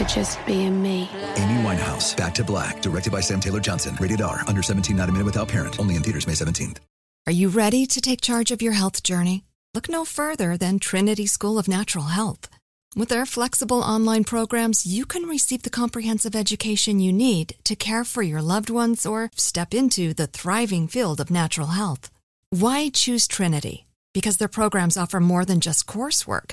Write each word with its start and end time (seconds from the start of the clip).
for 0.00 0.08
just 0.08 0.44
being 0.46 0.82
me. 0.82 1.08
Amy 1.36 1.62
Winehouse, 1.62 2.16
Back 2.16 2.34
to 2.34 2.44
Black, 2.44 2.80
directed 2.80 3.12
by 3.12 3.20
Sam 3.20 3.40
Taylor 3.40 3.60
Johnson. 3.60 3.96
Rated 4.00 4.22
R, 4.22 4.40
under 4.46 4.62
17, 4.62 4.96
not 4.96 5.08
a 5.08 5.12
minute 5.12 5.26
without 5.26 5.48
parent. 5.48 5.78
Only 5.78 5.96
in 5.96 6.02
theaters 6.02 6.26
May 6.26 6.32
17th. 6.32 6.78
Are 7.26 7.32
you 7.32 7.50
ready 7.50 7.86
to 7.86 8.00
take 8.00 8.20
charge 8.22 8.50
of 8.50 8.62
your 8.62 8.72
health 8.72 9.02
journey? 9.02 9.44
Look 9.74 9.88
no 9.88 10.04
further 10.04 10.56
than 10.56 10.78
Trinity 10.78 11.26
School 11.26 11.58
of 11.58 11.68
Natural 11.68 12.06
Health. 12.06 12.48
With 12.96 13.10
their 13.10 13.26
flexible 13.26 13.82
online 13.82 14.24
programs, 14.24 14.86
you 14.86 15.04
can 15.04 15.24
receive 15.24 15.62
the 15.62 15.70
comprehensive 15.70 16.34
education 16.34 16.98
you 16.98 17.12
need 17.12 17.54
to 17.64 17.76
care 17.76 18.02
for 18.04 18.22
your 18.22 18.42
loved 18.42 18.70
ones 18.70 19.06
or 19.06 19.30
step 19.36 19.74
into 19.74 20.12
the 20.14 20.26
thriving 20.26 20.88
field 20.88 21.20
of 21.20 21.30
natural 21.30 21.68
health. 21.68 22.10
Why 22.48 22.88
choose 22.88 23.28
Trinity? 23.28 23.86
Because 24.12 24.38
their 24.38 24.48
programs 24.48 24.96
offer 24.96 25.20
more 25.20 25.44
than 25.44 25.60
just 25.60 25.86
coursework. 25.86 26.52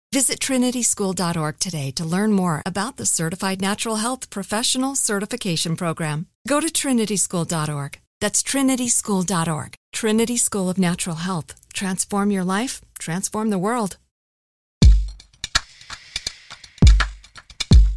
Visit 0.13 0.39
trinityschool.org 0.39 1.57
today 1.57 1.89
to 1.91 2.03
learn 2.03 2.33
more 2.33 2.61
about 2.65 2.97
the 2.97 3.05
Certified 3.05 3.61
Natural 3.61 3.95
Health 3.95 4.29
Professional 4.29 4.93
Certification 4.93 5.77
Program. 5.77 6.27
Go 6.45 6.59
to 6.59 6.67
trinityschool.org. 6.67 7.97
That's 8.19 8.43
trinityschool.org. 8.43 9.73
Trinity 9.93 10.35
School 10.35 10.69
of 10.69 10.77
Natural 10.77 11.15
Health. 11.15 11.55
Transform 11.73 12.29
your 12.29 12.43
life, 12.43 12.81
transform 12.99 13.51
the 13.51 13.57
world. 13.57 13.95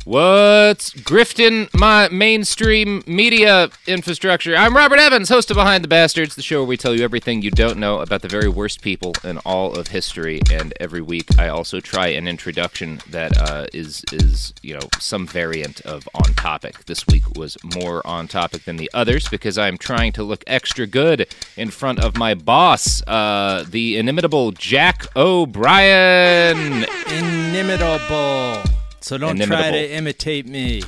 What's 0.05 0.93
grifting 0.93 1.73
my 1.73 2.11
mainstream 2.11 3.03
media 3.07 3.71
infrastructure? 3.87 4.55
I'm 4.55 4.77
Robert 4.77 4.99
Evans, 4.99 5.31
host 5.31 5.51
of 5.51 5.55
Behind 5.55 5.83
the 5.83 5.89
Bastards, 5.89 6.35
the 6.35 6.43
show 6.43 6.61
where 6.61 6.69
we 6.69 6.77
tell 6.77 6.95
you 6.95 7.03
everything 7.03 7.41
you 7.41 7.51
don't 7.51 7.79
know 7.79 8.01
about 8.01 8.21
the 8.21 8.29
very 8.29 8.51
worst 8.51 8.83
people 8.83 9.15
in 9.25 9.39
all 9.47 9.73
of 9.73 9.89
history. 9.89 10.43
And 10.53 10.75
every 10.79 11.01
week, 11.01 11.39
I 11.39 11.49
also 11.49 11.81
try 11.81 12.09
an 12.09 12.29
introduction 12.29 13.01
that 13.09 13.35
uh, 13.39 13.67
is 13.73 14.05
is 14.13 14.53
you 14.61 14.75
know 14.75 14.87
some 15.01 15.27
variant 15.27 15.81
of 15.87 16.07
on 16.15 16.35
topic. 16.35 16.85
This 16.85 17.07
week 17.07 17.25
was 17.39 17.57
more 17.75 18.07
on 18.07 18.29
topic 18.29 18.65
than 18.65 18.77
the 18.77 18.91
others 18.93 19.31
because 19.31 19.57
I'm 19.57 19.79
trying 19.79 20.13
to 20.13 20.23
look 20.23 20.45
extra 20.47 20.87
good 20.87 21.35
in 21.57 21.71
front 21.71 22.01
of 22.01 22.19
my 22.19 22.35
boss, 22.35 23.03
uh, 23.07 23.65
the 23.67 23.97
inimitable 23.97 24.53
Jack 24.53 25.07
O'Brien. 25.17 26.85
Inimitable. 27.09 28.74
So 29.05 29.19
don't 29.19 29.39
try 29.39 29.71
to 29.71 29.91
imitate 29.93 30.47
me. 30.47 30.83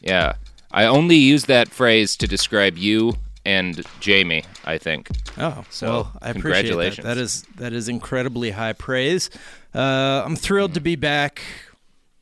Yeah. 0.00 0.34
I 0.72 0.86
only 0.86 1.14
use 1.16 1.44
that 1.44 1.68
phrase 1.68 2.16
to 2.16 2.26
describe 2.26 2.76
you 2.76 3.14
and 3.44 3.80
Jamie, 4.00 4.42
I 4.64 4.76
think. 4.78 5.08
Oh, 5.38 5.64
So, 5.70 5.86
well, 5.88 6.12
I 6.20 6.30
appreciate 6.30 6.32
that. 6.32 6.42
congratulations. 6.42 7.04
That 7.04 7.16
is 7.16 7.42
that 7.56 7.72
is 7.72 7.88
incredibly 7.88 8.50
high 8.50 8.72
praise. 8.72 9.30
Uh, 9.72 10.22
I'm 10.24 10.34
thrilled 10.34 10.74
to 10.74 10.80
be 10.80 10.96
back, 10.96 11.42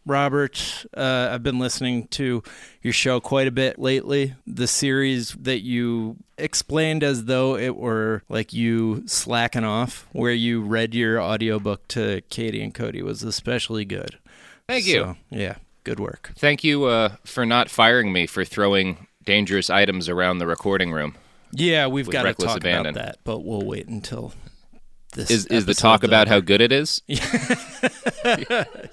Robert. 0.04 0.84
Uh, 0.94 1.30
I've 1.32 1.42
been 1.42 1.58
listening 1.58 2.08
to 2.08 2.42
your 2.82 2.92
show 2.92 3.18
quite 3.18 3.46
a 3.46 3.50
bit 3.50 3.78
lately. 3.78 4.34
The 4.46 4.66
series 4.66 5.32
that 5.32 5.60
you 5.60 6.16
explained 6.36 7.02
as 7.02 7.24
though 7.24 7.56
it 7.56 7.74
were 7.74 8.22
like 8.28 8.52
you 8.52 9.02
slacking 9.06 9.64
off, 9.64 10.06
where 10.12 10.32
you 10.32 10.60
read 10.60 10.94
your 10.94 11.20
audiobook 11.22 11.88
to 11.88 12.20
Katie 12.28 12.62
and 12.62 12.74
Cody, 12.74 13.02
was 13.02 13.22
especially 13.22 13.86
good. 13.86 14.18
Thank 14.68 14.86
you. 14.86 14.94
So, 15.00 15.16
yeah, 15.30 15.56
good 15.84 15.98
work. 15.98 16.32
Thank 16.36 16.62
you 16.62 16.84
uh, 16.84 17.16
for 17.24 17.46
not 17.46 17.70
firing 17.70 18.12
me 18.12 18.26
for 18.26 18.44
throwing 18.44 19.06
dangerous 19.24 19.70
items 19.70 20.08
around 20.08 20.38
the 20.38 20.46
recording 20.46 20.92
room. 20.92 21.14
Yeah, 21.52 21.86
we've 21.86 22.08
got 22.08 22.24
to 22.24 22.34
talk 22.34 22.58
abandon. 22.58 22.94
about 22.94 23.04
that, 23.06 23.18
but 23.24 23.44
we'll 23.44 23.64
wait 23.64 23.88
until 23.88 24.34
this 25.14 25.30
Is 25.30 25.46
is 25.46 25.64
the 25.64 25.72
talk 25.74 26.04
about 26.04 26.28
how 26.28 26.40
good 26.40 26.60
it 26.60 26.70
is? 26.72 27.02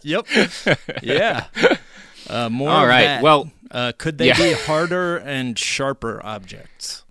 Yep. 0.04 0.28
yeah. 1.04 1.46
Uh, 2.30 2.50
more. 2.50 2.70
All 2.70 2.88
right, 2.88 3.06
that. 3.06 3.24
well- 3.24 3.52
uh, 3.72 3.92
could 3.98 4.18
they 4.18 4.28
Yeah. 4.28 4.38
be 4.38 4.54
harder 4.54 5.18
and 5.18 5.58
sharper 5.60 6.24
objects? 6.24 7.04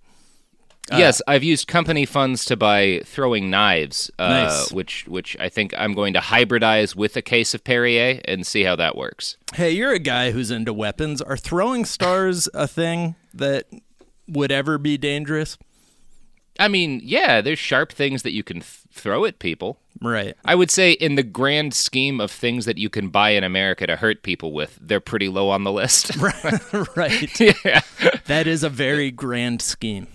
Uh, 0.92 0.98
yes, 0.98 1.22
I've 1.26 1.42
used 1.42 1.66
company 1.66 2.04
funds 2.04 2.44
to 2.44 2.56
buy 2.56 3.00
throwing 3.06 3.48
knives, 3.48 4.10
uh, 4.18 4.28
Nice. 4.28 4.70
which 4.72 5.06
which 5.08 5.34
I 5.40 5.48
think 5.48 5.72
I'm 5.78 5.94
going 5.94 6.12
to 6.12 6.20
hybridize 6.20 6.94
with 6.94 7.16
a 7.16 7.22
case 7.22 7.54
of 7.54 7.64
Perrier 7.64 8.20
and 8.26 8.46
see 8.46 8.64
how 8.64 8.76
that 8.76 8.94
works. 8.96 9.38
Hey, 9.54 9.70
you're 9.70 9.92
a 9.92 9.98
guy 9.98 10.32
who's 10.32 10.50
into 10.50 10.74
weapons. 10.74 11.22
Are 11.22 11.38
throwing 11.38 11.84
stars 11.86 12.48
a 12.54 12.68
thing 12.68 13.14
that 13.32 13.66
would 14.28 14.52
ever 14.52 14.76
be 14.76 14.98
dangerous? 14.98 15.56
I 16.60 16.68
mean, 16.68 17.00
yeah, 17.02 17.40
there's 17.40 17.58
sharp 17.58 17.90
things 17.90 18.22
that 18.22 18.32
you 18.32 18.44
can 18.44 18.58
th- 18.58 18.66
throw 18.92 19.24
at 19.24 19.38
people. 19.40 19.78
Right. 20.00 20.36
I 20.44 20.54
would 20.54 20.70
say, 20.70 20.92
in 20.92 21.14
the 21.16 21.22
grand 21.24 21.74
scheme 21.74 22.20
of 22.20 22.30
things 22.30 22.64
that 22.66 22.78
you 22.78 22.88
can 22.90 23.08
buy 23.08 23.30
in 23.30 23.42
America 23.42 23.86
to 23.88 23.96
hurt 23.96 24.22
people 24.22 24.52
with, 24.52 24.78
they're 24.80 25.00
pretty 25.00 25.28
low 25.28 25.48
on 25.50 25.64
the 25.64 25.72
list. 25.72 26.14
right. 26.96 27.40
yeah. 27.64 27.80
That 28.26 28.46
is 28.46 28.62
a 28.62 28.68
very 28.68 29.10
grand 29.10 29.62
scheme. 29.62 30.06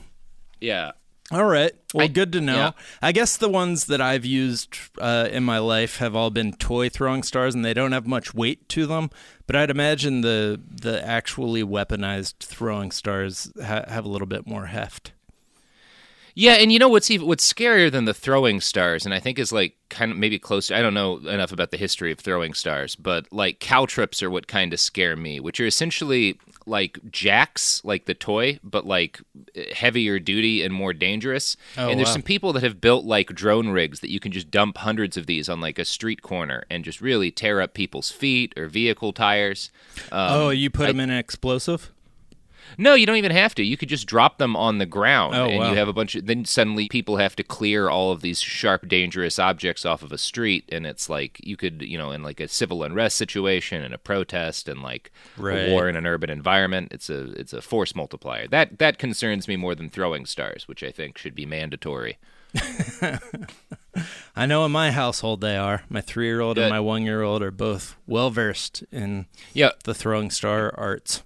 Yeah. 0.62 0.92
All 1.32 1.46
right. 1.46 1.72
Well, 1.94 2.06
I- 2.06 2.08
good 2.08 2.32
to 2.34 2.42
know. 2.42 2.56
yeah. 2.56 2.72
I 3.04 3.12
guess 3.12 3.38
the 3.38 3.50
ones 3.50 3.86
that 3.86 4.02
I've 4.02 4.26
used 4.26 4.76
uh, 5.00 5.28
in 5.32 5.44
my 5.44 5.60
life 5.60 5.98
have 5.98 6.16
all 6.16 6.32
been 6.32 6.54
toy 6.54 6.90
throwing 6.90 7.22
stars, 7.22 7.54
and 7.54 7.64
they 7.64 7.74
don't 7.76 7.92
have 7.92 8.08
much 8.08 8.34
weight 8.34 8.68
to 8.70 8.88
them. 8.88 9.12
But 9.46 9.56
I'd 9.56 9.70
imagine 9.70 10.22
the 10.22 10.60
the 10.68 11.06
actually 11.06 11.64
weaponized 11.64 12.38
throwing 12.40 12.90
stars 12.92 13.52
ha- 13.64 13.86
have 13.88 14.06
a 14.06 14.10
little 14.10 14.28
bit 14.28 14.48
more 14.48 14.66
heft. 14.68 15.14
Yeah, 16.36 16.54
and 16.54 16.72
you 16.72 16.80
know 16.80 16.90
what's 16.90 17.12
even 17.12 17.28
what's 17.28 17.52
scarier 17.52 17.92
than 17.92 18.06
the 18.06 18.14
throwing 18.14 18.62
stars, 18.62 19.06
and 19.06 19.14
I 19.14 19.20
think 19.20 19.40
is 19.40 19.52
like 19.52 19.76
kind 19.90 20.12
of 20.12 20.18
maybe 20.18 20.40
close. 20.40 20.72
I 20.72 20.82
don't 20.82 20.94
know 20.94 21.18
enough 21.18 21.52
about 21.52 21.72
the 21.72 21.78
history 21.78 22.12
of 22.12 22.20
throwing 22.20 22.54
stars, 22.54 22.96
but 22.96 23.32
like 23.32 23.60
caltrops 23.60 24.22
are 24.24 24.30
what 24.30 24.48
kind 24.48 24.74
of 24.74 24.80
scare 24.80 25.16
me, 25.16 25.40
which 25.40 25.60
are 25.60 25.66
essentially 25.66 26.40
like 26.66 27.00
jacks, 27.12 27.84
like 27.84 28.06
the 28.06 28.14
toy, 28.14 28.60
but 28.64 28.86
like 28.86 29.20
heavier 29.74 30.20
duty 30.20 30.64
and 30.64 30.74
more 30.74 30.94
dangerous. 30.94 31.58
Oh, 31.78 31.90
and 31.90 32.00
there's 32.00 32.10
wow. 32.10 32.14
some 32.14 32.22
people 32.22 32.54
that 32.54 32.64
have 32.64 32.80
built 32.80 33.06
like 33.06 33.28
drone 33.30 33.70
rigs 33.70 34.00
that 34.02 34.12
you 34.12 34.20
can 34.20 34.32
just 34.32 34.52
dump 34.52 34.78
hundreds 34.78 35.18
of 35.18 35.26
these 35.26 35.50
on 35.50 35.60
like 35.60 35.80
a 35.80 35.86
street 35.86 36.22
corner 36.22 36.64
and 36.70 36.86
just 36.86 37.02
really 37.02 37.32
tear 37.32 37.60
up 37.60 37.74
people's 37.74 38.12
feet 38.12 38.54
or 38.58 38.68
vehicle 38.68 39.12
tires. 39.12 39.72
Um, 40.12 40.32
oh, 40.32 40.50
you 40.50 40.70
put 40.70 40.88
them 40.88 41.00
in 41.00 41.10
an 41.10 41.18
explosive? 41.18 41.92
No, 42.78 42.94
you 42.94 43.06
don't 43.06 43.16
even 43.18 43.32
have 43.32 43.56
to. 43.56 43.64
You 43.64 43.78
could 43.78 43.90
just 43.90 44.08
drop 44.08 44.38
them 44.38 44.56
on 44.56 44.78
the 44.78 44.86
ground, 44.86 45.36
Oh, 45.36 45.48
and 45.48 45.60
wow. 45.60 45.70
you 45.72 45.78
have 45.78 45.88
a 45.88 45.94
bunch 45.94 46.16
of. 46.16 46.26
Then 46.26 46.46
suddenly, 46.46 46.88
people 46.90 47.18
have 47.18 47.36
to 47.38 47.44
clear 47.44 47.90
all 47.90 48.12
of 48.12 48.22
these 48.22 48.40
sharp, 48.42 48.88
dangerous 48.88 49.40
objects 49.40 49.86
off 49.86 50.02
of 50.04 50.12
a 50.12 50.18
street, 50.18 50.66
and 50.72 50.86
it's 50.86 51.10
like 51.10 51.40
you 51.44 51.58
could, 51.58 51.82
you 51.82 51.98
know, 51.98 52.12
in 52.12 52.24
like 52.24 52.40
a 52.40 52.48
civil 52.48 52.84
unrest 52.84 53.18
situation, 53.18 53.84
and 53.84 53.94
a 53.94 53.98
protest, 53.98 54.68
and 54.70 54.82
like 54.82 55.12
Right. 55.38 55.70
a 55.70 55.72
war 55.72 55.90
in 55.90 55.96
an 55.96 56.06
urban 56.06 56.30
environment. 56.30 56.90
It's 56.92 57.10
a 57.10 57.32
it's 57.34 57.54
a 57.54 57.62
force 57.62 57.96
multiplier. 57.96 58.48
That 58.48 58.80
that 58.80 58.98
concerns 58.98 59.48
me 59.48 59.56
more 59.56 59.76
than 59.76 59.90
throwing 59.90 60.26
stars, 60.26 60.68
which 60.68 60.84
I 60.84 60.92
think 60.92 61.18
should 61.18 61.36
be 61.36 61.46
mandatory. 61.46 62.18
I 64.36 64.46
know 64.46 64.66
in 64.66 64.72
my 64.72 64.92
household 64.92 65.42
they 65.42 65.58
are. 65.58 65.84
My 65.90 66.02
three 66.02 66.26
year 66.28 66.40
old 66.42 66.58
and 66.58 66.70
my 66.70 66.80
one 66.80 67.04
year 67.04 67.22
old 67.22 67.42
are 67.44 67.52
both 67.52 67.96
well 68.08 68.30
versed 68.30 68.84
in 68.92 69.26
Yeah, 69.54 69.72
the 69.84 69.94
throwing 69.94 70.30
star 70.32 70.74
arts. 70.78 71.22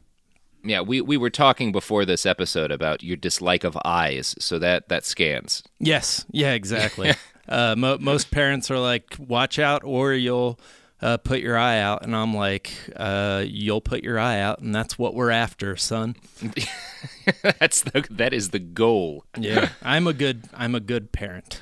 Yeah. 0.63 0.81
We 0.81 1.01
we 1.01 1.17
were 1.17 1.29
talking 1.29 1.71
before 1.71 2.05
this 2.05 2.25
episode 2.25 2.71
about 2.71 3.03
your 3.03 3.17
dislike 3.17 3.63
of 3.63 3.77
eyes, 3.85 4.35
so 4.39 4.59
that 4.59 4.89
that 4.89 5.05
scans. 5.05 5.63
Yes, 5.79 6.25
yeah, 6.31 6.53
exactly. 6.53 7.13
uh, 7.49 7.75
mo- 7.77 7.97
most 7.99 8.31
parents 8.31 8.69
are 8.71 8.79
like, 8.79 9.15
"Watch 9.17 9.59
out, 9.59 9.83
or 9.83 10.13
you'll 10.13 10.59
uh, 11.01 11.17
put 11.17 11.39
your 11.41 11.57
eye 11.57 11.79
out," 11.79 12.03
and 12.03 12.15
I'm 12.15 12.33
like, 12.33 12.71
uh, 12.95 13.43
"You'll 13.45 13.81
put 13.81 14.03
your 14.03 14.19
eye 14.19 14.39
out, 14.39 14.59
and 14.59 14.73
that's 14.73 14.97
what 14.97 15.13
we're 15.13 15.31
after, 15.31 15.75
son." 15.75 16.15
That's 17.41 17.81
the 17.81 18.05
that 18.11 18.33
is 18.33 18.49
the 18.49 18.59
goal. 18.59 19.25
Yeah, 19.37 19.69
I'm 19.81 20.07
a 20.07 20.13
good, 20.13 20.43
I'm 20.53 20.75
a 20.75 20.79
good 20.79 21.11
parent. 21.11 21.61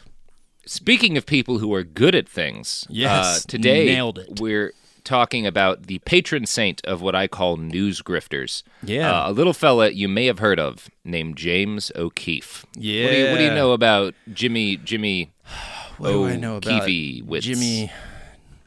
Speaking 0.65 1.17
of 1.17 1.25
people 1.25 1.59
who 1.59 1.73
are 1.73 1.83
good 1.83 2.15
at 2.15 2.27
things, 2.29 2.85
Yes, 2.89 3.43
uh, 3.45 3.47
today 3.47 3.85
nailed 3.85 4.19
it. 4.19 4.39
we're 4.39 4.73
talking 5.03 5.45
about 5.47 5.83
the 5.83 5.99
patron 5.99 6.45
saint 6.45 6.81
of 6.85 7.01
what 7.01 7.15
I 7.15 7.27
call 7.27 7.57
news 7.57 8.01
grifters. 8.01 8.63
Yeah. 8.83 9.11
Uh, 9.11 9.29
a 9.29 9.33
little 9.33 9.53
fella 9.53 9.89
you 9.89 10.07
may 10.07 10.25
have 10.25 10.39
heard 10.39 10.59
of 10.59 10.89
named 11.03 11.37
James 11.37 11.91
O'Keefe. 11.95 12.65
Yeah. 12.75 13.05
What 13.05 13.11
do 13.11 13.17
you, 13.17 13.31
what 13.31 13.37
do 13.37 13.43
you 13.43 13.53
know 13.53 13.71
about 13.71 14.13
Jimmy 14.33 14.77
Jimmy 14.77 15.31
What 15.97 16.09
do 16.09 16.25
I 16.25 16.35
know 16.35 16.57
about 16.57 16.83
O'Keefewitz? 16.83 17.41
Jimmy? 17.41 17.91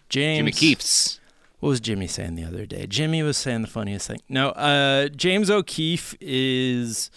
James 0.08 0.38
Jimmy 0.38 0.52
Keefe's. 0.52 1.20
What 1.58 1.70
was 1.70 1.80
Jimmy 1.80 2.06
saying 2.06 2.34
the 2.36 2.44
other 2.44 2.66
day? 2.66 2.86
Jimmy 2.86 3.22
was 3.22 3.36
saying 3.36 3.62
the 3.62 3.68
funniest 3.68 4.06
thing. 4.06 4.20
No, 4.28 4.50
uh, 4.50 5.08
James 5.08 5.50
O'Keefe 5.50 6.14
is 6.20 7.10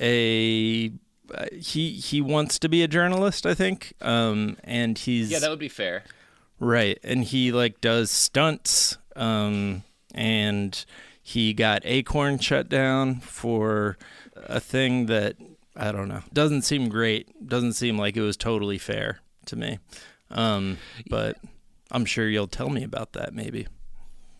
a 0.00 0.90
uh, 1.34 1.46
he 1.52 1.92
he 1.92 2.20
wants 2.20 2.58
to 2.60 2.68
be 2.68 2.82
a 2.82 2.88
journalist, 2.88 3.46
I 3.46 3.54
think. 3.54 3.92
Um, 4.00 4.56
and 4.64 4.98
he's 4.98 5.30
Yeah, 5.30 5.38
that 5.38 5.50
would 5.50 5.58
be 5.58 5.68
fair. 5.68 6.04
Right, 6.60 6.98
and 7.02 7.24
he 7.24 7.50
like 7.50 7.80
does 7.80 8.10
stunts. 8.10 8.98
Um, 9.16 9.82
and 10.14 10.84
he 11.22 11.52
got 11.52 11.82
Acorn 11.84 12.38
shut 12.38 12.68
down 12.68 13.20
for 13.20 13.98
a 14.36 14.60
thing 14.60 15.06
that 15.06 15.36
I 15.76 15.92
don't 15.92 16.08
know. 16.08 16.22
Doesn't 16.32 16.62
seem 16.62 16.88
great. 16.88 17.46
Doesn't 17.46 17.74
seem 17.74 17.98
like 17.98 18.16
it 18.16 18.22
was 18.22 18.36
totally 18.36 18.78
fair 18.78 19.20
to 19.46 19.56
me. 19.56 19.78
Um, 20.30 20.78
but 21.08 21.36
I'm 21.90 22.04
sure 22.04 22.28
you'll 22.28 22.46
tell 22.46 22.70
me 22.70 22.84
about 22.84 23.12
that 23.14 23.34
maybe. 23.34 23.66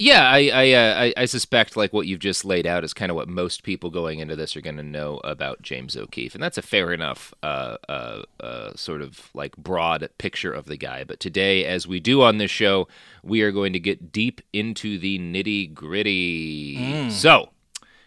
Yeah, 0.01 0.31
I 0.31 0.51
I, 0.55 0.73
uh, 0.73 0.95
I 0.97 1.15
I 1.15 1.25
suspect 1.27 1.77
like 1.77 1.93
what 1.93 2.07
you've 2.07 2.21
just 2.21 2.47
laid 2.47 2.67
out 2.67 2.85
is 2.85 2.95
kind 2.95 3.11
of 3.11 3.17
what 3.17 3.29
most 3.29 3.63
people 3.65 3.91
going 3.91 4.21
into 4.21 4.35
this 4.35 4.57
are 4.57 4.63
going 4.63 4.79
to 4.79 4.83
know 4.83 5.21
about 5.25 5.61
James 5.61 5.95
O'Keefe, 5.95 6.35
and 6.35 6.43
that's 6.43 6.57
a 6.57 6.63
fair 6.63 6.95
enough 6.95 7.35
uh, 7.43 7.77
uh, 7.87 8.23
uh, 8.41 8.73
sort 8.75 9.03
of 9.03 9.29
like 9.35 9.55
broad 9.59 10.09
picture 10.17 10.55
of 10.55 10.65
the 10.65 10.79
guy. 10.79 11.05
But 11.05 11.21
today, 11.21 11.67
as 11.67 11.87
we 11.87 12.01
do 12.01 12.23
on 12.23 12.39
this 12.39 12.51
show, 12.51 12.89
we 13.23 13.43
are 13.43 13.53
going 13.53 13.75
to 13.75 13.79
get 13.79 14.11
deep 14.11 14.41
into 14.55 14.99
the 14.99 15.19
nitty 15.19 15.75
gritty. 15.75 16.77
So, 17.11 17.51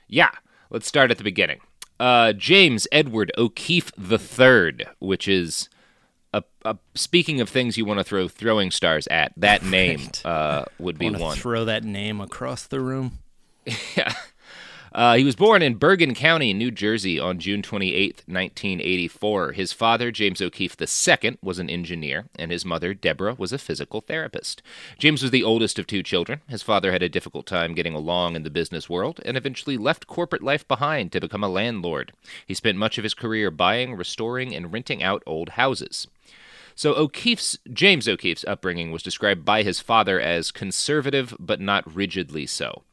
yeah, 0.08 0.32
let's 0.72 0.88
start 0.88 1.12
at 1.12 1.20
the 1.20 1.24
beginning. 1.24 1.60
Uh, 2.00 2.34
James 2.34 2.88
Edward 2.92 3.32
O'Keefe 3.38 3.92
III, 4.00 4.88
which 4.98 5.28
is 5.28 5.70
speaking 6.96 7.42
of 7.42 7.50
things 7.50 7.78
you 7.78 7.86
want 7.86 8.00
to 8.00 8.04
throw 8.04 8.28
throwing 8.28 8.72
stars 8.72 9.08
at, 9.08 9.34
that 9.38 9.64
name 9.66 10.00
Right. 10.00 10.26
uh, 10.26 10.66
would 10.80 10.98
be 10.98 11.10
one. 11.10 11.38
throw 11.38 11.66
that 11.66 11.84
name 11.84 12.20
across 12.22 12.66
the 12.68 12.80
room? 12.80 13.20
Uh, 14.96 15.16
he 15.16 15.24
was 15.24 15.36
born 15.36 15.64
in 15.64 15.74
Bergen 15.74 16.14
County, 16.14 16.54
New 16.54 16.70
Jersey 16.70 17.20
on 17.20 17.40
June 17.40 17.64
28, 17.64 18.22
1984. 18.28 19.54
His 19.54 19.74
father, 19.74 20.12
James 20.12 20.40
O'Keefe 20.40 20.76
II, 20.80 21.38
was 21.42 21.58
an 21.58 21.68
engineer, 21.68 22.26
and 22.38 22.52
his 22.52 22.64
mother, 22.64 22.94
Deborah, 22.94 23.34
was 23.36 23.52
a 23.52 23.58
physical 23.58 24.02
therapist. 24.02 24.62
James 25.00 25.24
was 25.24 25.32
the 25.32 25.42
oldest 25.44 25.80
of 25.80 25.88
two 25.88 26.04
children. 26.04 26.42
His 26.48 26.62
father 26.62 26.92
had 26.92 27.02
a 27.02 27.10
difficult 27.10 27.48
time 27.48 27.74
getting 27.74 27.96
along 27.96 28.36
in 28.36 28.44
the 28.44 28.52
business 28.52 28.88
world 28.88 29.20
and 29.26 29.36
eventually 29.36 29.78
left 29.78 30.06
corporate 30.06 30.44
life 30.44 30.68
behind 30.68 31.12
to 31.14 31.20
become 31.20 31.44
a 31.44 31.50
landlord. 31.50 32.12
He 32.46 32.54
spent 32.54 32.78
much 32.78 33.00
of 33.00 33.04
his 33.04 33.16
career 33.16 33.50
buying, 33.50 33.96
restoring, 33.96 34.54
and 34.54 34.72
renting 34.72 35.02
out 35.02 35.24
old 35.26 35.50
houses. 35.50 36.06
So 36.76 36.96
O'Keefe's 36.96 37.58
James 37.72 38.08
O'Keefe's 38.08 38.46
upbringing 38.46 38.92
was 38.92 39.04
described 39.04 39.46
by 39.46 39.64
his 39.64 39.80
father 39.80 40.20
as 40.20 40.52
conservative 40.52 41.36
but 41.40 41.60
not 41.60 41.94
rigidly 41.94 42.46
so. 42.46 42.84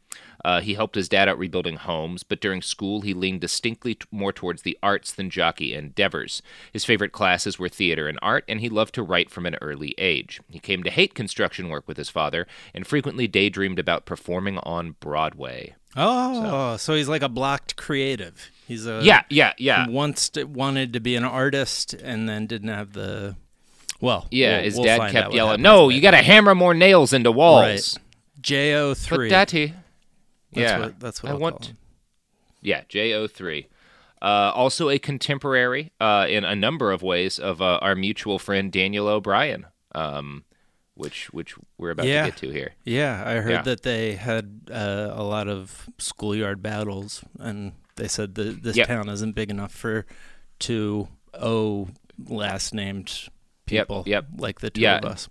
Uh, 0.44 0.60
he 0.60 0.74
helped 0.74 0.94
his 0.94 1.08
dad 1.08 1.28
out 1.28 1.38
rebuilding 1.38 1.76
homes, 1.76 2.22
but 2.22 2.40
during 2.40 2.62
school 2.62 3.02
he 3.02 3.12
leaned 3.12 3.40
distinctly 3.40 3.94
t- 3.94 4.06
more 4.10 4.32
towards 4.32 4.62
the 4.62 4.78
arts 4.82 5.12
than 5.12 5.30
jockey 5.30 5.74
endeavors. 5.74 6.42
His 6.72 6.84
favorite 6.84 7.12
classes 7.12 7.58
were 7.58 7.68
theater 7.68 8.08
and 8.08 8.18
art, 8.22 8.44
and 8.48 8.60
he 8.60 8.68
loved 8.68 8.94
to 8.94 9.02
write 9.02 9.30
from 9.30 9.46
an 9.46 9.56
early 9.60 9.94
age. 9.98 10.40
He 10.48 10.58
came 10.58 10.82
to 10.82 10.90
hate 10.90 11.14
construction 11.14 11.68
work 11.68 11.86
with 11.86 11.96
his 11.96 12.08
father, 12.08 12.46
and 12.74 12.86
frequently 12.86 13.28
daydreamed 13.28 13.78
about 13.78 14.06
performing 14.06 14.58
on 14.58 14.96
Broadway. 15.00 15.74
Oh, 15.96 16.76
so, 16.76 16.94
he's 16.94 17.08
like 17.08 17.22
a 17.22 17.28
blocked 17.28 17.76
creative. 17.76 18.50
He's 18.66 18.86
a 18.86 19.00
yeah, 19.02 19.24
yeah, 19.28 19.54
yeah. 19.58 19.88
Once 19.88 20.30
wanted 20.36 20.92
to 20.92 21.00
be 21.00 21.16
an 21.16 21.24
artist 21.24 21.94
and 21.94 22.28
then 22.28 22.46
didn't 22.46 22.68
have 22.68 22.92
the. 22.92 23.36
Well, 24.00 24.26
Yeah, 24.30 24.56
we'll- 24.56 24.64
his 24.64 24.74
we'll 24.76 24.84
dad 24.84 25.10
kept 25.12 25.34
yelling, 25.34 25.62
"No, 25.62 25.88
you 25.88 26.00
got 26.00 26.12
to 26.12 26.18
hammer 26.18 26.54
more 26.54 26.74
nails 26.74 27.12
into 27.12 27.30
walls." 27.32 27.96
Right. 27.96 28.04
Jo 28.40 28.90
But 28.90 28.98
three. 28.98 29.28
daddy, 29.28 29.66
That's 30.52 30.60
yeah, 30.72 30.78
what, 30.78 31.00
that's 31.00 31.22
what 31.22 31.30
I 31.30 31.32
I'll 31.34 31.38
want. 31.40 31.74
Yeah, 32.62 32.82
JO3. 32.88 33.66
Uh, 34.22 34.52
also 34.54 34.88
a 34.90 34.98
contemporary 34.98 35.92
uh, 36.00 36.26
in 36.28 36.44
a 36.44 36.54
number 36.54 36.92
of 36.92 37.02
ways 37.02 37.38
of 37.38 37.62
uh, 37.62 37.78
our 37.80 37.94
mutual 37.94 38.38
friend 38.38 38.70
Daniel 38.70 39.08
O'Brien, 39.08 39.66
um, 39.94 40.44
which 40.94 41.30
which 41.32 41.54
we're 41.78 41.90
about 41.90 42.06
Yeah. 42.06 42.24
to 42.24 42.30
get 42.30 42.38
to 42.40 42.50
here. 42.50 42.74
Yeah, 42.84 43.22
I 43.26 43.34
heard 43.36 43.50
Yeah. 43.52 43.62
that 43.62 43.82
they 43.82 44.16
had 44.16 44.60
uh, 44.70 45.10
a 45.12 45.22
lot 45.22 45.48
of 45.48 45.88
schoolyard 45.98 46.62
battles, 46.62 47.22
and 47.38 47.72
they 47.96 48.08
said 48.08 48.34
that 48.34 48.62
this 48.62 48.76
Yep. 48.76 48.88
town 48.88 49.08
isn't 49.08 49.32
big 49.34 49.50
enough 49.50 49.72
for 49.72 50.04
two 50.58 51.08
O 51.34 51.88
last 52.28 52.74
named 52.74 53.28
people 53.70 54.04
yep. 54.06 54.26
like 54.36 54.60
the 54.60 54.70
two 54.70 54.80
Yeah. 54.82 54.98
of 54.98 55.04
us. 55.04 55.28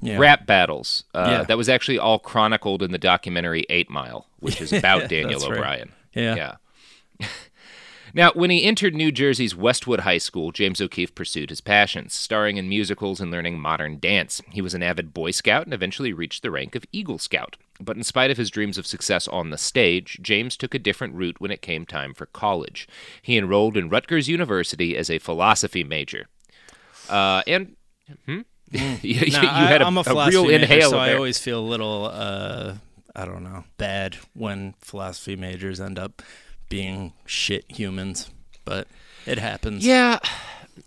Yeah. 0.00 0.18
Rap 0.18 0.46
battles. 0.46 1.04
Uh, 1.14 1.26
Yeah. 1.28 1.42
That 1.44 1.58
was 1.58 1.68
actually 1.68 1.98
all 1.98 2.18
chronicled 2.18 2.82
in 2.82 2.90
the 2.90 2.98
documentary 2.98 3.66
Eight 3.68 3.90
Mile, 3.90 4.26
which 4.38 4.60
is 4.60 4.72
about 4.72 5.08
Daniel 5.08 5.40
That's 5.40 5.50
right. 5.50 5.58
O'Brien. 5.58 5.92
Yeah. 6.14 6.54
Yeah. 7.20 7.26
Now, 8.12 8.32
when 8.34 8.50
he 8.50 8.64
entered 8.64 8.94
New 8.94 9.12
Jersey's 9.12 9.54
Westwood 9.54 10.00
High 10.00 10.18
School, 10.18 10.50
James 10.50 10.80
O'Keefe 10.80 11.14
pursued 11.14 11.50
his 11.50 11.60
passions, 11.60 12.12
starring 12.12 12.56
in 12.56 12.68
musicals 12.68 13.20
and 13.20 13.30
learning 13.30 13.60
modern 13.60 14.00
dance. 14.00 14.42
He 14.50 14.60
was 14.60 14.74
an 14.74 14.82
avid 14.82 15.14
Boy 15.14 15.30
Scout 15.30 15.64
and 15.64 15.72
eventually 15.72 16.12
reached 16.12 16.42
the 16.42 16.50
rank 16.50 16.74
of 16.74 16.84
Eagle 16.90 17.18
Scout. 17.18 17.56
But 17.80 17.96
in 17.96 18.02
spite 18.02 18.30
of 18.30 18.36
his 18.36 18.50
dreams 18.50 18.78
of 18.78 18.86
success 18.86 19.28
on 19.28 19.50
the 19.50 19.58
stage, 19.58 20.18
James 20.22 20.56
took 20.56 20.74
a 20.74 20.78
different 20.78 21.14
route 21.14 21.40
when 21.40 21.52
it 21.52 21.62
came 21.62 21.86
time 21.86 22.12
for 22.12 22.26
college. 22.26 22.88
He 23.22 23.38
enrolled 23.38 23.76
in 23.76 23.88
Rutgers 23.88 24.28
University 24.28 24.96
as 24.96 25.08
a 25.08 25.18
philosophy 25.18 25.84
major. 25.84 26.26
Uh, 27.08 27.42
and. 27.46 27.76
Hmm? 28.26 28.40
you, 28.70 28.98
you- 29.02 29.32
Nah, 29.32 29.40
you 29.42 29.66
had 29.66 29.82
I, 29.82 29.84
a, 29.84 29.86
am 29.86 29.96
a, 29.96 30.00
a 30.00 30.04
philosophy 30.04 30.36
real 30.36 30.44
major, 30.46 30.62
inhale 30.64 30.90
so 30.90 30.98
I 30.98 31.14
always 31.14 31.38
feel 31.38 31.60
a 31.60 31.68
little, 31.68 32.10
uh, 32.12 32.74
I 33.14 33.24
don't 33.24 33.42
know, 33.42 33.64
bad 33.78 34.16
when 34.34 34.74
philosophy 34.80 35.36
majors 35.36 35.80
end 35.80 35.98
up 35.98 36.22
being 36.68 37.12
shit 37.26 37.64
humans. 37.68 38.30
But 38.64 38.86
it 39.26 39.38
happens. 39.38 39.84
Yeah, 39.84 40.18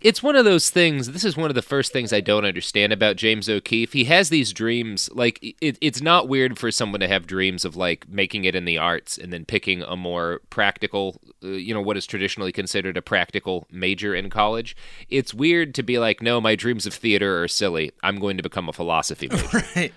it's 0.01 0.21
one 0.23 0.35
of 0.35 0.45
those 0.45 0.69
things. 0.69 1.11
This 1.11 1.23
is 1.23 1.37
one 1.37 1.49
of 1.49 1.55
the 1.55 1.61
first 1.61 1.93
things 1.93 2.11
I 2.11 2.19
don't 2.21 2.45
understand 2.45 2.91
about 2.93 3.15
James 3.15 3.47
O'Keefe. 3.49 3.93
He 3.93 4.05
has 4.05 4.29
these 4.29 4.51
dreams. 4.53 5.09
Like, 5.13 5.39
it, 5.61 5.77
it's 5.81 6.01
not 6.01 6.27
weird 6.27 6.57
for 6.57 6.71
someone 6.71 6.99
to 7.01 7.07
have 7.07 7.27
dreams 7.27 7.63
of 7.65 7.75
like 7.75 8.07
making 8.09 8.45
it 8.45 8.55
in 8.55 8.65
the 8.65 8.77
arts 8.77 9.17
and 9.17 9.31
then 9.31 9.45
picking 9.45 9.81
a 9.83 9.95
more 9.95 10.41
practical, 10.49 11.21
uh, 11.43 11.47
you 11.49 11.73
know, 11.73 11.81
what 11.81 11.97
is 11.97 12.05
traditionally 12.05 12.51
considered 12.51 12.97
a 12.97 13.01
practical 13.01 13.67
major 13.71 14.13
in 14.15 14.29
college. 14.29 14.75
It's 15.09 15.33
weird 15.33 15.73
to 15.75 15.83
be 15.83 15.99
like, 15.99 16.21
no, 16.21 16.41
my 16.41 16.55
dreams 16.55 16.85
of 16.85 16.93
theater 16.93 17.41
are 17.43 17.47
silly. 17.47 17.91
I'm 18.01 18.19
going 18.19 18.37
to 18.37 18.43
become 18.43 18.67
a 18.69 18.73
philosophy 18.73 19.27
major. 19.27 19.43
Right. 19.75 19.93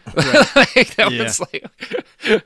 like, 0.76 0.94
that 0.96 1.10
Yeah. 1.12 1.22
was 1.24 1.40
like, 1.40 1.64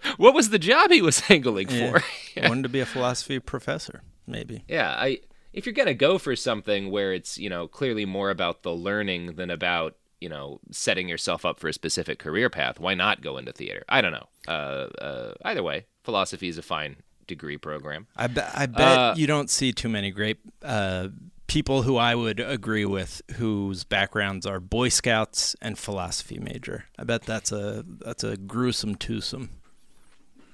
what 0.16 0.34
was 0.34 0.50
the 0.50 0.58
job 0.58 0.90
he 0.90 1.02
was 1.02 1.22
angling 1.28 1.68
for? 1.68 2.02
Wanted 2.48 2.62
to 2.62 2.68
be 2.68 2.80
a 2.80 2.86
philosophy 2.86 3.38
professor, 3.38 4.02
maybe. 4.26 4.64
Yeah, 4.68 4.90
I 4.90 5.20
if 5.52 5.66
you're 5.66 5.72
gonna 5.72 5.94
go 5.94 6.18
for 6.18 6.36
something 6.36 6.90
where 6.90 7.12
it's 7.12 7.38
you 7.38 7.48
know 7.50 7.66
clearly 7.68 8.04
more 8.04 8.30
about 8.30 8.62
the 8.62 8.72
learning 8.72 9.34
than 9.36 9.50
about 9.50 9.96
you 10.20 10.28
know 10.28 10.60
setting 10.70 11.08
yourself 11.08 11.44
up 11.44 11.58
for 11.60 11.68
a 11.68 11.72
specific 11.72 12.18
career 12.18 12.50
path, 12.50 12.78
why 12.80 12.94
not 12.94 13.22
go 13.22 13.36
into 13.38 13.52
theater? 13.52 13.84
I 13.88 14.00
don't 14.00 14.12
know. 14.12 14.28
Uh, 14.48 14.88
uh, 15.00 15.34
either 15.44 15.62
way, 15.62 15.86
philosophy 16.04 16.48
is 16.48 16.58
a 16.58 16.62
fine 16.62 16.96
degree 17.26 17.56
program. 17.58 18.06
I, 18.16 18.26
be- 18.26 18.40
I 18.40 18.66
bet 18.66 18.98
Uh, 18.98 19.14
you 19.16 19.26
don't 19.26 19.48
see 19.50 19.72
too 19.72 19.88
many 19.88 20.10
great 20.10 20.38
uh, 20.62 21.08
people 21.46 21.82
who 21.82 21.96
I 21.96 22.14
would 22.14 22.40
agree 22.40 22.84
with 22.84 23.22
whose 23.36 23.84
backgrounds 23.84 24.46
are 24.46 24.58
Boy 24.60 24.88
Scouts 24.88 25.54
and 25.62 25.78
philosophy 25.78 26.38
major. 26.38 26.86
I 26.98 27.04
bet 27.04 27.22
that's 27.22 27.52
a 27.52 27.84
that's 27.86 28.24
a 28.24 28.36
gruesome 28.36 28.96
twosome. 28.96 29.50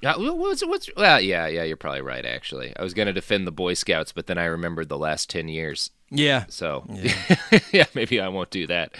Yeah, 0.02 0.14
what's 0.16 0.64
what's 0.64 0.90
well, 0.96 1.20
yeah, 1.20 1.46
yeah, 1.46 1.62
you're 1.62 1.76
probably 1.76 2.02
right. 2.02 2.24
Actually, 2.24 2.74
I 2.76 2.82
was 2.82 2.94
gonna 2.94 3.12
defend 3.12 3.46
the 3.46 3.52
Boy 3.52 3.74
Scouts, 3.74 4.12
but 4.12 4.26
then 4.26 4.38
I 4.38 4.44
remembered 4.44 4.88
the 4.88 4.98
last 4.98 5.30
ten 5.30 5.48
years. 5.48 5.90
Yeah. 6.10 6.44
So 6.48 6.84
yeah, 7.72 7.86
maybe 7.94 8.20
I 8.20 8.28
won't 8.28 8.50
do 8.50 8.66
that. 8.66 8.94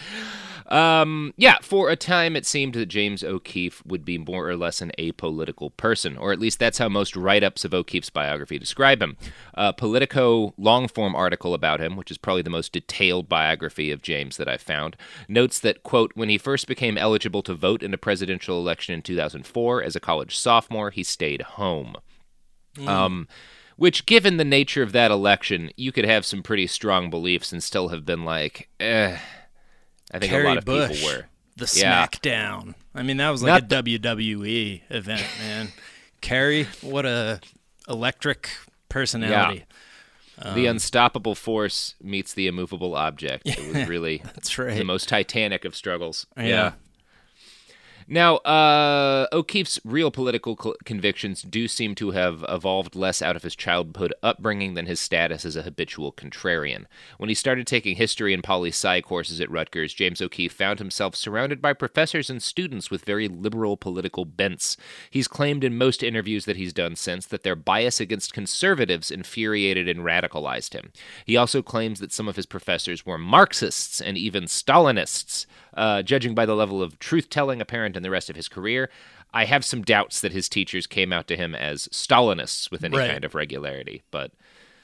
Um, 0.69 1.33
yeah, 1.37 1.59
for 1.63 1.91
a 1.91 1.97
time 1.97 2.35
it 2.35 2.45
seemed 2.45 2.75
that 2.75 2.87
James 2.87 3.23
O'Keefe 3.23 3.85
would 3.87 4.05
be 4.05 4.19
more 4.19 4.49
or 4.49 4.57
less 4.57 4.81
an 4.81 4.91
apolitical 4.99 5.77
person, 5.77 6.17
or 6.17 6.33
at 6.33 6.41
least 6.41 6.59
that's 6.59 6.79
how 6.79 6.89
most 6.89 7.15
write-ups 7.15 7.65
of 7.65 7.73
O'Keefe's 7.73 8.11
biography 8.11 8.59
describe 8.59 9.01
him. 9.01 9.17
A 9.55 9.73
Politico 9.73 10.55
long-form 10.59 11.15
article 11.15 11.55
about 11.55 11.81
him, 11.81 11.95
which 11.95 12.11
is 12.11 12.19
probably 12.19 12.43
the 12.43 12.51
most 12.51 12.73
detailed 12.73 13.29
biography 13.29 13.93
of 13.93 14.03
James 14.03 14.37
that 14.39 14.49
I've 14.49 14.61
found, 14.61 14.97
notes 15.29 15.61
that 15.61 15.85
quote 15.85 16.11
when 16.15 16.29
he 16.29 16.39
first 16.39 16.67
became 16.67 16.99
eligible 16.99 17.43
to 17.43 17.55
vote 17.55 17.83
in 17.83 17.95
a 17.95 17.99
presidential 17.99 18.59
election 18.59 18.95
in 18.95 19.03
2004 19.03 19.83
as 19.83 19.95
a 19.95 20.01
college 20.01 20.37
sophomore, 20.37 20.91
he 20.91 21.05
stayed 21.05 21.43
home. 21.43 21.95
Um, 22.87 23.29
which, 23.77 24.07
given 24.07 24.37
the 24.37 24.45
nature 24.45 24.83
of 24.83 24.93
that 24.93 25.11
election, 25.11 25.71
you 25.77 25.93
could 25.93 26.05
have 26.05 26.27
some 26.27 26.43
pretty 26.43 26.67
strong 26.67 27.09
beliefs 27.09 27.53
and 27.53 27.63
still 27.63 27.89
have 27.89 28.05
been 28.05 28.25
like, 28.25 28.69
eh. 28.81 29.19
I 30.13 30.19
think 30.19 30.31
Kerry 30.31 30.45
a 30.45 30.49
lot 30.49 30.59
of 30.59 30.65
Bush, 30.65 30.91
people 31.03 31.09
were. 31.09 31.25
the 31.57 31.73
Yeah. 31.77 32.07
SmackDown. 32.07 32.75
I 32.95 33.03
mean, 33.03 33.17
that 33.19 33.31
was 33.31 33.43
like 33.43 33.69
Not 33.69 33.73
a 33.73 33.83
WWE 33.83 34.83
event, 34.91 35.27
man. 35.41 35.69
Kerry, 36.21 36.67
what 36.81 37.05
a 37.07 37.41
electric 37.89 38.51
personality. 38.89 39.65
the 40.55 40.67
unstoppable 40.67 41.35
force 41.35 41.95
meets 42.03 42.35
the 42.35 42.47
immovable 42.47 42.95
object. 42.95 43.47
It 43.47 43.75
was 43.75 43.89
really 43.89 44.23
That's 44.25 44.59
right. 44.59 44.77
the 44.77 44.85
most 44.85 45.09
titanic 45.09 45.65
of 45.65 45.75
struggles. 45.75 46.27
Yeah. 46.37 46.73
Now, 48.09 48.37
uh, 48.37 49.27
O'Keefe's 49.33 49.81
real 49.85 50.13
political 50.13 50.57
cl- 50.57 50.77
convictions 50.85 51.43
do 51.43 51.67
seem 51.67 51.97
to 51.97 52.13
have 52.13 52.45
evolved 52.49 52.95
less 52.95 53.21
out 53.21 53.35
of 53.35 53.43
his 53.43 53.57
childhood 53.57 54.15
upbringing 54.23 54.75
than 54.75 54.87
his 54.87 55.01
status 55.01 55.45
as 55.45 55.57
a 55.57 55.63
habitual 55.63 56.13
contrarian. 56.13 56.85
When 57.19 57.29
he 57.29 57.35
started 57.35 57.67
taking 57.67 57.97
history 57.97 58.33
and 58.33 58.45
poli 58.45 58.69
sci 58.69 59.01
courses 59.01 59.41
at 59.41 59.51
Rutgers, 59.51 59.93
James 59.93 60.23
O'Keefe 60.23 60.53
found 60.53 60.79
himself 60.79 61.17
surrounded 61.17 61.61
by 61.61 61.73
professors 61.73 62.31
and 62.31 62.41
students 62.41 62.93
with 62.93 63.05
very 63.05 63.27
liberal 63.27 63.77
political 63.77 64.25
bents. 64.25 64.77
He's 65.11 65.27
claimed 65.27 65.65
in 65.65 65.77
most 65.77 66.05
interviews 66.05 66.45
that 66.45 66.57
he's 66.57 66.73
done 66.73 66.95
since 66.95 67.27
that 67.27 67.43
their 67.43 67.57
bias 67.57 67.99
against 67.99 68.33
conservatives 68.33 69.11
infuriated 69.11 69.89
and 69.89 70.01
radicalized 70.01 70.75
him. 70.75 70.93
He 71.25 71.37
also 71.37 71.61
claims 71.61 71.99
that 71.99 72.13
some 72.13 72.29
of 72.29 72.37
his 72.37 72.47
professors 72.47 73.05
were 73.05 73.19
Marxists 73.19 74.01
and 74.01 74.17
even 74.17 74.45
Stalinists. 74.45 75.47
Uh, 75.77 76.03
judging 76.03 76.35
by 76.35 76.47
the 76.47 76.57
level 76.57 76.83
of 76.83 76.99
truth 76.99 77.29
telling 77.29 77.61
apparent 77.61 77.96
in 77.97 78.03
the 78.03 78.11
rest 78.11 78.31
of 78.31 78.37
his 78.37 78.49
career, 78.49 78.91
I 79.35 79.45
have 79.47 79.65
some 79.65 79.83
doubts 79.83 80.21
that 80.21 80.33
his 80.33 80.49
teachers 80.49 80.87
came 80.87 81.13
out 81.13 81.27
to 81.29 81.37
him 81.37 81.55
as 81.55 81.89
Stalinists 81.89 82.71
with 82.71 82.85
any 82.85 82.97
Right. 82.97 83.11
kind 83.11 83.25
of 83.25 83.35
regularity. 83.35 84.03
But 84.11 84.31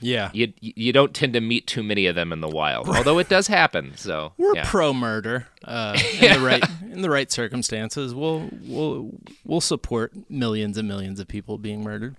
Yeah. 0.01 0.31
you 0.33 0.53
you 0.61 0.93
don't 0.93 1.15
tend 1.15 1.33
to 1.35 1.41
meet 1.41 1.67
too 1.67 1.83
many 1.83 2.07
of 2.07 2.15
them 2.17 2.33
in 2.33 2.41
the 2.41 2.49
wild, 2.49 2.89
although 2.89 3.19
it 3.21 3.29
does 3.29 3.47
happen. 3.47 3.93
So 3.97 4.33
We're 4.39 4.57
yeah. 4.57 4.65
pro 4.67 4.93
murder 4.93 5.47
uh, 5.65 5.97
in 6.21 6.33
the 6.35 6.41
right 6.41 6.65
in 6.93 7.03
the 7.03 7.11
right 7.11 7.31
circumstances. 7.31 8.15
We'll 8.15 8.49
we'll 8.63 9.11
we'll 9.45 9.61
support 9.61 10.13
millions 10.29 10.77
and 10.77 10.89
millions 10.89 11.21
of 11.21 11.29
people 11.29 11.57
being 11.59 11.83
murdered. 11.85 12.17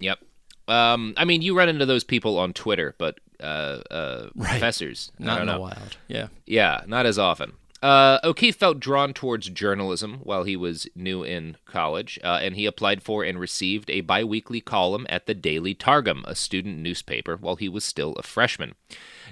Yep. 0.00 0.18
Um, 0.66 1.12
I 1.18 1.26
mean, 1.26 1.42
you 1.42 1.54
run 1.56 1.68
into 1.68 1.84
those 1.84 2.04
people 2.04 2.38
on 2.38 2.54
Twitter, 2.54 2.94
but 2.96 3.20
uh, 3.38 3.80
uh, 3.90 4.28
professors, 4.40 5.12
I 5.20 5.24
Not 5.24 5.40
in 5.42 5.46
the 5.48 5.60
wild. 5.60 5.98
Yeah. 6.08 6.28
Yeah, 6.46 6.80
not 6.86 7.04
as 7.04 7.18
often. 7.18 7.52
Uh, 7.84 8.18
O'Keefe 8.24 8.56
felt 8.56 8.80
drawn 8.80 9.12
towards 9.12 9.50
journalism 9.50 10.20
while 10.22 10.44
he 10.44 10.56
was 10.56 10.88
new 10.94 11.22
in 11.22 11.58
college, 11.66 12.18
uh, 12.24 12.38
and 12.40 12.54
he 12.54 12.64
applied 12.64 13.02
for 13.02 13.22
and 13.22 13.38
received 13.38 13.90
a 13.90 14.00
biweekly 14.00 14.62
column 14.62 15.06
at 15.10 15.26
the 15.26 15.34
Daily 15.34 15.74
Targum, 15.74 16.24
a 16.26 16.34
student 16.34 16.78
newspaper, 16.78 17.36
while 17.36 17.56
he 17.56 17.68
was 17.68 17.84
still 17.84 18.14
a 18.14 18.22
freshman. 18.22 18.74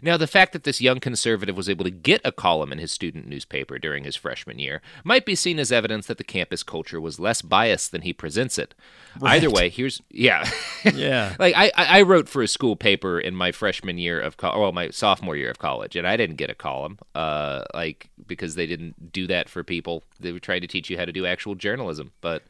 Now, 0.00 0.16
the 0.16 0.26
fact 0.26 0.52
that 0.52 0.64
this 0.64 0.80
young 0.80 1.00
conservative 1.00 1.56
was 1.56 1.68
able 1.68 1.84
to 1.84 1.90
get 1.90 2.20
a 2.24 2.32
column 2.32 2.72
in 2.72 2.78
his 2.78 2.92
student 2.92 3.26
newspaper 3.26 3.78
during 3.78 4.04
his 4.04 4.16
freshman 4.16 4.58
year 4.58 4.80
might 5.04 5.26
be 5.26 5.34
seen 5.34 5.58
as 5.58 5.70
evidence 5.72 6.06
that 6.06 6.18
the 6.18 6.24
campus 6.24 6.62
culture 6.62 7.00
was 7.00 7.18
less 7.20 7.42
biased 7.42 7.90
than 7.92 8.02
he 8.02 8.12
presents 8.12 8.58
it. 8.58 8.74
Either 9.22 9.50
way, 9.50 9.68
here's 9.68 10.00
yeah. 10.10 10.48
Yeah. 10.94 11.34
like 11.38 11.54
I, 11.56 11.70
I 11.76 12.02
wrote 12.02 12.28
for 12.28 12.42
a 12.42 12.48
school 12.48 12.76
paper 12.76 13.20
in 13.20 13.34
my 13.34 13.52
freshman 13.52 13.98
year 13.98 14.20
of 14.20 14.36
co- 14.36 14.58
well 14.58 14.72
my 14.72 14.90
sophomore 14.90 15.36
year 15.36 15.50
of 15.50 15.58
college 15.58 15.96
and 15.96 16.06
I 16.06 16.16
didn't 16.16 16.36
get 16.36 16.50
a 16.50 16.54
column 16.54 16.98
uh 17.14 17.62
like 17.74 18.08
because 18.26 18.54
they 18.54 18.66
didn't 18.66 19.12
do 19.12 19.26
that 19.26 19.48
for 19.48 19.62
people 19.62 20.02
they 20.18 20.32
were 20.32 20.38
trying 20.40 20.60
to 20.62 20.66
teach 20.66 20.90
you 20.90 20.98
how 20.98 21.04
to 21.04 21.12
do 21.12 21.24
actual 21.26 21.54
journalism 21.54 22.12
but 22.20 22.42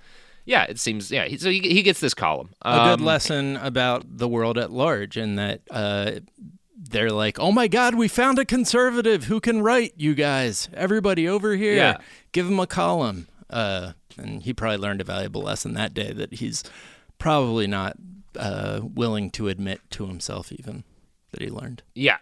yeah 0.45 0.65
it 0.65 0.79
seems 0.79 1.11
yeah 1.11 1.25
he, 1.25 1.37
so 1.37 1.51
he, 1.51 1.61
he 1.61 1.83
gets 1.83 2.01
this 2.01 2.15
column 2.15 2.51
a 2.63 2.73
good 2.91 3.01
Um, 3.01 3.05
lesson 3.05 3.57
about 3.59 4.05
the 4.19 4.29
world 4.29 4.57
at 4.59 4.71
large 4.71 5.17
and 5.17 5.39
that 5.39 5.61
uh, 5.71 6.13
they're 6.91 7.11
like, 7.13 7.39
oh 7.39 7.53
my 7.53 7.69
God, 7.69 7.95
we 7.95 8.09
found 8.09 8.39
a 8.39 8.45
conservative 8.45 9.25
who 9.25 9.41
can 9.41 9.63
write, 9.63 9.95
you 9.97 10.15
guys. 10.15 10.69
Everybody 10.75 11.29
over 11.29 11.55
here, 11.57 11.75
Yeah. 11.77 11.99
give 12.33 12.47
him 12.47 12.59
a 12.61 12.67
column. 12.67 13.29
Uh, 13.49 13.93
and 14.19 14.43
he 14.43 14.53
probably 14.53 14.79
learned 14.79 15.01
a 15.01 15.05
valuable 15.05 15.43
lesson 15.43 15.75
that 15.75 15.95
day 15.95 16.13
that 16.13 16.35
he's 16.35 16.65
probably 17.19 17.67
not 17.67 17.97
uh, 18.39 18.81
willing 18.83 19.31
to 19.31 19.49
admit 19.49 19.81
to 19.91 20.07
himself, 20.07 20.51
even 20.53 20.85
that 21.33 21.41
he 21.43 21.49
learned. 21.51 21.83
Yeah. 21.95 22.19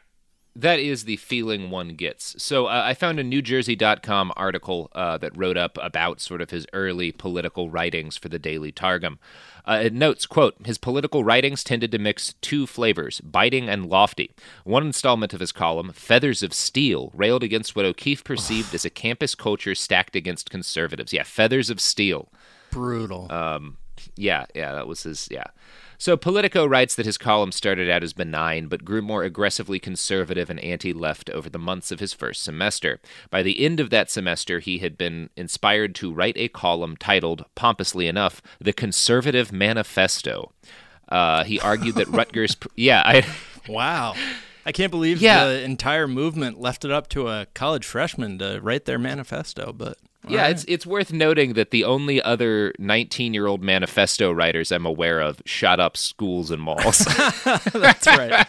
That 0.57 0.81
is 0.81 1.05
the 1.05 1.17
feeling 1.17 1.71
one 1.71 1.91
gets. 1.91 2.35
So 2.43 2.67
uh, 2.67 2.83
I 2.85 2.95
found 2.95 3.21
a 3.21 3.25
NewJersey.com 3.25 4.33
article 4.37 4.91
uh, 4.93 5.17
that 5.19 5.37
wrote 5.37 5.57
up 5.57 5.79
about 5.81 6.21
sort 6.21 6.43
of 6.43 6.51
his 6.51 6.67
early 6.73 7.13
political 7.13 7.71
writings 7.71 8.17
for 8.17 8.29
the 8.29 8.39
Daily 8.39 8.73
Targum. 8.73 9.21
Uh, 9.67 9.81
it 9.85 9.93
notes, 9.93 10.27
quote, 10.27 10.55
his 10.65 10.79
political 10.79 11.25
writings 11.25 11.63
tended 11.63 11.93
to 11.93 11.99
mix 11.99 12.35
two 12.41 12.67
flavors, 12.67 13.21
biting 13.21 13.69
and 13.69 13.87
lofty. 13.87 14.31
One 14.65 14.87
installment 14.87 15.33
of 15.35 15.41
his 15.41 15.53
column, 15.53 15.93
Feathers 15.93 16.43
of 16.43 16.55
Steel, 16.55 17.11
railed 17.15 17.43
against 17.43 17.77
what 17.77 17.85
O'Keefe 17.85 18.25
perceived 18.25 18.75
as 18.75 18.85
a 18.85 18.91
campus 18.91 19.35
culture 19.35 19.75
stacked 19.75 20.17
against 20.17 20.51
conservatives. 20.51 21.13
Yeah, 21.13 21.25
Feathers 21.25 21.71
of 21.71 21.81
Steel. 21.81 22.29
Brutal. 22.71 23.29
Yeah, 24.17 24.47
yeah, 24.55 24.73
that 24.73 24.87
was 24.87 25.03
his. 25.03 25.29
Yeah. 25.31 25.45
So 26.01 26.17
Politico 26.17 26.65
writes 26.65 26.95
that 26.95 27.05
his 27.05 27.19
column 27.19 27.53
started 27.53 27.91
out 27.91 28.03
as 28.03 28.15
benign, 28.15 28.69
but 28.69 28.87
grew 28.87 29.03
more 29.03 29.23
aggressively 29.23 29.79
conservative 29.79 30.49
and 30.49 30.59
anti 30.61 30.95
left 30.95 31.29
over 31.29 31.51
the 31.51 31.59
months 31.59 31.93
of 31.93 32.01
his 32.01 32.15
first 32.15 32.43
semester. 32.43 33.01
By 33.29 33.43
the 33.43 33.63
end 33.63 33.81
of 33.81 33.91
that 33.91 34.11
semester, 34.11 34.61
he 34.61 34.79
had 34.79 34.97
been 34.97 35.29
inspired 35.37 35.95
to 35.97 36.11
write 36.11 36.39
a 36.39 36.49
column 36.49 36.97
titled, 36.97 37.45
pompously 37.55 38.09
enough, 38.09 38.41
The 38.59 38.73
Conservative 38.73 39.53
Manifesto. 39.53 40.53
Uh, 41.11 41.45
he 41.45 41.61
argued 41.61 41.97
that 41.97 42.09
Rutgers. 42.21 42.57
Yeah, 42.77 43.03
I. 43.05 43.27
wow. 43.69 44.15
I 44.65 44.73
can't 44.73 44.91
believe 44.91 45.21
Yeah. 45.21 45.49
the 45.49 45.63
entire 45.63 46.09
movement 46.09 46.59
left 46.59 46.87
it 46.87 46.91
up 46.91 47.09
to 47.11 47.29
a 47.29 47.47
college 47.53 47.85
freshman 47.85 48.39
to 48.39 48.59
write 48.63 48.87
their 48.87 48.99
manifesto, 48.99 49.71
but 49.75 49.99
Yeah, 50.29 50.49
it's 50.49 50.65
it's 50.69 50.87
worth 50.87 51.13
noting 51.13 51.55
that 51.55 51.71
the 51.71 51.85
only 51.85 52.21
other 52.23 52.75
19 52.79 53.33
year 53.33 53.47
old 53.47 53.63
manifesto 53.63 54.31
writers 54.31 54.71
I'm 54.71 54.85
aware 54.85 55.21
of 55.21 55.41
shot 55.47 55.81
up 55.81 55.97
schools 55.97 56.51
and 56.51 56.61
malls. 56.63 56.99
that's 57.73 58.07
right. 58.07 58.47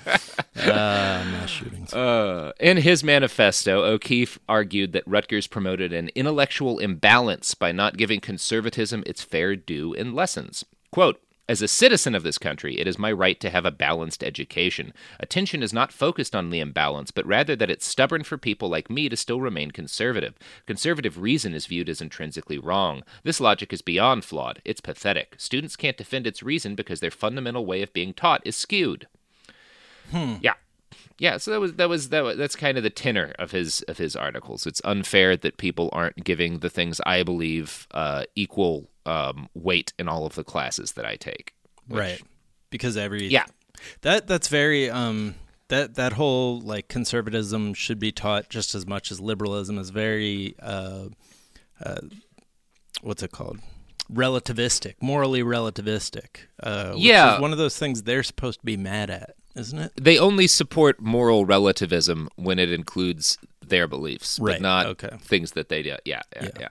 uh, 0.57 1.23
mass 1.25 1.49
shootings. 1.49 1.93
Uh, 1.93 2.51
in 2.59 2.77
his 2.77 3.03
manifesto, 3.03 3.83
O'Keefe 3.83 4.37
argued 4.49 4.91
that 4.93 5.07
Rutgers 5.07 5.47
promoted 5.47 5.93
an 5.93 6.09
intellectual 6.13 6.77
imbalance 6.79 7.55
by 7.55 7.71
not 7.71 7.97
giving 7.97 8.19
conservatism 8.19 9.03
its 9.05 9.23
fair 9.23 9.55
due 9.55 9.93
in 9.93 10.13
lessons. 10.13 10.65
Quote, 10.91 11.21
As 11.51 11.62
a 11.62 11.67
citizen 11.67 12.15
of 12.15 12.24
this 12.24 12.38
country, 12.38 12.79
it 12.79 12.88
is 12.88 12.98
my 12.98 13.12
right 13.12 13.38
to 13.41 13.50
have 13.50 13.65
a 13.65 13.72
balanced 13.72 14.24
education. 14.24 14.93
Attention 15.20 15.62
is 15.62 15.74
not 15.74 15.91
focused 15.91 16.34
on 16.34 16.50
the 16.50 16.62
imbalance, 16.62 17.12
but 17.12 17.25
rather 17.25 17.58
that 17.58 17.70
it's 17.70 17.86
stubborn 17.86 18.24
for 18.24 18.38
people 18.38 18.70
like 18.70 18.89
me 18.89 19.10
to 19.10 19.17
still 19.17 19.41
remain 19.41 19.72
conservative. 19.72 20.36
Conservative 20.65 21.20
reason 21.20 21.53
is 21.53 21.65
viewed 21.65 21.89
as 21.89 22.00
intrinsically 22.00 22.58
wrong. 22.58 23.03
This 23.24 23.41
logic 23.41 23.74
is 23.74 23.81
beyond 23.81 24.24
flawed. 24.24 24.62
It's 24.63 24.79
pathetic. 24.79 25.36
Students 25.39 25.75
can't 25.75 25.98
defend 25.98 26.25
its 26.25 26.41
reason 26.41 26.74
because 26.74 27.01
their 27.01 27.12
fundamental 27.12 27.65
way 27.65 27.81
of 27.81 27.91
being 27.91 28.13
taught 28.13 28.41
is 28.46 28.55
skewed. 28.55 29.08
Yeah. 30.13 30.53
Yeah, 31.20 31.36
so 31.36 31.51
that 31.51 31.60
was 31.60 31.74
that 31.74 31.89
was 31.89 32.10
that 32.10 32.24
was, 32.24 32.38
that's 32.38 32.55
kind 32.55 32.77
of 32.77 32.84
the 32.84 32.89
tenor 32.89 33.34
of 33.38 33.51
his 33.51 33.81
of 33.89 33.98
his 33.98 34.15
articles. 34.15 34.65
It's 34.65 34.81
unfair 34.86 35.36
that 35.36 35.58
people 35.58 35.89
aren't 35.91 36.24
giving 36.24 36.60
the 36.60 36.70
things 36.70 37.01
I 37.05 37.24
believe 37.24 37.88
uh, 37.91 38.24
equal 38.36 38.88
um, 39.05 39.50
weight 39.53 39.93
in 40.00 40.08
all 40.08 40.25
of 40.25 40.36
the 40.36 40.43
classes 40.43 40.91
that 40.93 41.05
I 41.05 41.15
take. 41.15 41.53
which- 41.88 42.00
right. 42.00 42.22
Because 42.70 42.96
every 42.98 43.27
Yeah. 43.27 43.46
That 44.01 44.27
that's 44.27 44.48
very 44.48 44.89
um 44.89 45.36
that 45.70 45.96
that 45.96 46.13
whole 46.13 46.60
like 46.62 46.88
conservatism 46.88 47.74
should 47.74 48.00
be 48.00 48.12
taught 48.12 48.50
just 48.50 48.75
as 48.75 48.86
much 48.86 49.12
as 49.12 49.20
liberalism 49.20 49.77
is 49.79 49.89
very 49.89 50.55
uh, 50.62 51.05
uh 51.84 52.01
what's 53.01 53.24
it 53.24 53.31
called 53.31 53.60
relativistic 54.12 54.96
morally 55.01 55.41
relativistic 55.41 56.41
uh 56.62 56.91
which 56.91 57.01
Yeah. 57.03 57.36
is 57.36 57.41
one 57.41 57.51
of 57.51 57.58
those 57.58 57.77
things 57.77 58.03
they're 58.03 58.24
supposed 58.24 58.60
to 58.60 58.65
be 58.65 58.77
mad 58.77 59.10
at 59.10 59.36
isn't 59.55 59.79
it 59.79 59.91
They 59.96 60.17
only 60.20 60.48
support 60.48 61.01
moral 61.01 61.46
relativism 61.46 62.29
when 62.36 62.60
it 62.60 62.72
includes 62.72 63.38
their 63.65 63.88
beliefs, 63.88 64.38
Right, 64.39 64.53
but 64.55 64.62
not 64.62 64.86
okay. 64.88 65.17
things 65.22 65.51
that 65.53 65.70
they 65.70 65.81
do. 65.81 65.96
Yeah, 66.05 66.22
yeah, 66.36 66.50
yeah. 66.60 66.67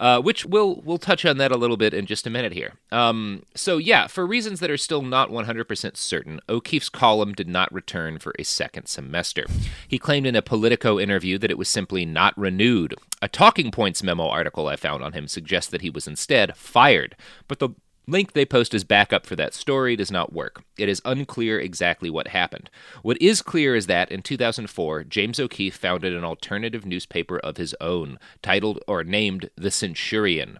Uh, 0.00 0.18
which 0.18 0.46
we'll 0.46 0.76
we'll 0.76 0.96
touch 0.96 1.26
on 1.26 1.36
that 1.36 1.52
a 1.52 1.58
little 1.58 1.76
bit 1.76 1.92
in 1.92 2.06
just 2.06 2.26
a 2.26 2.30
minute 2.30 2.54
here. 2.54 2.72
Um, 2.90 3.42
so 3.54 3.76
yeah, 3.76 4.06
for 4.06 4.26
reasons 4.26 4.58
that 4.60 4.70
are 4.70 4.78
still 4.78 5.02
not 5.02 5.28
100% 5.28 5.96
certain, 5.98 6.40
O'Keefe's 6.48 6.88
column 6.88 7.34
did 7.34 7.46
not 7.46 7.70
return 7.70 8.18
for 8.18 8.32
a 8.38 8.42
second 8.42 8.86
semester. 8.86 9.44
He 9.86 9.98
claimed 9.98 10.26
in 10.26 10.34
a 10.34 10.40
Politico 10.40 10.98
interview 10.98 11.36
that 11.36 11.50
it 11.50 11.58
was 11.58 11.68
simply 11.68 12.06
not 12.06 12.36
renewed. 12.38 12.94
A 13.20 13.28
Talking 13.28 13.70
Points 13.70 14.02
memo 14.02 14.26
article 14.26 14.68
I 14.68 14.76
found 14.76 15.04
on 15.04 15.12
him 15.12 15.28
suggests 15.28 15.70
that 15.70 15.82
he 15.82 15.90
was 15.90 16.06
instead 16.06 16.56
fired, 16.56 17.14
but 17.46 17.58
the 17.58 17.68
link 18.06 18.32
they 18.32 18.44
post 18.44 18.74
as 18.74 18.84
backup 18.84 19.26
for 19.26 19.36
that 19.36 19.54
story 19.54 19.96
does 19.96 20.10
not 20.10 20.32
work. 20.32 20.62
It 20.78 20.88
is 20.88 21.02
unclear 21.04 21.60
exactly 21.60 22.10
what 22.10 22.28
happened. 22.28 22.70
What 23.02 23.20
is 23.20 23.42
clear 23.42 23.74
is 23.74 23.86
that 23.86 24.10
in 24.10 24.22
2004, 24.22 25.04
James 25.04 25.38
O'Keefe 25.38 25.76
founded 25.76 26.14
an 26.14 26.24
alternative 26.24 26.84
newspaper 26.84 27.38
of 27.38 27.56
his 27.56 27.74
own, 27.80 28.18
titled 28.42 28.80
or 28.86 29.04
named 29.04 29.50
The 29.56 29.70
Centurion. 29.70 30.58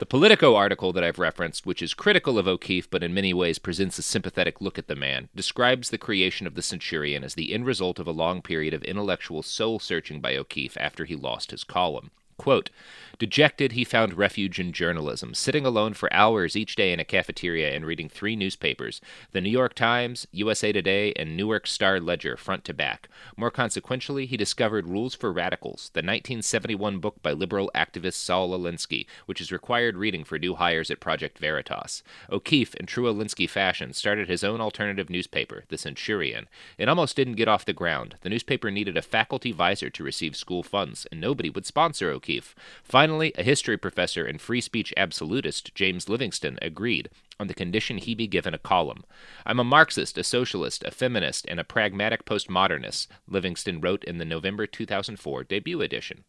The 0.00 0.06
Politico 0.06 0.54
article 0.54 0.94
that 0.94 1.04
I've 1.04 1.18
referenced, 1.18 1.66
which 1.66 1.82
is 1.82 1.92
critical 1.92 2.38
of 2.38 2.48
O'Keefe 2.48 2.88
but 2.88 3.02
in 3.02 3.12
many 3.12 3.34
ways 3.34 3.58
presents 3.58 3.98
a 3.98 4.02
sympathetic 4.02 4.58
look 4.58 4.78
at 4.78 4.88
the 4.88 4.96
man, 4.96 5.28
describes 5.34 5.90
the 5.90 5.98
creation 5.98 6.46
of 6.46 6.54
the 6.54 6.62
Centurion 6.62 7.22
as 7.22 7.34
the 7.34 7.52
end 7.52 7.66
result 7.66 7.98
of 7.98 8.06
a 8.06 8.12
long 8.12 8.40
period 8.40 8.72
of 8.72 8.82
intellectual 8.84 9.42
soul 9.42 9.78
searching 9.78 10.22
by 10.22 10.36
O'Keefe 10.36 10.78
after 10.78 11.04
he 11.04 11.14
lost 11.14 11.50
his 11.50 11.64
column. 11.64 12.12
Quote, 12.40 12.70
Dejected, 13.20 13.72
he 13.72 13.84
found 13.84 14.14
refuge 14.14 14.58
in 14.58 14.72
journalism, 14.72 15.34
sitting 15.34 15.66
alone 15.66 15.92
for 15.92 16.10
hours 16.10 16.56
each 16.56 16.74
day 16.74 16.90
in 16.90 16.98
a 16.98 17.04
cafeteria 17.04 17.70
and 17.70 17.84
reading 17.84 18.08
three 18.08 18.34
newspapers 18.34 19.02
the 19.32 19.42
New 19.42 19.50
York 19.50 19.74
Times, 19.74 20.26
USA 20.32 20.72
Today, 20.72 21.12
and 21.16 21.36
Newark 21.36 21.66
Star 21.66 22.00
Ledger 22.00 22.38
front 22.38 22.64
to 22.64 22.72
back. 22.72 23.10
More 23.36 23.50
consequentially, 23.50 24.24
he 24.24 24.38
discovered 24.38 24.88
Rules 24.88 25.14
for 25.14 25.30
Radicals, 25.30 25.90
the 25.92 25.98
1971 25.98 26.98
book 26.98 27.22
by 27.22 27.32
liberal 27.32 27.70
activist 27.74 28.14
Saul 28.14 28.58
Alinsky, 28.58 29.04
which 29.26 29.42
is 29.42 29.52
required 29.52 29.98
reading 29.98 30.24
for 30.24 30.38
new 30.38 30.54
hires 30.54 30.90
at 30.90 30.98
Project 30.98 31.38
Veritas. 31.38 32.02
O'Keefe, 32.32 32.74
in 32.76 32.86
true 32.86 33.12
Alinsky 33.12 33.46
fashion, 33.46 33.92
started 33.92 34.30
his 34.30 34.42
own 34.42 34.62
alternative 34.62 35.10
newspaper, 35.10 35.64
The 35.68 35.76
Centurion. 35.76 36.48
It 36.78 36.88
almost 36.88 37.16
didn't 37.16 37.34
get 37.34 37.48
off 37.48 37.66
the 37.66 37.74
ground. 37.74 38.14
The 38.22 38.30
newspaper 38.30 38.70
needed 38.70 38.96
a 38.96 39.02
faculty 39.02 39.52
visor 39.52 39.90
to 39.90 40.02
receive 40.02 40.34
school 40.34 40.62
funds, 40.62 41.06
and 41.12 41.20
nobody 41.20 41.50
would 41.50 41.66
sponsor 41.66 42.08
O'Keefe. 42.08 42.29
Finally, 42.82 43.32
a 43.36 43.42
history 43.42 43.76
professor 43.76 44.24
and 44.24 44.40
free 44.40 44.60
speech 44.60 44.94
absolutist, 44.96 45.74
James 45.74 46.08
Livingston, 46.08 46.58
agreed 46.62 47.10
on 47.40 47.46
the 47.46 47.54
condition 47.54 47.98
he 47.98 48.14
be 48.14 48.26
given 48.26 48.54
a 48.54 48.58
column. 48.58 49.02
I'm 49.46 49.58
a 49.58 49.64
Marxist, 49.64 50.18
a 50.18 50.22
socialist, 50.22 50.84
a 50.84 50.90
feminist, 50.90 51.46
and 51.48 51.58
a 51.58 51.64
pragmatic 51.64 52.26
postmodernist, 52.26 53.08
Livingston 53.26 53.80
wrote 53.80 54.04
in 54.04 54.18
the 54.18 54.24
November 54.24 54.66
2004 54.66 55.44
debut 55.44 55.80
edition. 55.80 56.24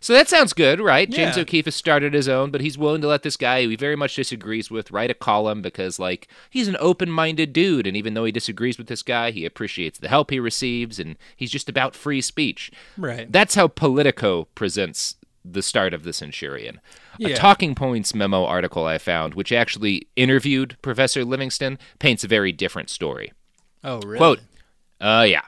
So 0.00 0.12
that 0.12 0.28
sounds 0.28 0.52
good, 0.52 0.80
right? 0.80 1.10
James 1.10 1.36
O'Keefe 1.36 1.64
has 1.64 1.74
started 1.74 2.14
his 2.14 2.28
own, 2.28 2.50
but 2.50 2.60
he's 2.60 2.78
willing 2.78 3.00
to 3.00 3.08
let 3.08 3.22
this 3.22 3.36
guy 3.36 3.62
who 3.62 3.70
he 3.70 3.76
very 3.76 3.96
much 3.96 4.14
disagrees 4.14 4.70
with 4.70 4.92
write 4.92 5.10
a 5.10 5.14
column 5.14 5.60
because, 5.60 5.98
like, 5.98 6.28
he's 6.50 6.68
an 6.68 6.76
open 6.78 7.10
minded 7.10 7.52
dude. 7.52 7.86
And 7.86 7.96
even 7.96 8.14
though 8.14 8.24
he 8.24 8.32
disagrees 8.32 8.78
with 8.78 8.86
this 8.86 9.02
guy, 9.02 9.32
he 9.32 9.44
appreciates 9.44 9.98
the 9.98 10.08
help 10.08 10.30
he 10.30 10.38
receives 10.38 11.00
and 11.00 11.16
he's 11.34 11.50
just 11.50 11.68
about 11.68 11.96
free 11.96 12.20
speech. 12.20 12.70
Right. 12.96 13.30
That's 13.30 13.56
how 13.56 13.66
Politico 13.68 14.44
presents 14.54 15.16
the 15.52 15.62
start 15.62 15.94
of 15.94 16.02
the 16.02 16.12
Centurion. 16.12 16.80
A 17.20 17.34
Talking 17.34 17.74
Points 17.74 18.14
memo 18.14 18.44
article 18.44 18.84
I 18.86 18.98
found, 18.98 19.34
which 19.34 19.52
actually 19.52 20.08
interviewed 20.16 20.76
Professor 20.82 21.24
Livingston, 21.24 21.78
paints 21.98 22.24
a 22.24 22.28
very 22.28 22.52
different 22.52 22.90
story. 22.90 23.32
oh 23.82 24.00
really 24.00 24.18
Quote, 24.18 24.40
uh, 25.00 25.26
yeah. 25.28 25.42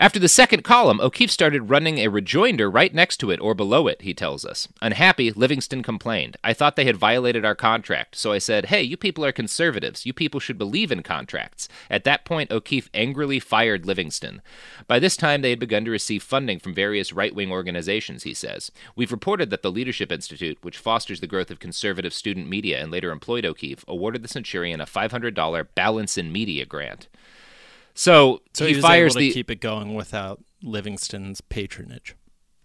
After 0.00 0.18
the 0.18 0.28
second 0.28 0.62
column, 0.62 1.00
O'Keefe 1.00 1.30
started 1.30 1.70
running 1.70 1.98
a 1.98 2.08
rejoinder 2.08 2.70
right 2.70 2.92
next 2.92 3.18
to 3.18 3.30
it 3.30 3.40
or 3.40 3.54
below 3.54 3.86
it, 3.86 4.02
he 4.02 4.14
tells 4.14 4.44
us. 4.44 4.68
Unhappy, 4.82 5.30
Livingston 5.30 5.82
complained. 5.82 6.36
I 6.42 6.52
thought 6.52 6.76
they 6.76 6.84
had 6.84 6.96
violated 6.96 7.44
our 7.44 7.54
contract, 7.54 8.16
so 8.16 8.32
I 8.32 8.38
said, 8.38 8.66
Hey, 8.66 8.82
you 8.82 8.96
people 8.96 9.24
are 9.24 9.32
conservatives. 9.32 10.04
You 10.04 10.12
people 10.12 10.40
should 10.40 10.58
believe 10.58 10.90
in 10.90 11.02
contracts. 11.02 11.68
At 11.88 12.04
that 12.04 12.24
point, 12.24 12.50
O'Keefe 12.50 12.90
angrily 12.94 13.38
fired 13.38 13.86
Livingston. 13.86 14.42
By 14.86 14.98
this 14.98 15.16
time, 15.16 15.42
they 15.42 15.50
had 15.50 15.60
begun 15.60 15.84
to 15.84 15.90
receive 15.90 16.22
funding 16.22 16.58
from 16.58 16.74
various 16.74 17.12
right 17.12 17.34
wing 17.34 17.52
organizations, 17.52 18.24
he 18.24 18.34
says. 18.34 18.72
We've 18.96 19.12
reported 19.12 19.50
that 19.50 19.62
the 19.62 19.72
Leadership 19.72 20.10
Institute, 20.10 20.58
which 20.62 20.78
fosters 20.78 21.20
the 21.20 21.26
growth 21.26 21.50
of 21.50 21.60
conservative 21.60 22.12
student 22.12 22.48
media 22.48 22.82
and 22.82 22.90
later 22.90 23.10
employed 23.10 23.46
O'Keefe, 23.46 23.84
awarded 23.86 24.22
the 24.22 24.28
Centurion 24.28 24.80
a 24.80 24.86
$500 24.86 25.68
Balance 25.74 26.18
in 26.18 26.32
Media 26.32 26.64
grant. 26.66 27.08
So, 27.96 28.42
so 28.54 28.66
he, 28.66 28.74
he, 28.74 28.80
fires 28.80 29.14
the 29.14 29.32
keep 29.32 29.50
it 29.50 29.60
going 29.60 29.94
without 29.94 30.42
livingston's 30.62 31.40
patronage 31.40 32.14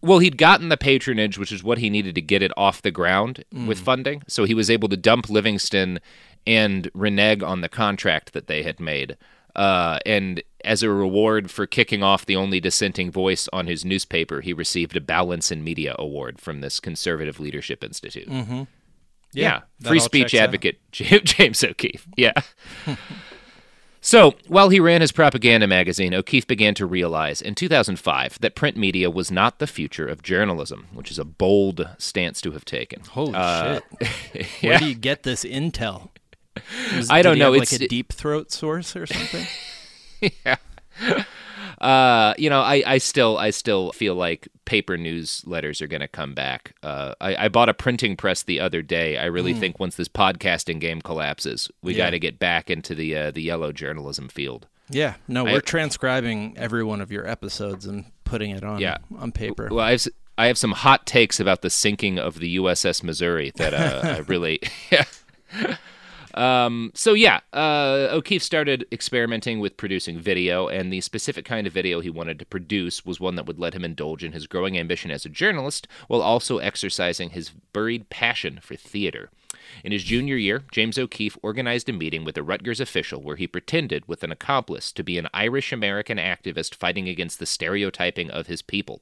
well 0.01 0.19
he'd 0.19 0.37
gotten 0.37 0.69
the 0.69 0.77
patronage 0.77 1.37
which 1.37 1.51
is 1.51 1.63
what 1.63 1.77
he 1.77 1.89
needed 1.89 2.15
to 2.15 2.21
get 2.21 2.41
it 2.41 2.51
off 2.57 2.81
the 2.81 2.91
ground 2.91 3.43
with 3.51 3.79
Mm. 3.79 3.83
funding 3.83 4.23
so 4.27 4.43
he 4.45 4.53
was 4.53 4.69
able 4.69 4.89
to 4.89 4.97
dump 4.97 5.29
livingston 5.29 5.99
and 6.47 6.89
renege 6.93 7.43
on 7.43 7.61
the 7.61 7.69
contract 7.69 8.33
that 8.33 8.47
they 8.47 8.63
had 8.63 8.79
made 8.79 9.17
uh, 9.55 9.99
and 10.05 10.41
as 10.63 10.81
a 10.81 10.89
reward 10.89 11.51
for 11.51 11.67
kicking 11.67 12.01
off 12.01 12.25
the 12.25 12.35
only 12.37 12.59
dissenting 12.59 13.11
voice 13.11 13.49
on 13.51 13.67
his 13.67 13.83
newspaper 13.85 14.41
he 14.41 14.53
received 14.53 14.95
a 14.95 15.01
balance 15.01 15.51
in 15.51 15.63
media 15.63 15.95
award 15.99 16.39
from 16.39 16.61
this 16.61 16.79
conservative 16.79 17.39
leadership 17.39 17.83
institute 17.83 18.29
mm-hmm. 18.29 18.63
yeah, 19.33 19.61
that 19.79 19.89
free 19.89 19.99
speech 19.99 20.31
checks 20.31 20.41
out. 20.41 20.45
advocate 20.45 20.79
James 20.91 21.63
O'Keefe. 21.63 22.07
Yeah. 22.15 22.33
so, 24.03 24.33
while 24.47 24.69
he 24.69 24.79
ran 24.79 25.01
his 25.01 25.11
propaganda 25.11 25.67
magazine, 25.67 26.13
O'Keefe 26.13 26.47
began 26.47 26.73
to 26.75 26.85
realize 26.87 27.41
in 27.41 27.53
2005 27.55 28.39
that 28.41 28.55
print 28.55 28.75
media 28.75 29.09
was 29.11 29.29
not 29.31 29.59
the 29.59 29.67
future 29.67 30.07
of 30.07 30.23
journalism, 30.23 30.87
which 30.93 31.11
is 31.11 31.19
a 31.19 31.23
bold 31.25 31.87
stance 31.99 32.41
to 32.41 32.51
have 32.51 32.65
taken. 32.65 33.01
holy 33.11 33.33
Uh, 33.35 33.79
shit. 34.01 34.47
Yeah. 34.61 34.69
where 34.71 34.79
do 34.79 34.85
you 34.87 34.95
get 34.95 35.23
this 35.23 35.43
intel? 35.43 36.09
Was- 36.95 37.09
I 37.11 37.21
don't 37.21 37.37
know, 37.37 37.53
have, 37.53 37.61
it's- 37.61 37.71
like 37.73 37.81
a 37.81 37.87
deep 37.87 38.11
throat 38.11 38.51
source 38.51 38.95
or 38.95 39.05
something 39.05 39.45
Uh, 41.81 42.33
you 42.37 42.49
know, 42.49 42.61
I, 42.61 42.83
I 42.85 42.97
still 42.99 43.37
I 43.39 43.49
still 43.49 43.91
feel 43.91 44.13
like 44.15 44.47
paper 44.65 44.97
newsletters 44.97 45.81
are 45.81 45.87
going 45.87 46.01
to 46.01 46.07
come 46.07 46.33
back. 46.35 46.75
Uh, 46.83 47.15
I, 47.19 47.45
I 47.45 47.47
bought 47.49 47.69
a 47.69 47.73
printing 47.73 48.15
press 48.15 48.43
the 48.43 48.59
other 48.59 48.81
day. 48.83 49.17
I 49.17 49.25
really 49.25 49.53
think 49.53 49.79
once 49.79 49.95
this 49.95 50.07
podcasting 50.07 50.79
game 50.79 51.01
collapses, 51.01 51.69
we. 51.81 51.93
Yeah. 51.95 52.05
got 52.05 52.09
to 52.11 52.19
get 52.19 52.37
back 52.39 52.69
into 52.69 52.93
the 52.95 53.15
uh, 53.17 53.31
the 53.31 53.41
yellow 53.41 53.71
journalism 53.71 54.27
field. 54.29 54.67
Yeah, 54.89 55.15
no, 55.27 55.47
I- 55.47 55.53
we're 55.53 55.61
transcribing 55.61 56.55
every 56.57 56.83
one 56.83 57.01
of 57.01 57.11
your 57.11 57.27
episodes 57.27 57.85
and 57.85 58.05
putting 58.25 58.51
it 58.51 58.63
on 58.63 58.79
Yeah. 58.79 58.97
on 59.17 59.31
paper. 59.31 59.67
Well, 59.71 59.79
I 59.85 59.91
have, 59.91 59.95
s- 59.99 60.09
I 60.37 60.45
have 60.47 60.57
some 60.57 60.71
hot 60.73 61.05
takes 61.07 61.39
about 61.39 61.61
the 61.63 61.69
sinking 61.69 62.19
of 62.19 62.39
the 62.39 62.57
USS 62.57 63.01
Missouri 63.03 63.51
that 63.55 63.73
uh, 63.73 64.01
I 64.03 64.17
really. 64.27 64.59
Yeah. 64.91 65.05
Um, 66.33 66.91
so 66.93 67.13
yeah, 67.13 67.41
uh, 67.53 68.07
O'Keefe 68.11 68.43
started 68.43 68.85
experimenting 68.91 69.59
with 69.59 69.77
producing 69.77 70.19
video, 70.19 70.67
and 70.67 70.91
the 70.91 71.01
specific 71.01 71.45
kind 71.45 71.67
of 71.67 71.73
video 71.73 71.99
he 71.99 72.09
wanted 72.09 72.39
to 72.39 72.45
produce 72.45 73.05
was 73.05 73.19
one 73.19 73.35
that 73.35 73.45
would 73.45 73.59
let 73.59 73.73
him 73.73 73.83
indulge 73.83 74.23
in 74.23 74.31
his 74.31 74.47
growing 74.47 74.77
ambition 74.77 75.11
as 75.11 75.25
a 75.25 75.29
journalist, 75.29 75.87
while 76.07 76.21
also 76.21 76.57
exercising 76.59 77.31
his 77.31 77.51
buried 77.73 78.09
passion 78.09 78.59
for 78.61 78.75
theater. 78.75 79.29
In 79.83 79.91
his 79.91 80.03
junior 80.03 80.37
year, 80.37 80.63
James 80.71 80.97
O'Keefe 80.97 81.37
organized 81.41 81.89
a 81.89 81.93
meeting 81.93 82.23
with 82.23 82.37
a 82.37 82.43
Rutgers 82.43 82.79
official 82.79 83.21
where 83.21 83.35
he 83.35 83.47
pretended, 83.47 84.07
with 84.07 84.23
an 84.23 84.31
accomplice, 84.31 84.91
to 84.91 85.03
be 85.03 85.17
an 85.17 85.27
Irish 85.33 85.71
American 85.71 86.17
activist 86.17 86.75
fighting 86.75 87.07
against 87.07 87.39
the 87.39 87.45
stereotyping 87.45 88.29
of 88.29 88.47
his 88.47 88.61
people. 88.61 89.01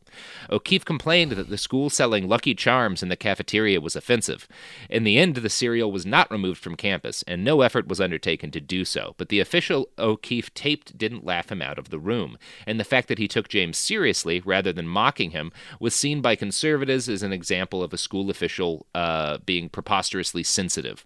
O'Keefe 0.50 0.86
complained 0.86 1.32
that 1.34 1.50
the 1.50 1.58
school 1.58 1.90
selling 1.90 2.28
Lucky 2.28 2.56
Charms 2.56 3.04
in 3.04 3.10
the 3.10 3.16
cafeteria 3.16 3.82
was 3.82 3.96
offensive. 3.96 4.48
In 4.90 5.04
the 5.04 5.18
end, 5.18 5.36
the 5.36 5.50
cereal 5.50 5.92
was 5.92 6.06
not 6.06 6.32
removed 6.32 6.62
from 6.62 6.76
campus, 6.76 7.24
and 7.28 7.44
no 7.44 7.62
effort 7.62 7.88
was 7.88 8.02
undertaken 8.02 8.52
to 8.52 8.62
do 8.62 8.86
so. 8.86 9.16
But 9.18 9.30
the 9.30 9.40
official 9.40 9.90
O'Keefe 9.98 10.54
taped 10.54 10.98
didn't 10.98 11.26
laugh 11.26 11.52
him 11.52 11.62
out 11.62 11.78
of 11.78 11.90
the 11.90 12.00
room, 12.00 12.38
and 12.66 12.80
the 12.80 12.84
fact 12.84 13.08
that 13.08 13.20
he 13.20 13.28
took 13.28 13.48
James 13.48 13.78
seriously 13.78 14.40
rather 14.40 14.72
than 14.74 14.88
mocking 14.88 15.32
him 15.32 15.52
was 15.80 15.96
seen 15.96 16.22
by 16.22 16.36
conservatives 16.36 17.10
as 17.10 17.24
an 17.24 17.34
example 17.34 17.84
of 17.84 17.94
a 17.94 17.98
school 17.98 18.30
official 18.30 18.86
uh, 18.96 19.38
being 19.46 19.70
preposterously 19.70 20.44
sensitive. 20.60 21.06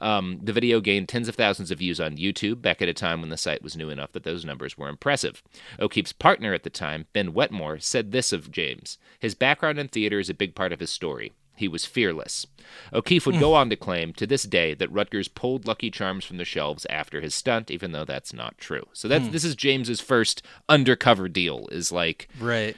Um, 0.00 0.40
the 0.42 0.52
video 0.52 0.80
gained 0.80 1.08
tens 1.08 1.28
of 1.28 1.34
thousands 1.34 1.70
of 1.70 1.78
views 1.78 2.00
on 2.00 2.16
YouTube 2.16 2.62
back 2.62 2.82
at 2.82 2.88
a 2.88 2.94
time 2.94 3.20
when 3.20 3.30
the 3.30 3.36
site 3.36 3.62
was 3.62 3.76
new 3.76 3.90
enough 3.90 4.12
that 4.12 4.24
those 4.24 4.44
numbers 4.44 4.76
were 4.76 4.88
impressive. 4.88 5.42
O'Keefe's 5.78 6.12
partner 6.12 6.54
at 6.54 6.62
the 6.62 6.70
time, 6.70 7.06
Ben 7.12 7.32
Wetmore, 7.32 7.78
said 7.78 8.10
this 8.10 8.32
of 8.32 8.50
James 8.50 8.98
His 9.20 9.34
background 9.34 9.78
in 9.78 9.88
theater 9.88 10.18
is 10.18 10.30
a 10.30 10.34
big 10.34 10.54
part 10.54 10.72
of 10.72 10.80
his 10.80 10.90
story. 10.90 11.32
He 11.56 11.68
was 11.68 11.84
fearless. 11.84 12.46
O'Keefe 12.92 13.26
would 13.26 13.38
go 13.38 13.54
on 13.54 13.70
to 13.70 13.76
claim 13.76 14.12
to 14.14 14.26
this 14.26 14.42
day 14.42 14.74
that 14.74 14.90
Rutgers 14.90 15.28
pulled 15.28 15.68
Lucky 15.68 15.88
Charms 15.88 16.24
from 16.24 16.36
the 16.36 16.44
shelves 16.44 16.84
after 16.90 17.20
his 17.20 17.32
stunt, 17.32 17.70
even 17.70 17.92
though 17.92 18.04
that's 18.04 18.32
not 18.32 18.58
true. 18.58 18.88
So 18.92 19.06
that's 19.06 19.28
this 19.28 19.44
is 19.44 19.54
James's 19.54 20.00
first 20.00 20.42
undercover 20.68 21.28
deal. 21.28 21.68
Is 21.70 21.92
like 21.92 22.28
Right. 22.40 22.76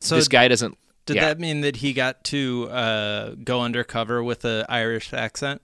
So 0.00 0.16
this 0.16 0.28
guy 0.28 0.46
doesn't. 0.48 0.76
Did 1.08 1.16
yeah. 1.16 1.28
that 1.28 1.40
mean 1.40 1.62
that 1.62 1.76
he 1.76 1.94
got 1.94 2.22
to 2.24 2.68
uh, 2.68 3.34
go 3.42 3.62
undercover 3.62 4.22
with 4.22 4.44
an 4.44 4.66
Irish 4.68 5.14
accent? 5.14 5.62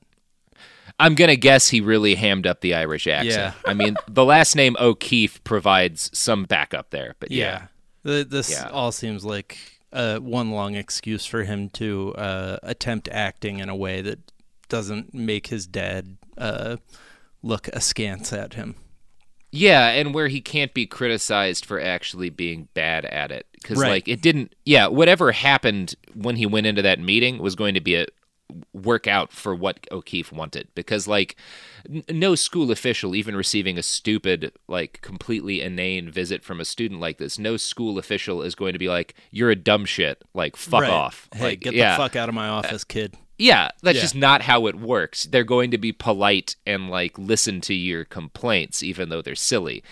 I'm 0.98 1.14
gonna 1.14 1.36
guess 1.36 1.68
he 1.68 1.82
really 1.82 2.14
hammed 2.14 2.46
up 2.46 2.62
the 2.62 2.74
Irish 2.74 3.06
accent. 3.06 3.54
Yeah. 3.62 3.70
I 3.70 3.74
mean, 3.74 3.96
the 4.08 4.24
last 4.24 4.56
name 4.56 4.74
O'Keefe 4.80 5.44
provides 5.44 6.10
some 6.18 6.44
backup 6.44 6.90
there, 6.90 7.14
but 7.20 7.30
yeah. 7.30 7.66
The, 8.04 8.24
this 8.24 8.50
Yeah. 8.50 8.70
all 8.70 8.90
seems 8.90 9.22
like 9.22 9.58
uh, 9.92 10.16
one 10.16 10.50
long 10.50 10.76
excuse 10.76 11.26
for 11.26 11.42
him 11.42 11.68
to 11.70 12.14
uh, 12.14 12.56
attempt 12.62 13.10
acting 13.12 13.58
in 13.58 13.68
a 13.68 13.76
way 13.76 14.00
that 14.00 14.32
doesn't 14.70 15.12
make 15.12 15.48
his 15.48 15.66
dad 15.66 16.16
uh, 16.38 16.78
look 17.42 17.68
askance 17.68 18.32
at 18.32 18.54
him. 18.54 18.76
Yeah, 19.52 19.88
and 19.90 20.14
where 20.14 20.28
he 20.28 20.40
can't 20.40 20.72
be 20.72 20.86
criticized 20.86 21.66
for 21.66 21.78
actually 21.78 22.30
being 22.30 22.68
bad 22.72 23.04
at 23.04 23.30
it 23.30 23.46
because 23.64 23.78
Right. 23.80 23.90
like 23.90 24.08
it 24.08 24.20
didn't. 24.22 24.54
Yeah, 24.64 24.86
whatever 24.86 25.32
happened 25.32 25.94
when 26.14 26.36
he 26.36 26.46
went 26.46 26.66
into 26.68 26.82
that 26.82 27.00
meeting 27.00 27.38
was 27.38 27.54
going 27.56 27.74
to 27.74 27.80
be 27.80 27.96
a 27.96 28.06
work 28.74 29.06
out 29.08 29.32
for 29.32 29.54
what 29.54 29.80
O'Keefe 29.90 30.30
wanted 30.30 30.68
because 30.74 31.08
like 31.08 31.34
n- 31.90 32.04
no 32.10 32.34
school 32.34 32.70
official 32.70 33.14
even 33.16 33.34
receiving 33.34 33.78
a 33.78 33.82
stupid 33.82 34.52
like 34.68 35.00
completely 35.00 35.62
inane 35.62 36.10
visit 36.10 36.44
from 36.44 36.60
a 36.60 36.64
student 36.64 37.00
like 37.00 37.16
this 37.16 37.38
no 37.38 37.56
school 37.56 37.98
official 37.98 38.42
is 38.42 38.54
going 38.54 38.74
to 38.74 38.78
be 38.78 38.86
like 38.88 39.14
you're 39.30 39.50
a 39.50 39.56
dumb 39.56 39.86
shit 39.86 40.22
like 40.34 40.56
fuck 40.56 40.82
Right. 40.82 40.90
off 40.90 41.26
Hey, 41.34 41.42
like 41.42 41.60
get 41.60 41.72
yeah. 41.74 41.96
the 41.96 42.02
fuck 42.02 42.16
out 42.16 42.28
of 42.28 42.34
my 42.34 42.46
office, 42.48 42.84
kid. 42.84 43.16
Yeah, 43.38 43.70
that's 43.82 43.96
Yeah. 43.96 44.02
just 44.02 44.14
not 44.14 44.42
how 44.42 44.66
it 44.66 44.76
works. 44.76 45.24
They're 45.24 45.42
going 45.42 45.70
to 45.72 45.78
be 45.78 45.90
polite 45.92 46.54
and 46.66 46.90
like 46.90 47.18
listen 47.18 47.60
to 47.62 47.74
your 47.74 48.04
complaints, 48.04 48.82
even 48.82 49.08
though 49.08 49.22
they're 49.22 49.34
silly. 49.34 49.82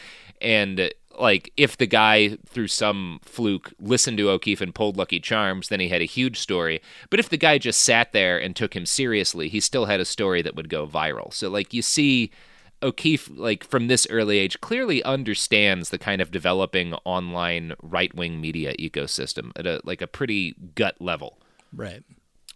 And 0.42 0.78
uh, 0.78 0.88
like, 1.20 1.52
if 1.56 1.76
the 1.76 1.86
guy 1.86 2.36
through 2.46 2.68
some 2.68 3.20
fluke 3.22 3.72
listened 3.78 4.18
to 4.18 4.30
O'Keefe 4.30 4.60
and 4.60 4.74
pulled 4.74 4.96
Lucky 4.96 5.20
Charms, 5.20 5.68
then 5.68 5.80
he 5.80 5.88
had 5.88 6.02
a 6.02 6.06
huge 6.06 6.38
story. 6.38 6.80
But 7.10 7.20
if 7.20 7.28
the 7.28 7.36
guy 7.36 7.58
just 7.58 7.82
sat 7.82 8.12
there 8.12 8.38
and 8.38 8.54
took 8.54 8.74
him 8.74 8.86
seriously, 8.86 9.48
he 9.48 9.60
still 9.60 9.86
had 9.86 10.00
a 10.00 10.04
story 10.04 10.42
that 10.42 10.54
would 10.54 10.68
go 10.68 10.86
viral. 10.86 11.32
So 11.32 11.48
like, 11.48 11.74
you 11.74 11.82
see. 11.82 12.30
O'Keefe, 12.84 13.30
like 13.30 13.62
from 13.62 13.86
this 13.86 14.08
early 14.10 14.38
age, 14.38 14.60
clearly 14.60 15.04
understands 15.04 15.90
the 15.90 15.98
kind 15.98 16.20
of 16.20 16.32
developing 16.32 16.94
online 17.04 17.74
right 17.80 18.12
wing 18.12 18.40
media 18.40 18.74
ecosystem 18.74 19.52
at 19.54 19.68
a 19.68 19.80
like 19.84 20.02
a 20.02 20.08
pretty 20.08 20.56
gut 20.74 20.96
level. 21.00 21.38
Right. 21.72 22.02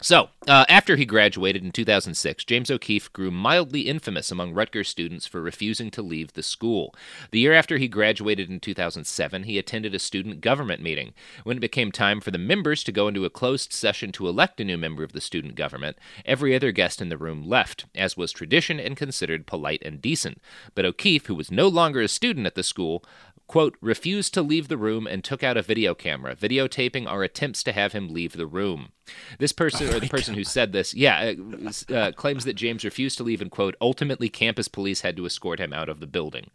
So, 0.02 0.28
uh, 0.46 0.66
after 0.68 0.96
he 0.96 1.06
graduated 1.06 1.64
in 1.64 1.72
2006, 1.72 2.44
James 2.44 2.70
O'Keefe 2.70 3.10
grew 3.14 3.30
mildly 3.30 3.82
infamous 3.82 4.30
among 4.30 4.52
Rutgers 4.52 4.90
students 4.90 5.26
for 5.26 5.40
refusing 5.40 5.90
to 5.92 6.02
leave 6.02 6.34
the 6.34 6.42
school. 6.42 6.94
The 7.30 7.40
year 7.40 7.54
after 7.54 7.78
he 7.78 7.88
graduated 7.88 8.50
in 8.50 8.60
2007, 8.60 9.44
he 9.44 9.58
attended 9.58 9.94
a 9.94 9.98
student 9.98 10.42
government 10.42 10.82
meeting. 10.82 11.14
When 11.44 11.56
it 11.56 11.60
became 11.60 11.90
time 11.90 12.20
for 12.20 12.30
the 12.30 12.36
members 12.36 12.84
to 12.84 12.92
go 12.92 13.08
into 13.08 13.24
a 13.24 13.30
closed 13.30 13.72
session 13.72 14.12
to 14.12 14.28
elect 14.28 14.60
a 14.60 14.64
new 14.64 14.76
member 14.76 15.02
of 15.02 15.12
the 15.12 15.20
student 15.20 15.54
government, 15.54 15.96
every 16.26 16.54
other 16.54 16.72
guest 16.72 17.00
in 17.00 17.08
the 17.08 17.16
room 17.16 17.48
left, 17.48 17.86
as 17.94 18.18
was 18.18 18.32
tradition 18.32 18.78
and 18.78 18.98
considered 18.98 19.46
polite 19.46 19.82
and 19.82 20.02
decent. 20.02 20.42
But 20.74 20.84
O'Keefe, 20.84 21.26
who 21.26 21.34
was 21.34 21.50
no 21.50 21.68
longer 21.68 22.02
a 22.02 22.08
student 22.08 22.46
at 22.46 22.54
the 22.54 22.62
school, 22.62 23.02
quote, 23.46 23.76
refused 23.80 24.34
to 24.34 24.42
leave 24.42 24.68
the 24.68 24.76
room 24.76 25.06
and 25.06 25.22
took 25.22 25.42
out 25.42 25.56
a 25.56 25.62
video 25.62 25.94
camera, 25.94 26.34
videotaping 26.34 27.06
our 27.06 27.22
attempts 27.22 27.62
to 27.62 27.72
have 27.72 27.92
him 27.92 28.08
leave 28.08 28.32
the 28.32 28.46
room. 28.46 28.92
This 29.38 29.52
person, 29.52 29.88
or 29.88 30.00
the 30.00 30.08
person 30.08 30.34
who 30.34 30.44
said 30.44 30.72
this, 30.72 30.94
yeah, 30.94 31.34
uh, 31.64 31.94
uh, 31.94 32.12
claims 32.12 32.44
that 32.44 32.54
James 32.54 32.84
refused 32.84 33.18
to 33.18 33.24
leave 33.24 33.40
and, 33.40 33.50
quote, 33.50 33.76
ultimately 33.80 34.28
campus 34.28 34.68
police 34.68 35.02
had 35.02 35.16
to 35.16 35.26
escort 35.26 35.60
him 35.60 35.72
out 35.72 35.88
of 35.88 36.00
the 36.00 36.06
building. 36.06 36.50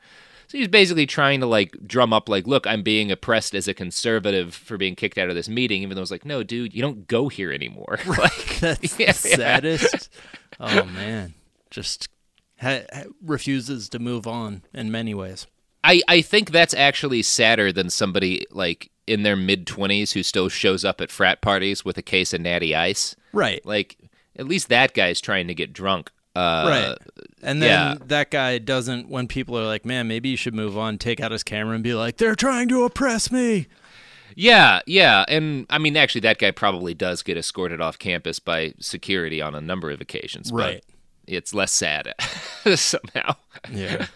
So 0.47 0.57
he's 0.57 0.67
basically 0.67 1.05
trying 1.05 1.39
to 1.39 1.45
like 1.45 1.77
drum 1.87 2.11
up, 2.11 2.27
like, 2.27 2.45
look, 2.45 2.67
I'm 2.67 2.83
being 2.83 3.09
oppressed 3.09 3.55
as 3.55 3.69
a 3.69 3.73
conservative 3.73 4.53
for 4.53 4.75
being 4.75 4.95
kicked 4.95 5.17
out 5.17 5.29
of 5.29 5.35
this 5.35 5.47
meeting, 5.47 5.81
even 5.81 5.95
though 5.95 6.01
it's 6.01 6.11
like, 6.11 6.25
no, 6.25 6.43
dude, 6.43 6.73
you 6.73 6.81
don't 6.81 7.07
go 7.07 7.29
here 7.29 7.53
anymore. 7.53 7.99
like, 8.05 8.59
That's 8.59 8.99
yeah, 8.99 9.13
the 9.13 9.29
yeah. 9.29 9.35
saddest. 9.35 10.09
Oh 10.59 10.85
man, 10.85 11.33
just 11.71 12.07
ha- 12.61 12.83
refuses 13.19 13.89
to 13.89 13.97
move 13.99 14.27
on 14.27 14.61
in 14.75 14.91
many 14.91 15.15
ways. 15.15 15.47
I, 15.83 16.01
I 16.07 16.21
think 16.21 16.51
that's 16.51 16.73
actually 16.73 17.23
sadder 17.23 17.71
than 17.71 17.89
somebody 17.89 18.45
like 18.51 18.91
in 19.07 19.23
their 19.23 19.35
mid 19.35 19.65
20s 19.65 20.13
who 20.13 20.23
still 20.23 20.49
shows 20.49 20.85
up 20.85 21.01
at 21.01 21.11
frat 21.11 21.41
parties 21.41 21.83
with 21.83 21.97
a 21.97 22.01
case 22.01 22.33
of 22.33 22.41
natty 22.41 22.75
ice. 22.75 23.15
Right. 23.33 23.65
Like, 23.65 23.97
at 24.37 24.47
least 24.47 24.69
that 24.69 24.93
guy's 24.93 25.19
trying 25.19 25.47
to 25.47 25.53
get 25.53 25.73
drunk. 25.73 26.11
Uh, 26.35 26.65
right. 26.67 26.97
And 27.41 27.61
then 27.61 27.69
yeah. 27.69 28.05
that 28.05 28.31
guy 28.31 28.57
doesn't, 28.57 29.09
when 29.09 29.27
people 29.27 29.57
are 29.57 29.65
like, 29.65 29.85
man, 29.85 30.07
maybe 30.07 30.29
you 30.29 30.37
should 30.37 30.55
move 30.55 30.77
on, 30.77 30.97
take 30.97 31.19
out 31.19 31.31
his 31.31 31.43
camera 31.43 31.75
and 31.75 31.83
be 31.83 31.93
like, 31.93 32.17
they're 32.17 32.35
trying 32.35 32.69
to 32.69 32.83
oppress 32.83 33.31
me. 33.31 33.67
Yeah, 34.35 34.79
yeah. 34.85 35.25
And 35.27 35.65
I 35.69 35.77
mean, 35.77 35.97
actually, 35.97 36.21
that 36.21 36.39
guy 36.39 36.51
probably 36.51 36.93
does 36.93 37.21
get 37.21 37.37
escorted 37.37 37.81
off 37.81 37.99
campus 37.99 38.39
by 38.39 38.73
security 38.79 39.41
on 39.41 39.55
a 39.55 39.61
number 39.61 39.91
of 39.91 39.99
occasions. 39.99 40.51
Right. 40.53 40.83
But 40.85 41.33
it's 41.33 41.53
less 41.53 41.71
sad 41.71 42.13
somehow. 42.75 43.35
Yeah. 43.69 44.07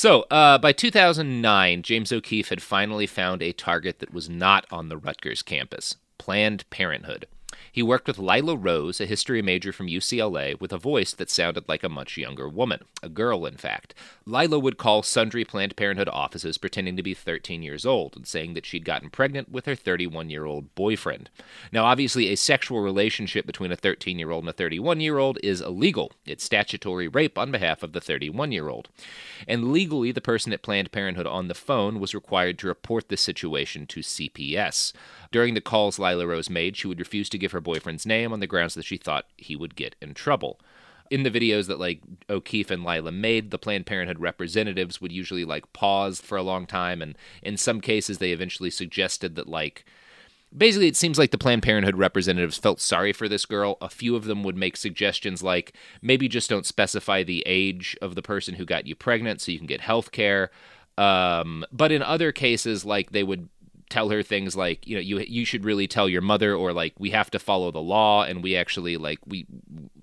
So, 0.00 0.26
uh, 0.30 0.58
by 0.58 0.70
2009, 0.70 1.82
James 1.82 2.12
O'Keefe 2.12 2.50
had 2.50 2.62
finally 2.62 3.04
found 3.04 3.42
a 3.42 3.50
target 3.50 3.98
that 3.98 4.14
was 4.14 4.28
not 4.30 4.64
on 4.70 4.88
the 4.88 4.96
Rutgers 4.96 5.42
campus 5.42 5.96
Planned 6.18 6.70
Parenthood. 6.70 7.26
He 7.78 7.82
worked 7.84 8.08
with 8.08 8.18
Lila 8.18 8.56
Rose, 8.56 9.00
a 9.00 9.06
history 9.06 9.40
major 9.40 9.72
from 9.72 9.86
UCLA, 9.86 10.60
with 10.60 10.72
a 10.72 10.78
voice 10.78 11.12
that 11.12 11.30
sounded 11.30 11.68
like 11.68 11.84
a 11.84 11.88
much 11.88 12.16
younger 12.16 12.48
woman, 12.48 12.80
a 13.04 13.08
girl, 13.08 13.46
in 13.46 13.56
fact. 13.56 13.94
Lila 14.26 14.58
would 14.58 14.78
call 14.78 15.04
sundry 15.04 15.44
Planned 15.44 15.76
Parenthood 15.76 16.08
offices 16.08 16.58
pretending 16.58 16.96
to 16.96 17.04
be 17.04 17.14
13 17.14 17.62
years 17.62 17.86
old 17.86 18.16
and 18.16 18.26
saying 18.26 18.54
that 18.54 18.66
she'd 18.66 18.84
gotten 18.84 19.10
pregnant 19.10 19.52
with 19.52 19.66
her 19.66 19.76
31 19.76 20.28
year 20.28 20.44
old 20.44 20.74
boyfriend. 20.74 21.30
Now, 21.70 21.84
obviously, 21.84 22.26
a 22.26 22.36
sexual 22.36 22.80
relationship 22.80 23.46
between 23.46 23.70
a 23.70 23.76
13 23.76 24.18
year 24.18 24.32
old 24.32 24.42
and 24.42 24.50
a 24.50 24.54
31 24.54 25.00
year 25.00 25.18
old 25.18 25.38
is 25.44 25.60
illegal. 25.60 26.10
It's 26.26 26.42
statutory 26.42 27.06
rape 27.06 27.38
on 27.38 27.52
behalf 27.52 27.84
of 27.84 27.92
the 27.92 28.00
31 28.00 28.50
year 28.50 28.68
old. 28.68 28.88
And 29.46 29.70
legally, 29.70 30.10
the 30.10 30.20
person 30.20 30.52
at 30.52 30.62
Planned 30.62 30.90
Parenthood 30.90 31.28
on 31.28 31.46
the 31.46 31.54
phone 31.54 32.00
was 32.00 32.12
required 32.12 32.58
to 32.58 32.66
report 32.66 33.08
the 33.08 33.16
situation 33.16 33.86
to 33.86 34.00
CPS. 34.00 34.92
During 35.30 35.54
the 35.54 35.60
calls 35.60 36.00
Lila 36.00 36.26
Rose 36.26 36.50
made, 36.50 36.76
she 36.76 36.88
would 36.88 36.98
refuse 36.98 37.28
to 37.28 37.38
give 37.38 37.52
her 37.52 37.60
boyfriend's 37.68 38.06
name 38.06 38.32
on 38.32 38.40
the 38.40 38.46
grounds 38.46 38.72
that 38.74 38.86
she 38.86 38.96
thought 38.96 39.26
he 39.36 39.54
would 39.54 39.76
get 39.76 39.94
in 40.00 40.14
trouble. 40.14 40.58
In 41.10 41.22
the 41.22 41.30
videos 41.30 41.66
that 41.66 41.78
like 41.78 42.00
O'Keefe 42.30 42.70
and 42.70 42.82
Lila 42.82 43.12
made, 43.12 43.50
the 43.50 43.58
Planned 43.58 43.84
Parenthood 43.84 44.20
representatives 44.20 45.02
would 45.02 45.12
usually 45.12 45.44
like 45.44 45.70
pause 45.74 46.18
for 46.18 46.38
a 46.38 46.42
long 46.42 46.66
time, 46.66 47.02
and 47.02 47.16
in 47.42 47.58
some 47.58 47.82
cases, 47.82 48.18
they 48.18 48.32
eventually 48.32 48.70
suggested 48.70 49.34
that 49.36 49.48
like 49.48 49.84
basically 50.56 50.88
it 50.88 50.96
seems 50.96 51.18
like 51.18 51.30
the 51.30 51.36
planned 51.36 51.62
parenthood 51.62 51.98
representatives 51.98 52.56
felt 52.56 52.80
sorry 52.80 53.12
for 53.12 53.28
this 53.28 53.44
girl 53.44 53.76
a 53.82 53.88
few 53.90 54.16
of 54.16 54.24
them 54.24 54.42
would 54.42 54.56
make 54.56 54.78
suggestions 54.78 55.42
like 55.42 55.74
maybe 56.00 56.26
just 56.26 56.48
don't 56.48 56.64
specify 56.64 57.22
the 57.22 57.42
age 57.44 57.94
of 58.00 58.14
the 58.14 58.22
person 58.22 58.54
who 58.54 58.64
got 58.64 58.86
you 58.86 58.94
pregnant 58.94 59.42
so 59.42 59.52
you 59.52 59.58
can 59.58 59.66
get 59.66 59.82
health 59.82 60.10
care 60.10 60.50
um, 60.96 61.66
but 61.70 61.92
in 61.92 62.02
other 62.02 62.32
cases 62.32 62.86
like 62.86 63.12
they 63.12 63.22
would 63.22 63.50
tell 63.88 64.10
her 64.10 64.22
things 64.22 64.56
like 64.56 64.86
you 64.86 64.94
know 64.94 65.00
you 65.00 65.18
you 65.20 65.44
should 65.44 65.64
really 65.64 65.86
tell 65.86 66.08
your 66.08 66.22
mother 66.22 66.54
or 66.54 66.72
like 66.72 66.94
we 66.98 67.10
have 67.10 67.30
to 67.30 67.38
follow 67.38 67.70
the 67.70 67.80
law 67.80 68.22
and 68.22 68.42
we 68.42 68.56
actually 68.56 68.96
like 68.96 69.18
we 69.26 69.46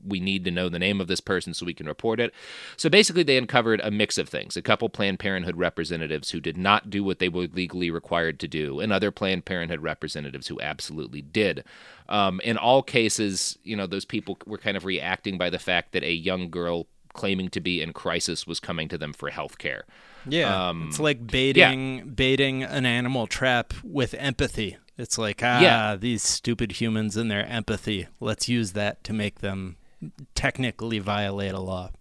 we 0.08 0.20
need 0.20 0.46
to 0.46 0.52
know 0.52 0.70
the 0.70 0.80
name 0.80 1.02
of 1.02 1.08
this 1.08 1.20
person 1.20 1.54
so 1.54 1.66
we 1.66 1.74
can 1.74 1.88
report 1.88 2.20
it. 2.20 2.34
So 2.78 2.90
basically, 2.90 3.24
they 3.24 3.38
uncovered 3.38 3.82
a 3.84 3.92
mix 3.92 4.18
of 4.18 4.30
things: 4.30 4.56
a 4.56 4.62
couple 4.62 4.90
Planned 4.90 5.20
Parenthood 5.20 5.58
representatives 5.58 6.32
who 6.32 6.40
did 6.40 6.58
not 6.58 6.90
do 6.90 7.04
what 7.04 7.20
they 7.20 7.30
were 7.30 7.48
legally 7.48 7.90
required 7.90 8.40
to 8.40 8.48
do, 8.48 8.80
and 8.80 8.94
other 8.94 9.12
Planned 9.12 9.46
Parenthood 9.46 9.82
representatives 9.82 10.48
who 10.48 10.60
absolutely 10.62 11.22
did. 11.22 11.64
Um, 12.08 12.40
in 12.44 12.58
all 12.58 12.84
cases, 12.84 13.58
you 13.64 13.76
know, 13.76 13.88
those 13.88 14.06
people 14.06 14.38
were 14.46 14.60
kind 14.60 14.78
of 14.78 14.86
reacting 14.86 15.38
by 15.38 15.50
the 15.50 15.60
fact 15.60 15.92
that 15.94 16.04
a 16.04 16.14
young 16.14 16.50
girl 16.50 16.88
claiming 17.16 17.50
to 17.50 17.60
be 17.60 17.82
in 17.82 17.94
crisis 17.94 18.46
was 18.46 18.60
coming 18.60 18.88
to 18.90 18.98
them 18.98 19.14
for 19.14 19.30
health 19.30 19.58
care. 19.58 19.86
Yeah, 20.28 20.70
Um, 20.70 20.88
it's 20.90 21.00
like 21.00 21.26
baiting 21.28 22.10
baiting 22.16 22.64
an 22.64 22.86
animal 22.86 23.26
trap 23.28 23.74
with 23.84 24.14
empathy. 24.16 24.78
It's 24.98 25.18
like 25.18 25.42
ah, 25.44 25.60
Yeah. 25.62 25.96
these 25.96 26.24
stupid 26.24 26.74
humans 26.74 27.18
and 27.18 27.30
their 27.32 27.46
empathy. 27.46 28.08
Let's 28.20 28.48
use 28.50 28.72
that 28.74 29.04
to 29.06 29.14
make 29.14 29.40
them 29.40 29.78
technically 30.36 31.00
violate 31.00 31.54
a 31.54 31.60
law. 31.60 31.92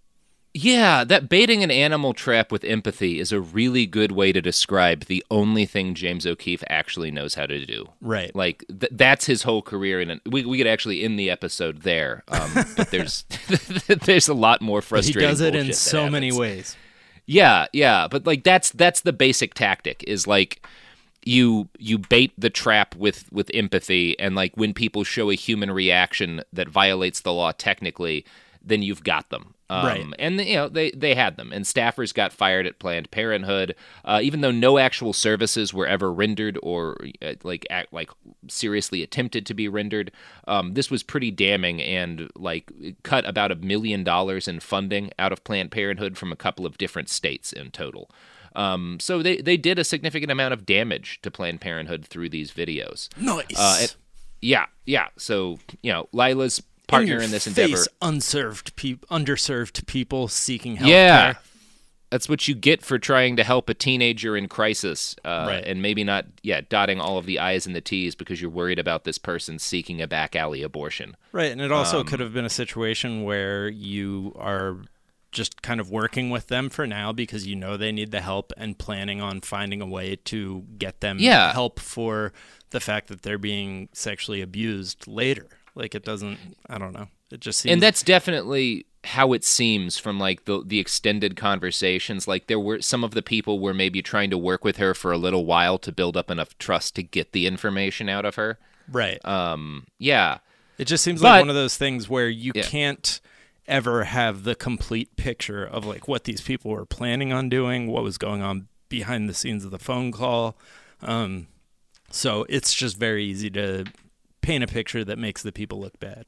Yeah, 0.56 1.02
that 1.02 1.28
baiting 1.28 1.64
an 1.64 1.72
animal 1.72 2.14
trap 2.14 2.52
with 2.52 2.62
empathy 2.62 3.18
is 3.18 3.32
a 3.32 3.40
really 3.40 3.86
good 3.86 4.12
way 4.12 4.30
to 4.30 4.40
describe 4.40 5.06
the 5.06 5.24
only 5.28 5.66
thing 5.66 5.94
James 5.94 6.24
O'Keefe 6.26 6.62
actually 6.70 7.10
knows 7.10 7.34
how 7.34 7.46
to 7.46 7.66
do. 7.66 7.88
Right. 8.00 8.34
Like 8.36 8.64
th- 8.68 8.92
that's 8.92 9.26
his 9.26 9.42
whole 9.42 9.62
career, 9.62 10.00
and 10.00 10.20
we 10.24 10.44
we 10.44 10.58
could 10.58 10.68
actually 10.68 11.02
end 11.02 11.18
the 11.18 11.28
episode 11.28 11.82
there. 11.82 12.22
Um, 12.28 12.52
but 12.76 12.92
there's 12.92 13.22
there's 14.04 14.28
a 14.28 14.34
lot 14.34 14.62
more 14.62 14.80
frustrating. 14.80 15.22
He 15.22 15.26
does 15.26 15.40
it 15.40 15.56
in 15.56 15.72
so 15.72 16.08
many 16.08 16.30
ways. 16.30 16.76
Yeah, 17.26 17.66
yeah, 17.72 18.06
but 18.08 18.24
like 18.24 18.44
that's 18.44 18.70
that's 18.70 19.00
the 19.00 19.12
basic 19.12 19.54
tactic 19.54 20.04
is 20.06 20.28
like 20.28 20.64
you 21.24 21.68
you 21.78 21.98
bait 21.98 22.32
the 22.38 22.50
trap 22.50 22.94
with 22.94 23.32
with 23.32 23.50
empathy 23.54 24.16
and 24.20 24.36
like 24.36 24.54
when 24.56 24.72
people 24.72 25.02
show 25.02 25.30
a 25.30 25.34
human 25.34 25.72
reaction 25.72 26.42
that 26.52 26.68
violates 26.68 27.22
the 27.22 27.32
law 27.32 27.50
technically, 27.50 28.24
then 28.64 28.82
you've 28.82 29.04
got 29.04 29.30
them. 29.30 29.54
Um, 29.70 29.86
Right. 29.86 30.06
And 30.18 30.40
you 30.40 30.56
know 30.56 30.68
they 30.68 30.90
they 30.90 31.14
had 31.14 31.36
them, 31.36 31.52
and 31.52 31.64
staffers 31.64 32.12
got 32.12 32.32
fired 32.32 32.66
at 32.66 32.78
Planned 32.78 33.10
Parenthood, 33.10 33.74
uh, 34.04 34.20
even 34.22 34.40
though 34.42 34.50
no 34.50 34.78
actual 34.78 35.12
services 35.12 35.72
were 35.72 35.86
ever 35.86 36.12
rendered 36.12 36.58
or 36.62 36.96
uh, 37.22 37.34
like 37.44 37.66
act, 37.70 37.92
like 37.92 38.10
seriously 38.48 39.02
attempted 39.02 39.46
to 39.46 39.54
be 39.54 39.66
rendered. 39.68 40.12
Um, 40.46 40.74
this 40.74 40.90
was 40.90 41.02
pretty 41.02 41.30
damning, 41.30 41.80
and 41.82 42.30
like 42.36 42.70
cut 43.04 43.26
about 43.26 43.52
a 43.52 43.56
million 43.56 44.04
dollars 44.04 44.46
in 44.48 44.60
funding 44.60 45.10
out 45.18 45.32
of 45.32 45.44
Planned 45.44 45.70
Parenthood 45.70 46.18
from 46.18 46.30
a 46.30 46.36
couple 46.36 46.66
of 46.66 46.76
different 46.76 47.08
states 47.08 47.52
in 47.52 47.70
total. 47.70 48.10
Um, 48.54 48.98
so 49.00 49.22
they 49.22 49.38
they 49.38 49.56
did 49.56 49.78
a 49.78 49.84
significant 49.84 50.30
amount 50.30 50.52
of 50.52 50.66
damage 50.66 51.20
to 51.22 51.30
Planned 51.30 51.60
Parenthood 51.62 52.04
through 52.04 52.28
these 52.28 52.52
videos. 52.52 53.08
Nice. 53.18 53.44
Uh, 53.58 53.78
it- 53.80 53.96
yeah, 54.42 54.66
yeah. 54.84 55.08
So 55.16 55.58
you 55.82 55.90
know, 55.90 56.08
Lila's 56.12 56.62
partner 56.86 57.14
your 57.14 57.22
in 57.22 57.30
this 57.30 57.44
face, 57.46 57.56
endeavor. 57.66 57.84
unserved 58.02 58.76
peop 58.76 59.06
underserved 59.08 59.86
people 59.86 60.28
seeking 60.28 60.76
help. 60.76 60.90
Yeah. 60.90 61.34
That's 62.10 62.28
what 62.28 62.46
you 62.46 62.54
get 62.54 62.82
for 62.82 62.96
trying 62.98 63.34
to 63.36 63.42
help 63.44 63.68
a 63.68 63.74
teenager 63.74 64.36
in 64.36 64.46
crisis, 64.46 65.16
uh, 65.24 65.46
Right. 65.48 65.64
and 65.64 65.82
maybe 65.82 66.04
not, 66.04 66.26
yeah, 66.44 66.60
dotting 66.68 67.00
all 67.00 67.18
of 67.18 67.26
the 67.26 67.40
I's 67.40 67.66
and 67.66 67.74
the 67.74 67.80
T's 67.80 68.14
because 68.14 68.40
you're 68.40 68.50
worried 68.50 68.78
about 68.78 69.02
this 69.02 69.18
person 69.18 69.58
seeking 69.58 70.00
a 70.00 70.06
back 70.06 70.36
alley 70.36 70.62
abortion. 70.62 71.16
Right, 71.32 71.50
and 71.50 71.60
it 71.60 71.72
also 71.72 72.00
Um, 72.00 72.06
could 72.06 72.20
have 72.20 72.32
been 72.32 72.44
a 72.44 72.50
situation 72.50 73.24
where 73.24 73.68
you 73.68 74.32
are 74.38 74.76
just 75.32 75.62
kind 75.62 75.80
of 75.80 75.90
working 75.90 76.30
with 76.30 76.46
them 76.46 76.70
for 76.70 76.86
now 76.86 77.10
because 77.12 77.48
you 77.48 77.56
know 77.56 77.76
they 77.76 77.90
need 77.90 78.12
the 78.12 78.20
help 78.20 78.52
and 78.56 78.78
planning 78.78 79.20
on 79.20 79.40
finding 79.40 79.80
a 79.82 79.86
way 79.86 80.14
to 80.26 80.64
get 80.78 81.00
them 81.00 81.16
Yeah. 81.18 81.52
help 81.52 81.80
for 81.80 82.32
the 82.70 82.78
fact 82.78 83.08
that 83.08 83.22
they're 83.22 83.38
being 83.38 83.88
sexually 83.92 84.40
abused 84.40 85.08
later. 85.08 85.48
Like 85.74 85.94
it 85.94 86.04
doesn't 86.04 86.38
I 86.68 86.78
don't 86.78 86.92
know. 86.92 87.08
It 87.30 87.40
just 87.40 87.60
seems 87.60 87.72
and 87.72 87.82
that's 87.82 88.02
definitely 88.02 88.86
how 89.04 89.32
it 89.32 89.44
seems 89.44 89.98
from 89.98 90.18
like 90.18 90.44
the 90.44 90.62
the 90.64 90.78
extended 90.78 91.36
conversations 91.36 92.26
like 92.28 92.46
there 92.46 92.60
were 92.60 92.80
some 92.80 93.04
of 93.04 93.12
the 93.12 93.22
people 93.22 93.58
were 93.60 93.74
maybe 93.74 94.00
trying 94.00 94.30
to 94.30 94.38
work 94.38 94.64
with 94.64 94.76
her 94.78 94.94
for 94.94 95.12
a 95.12 95.18
little 95.18 95.44
while 95.44 95.76
to 95.78 95.92
build 95.92 96.16
up 96.16 96.30
enough 96.30 96.56
trust 96.58 96.94
to 96.94 97.02
get 97.02 97.32
the 97.32 97.46
information 97.46 98.08
out 98.08 98.24
of 98.24 98.36
her 98.36 98.58
right. 98.90 99.22
um 99.26 99.84
yeah 99.98 100.38
It 100.78 100.86
just 100.86 101.04
seems 101.04 101.20
But- 101.20 101.28
like 101.28 101.40
one 101.42 101.50
of 101.50 101.54
those 101.54 101.76
things 101.76 102.08
where 102.08 102.28
you 102.30 102.52
Yeah. 102.54 102.62
can't 102.62 103.20
ever 103.66 104.04
have 104.04 104.44
the 104.44 104.54
complete 104.54 105.16
picture 105.16 105.64
of 105.66 105.84
like 105.84 106.06
what 106.08 106.24
these 106.24 106.40
people 106.40 106.70
were 106.70 106.84
planning 106.86 107.32
on 107.32 107.48
doing, 107.48 107.86
what 107.88 108.02
was 108.02 108.16
going 108.18 108.42
on 108.42 108.68
behind 108.88 109.28
the 109.28 109.34
scenes 109.34 109.64
of 109.64 109.70
the 109.70 109.78
phone 109.78 110.12
call. 110.12 110.56
Um, 111.02 111.46
so 112.10 112.44
it's 112.48 112.72
just 112.74 112.96
very 112.98 113.24
easy 113.24 113.50
to 113.50 113.84
paint 114.44 114.62
a 114.64 114.66
picture 114.66 115.04
that 115.04 115.18
makes 115.18 115.42
the 115.42 115.52
people 115.52 115.80
look 115.80 115.98
bad. 116.00 116.26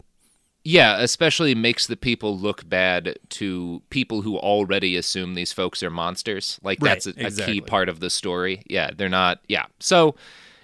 yeah 0.65 0.99
especially 1.01 1.55
makes 1.55 1.87
the 1.87 1.97
people 1.97 2.37
look 2.39 2.69
bad 2.69 3.19
to 3.29 3.83
people 3.91 4.23
who 4.23 4.37
already 4.37 4.97
assume 4.97 5.35
these 5.35 5.53
folks 5.53 5.83
are 5.83 5.91
monsters 5.91 6.59
like 6.63 6.79
Right, 6.81 7.01
that's 7.03 7.39
a, 7.39 7.43
a 7.43 7.47
key 7.47 7.61
part 7.61 7.89
of 7.89 8.01
the 8.01 8.11
story 8.11 8.63
yeah 8.69 8.91
they're 8.97 9.09
not 9.09 9.41
yeah 9.49 9.67
so 9.79 10.15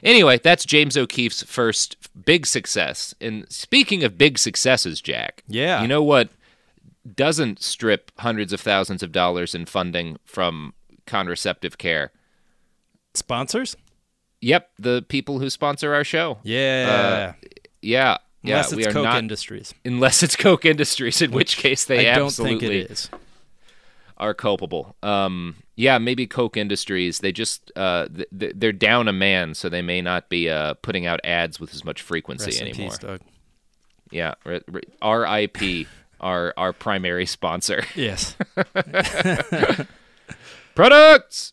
anyway 0.03 0.38
that's 0.43 0.65
james 0.65 0.97
o'keefe's 0.97 1.43
first 1.45 1.97
big 2.25 2.47
success 2.47 3.15
and 3.21 3.47
speaking 3.51 4.03
of 4.03 4.19
big 4.19 4.38
successes 4.38 5.01
jack 5.01 5.45
Yeah. 5.47 5.83
you 5.83 5.88
know 5.88 6.03
what 6.03 6.31
doesn't 7.15 7.62
strip 7.62 8.11
hundreds 8.19 8.53
of 8.53 8.61
thousands 8.61 9.03
of 9.03 9.12
dollars 9.12 9.55
in 9.55 9.67
funding 9.67 10.19
from 10.25 10.73
contraceptive 11.07 11.79
care 11.79 12.11
Sponsors? 13.15 13.77
Yep 14.42 14.68
the 14.78 15.02
people 15.09 15.38
who 15.38 15.48
sponsor 15.48 15.94
our 15.94 16.05
show 16.05 16.38
Yeah. 16.42 17.33
yeah 17.81 18.18
yeah 18.42 18.52
Unless 18.57 18.74
we 18.74 18.83
it's 18.85 18.88
are 18.88 18.92
Koch 18.92 19.05
not 19.05 19.18
Industries. 19.18 19.72
unless 19.85 20.22
it's 20.22 20.37
Koch 20.37 20.64
industries 20.66 21.22
in 21.22 21.31
which, 21.31 21.57
case 21.57 21.85
they 21.87 22.11
I 22.11 22.16
don't 22.16 22.26
absolutely 22.26 22.59
think 22.68 22.90
it 22.90 22.90
is. 22.90 23.09
are 24.18 24.35
culpable. 24.35 24.94
Um, 25.02 25.57
yeah, 25.76 25.98
maybe 25.98 26.26
Koch 26.26 26.57
Industries. 26.57 27.20
They 27.20 27.31
just 27.33 27.70
uh, 27.76 28.09
th- 28.09 28.28
th- 28.38 28.52
they're 28.57 28.72
down 28.72 29.07
a 29.09 29.12
man, 29.12 29.55
so 29.55 29.68
they 29.68 29.81
may 29.83 30.02
not 30.02 30.28
be 30.28 30.50
uh, 30.50 30.74
putting 30.74 31.07
out 31.07 31.18
ads 31.24 31.59
with 31.61 31.72
as 31.72 31.85
much 31.85 32.02
frequency 32.02 32.46
Rest 32.46 32.61
in 32.61 32.68
anymore. 32.68 32.90
peace, 32.90 32.98
Doug. 32.98 33.20
Yeah, 34.11 34.35
R.I.P. 35.00 35.87
our 36.20 36.52
our 36.57 36.72
primary 36.72 37.26
sponsor. 37.26 37.85
Yes. 37.96 38.37
Products. 40.74 41.52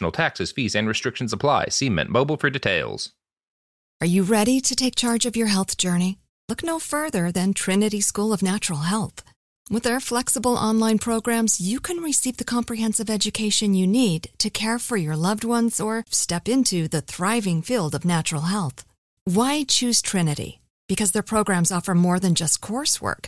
taxes, 0.09 0.51
fees 0.51 0.73
and 0.73 0.87
restrictions 0.87 1.31
apply. 1.31 1.67
See 1.67 1.89
Mint 1.89 2.09
Mobile 2.09 2.37
for 2.37 2.49
details. 2.49 3.11
Are 4.01 4.07
you 4.07 4.23
ready 4.23 4.59
to 4.61 4.75
take 4.75 4.95
charge 4.95 5.27
of 5.27 5.35
your 5.35 5.45
health 5.45 5.77
journey? 5.77 6.17
Look 6.49 6.63
no 6.63 6.79
further 6.79 7.31
than 7.31 7.53
Trinity 7.53 8.01
School 8.01 8.33
of 8.33 8.41
Natural 8.41 8.79
Health. 8.79 9.23
With 9.69 9.83
their 9.83 9.99
flexible 9.99 10.55
online 10.55 10.97
programs, 10.97 11.61
you 11.61 11.79
can 11.79 11.97
receive 11.97 12.37
the 12.37 12.43
comprehensive 12.43 13.11
education 13.11 13.75
you 13.75 13.85
need 13.85 14.29
to 14.39 14.49
care 14.49 14.79
for 14.79 14.97
your 14.97 15.15
loved 15.15 15.43
ones 15.43 15.79
or 15.79 16.03
step 16.09 16.49
into 16.49 16.87
the 16.87 17.01
thriving 17.01 17.61
field 17.61 17.93
of 17.93 18.03
natural 18.03 18.41
health. 18.41 18.83
Why 19.25 19.63
choose 19.63 20.01
Trinity? 20.01 20.59
Because 20.87 21.11
their 21.11 21.21
programs 21.21 21.71
offer 21.71 21.93
more 21.93 22.19
than 22.19 22.33
just 22.33 22.59
coursework. 22.59 23.27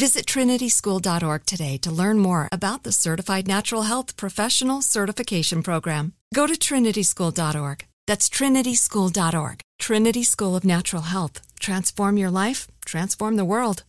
Visit 0.00 0.26
trinityschool.org 0.26 1.46
today 1.46 1.78
to 1.78 1.90
learn 1.92 2.18
more 2.18 2.48
about 2.50 2.82
the 2.82 2.90
Certified 2.90 3.46
Natural 3.46 3.82
Health 3.82 4.16
Professional 4.16 4.82
Certification 4.82 5.62
Program. 5.62 6.14
Go 6.34 6.48
to 6.48 6.54
trinityschool.org. 6.54 7.86
That's 8.08 8.28
trinityschool.org. 8.28 9.60
Trinity 9.78 10.24
School 10.24 10.56
of 10.56 10.64
Natural 10.64 11.02
Health. 11.02 11.40
Transform 11.60 12.16
your 12.16 12.30
life, 12.30 12.66
transform 12.84 13.36
the 13.36 13.44
world. 13.44 13.84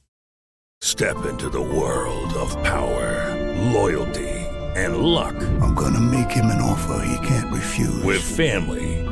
Step 0.82 1.26
into 1.26 1.50
the 1.50 1.62
world 1.62 2.32
of 2.34 2.52
power, 2.64 3.34
loyalty, 3.74 4.30
and 4.76 4.98
luck. 4.98 5.36
I'm 5.62 5.74
gonna 5.74 6.02
make 6.02 6.30
him 6.30 6.46
an 6.46 6.62
offer 6.62 7.02
he 7.06 7.28
can't 7.28 7.52
refuse. 7.52 8.04
With 8.04 8.22
family, 8.22 9.04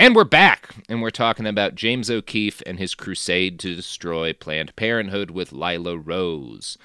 And 0.00 0.16
we're 0.16 0.24
back, 0.24 0.76
and 0.88 1.02
we're 1.02 1.10
talking 1.10 1.46
about 1.46 1.74
James 1.74 2.10
O'Keefe 2.10 2.62
and 2.64 2.78
his 2.78 2.94
crusade 2.94 3.58
to 3.58 3.76
destroy 3.76 4.32
Planned 4.32 4.74
Parenthood 4.74 5.30
with 5.30 5.52
Lila 5.52 5.98
Rose. 5.98 6.78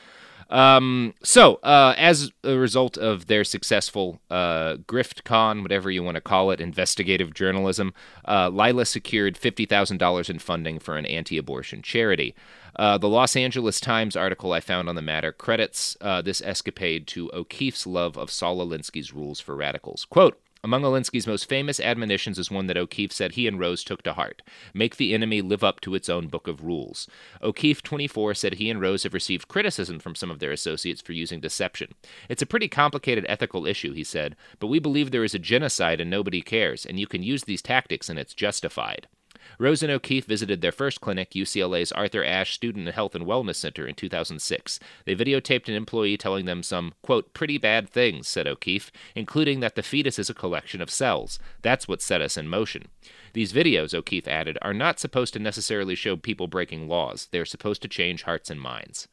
Um, 0.50 1.14
so, 1.24 1.56
uh, 1.64 1.94
as 1.98 2.34
a 2.44 2.58
result 2.58 2.98
of 2.98 3.28
their 3.28 3.46
successful 3.46 4.20
uh, 4.30 4.76
grift 4.86 5.24
con, 5.24 5.64
whatever 5.64 5.90
you 5.90 6.04
want 6.04 6.16
to 6.16 6.22
call 6.22 6.52
it, 6.52 6.60
investigative 6.60 7.34
journalism, 7.34 7.94
uh, 8.28 8.50
Lila 8.50 8.84
secured 8.84 9.40
$50,000 9.40 10.30
in 10.30 10.40
funding 10.40 10.78
for 10.78 10.98
an 10.98 11.06
anti 11.06 11.38
abortion 11.38 11.82
charity. 11.82 12.36
Uh, 12.76 12.98
the 12.98 13.08
Los 13.08 13.38
Angeles 13.38 13.80
Times 13.80 14.18
article 14.18 14.52
I 14.52 14.60
found 14.60 14.90
on 14.90 14.96
the 14.96 15.02
matter 15.02 15.32
credits 15.32 15.96
uh, 16.02 16.22
this 16.22 16.42
escapade 16.42 17.08
to 17.08 17.32
O'Keefe's 17.34 17.88
love 17.88 18.18
of 18.18 18.30
Saul 18.30 18.58
Alinsky's 18.58 19.14
rules 19.14 19.40
for 19.40 19.56
radicals. 19.56 20.04
Quote, 20.04 20.38
among 20.66 20.82
Alinsky's 20.82 21.28
most 21.28 21.48
famous 21.48 21.80
admonitions 21.80 22.40
is 22.40 22.50
one 22.50 22.66
that 22.66 22.76
O'Keefe 22.76 23.12
said 23.12 23.34
he 23.34 23.46
and 23.48 23.60
Rose 23.60 23.84
took 23.84 24.02
to 24.02 24.14
heart 24.14 24.42
make 24.74 24.98
the 24.98 25.14
enemy 25.14 25.40
live 25.40 25.64
up 25.64 25.80
to 25.82 25.94
its 25.94 26.10
own 26.10 26.28
book 26.28 26.48
of 26.48 26.64
rules. 26.64 27.08
O'Keefe, 27.44 27.84
24, 27.84 28.34
said 28.34 28.56
he 28.56 28.72
and 28.72 28.82
Rose 28.82 29.04
have 29.04 29.14
received 29.14 29.48
criticism 29.48 30.00
from 30.00 30.16
some 30.16 30.32
of 30.32 30.40
their 30.40 30.52
associates 30.52 31.02
for 31.02 31.14
using 31.14 31.40
deception. 31.40 31.94
It's 32.30 32.42
a 32.42 32.48
pretty 32.48 32.68
complicated 32.68 33.28
ethical 33.30 33.68
issue, 33.68 33.94
he 33.94 34.04
said, 34.04 34.36
but 34.58 34.66
we 34.66 34.80
believe 34.80 35.12
there 35.12 35.24
is 35.24 35.36
a 35.36 35.40
genocide 35.40 36.02
and 36.02 36.10
nobody 36.10 36.42
cares, 36.42 36.84
and 36.84 37.00
you 37.00 37.06
can 37.06 37.22
use 37.22 37.44
these 37.44 37.62
tactics 37.62 38.10
and 38.10 38.18
it's 38.18 38.34
justified. 38.34 39.08
Rose 39.58 39.82
and 39.84 39.92
O'Keefe 39.92 40.26
visited 40.26 40.62
their 40.62 40.72
first 40.72 41.02
clinic, 41.02 41.32
UCLA's 41.32 41.92
Arthur 41.92 42.24
Ashe 42.24 42.54
Student 42.54 42.88
Health 42.90 43.16
and 43.16 43.26
Wellness 43.26 43.56
Center, 43.56 43.88
in 43.88 43.96
2006. 43.96 44.80
They 45.06 45.16
videotaped 45.16 45.68
an 45.68 45.76
employee 45.76 46.18
telling 46.18 46.46
them 46.46 46.64
some, 46.64 46.94
quote, 47.02 47.34
pretty 47.34 47.58
bad 47.58 47.90
things, 47.90 48.28
said 48.28 48.48
O'Keefe, 48.48 48.92
including 49.16 49.60
that 49.60 49.76
the 49.76 49.84
fetus 49.84 50.20
is 50.20 50.30
a 50.30 50.34
collection 50.34 50.82
of 50.82 50.90
cells. 50.90 51.40
That's 51.62 51.88
what 51.88 52.02
set 52.02 52.22
us 52.22 52.38
in 52.38 52.48
motion. 52.48 52.88
These 53.34 53.54
videos, 53.54 53.94
O'Keefe 53.94 54.28
added, 54.28 54.58
are 54.62 54.74
not 54.74 55.00
supposed 55.00 55.34
to 55.34 55.40
necessarily 55.40 55.96
show 55.96 56.16
people 56.16 56.48
breaking 56.48 56.88
laws. 56.88 57.28
They're 57.32 57.46
supposed 57.46 57.82
to 57.82 57.88
change 57.88 58.24
hearts 58.24 58.50
and 58.50 58.62
minds. 58.62 59.08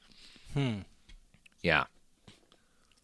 Hmm. 0.54 0.80
Yeah. 1.62 1.84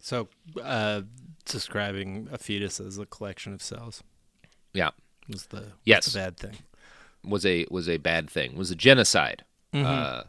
So, 0.01 0.29
uh, 0.63 1.03
describing 1.45 2.29
a 2.31 2.39
fetus 2.39 2.81
as 2.81 2.99
a 2.99 3.07
collection 3.07 3.53
of 3.53 3.63
cells. 3.63 4.03
Yeah. 4.73 4.91
Was 5.29 5.47
the, 5.47 5.57
was 5.57 5.67
yes. 5.85 6.07
the 6.07 6.19
bad 6.19 6.37
thing. 6.37 6.57
Was 7.25 7.45
a 7.45 7.67
was 7.71 7.89
a 7.89 7.97
bad 7.99 8.31
thing. 8.31 8.57
Was 8.57 8.71
a 8.71 8.75
genocide. 8.77 9.45
Mhm. 9.75 9.85
Uh, 9.85 10.23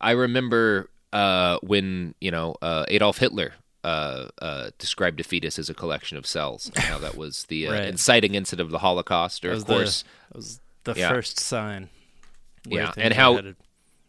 I 0.00 0.10
remember 0.12 0.90
uh, 1.12 1.58
when 1.62 2.14
you 2.20 2.30
know 2.30 2.56
uh, 2.60 2.84
Adolf 2.88 3.18
Hitler 3.18 3.52
uh, 3.84 4.28
uh, 4.40 4.70
described 4.78 5.20
a 5.20 5.24
fetus 5.24 5.58
as 5.58 5.68
a 5.70 5.74
collection 5.74 6.16
of 6.16 6.26
cells. 6.26 6.70
And 6.74 6.84
how 6.84 6.98
that 6.98 7.16
was 7.16 7.44
the 7.44 7.66
uh, 7.68 7.72
Right. 7.72 7.84
inciting 7.84 8.34
incident 8.34 8.66
of 8.66 8.70
the 8.70 8.78
Holocaust, 8.78 9.44
or 9.44 9.52
of 9.52 9.64
course, 9.66 10.04
the, 10.30 10.38
was 10.38 10.60
the 10.84 10.94
yeah. 10.94 11.08
first 11.08 11.38
sign. 11.40 11.88
yeah, 12.64 12.92
and 12.96 13.14
how 13.14 13.34
headed. 13.36 13.56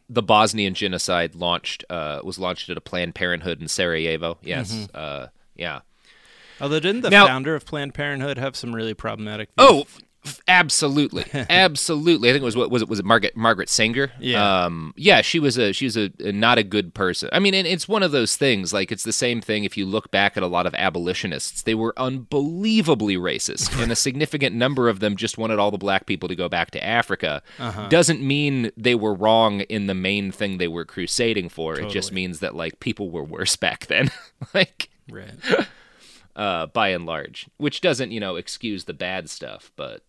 the 0.09 0.21
Bosnian 0.23 0.73
genocide 0.75 1.33
launched 1.35 1.85
uh, 1.89 2.19
was 2.23 2.37
launched 2.37 2.69
at 2.69 2.77
a 2.77 2.81
Planned 2.81 3.15
Parenthood 3.15 3.61
in 3.61 3.67
Sarajevo. 3.67 4.37
Yes, 4.43 4.73
Mhm. 4.73 4.89
uh, 4.93 5.27
yeah. 5.55 5.81
Although, 6.61 6.79
didn't 6.79 7.01
the 7.01 7.09
Now- 7.09 7.25
founder 7.27 7.55
of 7.55 7.65
Planned 7.65 7.93
Parenthood 7.95 8.37
have 8.37 8.55
some 8.55 8.75
really 8.75 8.93
problematic? 8.93 9.49
views? 9.57 9.67
Oh, 9.69 9.87
absolutely, 10.47 11.25
absolutely. 11.49 12.29
I 12.29 12.33
think 12.33 12.41
it 12.41 12.45
was 12.45 12.55
what 12.55 12.71
was 12.71 12.81
it 12.81 12.89
was 12.89 12.99
it 12.99 13.05
Margaret 13.05 13.35
Margaret 13.35 13.69
Sanger? 13.69 14.11
Yeah. 14.19 14.65
um, 14.65 14.93
yeah. 14.95 15.21
She 15.21 15.39
was 15.39 15.57
a 15.57 15.73
she 15.73 15.85
was 15.85 15.97
a, 15.97 16.11
a 16.19 16.31
not 16.31 16.57
a 16.57 16.63
good 16.63 16.93
person. 16.93 17.29
I 17.31 17.39
mean, 17.39 17.53
and 17.53 17.67
it's 17.67 17.87
one 17.87 18.03
of 18.03 18.11
those 18.11 18.35
things. 18.35 18.73
Like 18.73 18.91
it's 18.91 19.03
the 19.03 19.13
same 19.13 19.41
thing. 19.41 19.63
If 19.63 19.77
you 19.77 19.85
look 19.85 20.11
back 20.11 20.37
at 20.37 20.43
a 20.43 20.47
lot 20.47 20.65
of 20.65 20.73
abolitionists, 20.75 21.63
they 21.63 21.75
were 21.75 21.93
unbelievably 21.97 23.17
racist, 23.17 23.81
and 23.81 23.91
a 23.91 23.95
significant 23.95 24.55
number 24.55 24.89
of 24.89 24.99
them 24.99 25.15
just 25.15 25.37
wanted 25.37 25.59
all 25.59 25.71
the 25.71 25.77
black 25.77 26.05
people 26.05 26.29
to 26.29 26.35
go 26.35 26.49
back 26.49 26.71
to 26.71 26.83
Africa. 26.83 27.41
Uh-huh. 27.59 27.87
Doesn't 27.89 28.21
mean 28.21 28.71
they 28.77 28.95
were 28.95 29.13
wrong 29.13 29.61
in 29.61 29.87
the 29.87 29.93
main 29.93 30.31
thing 30.31 30.57
they 30.57 30.67
were 30.67 30.85
crusading 30.85 31.49
for. 31.49 31.79
It 31.79 31.89
just 31.89 32.11
means 32.11 32.39
that 32.39 32.55
like 32.55 32.79
people 32.79 33.09
were 33.09 33.23
worse 33.23 33.55
back 33.55 33.87
then. 33.87 34.11
like 34.53 34.89
Right. 35.09 35.33
uh, 36.35 36.67
by 36.67 36.89
and 36.89 37.05
large, 37.05 37.47
which 37.57 37.81
doesn't, 37.81 38.11
you 38.11 38.19
know, 38.19 38.35
excuse 38.35 38.85
the 38.85 38.93
bad 38.93 39.29
stuff, 39.29 39.71
but 39.75 40.03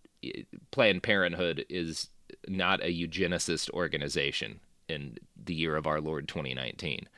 Planned 0.70 1.02
Parenthood 1.02 1.64
is 1.68 2.08
not 2.48 2.82
a 2.82 2.92
eugenicist 2.92 3.70
organization 3.70 4.60
in 4.88 5.18
the 5.42 5.54
year 5.54 5.76
of 5.76 5.86
our 5.86 6.00
Lord 6.00 6.28
2019. 6.28 7.08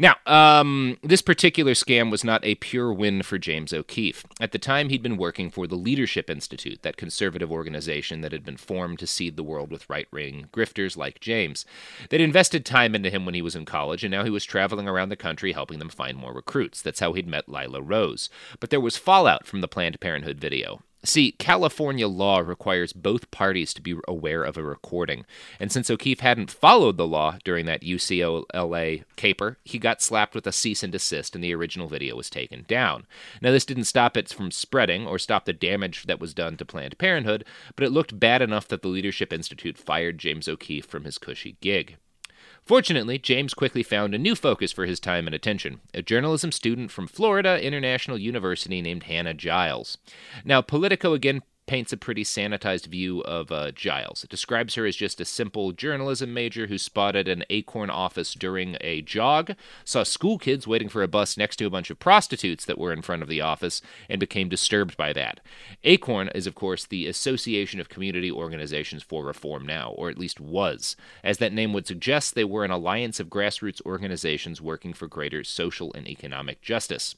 Now, 0.00 0.14
um, 0.26 0.96
this 1.02 1.22
particular 1.22 1.72
scam 1.72 2.08
was 2.08 2.22
not 2.22 2.44
a 2.44 2.54
pure 2.54 2.92
win 2.92 3.24
for 3.24 3.36
James 3.36 3.72
O'Keefe. 3.72 4.24
At 4.40 4.52
the 4.52 4.58
time, 4.58 4.90
he'd 4.90 5.02
been 5.02 5.16
working 5.16 5.50
for 5.50 5.66
the 5.66 5.74
Leadership 5.74 6.30
Institute, 6.30 6.82
that 6.82 6.96
conservative 6.96 7.50
organization 7.50 8.20
that 8.20 8.30
had 8.30 8.44
been 8.44 8.56
formed 8.56 9.00
to 9.00 9.08
seed 9.08 9.36
the 9.36 9.42
world 9.42 9.72
with 9.72 9.90
right 9.90 10.06
wing 10.12 10.46
grifters 10.52 10.96
like 10.96 11.18
James. 11.18 11.66
They'd 12.10 12.20
invested 12.20 12.64
time 12.64 12.94
into 12.94 13.10
him 13.10 13.24
when 13.24 13.34
he 13.34 13.42
was 13.42 13.56
in 13.56 13.64
college, 13.64 14.04
and 14.04 14.12
now 14.12 14.22
he 14.22 14.30
was 14.30 14.44
traveling 14.44 14.86
around 14.86 15.08
the 15.08 15.16
country 15.16 15.50
helping 15.50 15.80
them 15.80 15.88
find 15.88 16.16
more 16.16 16.32
recruits. 16.32 16.80
That's 16.80 17.00
how 17.00 17.12
he'd 17.14 17.26
met 17.26 17.48
Lila 17.48 17.82
Rose. 17.82 18.30
But 18.60 18.70
there 18.70 18.80
was 18.80 18.96
fallout 18.96 19.48
from 19.48 19.62
the 19.62 19.68
Planned 19.68 19.98
Parenthood 19.98 20.38
video. 20.38 20.80
See, 21.04 21.32
California 21.32 22.08
law 22.08 22.40
requires 22.40 22.92
both 22.92 23.30
parties 23.30 23.72
to 23.74 23.80
be 23.80 23.96
aware 24.08 24.42
of 24.42 24.56
a 24.56 24.64
recording, 24.64 25.24
and 25.60 25.70
since 25.70 25.90
O'Keefe 25.90 26.20
hadn't 26.20 26.50
followed 26.50 26.96
the 26.96 27.06
law 27.06 27.38
during 27.44 27.66
that 27.66 27.82
UCLA 27.82 29.04
caper, 29.14 29.58
he 29.64 29.78
got 29.78 30.02
slapped 30.02 30.34
with 30.34 30.46
a 30.46 30.52
cease 30.52 30.82
and 30.82 30.92
desist, 30.92 31.36
and 31.36 31.44
the 31.44 31.54
original 31.54 31.86
video 31.86 32.16
was 32.16 32.28
taken 32.28 32.64
down. 32.66 33.06
Now, 33.40 33.52
this 33.52 33.64
didn't 33.64 33.84
stop 33.84 34.16
it 34.16 34.28
from 34.28 34.50
spreading 34.50 35.06
or 35.06 35.20
stop 35.20 35.44
the 35.44 35.52
damage 35.52 36.04
that 36.06 36.20
was 36.20 36.34
done 36.34 36.56
to 36.56 36.64
Planned 36.64 36.98
Parenthood, 36.98 37.44
but 37.76 37.84
it 37.84 37.92
looked 37.92 38.18
bad 38.18 38.42
enough 38.42 38.66
that 38.66 38.82
the 38.82 38.88
Leadership 38.88 39.32
Institute 39.32 39.78
fired 39.78 40.18
James 40.18 40.48
O'Keefe 40.48 40.86
from 40.86 41.04
his 41.04 41.16
cushy 41.16 41.56
gig. 41.60 41.96
Fortunately, 42.68 43.18
James 43.18 43.54
quickly 43.54 43.82
found 43.82 44.14
a 44.14 44.18
new 44.18 44.34
focus 44.34 44.72
for 44.72 44.84
his 44.84 45.00
time 45.00 45.26
and 45.26 45.34
attention 45.34 45.80
a 45.94 46.02
journalism 46.02 46.52
student 46.52 46.90
from 46.90 47.06
Florida 47.06 47.58
International 47.64 48.18
University 48.18 48.82
named 48.82 49.04
Hannah 49.04 49.32
Giles. 49.32 49.96
Now, 50.44 50.60
Politico 50.60 51.14
again 51.14 51.40
paints 51.68 51.92
a 51.92 51.96
pretty 51.96 52.24
sanitized 52.24 52.86
view 52.86 53.20
of 53.20 53.52
uh, 53.52 53.70
Giles. 53.70 54.24
It 54.24 54.30
describes 54.30 54.74
her 54.74 54.86
as 54.86 54.96
just 54.96 55.20
a 55.20 55.24
simple 55.24 55.70
journalism 55.70 56.34
major 56.34 56.66
who 56.66 56.78
spotted 56.78 57.28
an 57.28 57.44
Acorn 57.50 57.90
office 57.90 58.34
during 58.34 58.76
a 58.80 59.02
jog, 59.02 59.54
saw 59.84 60.02
school 60.02 60.38
kids 60.38 60.66
waiting 60.66 60.88
for 60.88 61.02
a 61.02 61.08
bus 61.08 61.36
next 61.36 61.56
to 61.56 61.66
a 61.66 61.70
bunch 61.70 61.90
of 61.90 62.00
prostitutes 62.00 62.64
that 62.64 62.78
were 62.78 62.92
in 62.92 63.02
front 63.02 63.22
of 63.22 63.28
the 63.28 63.42
office, 63.42 63.82
and 64.08 64.18
became 64.18 64.48
disturbed 64.48 64.96
by 64.96 65.12
that. 65.12 65.40
Acorn 65.84 66.28
is, 66.34 66.46
of 66.46 66.54
course, 66.54 66.86
the 66.86 67.06
Association 67.06 67.78
of 67.78 67.90
Community 67.90 68.32
Organizations 68.32 69.02
for 69.02 69.24
Reform 69.24 69.66
Now, 69.66 69.90
or 69.90 70.08
at 70.08 70.18
least 70.18 70.40
was. 70.40 70.96
As 71.22 71.36
that 71.36 71.52
name 71.52 71.74
would 71.74 71.86
suggest, 71.86 72.34
they 72.34 72.44
were 72.44 72.64
an 72.64 72.70
alliance 72.70 73.20
of 73.20 73.28
grassroots 73.28 73.84
organizations 73.84 74.62
working 74.62 74.94
for 74.94 75.06
greater 75.06 75.44
social 75.44 75.92
and 75.92 76.08
economic 76.08 76.62
justice. 76.62 77.14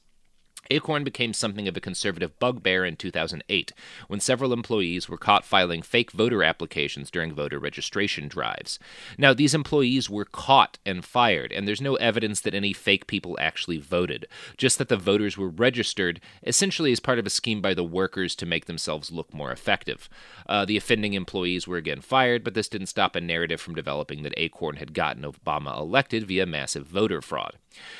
Acorn 0.69 1.03
became 1.03 1.33
something 1.33 1.67
of 1.67 1.75
a 1.75 1.81
conservative 1.81 2.37
bugbear 2.39 2.85
in 2.85 2.95
2008 2.95 3.73
when 4.07 4.19
several 4.19 4.53
employees 4.53 5.09
were 5.09 5.17
caught 5.17 5.43
filing 5.43 5.81
fake 5.81 6.11
voter 6.11 6.43
applications 6.43 7.11
during 7.11 7.33
voter 7.33 7.59
registration 7.59 8.27
drives. 8.27 8.79
Now, 9.17 9.33
these 9.33 9.53
employees 9.53 10.09
were 10.09 10.25
caught 10.25 10.77
and 10.85 11.03
fired, 11.03 11.51
and 11.51 11.67
there's 11.67 11.81
no 11.81 11.95
evidence 11.95 12.41
that 12.41 12.53
any 12.53 12.73
fake 12.73 13.07
people 13.07 13.37
actually 13.41 13.77
voted, 13.77 14.27
just 14.57 14.77
that 14.77 14.89
the 14.89 14.97
voters 14.97 15.37
were 15.37 15.49
registered 15.49 16.21
essentially 16.43 16.91
as 16.91 16.99
part 16.99 17.19
of 17.19 17.25
a 17.25 17.29
scheme 17.29 17.61
by 17.61 17.73
the 17.73 17.83
workers 17.83 18.35
to 18.35 18.45
make 18.45 18.65
themselves 18.65 19.11
look 19.11 19.33
more 19.33 19.51
effective. 19.51 20.09
Uh, 20.47 20.65
the 20.65 20.77
offending 20.77 21.13
employees 21.13 21.67
were 21.67 21.77
again 21.77 22.01
fired, 22.01 22.43
but 22.43 22.53
this 22.53 22.69
didn't 22.69 22.87
stop 22.87 23.15
a 23.15 23.21
narrative 23.21 23.59
from 23.59 23.75
developing 23.75 24.23
that 24.23 24.33
Acorn 24.37 24.77
had 24.77 24.93
gotten 24.93 25.23
Obama 25.23 25.77
elected 25.77 26.27
via 26.27 26.45
massive 26.45 26.85
voter 26.85 27.21
fraud. 27.21 27.57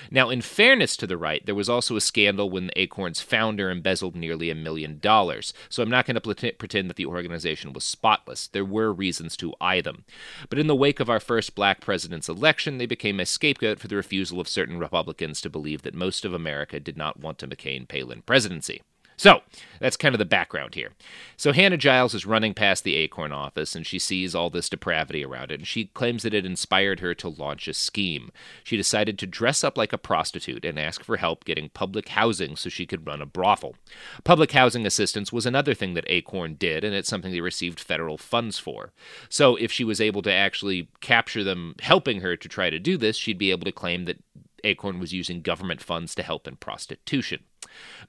Now, 0.09 0.29
in 0.29 0.41
fairness 0.41 0.97
to 0.97 1.07
the 1.07 1.17
right, 1.17 1.45
there 1.45 1.55
was 1.55 1.69
also 1.69 1.95
a 1.95 2.01
scandal 2.01 2.49
when 2.49 2.71
Acorn's 2.75 3.21
founder 3.21 3.69
embezzled 3.69 4.15
nearly 4.15 4.49
a 4.49 4.55
million 4.55 4.99
dollars, 4.99 5.53
so 5.69 5.81
I'm 5.81 5.89
not 5.89 6.05
going 6.05 6.19
to 6.19 6.53
pretend 6.53 6.89
that 6.89 6.95
the 6.95 7.05
organization 7.05 7.73
was 7.73 7.83
spotless. 7.83 8.47
There 8.47 8.65
were 8.65 8.91
reasons 8.91 9.37
to 9.37 9.53
eye 9.61 9.81
them. 9.81 10.05
But 10.49 10.59
in 10.59 10.67
the 10.67 10.75
wake 10.75 10.99
of 10.99 11.09
our 11.09 11.19
first 11.19 11.55
black 11.55 11.81
president's 11.81 12.29
election, 12.29 12.77
they 12.77 12.85
became 12.85 13.19
a 13.19 13.25
scapegoat 13.25 13.79
for 13.79 13.87
the 13.87 13.95
refusal 13.95 14.39
of 14.39 14.47
certain 14.47 14.77
Republicans 14.77 15.41
to 15.41 15.49
believe 15.49 15.83
that 15.83 15.95
most 15.95 16.25
of 16.25 16.33
America 16.33 16.79
did 16.79 16.97
not 16.97 17.19
want 17.19 17.43
a 17.43 17.47
McCain 17.47 17.87
Palin 17.87 18.21
presidency. 18.23 18.81
So, 19.21 19.41
that's 19.79 19.97
kind 19.97 20.15
of 20.15 20.19
the 20.19 20.25
background 20.25 20.73
here. 20.73 20.93
So, 21.37 21.51
Hannah 21.51 21.77
Giles 21.77 22.15
is 22.15 22.25
running 22.25 22.55
past 22.55 22.83
the 22.83 22.95
Acorn 22.95 23.31
office 23.31 23.75
and 23.75 23.85
she 23.85 23.99
sees 23.99 24.33
all 24.33 24.49
this 24.49 24.67
depravity 24.67 25.23
around 25.23 25.51
it, 25.51 25.59
and 25.59 25.67
she 25.67 25.91
claims 25.93 26.23
that 26.23 26.33
it 26.33 26.43
inspired 26.43 27.01
her 27.01 27.13
to 27.13 27.29
launch 27.29 27.67
a 27.67 27.75
scheme. 27.75 28.31
She 28.63 28.77
decided 28.77 29.19
to 29.19 29.27
dress 29.27 29.63
up 29.63 29.77
like 29.77 29.93
a 29.93 29.99
prostitute 29.99 30.65
and 30.65 30.79
ask 30.79 31.03
for 31.03 31.17
help 31.17 31.45
getting 31.45 31.69
public 31.69 32.07
housing 32.07 32.55
so 32.55 32.67
she 32.67 32.87
could 32.87 33.05
run 33.05 33.21
a 33.21 33.27
brothel. 33.27 33.75
Public 34.23 34.53
housing 34.53 34.87
assistance 34.87 35.31
was 35.31 35.45
another 35.45 35.75
thing 35.75 35.93
that 35.93 36.05
Acorn 36.07 36.55
did, 36.55 36.83
and 36.83 36.95
it's 36.95 37.07
something 37.07 37.31
they 37.31 37.41
received 37.41 37.79
federal 37.79 38.17
funds 38.17 38.57
for. 38.57 38.91
So, 39.29 39.55
if 39.55 39.71
she 39.71 39.83
was 39.83 40.01
able 40.01 40.23
to 40.23 40.33
actually 40.33 40.89
capture 40.99 41.43
them 41.43 41.75
helping 41.79 42.21
her 42.21 42.35
to 42.35 42.49
try 42.49 42.71
to 42.71 42.79
do 42.79 42.97
this, 42.97 43.17
she'd 43.17 43.37
be 43.37 43.51
able 43.51 43.65
to 43.65 43.71
claim 43.71 44.05
that 44.05 44.17
Acorn 44.63 44.99
was 44.99 45.13
using 45.13 45.41
government 45.41 45.81
funds 45.81 46.15
to 46.15 46.23
help 46.23 46.47
in 46.47 46.55
prostitution. 46.57 47.43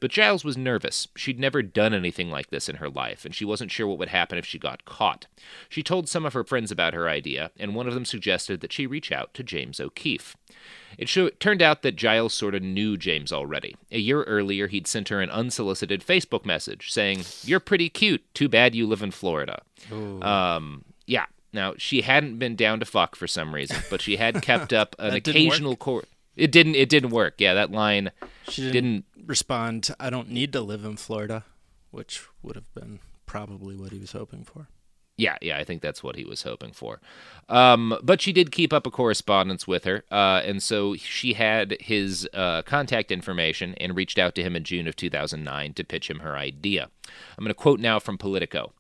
But 0.00 0.10
Giles 0.10 0.44
was 0.44 0.56
nervous. 0.56 1.06
She'd 1.16 1.38
never 1.38 1.62
done 1.62 1.94
anything 1.94 2.30
like 2.30 2.50
this 2.50 2.68
in 2.68 2.76
her 2.76 2.88
life, 2.88 3.24
and 3.24 3.34
she 3.34 3.44
wasn't 3.44 3.70
sure 3.70 3.86
what 3.86 3.98
would 3.98 4.08
happen 4.08 4.36
if 4.38 4.44
she 4.46 4.58
got 4.58 4.84
caught. 4.84 5.26
She 5.68 5.82
told 5.82 6.08
some 6.08 6.26
of 6.26 6.32
her 6.32 6.42
friends 6.42 6.70
about 6.70 6.94
her 6.94 7.08
idea, 7.08 7.52
and 7.58 7.74
one 7.74 7.86
of 7.86 7.94
them 7.94 8.04
suggested 8.04 8.60
that 8.60 8.72
she 8.72 8.86
reach 8.86 9.12
out 9.12 9.34
to 9.34 9.42
James 9.44 9.78
O'Keefe. 9.78 10.36
It 10.98 11.08
show- 11.08 11.30
turned 11.30 11.62
out 11.62 11.82
that 11.82 11.96
Giles 11.96 12.34
sort 12.34 12.54
of 12.54 12.62
knew 12.62 12.96
James 12.96 13.32
already. 13.32 13.76
A 13.92 13.98
year 13.98 14.24
earlier, 14.24 14.66
he'd 14.66 14.86
sent 14.88 15.08
her 15.10 15.20
an 15.20 15.30
unsolicited 15.30 16.04
Facebook 16.04 16.44
message 16.44 16.90
saying, 16.90 17.22
You're 17.44 17.60
pretty 17.60 17.88
cute. 17.88 18.22
Too 18.34 18.48
bad 18.48 18.74
you 18.74 18.86
live 18.86 19.02
in 19.02 19.10
Florida. 19.12 19.62
Um, 20.22 20.84
yeah. 21.06 21.26
Now, 21.54 21.74
she 21.76 22.00
hadn't 22.02 22.38
been 22.38 22.56
down 22.56 22.80
to 22.80 22.86
fuck 22.86 23.14
for 23.14 23.26
some 23.26 23.54
reason, 23.54 23.76
but 23.90 24.00
she 24.00 24.16
had 24.16 24.40
kept 24.42 24.72
up 24.72 24.96
an 24.98 25.12
occasional 25.50 25.76
court. 25.76 26.08
It 26.36 26.50
didn't. 26.50 26.76
It 26.76 26.88
didn't 26.88 27.10
work. 27.10 27.34
Yeah, 27.38 27.54
that 27.54 27.70
line 27.70 28.10
She 28.48 28.62
didn't, 28.62 28.72
didn't 28.72 29.04
respond. 29.26 29.94
I 30.00 30.10
don't 30.10 30.30
need 30.30 30.52
to 30.52 30.60
live 30.60 30.84
in 30.84 30.96
Florida, 30.96 31.44
which 31.90 32.26
would 32.42 32.56
have 32.56 32.72
been 32.74 33.00
probably 33.26 33.76
what 33.76 33.92
he 33.92 33.98
was 33.98 34.12
hoping 34.12 34.44
for. 34.44 34.68
Yeah, 35.18 35.36
yeah, 35.42 35.58
I 35.58 35.64
think 35.64 35.82
that's 35.82 36.02
what 36.02 36.16
he 36.16 36.24
was 36.24 36.42
hoping 36.42 36.72
for. 36.72 37.00
Um, 37.48 37.96
but 38.02 38.22
she 38.22 38.32
did 38.32 38.50
keep 38.50 38.72
up 38.72 38.86
a 38.86 38.90
correspondence 38.90 39.66
with 39.66 39.84
her, 39.84 40.04
uh, 40.10 40.40
and 40.44 40.62
so 40.62 40.96
she 40.96 41.34
had 41.34 41.76
his 41.80 42.26
uh, 42.32 42.62
contact 42.62 43.12
information 43.12 43.74
and 43.74 43.94
reached 43.94 44.18
out 44.18 44.34
to 44.36 44.42
him 44.42 44.56
in 44.56 44.64
June 44.64 44.88
of 44.88 44.96
2009 44.96 45.74
to 45.74 45.84
pitch 45.84 46.08
him 46.08 46.20
her 46.20 46.36
idea. 46.36 46.88
I'm 47.36 47.44
going 47.44 47.48
to 47.48 47.54
quote 47.54 47.78
now 47.78 47.98
from 47.98 48.16
Politico. 48.16 48.72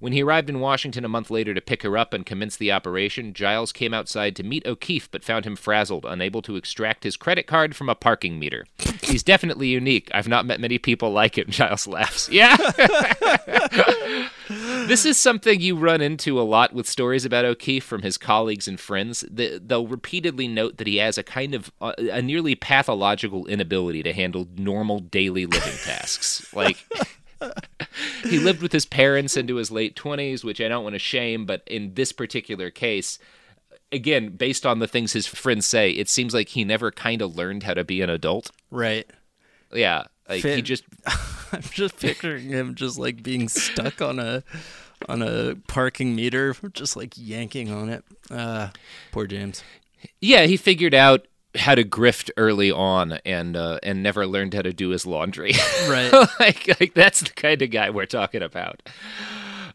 When 0.00 0.12
he 0.12 0.22
arrived 0.22 0.50
in 0.50 0.60
Washington 0.60 1.04
a 1.04 1.08
month 1.08 1.30
later 1.30 1.54
to 1.54 1.60
pick 1.60 1.82
her 1.82 1.96
up 1.96 2.12
and 2.12 2.24
commence 2.26 2.56
the 2.56 2.70
operation, 2.72 3.32
Giles 3.32 3.72
came 3.72 3.94
outside 3.94 4.36
to 4.36 4.42
meet 4.42 4.66
O'Keefe 4.66 5.10
but 5.10 5.24
found 5.24 5.44
him 5.44 5.56
frazzled, 5.56 6.04
unable 6.06 6.42
to 6.42 6.56
extract 6.56 7.04
his 7.04 7.16
credit 7.16 7.46
card 7.46 7.74
from 7.74 7.88
a 7.88 7.94
parking 7.94 8.38
meter. 8.38 8.66
He's 9.02 9.22
definitely 9.22 9.68
unique. 9.68 10.10
I've 10.12 10.28
not 10.28 10.46
met 10.46 10.60
many 10.60 10.78
people 10.78 11.10
like 11.12 11.38
him, 11.38 11.46
Giles 11.50 11.86
laughs. 11.86 12.28
Yeah. 12.30 12.56
this 14.48 15.04
is 15.04 15.18
something 15.18 15.60
you 15.60 15.76
run 15.76 16.00
into 16.00 16.40
a 16.40 16.42
lot 16.42 16.72
with 16.72 16.86
stories 16.88 17.24
about 17.24 17.44
O'Keefe 17.44 17.84
from 17.84 18.02
his 18.02 18.18
colleagues 18.18 18.68
and 18.68 18.78
friends. 18.78 19.24
They- 19.30 19.58
They'll 19.58 19.86
repeatedly 19.86 20.46
note 20.48 20.76
that 20.78 20.86
he 20.86 20.96
has 20.96 21.18
a 21.18 21.22
kind 21.22 21.54
of 21.54 21.72
uh, 21.80 21.92
a 21.98 22.20
nearly 22.22 22.54
pathological 22.54 23.46
inability 23.46 24.02
to 24.04 24.12
handle 24.12 24.46
normal 24.56 25.00
daily 25.00 25.46
living 25.46 25.74
tasks. 25.84 26.52
Like 26.54 26.84
he 28.24 28.38
lived 28.38 28.62
with 28.62 28.72
his 28.72 28.86
parents 28.86 29.36
into 29.36 29.56
his 29.56 29.70
late 29.70 29.96
20s, 29.96 30.44
which 30.44 30.60
I 30.60 30.68
don't 30.68 30.84
want 30.84 30.94
to 30.94 30.98
shame, 30.98 31.46
but 31.46 31.62
in 31.66 31.94
this 31.94 32.12
particular 32.12 32.70
case, 32.70 33.18
again, 33.92 34.30
based 34.30 34.66
on 34.66 34.78
the 34.78 34.86
things 34.86 35.12
his 35.12 35.26
friends 35.26 35.66
say, 35.66 35.90
it 35.90 36.08
seems 36.08 36.34
like 36.34 36.50
he 36.50 36.64
never 36.64 36.90
kind 36.90 37.22
of 37.22 37.36
learned 37.36 37.62
how 37.64 37.74
to 37.74 37.84
be 37.84 38.00
an 38.00 38.10
adult. 38.10 38.50
Right. 38.70 39.06
Yeah, 39.72 40.04
like 40.28 40.42
he 40.42 40.62
just 40.62 40.84
I'm 41.52 41.62
just 41.62 41.98
picturing 41.98 42.48
him 42.48 42.74
just 42.74 42.98
like 42.98 43.22
being 43.22 43.48
stuck 43.48 44.00
on 44.00 44.18
a 44.18 44.42
on 45.08 45.22
a 45.22 45.56
parking 45.68 46.14
meter, 46.14 46.54
just 46.72 46.96
like 46.96 47.14
yanking 47.16 47.70
on 47.70 47.88
it. 47.88 48.04
Uh, 48.30 48.68
poor 49.12 49.26
James. 49.26 49.62
yeah, 50.20 50.46
he 50.46 50.56
figured 50.56 50.94
out 50.94 51.26
how 51.56 51.74
to 51.74 51.84
grift 51.84 52.30
early 52.36 52.70
on 52.70 53.12
and 53.24 53.56
uh, 53.56 53.78
and 53.82 54.02
never 54.02 54.26
learned 54.26 54.54
how 54.54 54.62
to 54.62 54.72
do 54.72 54.90
his 54.90 55.06
laundry. 55.06 55.52
Right. 55.88 56.12
like, 56.40 56.80
like 56.80 56.94
that's 56.94 57.20
the 57.20 57.30
kind 57.30 57.62
of 57.62 57.70
guy 57.70 57.90
we're 57.90 58.06
talking 58.06 58.42
about. 58.42 58.82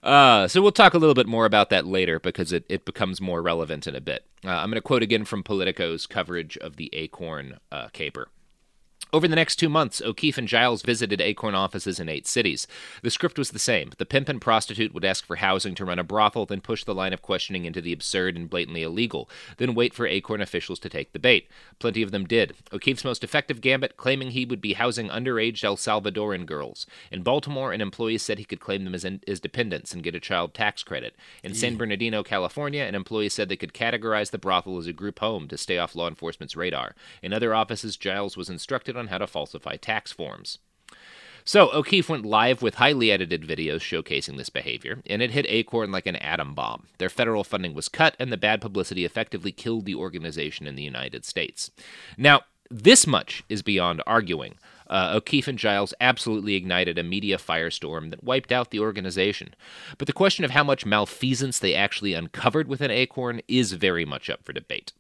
Uh, 0.03 0.47
so 0.47 0.61
we'll 0.61 0.71
talk 0.71 0.93
a 0.93 0.97
little 0.97 1.13
bit 1.13 1.27
more 1.27 1.45
about 1.45 1.69
that 1.69 1.85
later 1.85 2.19
because 2.19 2.51
it, 2.51 2.65
it 2.67 2.85
becomes 2.85 3.21
more 3.21 3.41
relevant 3.41 3.87
in 3.87 3.95
a 3.95 4.01
bit. 4.01 4.25
Uh, 4.43 4.49
I'm 4.49 4.69
going 4.69 4.75
to 4.75 4.81
quote 4.81 5.03
again 5.03 5.25
from 5.25 5.43
Politico's 5.43 6.07
coverage 6.07 6.57
of 6.57 6.75
the 6.75 6.89
Acorn 6.93 7.59
uh, 7.71 7.87
caper. 7.93 8.27
Over 9.13 9.27
the 9.27 9.35
next 9.35 9.57
two 9.57 9.67
months, 9.67 10.01
O'Keefe 10.01 10.37
and 10.37 10.47
Giles 10.47 10.83
visited 10.83 11.19
Acorn 11.19 11.53
offices 11.53 11.99
in 11.99 12.07
eight 12.07 12.25
cities. 12.25 12.65
The 13.03 13.11
script 13.11 13.37
was 13.37 13.51
the 13.51 13.59
same. 13.59 13.91
The 13.97 14.05
pimp 14.05 14.29
and 14.29 14.39
prostitute 14.39 14.93
would 14.93 15.03
ask 15.03 15.25
for 15.25 15.35
housing 15.35 15.75
to 15.75 15.83
run 15.83 15.99
a 15.99 16.03
brothel, 16.03 16.45
then 16.45 16.61
push 16.61 16.85
the 16.85 16.95
line 16.95 17.11
of 17.11 17.21
questioning 17.21 17.65
into 17.65 17.81
the 17.81 17.91
absurd 17.91 18.37
and 18.37 18.49
blatantly 18.49 18.83
illegal, 18.83 19.29
then 19.57 19.75
wait 19.75 19.93
for 19.93 20.07
Acorn 20.07 20.39
officials 20.39 20.79
to 20.79 20.87
take 20.87 21.11
the 21.11 21.19
bait. 21.19 21.49
Plenty 21.77 22.01
of 22.01 22.11
them 22.11 22.23
did. 22.23 22.53
O'Keefe's 22.71 23.03
most 23.03 23.21
effective 23.21 23.59
gambit, 23.59 23.97
claiming 23.97 24.31
he 24.31 24.45
would 24.45 24.61
be 24.61 24.73
housing 24.73 25.09
underage 25.09 25.61
El 25.61 25.75
Salvadoran 25.75 26.45
girls. 26.45 26.85
In 27.11 27.21
Baltimore, 27.21 27.73
an 27.73 27.81
employee 27.81 28.17
said 28.17 28.37
he 28.37 28.45
could 28.45 28.61
claim 28.61 28.85
them 28.85 28.95
as, 28.95 29.03
in, 29.03 29.19
as 29.27 29.41
dependents 29.41 29.93
and 29.93 30.03
get 30.03 30.15
a 30.15 30.21
child 30.21 30.53
tax 30.53 30.83
credit. 30.83 31.17
In 31.43 31.53
San 31.53 31.75
Bernardino, 31.75 32.23
California, 32.23 32.83
an 32.83 32.95
employee 32.95 33.27
said 33.27 33.49
they 33.49 33.57
could 33.57 33.73
categorize 33.73 34.31
the 34.31 34.37
brothel 34.37 34.77
as 34.77 34.87
a 34.87 34.93
group 34.93 35.19
home 35.19 35.49
to 35.49 35.57
stay 35.57 35.77
off 35.77 35.95
law 35.95 36.07
enforcement's 36.07 36.55
radar. 36.55 36.95
In 37.21 37.33
other 37.33 37.53
offices, 37.53 37.97
Giles 37.97 38.37
was 38.37 38.49
instructed 38.49 38.95
on 38.95 39.00
how 39.07 39.17
to 39.17 39.27
falsify 39.27 39.77
tax 39.77 40.11
forms. 40.11 40.59
So, 41.43 41.71
O'Keefe 41.71 42.09
went 42.09 42.25
live 42.25 42.61
with 42.61 42.75
highly 42.75 43.11
edited 43.11 43.41
videos 43.41 43.79
showcasing 43.79 44.37
this 44.37 44.49
behavior, 44.49 45.01
and 45.07 45.21
it 45.21 45.31
hit 45.31 45.47
Acorn 45.49 45.91
like 45.91 46.05
an 46.05 46.15
atom 46.17 46.53
bomb. 46.53 46.87
Their 46.99 47.09
federal 47.09 47.43
funding 47.43 47.73
was 47.73 47.89
cut, 47.89 48.15
and 48.19 48.31
the 48.31 48.37
bad 48.37 48.61
publicity 48.61 49.05
effectively 49.05 49.51
killed 49.51 49.85
the 49.85 49.95
organization 49.95 50.67
in 50.67 50.75
the 50.75 50.83
United 50.83 51.25
States. 51.25 51.71
Now, 52.15 52.41
this 52.69 53.07
much 53.07 53.43
is 53.49 53.63
beyond 53.63 54.03
arguing. 54.05 54.55
Uh, 54.87 55.13
O'Keefe 55.15 55.47
and 55.47 55.57
Giles 55.57 55.93
absolutely 56.01 56.55
ignited 56.55 56.97
a 56.97 57.03
media 57.03 57.37
firestorm 57.37 58.09
that 58.09 58.23
wiped 58.23 58.51
out 58.51 58.71
the 58.71 58.79
organization. 58.79 59.55
But 59.97 60.07
the 60.07 60.13
question 60.13 60.45
of 60.45 60.51
how 60.51 60.65
much 60.65 60.85
malfeasance 60.85 61.59
they 61.59 61.73
actually 61.73 62.13
uncovered 62.13 62.67
within 62.67 62.91
Acorn 62.91 63.41
is 63.47 63.71
very 63.71 64.05
much 64.05 64.29
up 64.29 64.43
for 64.43 64.53
debate. 64.53 64.91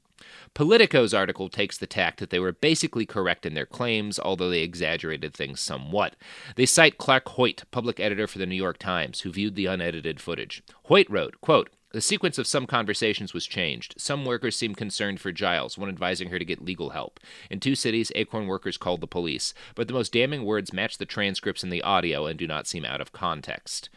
Politico's 0.53 1.13
article 1.13 1.47
takes 1.47 1.77
the 1.77 1.87
tack 1.87 2.17
that 2.17 2.29
they 2.29 2.39
were 2.39 2.51
basically 2.51 3.05
correct 3.05 3.45
in 3.45 3.53
their 3.53 3.65
claims, 3.65 4.19
although 4.19 4.49
they 4.49 4.61
exaggerated 4.61 5.33
things 5.33 5.61
somewhat. 5.61 6.15
They 6.55 6.65
cite 6.65 6.97
Clark 6.97 7.29
Hoyt, 7.29 7.63
public 7.71 7.99
editor 7.99 8.27
for 8.27 8.37
the 8.37 8.45
New 8.45 8.55
York 8.55 8.77
Times, 8.77 9.21
who 9.21 9.31
viewed 9.31 9.55
the 9.55 9.67
unedited 9.67 10.19
footage. 10.19 10.61
Hoyt 10.85 11.09
wrote, 11.09 11.39
quote, 11.39 11.69
the 11.93 11.99
sequence 11.99 12.37
of 12.37 12.47
some 12.47 12.67
conversations 12.67 13.33
was 13.33 13.45
changed. 13.45 13.95
Some 13.97 14.23
workers 14.23 14.55
seemed 14.55 14.77
concerned 14.77 15.19
for 15.19 15.33
Giles, 15.33 15.77
one 15.77 15.89
advising 15.89 16.29
her 16.29 16.39
to 16.39 16.45
get 16.45 16.63
legal 16.63 16.91
help. 16.91 17.19
In 17.49 17.59
two 17.59 17.75
cities, 17.75 18.13
Acorn 18.15 18.47
workers 18.47 18.77
called 18.77 19.01
the 19.01 19.07
police, 19.07 19.53
but 19.75 19.89
the 19.89 19.93
most 19.93 20.13
damning 20.13 20.45
words 20.45 20.71
match 20.71 20.97
the 20.97 21.05
transcripts 21.05 21.63
in 21.63 21.69
the 21.69 21.81
audio 21.81 22.27
and 22.27 22.39
do 22.39 22.47
not 22.47 22.65
seem 22.65 22.85
out 22.85 23.01
of 23.01 23.11
context. 23.11 23.89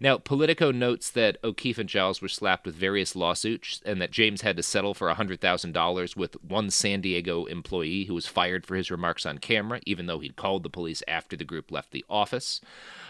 Now, 0.00 0.18
Politico 0.18 0.70
notes 0.70 1.10
that 1.10 1.38
O'Keefe 1.42 1.78
and 1.78 1.88
Giles 1.88 2.20
were 2.20 2.28
slapped 2.28 2.66
with 2.66 2.74
various 2.74 3.16
lawsuits 3.16 3.80
and 3.84 4.00
that 4.00 4.10
James 4.10 4.42
had 4.42 4.56
to 4.56 4.62
settle 4.62 4.94
for 4.94 5.12
$100,000 5.12 6.16
with 6.16 6.42
one 6.42 6.70
San 6.70 7.00
Diego 7.00 7.46
employee 7.46 8.04
who 8.04 8.14
was 8.14 8.26
fired 8.26 8.66
for 8.66 8.76
his 8.76 8.90
remarks 8.90 9.24
on 9.24 9.38
camera, 9.38 9.80
even 9.86 10.06
though 10.06 10.18
he'd 10.18 10.36
called 10.36 10.62
the 10.62 10.70
police 10.70 11.02
after 11.08 11.36
the 11.36 11.44
group 11.44 11.70
left 11.70 11.92
the 11.92 12.04
office. 12.10 12.60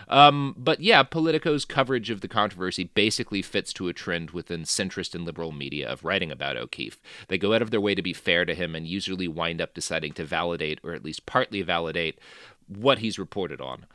Um, 0.08 0.54
but 0.56 0.80
yeah, 0.80 1.02
Politico's 1.02 1.64
coverage 1.64 2.10
of 2.10 2.20
the 2.20 2.28
controversy 2.28 2.84
basically 2.84 3.42
fits 3.42 3.72
to 3.74 3.88
a 3.88 3.92
trend 3.92 4.30
within 4.30 4.62
centrist 4.62 5.14
and 5.14 5.24
liberal 5.24 5.52
media 5.52 5.88
of 5.88 6.04
writing 6.04 6.30
about 6.30 6.56
O'Keefe. 6.56 7.00
They 7.28 7.38
go 7.38 7.54
out 7.54 7.62
of 7.62 7.70
their 7.70 7.80
way 7.80 7.94
to 7.94 8.02
be 8.02 8.12
fair 8.12 8.44
to 8.44 8.54
him 8.54 8.74
and 8.74 8.86
usually 8.86 9.28
wind 9.28 9.60
up 9.60 9.74
deciding 9.74 10.12
to 10.14 10.24
validate, 10.24 10.78
or 10.84 10.92
at 10.92 11.04
least 11.04 11.26
partly 11.26 11.62
validate, 11.62 12.18
what 12.68 12.98
he's 12.98 13.18
reported 13.18 13.60
on. 13.60 13.86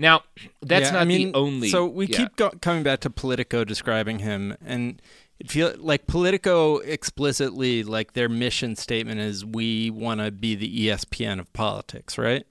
Now, 0.00 0.22
that's 0.62 0.86
Yeah, 0.86 0.92
not 0.92 1.02
I 1.02 1.04
mean, 1.04 1.32
the 1.32 1.38
only. 1.38 1.68
So 1.68 1.84
we 1.86 2.06
yeah. 2.06 2.16
keep 2.16 2.36
go- 2.36 2.54
coming 2.62 2.82
back 2.82 3.00
to 3.00 3.10
Politico 3.10 3.64
describing 3.64 4.20
him, 4.20 4.56
and 4.64 5.00
it 5.38 5.50
feel 5.50 5.74
like 5.76 6.06
Politico 6.06 6.78
explicitly 6.78 7.82
like 7.82 8.14
their 8.14 8.28
mission 8.30 8.76
statement 8.76 9.20
is 9.20 9.44
we 9.44 9.90
want 9.90 10.20
to 10.20 10.30
be 10.30 10.54
the 10.54 10.86
ESPN 10.88 11.38
of 11.38 11.52
politics, 11.52 12.16
right? 12.16 12.46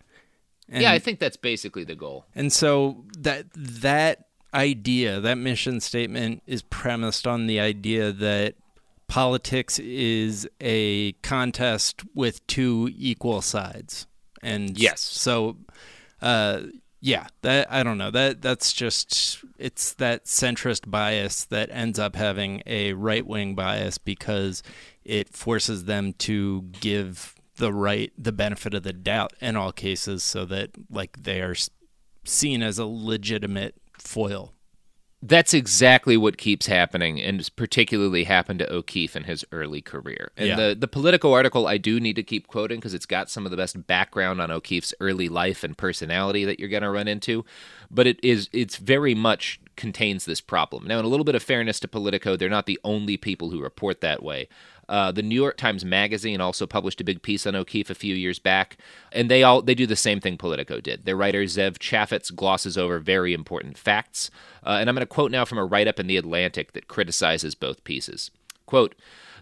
And, 0.70 0.84
yeah, 0.84 0.92
I 0.92 1.00
think 1.00 1.18
that's 1.18 1.38
basically 1.38 1.84
the 1.84 1.96
goal. 1.96 2.26
And 2.36 2.54
so 2.54 3.04
that 3.18 3.48
that 3.56 4.26
idea, 4.54 5.20
that 5.20 5.40
mission 5.40 5.80
statement, 5.80 6.44
is 6.46 6.62
premised 6.62 7.26
on 7.26 7.48
the 7.48 7.60
idea 7.60 8.12
that 8.12 8.56
politics 9.08 9.80
is 9.80 10.48
a 10.62 11.14
contest 11.24 12.04
with 12.14 12.46
two 12.46 12.92
equal 12.96 13.42
sides, 13.42 14.06
and 14.44 14.78
Yes. 14.78 15.02
so. 15.02 15.58
Uh, 16.22 16.64
yeah, 17.02 17.28
that 17.42 17.72
I 17.72 17.84
don't 17.84 17.98
know. 17.98 18.12
That 18.12 18.42
that's 18.42 18.74
just 18.74 19.44
it's 19.58 19.94
that 19.96 20.26
centrist 20.26 20.90
bias 20.90 21.46
that 21.46 21.70
ends 21.72 21.98
up 21.98 22.16
having 22.16 22.62
a 22.66 22.94
right 22.94 23.26
wing 23.26 23.56
bias 23.56 23.98
because 23.98 24.64
it 25.06 25.30
forces 25.30 25.86
them 25.86 26.14
to 26.14 26.64
give 26.80 27.36
the 27.56 27.72
right 27.72 28.12
the 28.18 28.32
benefit 28.32 28.74
of 28.74 28.84
the 28.84 28.94
doubt 28.94 29.34
in 29.42 29.56
all 29.56 29.72
cases 29.72 30.24
so 30.24 30.46
that 30.46 30.72
like 30.90 31.24
they 31.24 31.42
are 31.42 31.56
seen 32.26 32.62
as 32.62 32.78
a 32.78 32.86
legitimate 32.86 33.76
foil. 33.98 34.54
That's 35.22 35.54
exactly 35.54 36.16
what 36.16 36.38
keeps 36.38 36.68
happening, 36.68 37.20
and 37.22 37.50
particularly 37.58 38.24
happened 38.24 38.60
to 38.60 38.74
O'Keefe 38.74 39.18
in 39.18 39.26
his 39.26 39.44
early 39.52 39.82
career. 39.82 40.32
And 40.38 40.48
Yeah. 40.48 40.56
the 40.56 40.76
the 40.76 40.88
Politico 40.88 41.34
article 41.34 41.68
I 41.68 41.78
do 41.78 42.00
need 42.00 42.16
to 42.16 42.24
keep 42.24 42.48
quoting 42.48 42.80
because 42.80 42.94
it's 42.94 43.06
got 43.06 43.30
some 43.30 43.44
of 43.46 43.52
the 43.52 43.58
best 43.58 43.86
background 43.86 44.40
on 44.40 44.50
O'Keefe's 44.50 44.94
early 45.02 45.28
life 45.28 45.62
and 45.64 45.78
personality 45.78 46.46
that 46.46 46.58
you're 46.58 46.70
going 46.70 46.84
to 46.84 46.90
run 46.90 47.10
into, 47.10 47.44
but 47.92 48.08
it 48.08 48.18
is 48.24 48.50
it's 48.54 48.78
very 48.78 49.14
much 49.14 49.60
contains 49.76 50.24
this 50.26 50.40
problem. 50.42 50.86
Now, 50.88 51.00
in 51.00 51.06
a 51.06 51.10
little 51.10 51.24
bit 51.26 51.36
of 51.36 51.44
fairness 51.44 51.80
to 51.82 51.88
Politico, 51.88 52.36
they're 52.38 52.50
not 52.50 52.66
the 52.66 52.80
only 52.86 53.18
people 53.18 53.50
who 53.50 53.62
report 53.62 54.00
that 54.02 54.24
way. 54.24 54.48
Uh, 54.90 55.12
the 55.12 55.22
New 55.22 55.36
York 55.36 55.56
Times 55.56 55.86
Magazine 55.86 56.42
also 56.42 56.66
published 56.66 57.00
a 57.00 57.04
big 57.04 57.22
piece 57.22 57.46
on 57.46 57.56
O'Keefe 57.56 57.92
a 57.92 57.96
few 57.96 58.16
years 58.16 58.40
back, 58.40 58.76
and 59.12 59.30
they 59.30 59.44
all 59.44 59.62
they 59.62 59.76
do 59.76 59.86
the 59.86 59.96
same 59.96 60.20
thing 60.20 60.36
Politico 60.36 60.82
did. 60.82 61.06
Their 61.06 61.16
writer 61.16 61.44
Zev 61.44 61.78
Chafets 61.78 62.36
glosses 62.36 62.78
over 62.78 62.98
very 63.00 63.34
important 63.34 63.78
facts, 63.78 64.32
uh, 64.66 64.78
and 64.80 64.90
I'm 64.90 64.96
going 64.96 65.06
to 65.06 65.06
quote 65.06 65.32
now 65.32 65.46
from 65.46 65.60
a 65.60 65.66
write-up 65.66 66.00
in 66.00 66.08
the 66.08 66.18
Atlantic 66.18 66.74
that 66.74 66.88
criticizes 66.88 67.56
both 67.56 67.84
pieces. 67.84 68.32
Quote. 68.66 68.96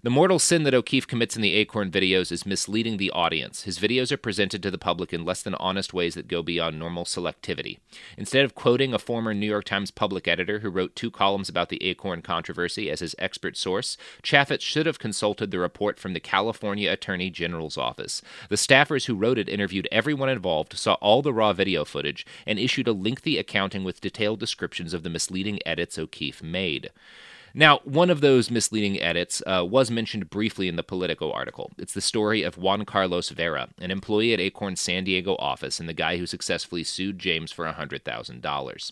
The 0.03 0.11
mortal 0.11 0.37
sin 0.37 0.61
that 0.63 0.75
O'Keefe 0.75 1.07
commits 1.07 1.35
in 1.35 1.41
the 1.41 1.55
Acorn 1.55 1.89
videos 1.89 2.31
is 2.31 2.45
misleading 2.45 2.97
the 2.97 3.09
audience. 3.09 3.63
His 3.63 3.79
videos 3.79 4.11
are 4.11 4.17
presented 4.17 4.61
to 4.61 4.69
the 4.69 4.77
public 4.77 5.11
in 5.11 5.25
less 5.25 5.41
than 5.41 5.55
honest 5.55 5.91
ways 5.91 6.13
that 6.13 6.27
go 6.27 6.43
beyond 6.43 6.77
normal 6.77 7.03
selectivity. 7.03 7.79
Instead 8.15 8.45
of 8.45 8.53
quoting 8.53 8.93
a 8.93 8.99
former 8.99 9.33
New 9.33 9.47
York 9.47 9.65
Times 9.65 9.89
public 9.89 10.27
editor 10.27 10.59
who 10.59 10.69
wrote 10.69 10.95
two 10.95 11.09
columns 11.09 11.49
about 11.49 11.69
the 11.69 11.83
Acorn 11.83 12.21
controversy 12.21 12.91
as 12.91 12.99
his 12.99 13.15
expert 13.17 13.57
source, 13.57 13.97
Chafets 14.21 14.61
should 14.61 14.85
have 14.85 14.99
consulted 14.99 15.49
the 15.49 15.57
report 15.57 15.97
from 15.97 16.13
the 16.13 16.19
California 16.19 16.91
Attorney 16.91 17.31
General's 17.31 17.77
office. 17.77 18.21
The 18.49 18.55
staffers 18.55 19.05
who 19.05 19.15
wrote 19.15 19.39
it 19.39 19.49
interviewed 19.49 19.87
everyone 19.91 20.29
involved, 20.29 20.77
saw 20.77 20.93
all 20.95 21.23
the 21.23 21.33
raw 21.33 21.53
video 21.53 21.83
footage, 21.83 22.23
and 22.45 22.59
issued 22.59 22.87
a 22.87 22.93
lengthy 22.93 23.39
accounting 23.39 23.83
with 23.83 24.01
detailed 24.01 24.39
descriptions 24.39 24.93
of 24.93 25.01
the 25.01 25.09
misleading 25.09 25.59
edits 25.65 25.97
O'Keefe 25.97 26.43
made. 26.43 26.91
Now, 27.57 27.79
one 27.85 28.11
of 28.11 28.21
those 28.21 28.51
misleading 28.51 29.01
edits 29.01 29.41
uh, 29.47 29.65
was 29.67 29.89
mentioned 29.89 30.29
briefly 30.29 30.67
in 30.67 30.75
the 30.75 30.83
Politico 30.83 31.31
article. 31.31 31.71
It's 31.79 31.95
the 31.95 32.01
story 32.01 32.43
of 32.43 32.55
Juan 32.55 32.85
Carlos 32.85 33.29
Vera, 33.29 33.69
an 33.81 33.89
employee 33.89 34.31
at 34.31 34.39
Acorn's 34.39 34.79
San 34.79 35.05
Diego 35.05 35.35
office 35.39 35.79
and 35.79 35.89
the 35.89 35.93
guy 35.95 36.17
who 36.17 36.27
successfully 36.27 36.83
sued 36.83 37.17
James 37.17 37.51
for 37.51 37.65
$100,000. 37.65 38.91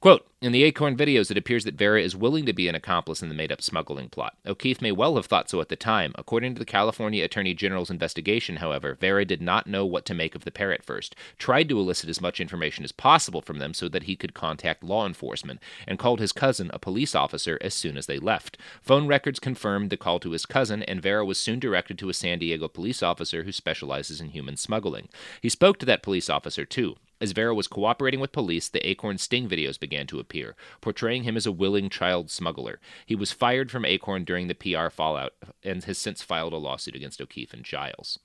Quote 0.00 0.26
In 0.40 0.52
the 0.52 0.62
Acorn 0.62 0.96
videos, 0.96 1.30
it 1.30 1.36
appears 1.36 1.64
that 1.64 1.74
Vera 1.74 2.00
is 2.00 2.16
willing 2.16 2.46
to 2.46 2.54
be 2.54 2.68
an 2.68 2.74
accomplice 2.74 3.20
in 3.20 3.28
the 3.28 3.34
made 3.34 3.52
up 3.52 3.60
smuggling 3.60 4.08
plot. 4.08 4.34
O'Keefe 4.46 4.80
may 4.80 4.92
well 4.92 5.16
have 5.16 5.26
thought 5.26 5.50
so 5.50 5.60
at 5.60 5.68
the 5.68 5.76
time. 5.76 6.14
According 6.14 6.54
to 6.54 6.58
the 6.58 6.64
California 6.64 7.22
Attorney 7.22 7.52
General's 7.52 7.90
investigation, 7.90 8.56
however, 8.56 8.94
Vera 8.94 9.26
did 9.26 9.42
not 9.42 9.66
know 9.66 9.84
what 9.84 10.06
to 10.06 10.14
make 10.14 10.34
of 10.34 10.46
the 10.46 10.50
pair 10.50 10.72
at 10.72 10.86
first, 10.86 11.14
tried 11.36 11.68
to 11.68 11.78
elicit 11.78 12.08
as 12.08 12.18
much 12.18 12.40
information 12.40 12.82
as 12.82 12.92
possible 12.92 13.42
from 13.42 13.58
them 13.58 13.74
so 13.74 13.90
that 13.90 14.04
he 14.04 14.16
could 14.16 14.32
contact 14.32 14.82
law 14.82 15.06
enforcement, 15.06 15.60
and 15.86 15.98
called 15.98 16.18
his 16.18 16.32
cousin, 16.32 16.70
a 16.72 16.78
police 16.78 17.14
officer, 17.14 17.58
as 17.60 17.74
soon 17.74 17.98
as 17.98 18.06
they 18.06 18.18
left. 18.18 18.56
Phone 18.80 19.06
records 19.06 19.38
confirmed 19.38 19.90
the 19.90 19.98
call 19.98 20.18
to 20.20 20.30
his 20.30 20.46
cousin, 20.46 20.82
and 20.84 21.02
Vera 21.02 21.26
was 21.26 21.38
soon 21.38 21.58
directed 21.58 21.98
to 21.98 22.08
a 22.08 22.14
San 22.14 22.38
Diego 22.38 22.68
police 22.68 23.02
officer 23.02 23.42
who 23.42 23.52
specializes 23.52 24.18
in 24.18 24.30
human 24.30 24.56
smuggling. 24.56 25.10
He 25.42 25.50
spoke 25.50 25.78
to 25.78 25.86
that 25.86 26.02
police 26.02 26.30
officer, 26.30 26.64
too. 26.64 26.96
As 27.22 27.32
Vera 27.32 27.54
was 27.54 27.68
cooperating 27.68 28.18
with 28.18 28.32
police, 28.32 28.68
the 28.68 28.86
Acorn 28.88 29.18
Sting 29.18 29.46
videos 29.46 29.78
began 29.78 30.06
to 30.06 30.20
appear, 30.20 30.56
portraying 30.80 31.24
him 31.24 31.36
as 31.36 31.44
a 31.44 31.52
willing 31.52 31.90
child 31.90 32.30
smuggler. 32.30 32.80
He 33.04 33.14
was 33.14 33.30
fired 33.30 33.70
from 33.70 33.84
Acorn 33.84 34.24
during 34.24 34.48
the 34.48 34.54
PR 34.54 34.88
fallout 34.88 35.34
and 35.62 35.84
has 35.84 35.98
since 35.98 36.22
filed 36.22 36.54
a 36.54 36.56
lawsuit 36.56 36.96
against 36.96 37.20
O'Keefe 37.20 37.52
and 37.52 37.62
Giles. 37.62 38.18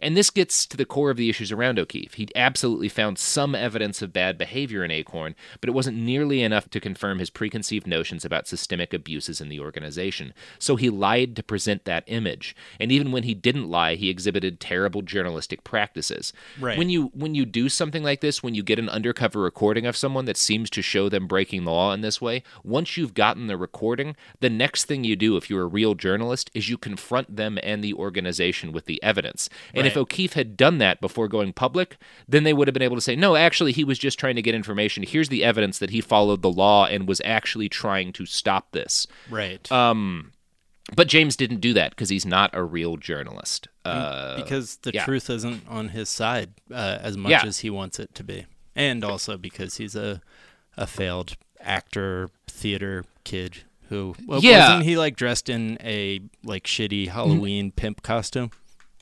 And 0.00 0.16
this 0.16 0.30
gets 0.30 0.66
to 0.66 0.76
the 0.76 0.84
core 0.84 1.10
of 1.10 1.16
the 1.16 1.30
issues 1.30 1.52
around 1.52 1.78
O'Keefe. 1.78 2.14
He 2.14 2.28
absolutely 2.34 2.88
found 2.88 3.18
some 3.18 3.54
evidence 3.54 4.02
of 4.02 4.12
bad 4.12 4.38
behavior 4.38 4.84
in 4.84 4.90
Acorn, 4.90 5.34
but 5.60 5.68
it 5.68 5.72
wasn't 5.72 5.98
nearly 5.98 6.42
enough 6.42 6.68
to 6.70 6.80
confirm 6.80 7.18
his 7.18 7.30
preconceived 7.30 7.86
notions 7.86 8.24
about 8.24 8.48
systemic 8.48 8.92
abuses 8.92 9.40
in 9.40 9.48
the 9.48 9.60
organization. 9.60 10.32
So 10.58 10.76
he 10.76 10.90
lied 10.90 11.36
to 11.36 11.42
present 11.42 11.84
that 11.84 12.04
image. 12.06 12.56
And 12.80 12.90
even 12.90 13.12
when 13.12 13.24
he 13.24 13.34
didn't 13.34 13.70
lie, 13.70 13.94
he 13.94 14.10
exhibited 14.10 14.60
terrible 14.60 15.02
journalistic 15.02 15.64
practices. 15.64 16.32
Right. 16.60 16.78
When 16.78 16.90
you 16.90 17.10
when 17.14 17.34
you 17.34 17.44
do 17.44 17.68
something 17.68 18.02
like 18.02 18.20
this, 18.20 18.42
when 18.42 18.54
you 18.54 18.62
get 18.62 18.78
an 18.78 18.88
undercover 18.88 19.40
recording 19.40 19.86
of 19.86 19.96
someone 19.96 20.24
that 20.24 20.36
seems 20.36 20.70
to 20.70 20.82
show 20.82 21.08
them 21.08 21.26
breaking 21.26 21.64
the 21.64 21.70
law 21.70 21.92
in 21.92 22.00
this 22.00 22.20
way, 22.20 22.42
once 22.62 22.96
you've 22.96 23.14
gotten 23.14 23.46
the 23.46 23.56
recording, 23.56 24.16
the 24.40 24.50
next 24.50 24.84
thing 24.84 25.04
you 25.04 25.16
do 25.16 25.36
if 25.36 25.48
you're 25.48 25.62
a 25.62 25.66
real 25.66 25.94
journalist 25.94 26.50
is 26.54 26.68
you 26.68 26.78
confront 26.78 27.36
them 27.36 27.58
and 27.62 27.82
the 27.82 27.94
organization 27.94 28.72
with 28.72 28.86
the 28.86 29.02
evidence. 29.02 29.43
And 29.74 29.86
if 29.86 29.94
Right. 29.96 30.00
O'Keefe 30.02 30.32
had 30.34 30.56
done 30.56 30.78
that 30.78 31.00
before 31.00 31.28
going 31.28 31.52
public, 31.52 31.96
then 32.28 32.44
they 32.44 32.52
would 32.52 32.68
have 32.68 32.72
been 32.74 32.82
able 32.82 32.96
to 32.96 33.00
say, 33.02 33.16
no, 33.16 33.36
actually, 33.36 33.72
he 33.72 33.84
was 33.84 33.98
just 33.98 34.18
trying 34.18 34.36
to 34.36 34.42
get 34.42 34.54
information. 34.54 35.02
Here's 35.02 35.28
the 35.28 35.44
evidence 35.44 35.78
that 35.78 35.90
he 35.90 36.00
followed 36.00 36.42
the 36.42 36.50
law 36.50 36.86
and 36.86 37.06
was 37.08 37.20
actually 37.24 37.68
trying 37.68 38.12
to 38.14 38.26
stop 38.26 38.72
this. 38.72 39.06
Right. 39.30 39.70
Um, 39.72 40.32
but 40.94 41.08
James 41.08 41.34
didn't 41.36 41.60
do 41.60 41.72
that 41.74 41.90
because 41.90 42.10
he's 42.10 42.26
not 42.26 42.50
a 42.52 42.62
real 42.62 42.96
journalist. 42.96 43.68
Uh, 43.86 44.36
because 44.36 44.76
the 44.82 44.92
yeah. 44.92 45.04
truth 45.04 45.30
isn't 45.30 45.66
on 45.68 45.88
his 45.90 46.08
side 46.10 46.50
uh, 46.70 46.98
as 47.00 47.16
much 47.16 47.30
Yeah. 47.30 47.44
as 47.46 47.58
he 47.60 47.70
wants 47.70 47.98
it 47.98 48.14
to 48.16 48.22
be, 48.24 48.46
and 48.76 49.02
also 49.04 49.36
because 49.38 49.76
he's 49.76 49.94
a 49.96 50.20
a 50.76 50.86
failed 50.86 51.36
actor, 51.60 52.30
theater 52.48 53.04
kid 53.24 53.58
who 53.88 54.14
well, 54.26 54.40
Yeah. 54.42 54.60
wasn't 54.68 54.84
he 54.84 54.96
like 54.96 55.16
dressed 55.16 55.48
in 55.48 55.78
a 55.82 56.20
like 56.42 56.64
shitty 56.64 57.08
Halloween 57.08 57.70
pimp 57.70 58.02
costume? 58.02 58.50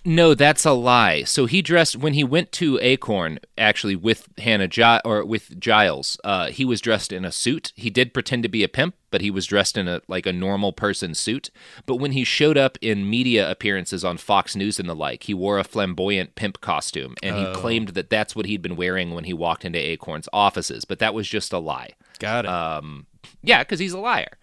No, 0.05 0.35
that's 0.35 0.65
a 0.65 0.73
lie. 0.73 1.23
So 1.23 1.47
he 1.47 1.63
dressed 1.63 1.97
when 1.97 2.15
he 2.15 2.25
went 2.25 2.51
to 2.53 2.77
Acorn, 2.83 3.39
actually 3.57 3.95
with 3.95 4.29
Hannah 4.39 4.67
Gi- 4.67 5.01
or 5.05 5.25
with 5.25 5.61
Giles. 5.61 6.19
Uh, 6.25 6.49
he 6.49 6.65
was 6.65 6.81
dressed 6.81 7.13
in 7.13 7.25
a 7.25 7.31
suit. 7.31 7.73
He 7.77 7.89
did 7.89 8.13
pretend 8.13 8.43
to 8.43 8.49
be 8.49 8.65
a 8.65 8.69
pimp, 8.69 8.97
but 9.13 9.21
he 9.21 9.31
was 9.31 9.47
dressed 9.47 9.77
in 9.79 9.87
a 9.87 10.03
like 10.09 10.27
a 10.27 10.33
normal 10.33 10.73
person 10.73 11.15
suit. 11.15 11.51
But 11.87 11.97
when 11.97 12.13
he 12.13 12.25
showed 12.25 12.59
up 12.59 12.77
in 12.81 13.09
media 13.09 13.49
appearances 13.49 14.05
on 14.05 14.17
Fox 14.17 14.57
News 14.57 14.81
and 14.81 14.89
the 14.89 14.95
like, 14.97 15.23
he 15.25 15.35
wore 15.35 15.61
a 15.61 15.65
flamboyant 15.65 16.35
pimp 16.35 16.61
costume, 16.61 17.15
and 17.23 17.37
he 17.37 17.45
Oh. 17.47 17.53
claimed 17.55 17.91
that 17.91 18.11
that's 18.11 18.35
what 18.35 18.47
he'd 18.47 18.63
been 18.63 18.77
wearing 18.77 19.15
when 19.15 19.25
he 19.25 19.33
walked 19.33 19.65
into 19.65 19.79
Acorn's 19.79 20.29
offices. 20.33 20.85
But 20.85 20.99
that 20.99 21.15
was 21.15 21.29
just 21.29 21.53
a 21.53 21.59
lie. 21.59 21.91
Got 22.19 22.45
it. 22.45 22.49
Um, 22.51 23.07
yeah, 23.43 23.61
because 23.61 23.79
he's 23.79 23.93
a 23.93 23.99
liar. 24.01 24.37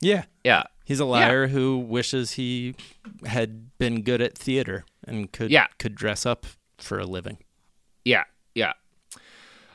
Yeah. 0.00 0.24
Yeah. 0.44 0.64
He's 0.84 1.00
a 1.00 1.04
liar 1.04 1.48
who 1.48 1.78
wishes 1.78 2.32
he 2.32 2.74
had 3.24 3.76
been 3.78 4.02
good 4.02 4.20
at 4.22 4.38
theater 4.38 4.84
and 5.06 5.32
could 5.32 5.50
Yeah. 5.50 5.66
could 5.78 5.94
dress 5.96 6.24
up 6.24 6.46
for 6.78 6.98
a 6.98 7.04
living. 7.06 7.38
Yeah, 8.04 8.24
yeah. 8.54 8.74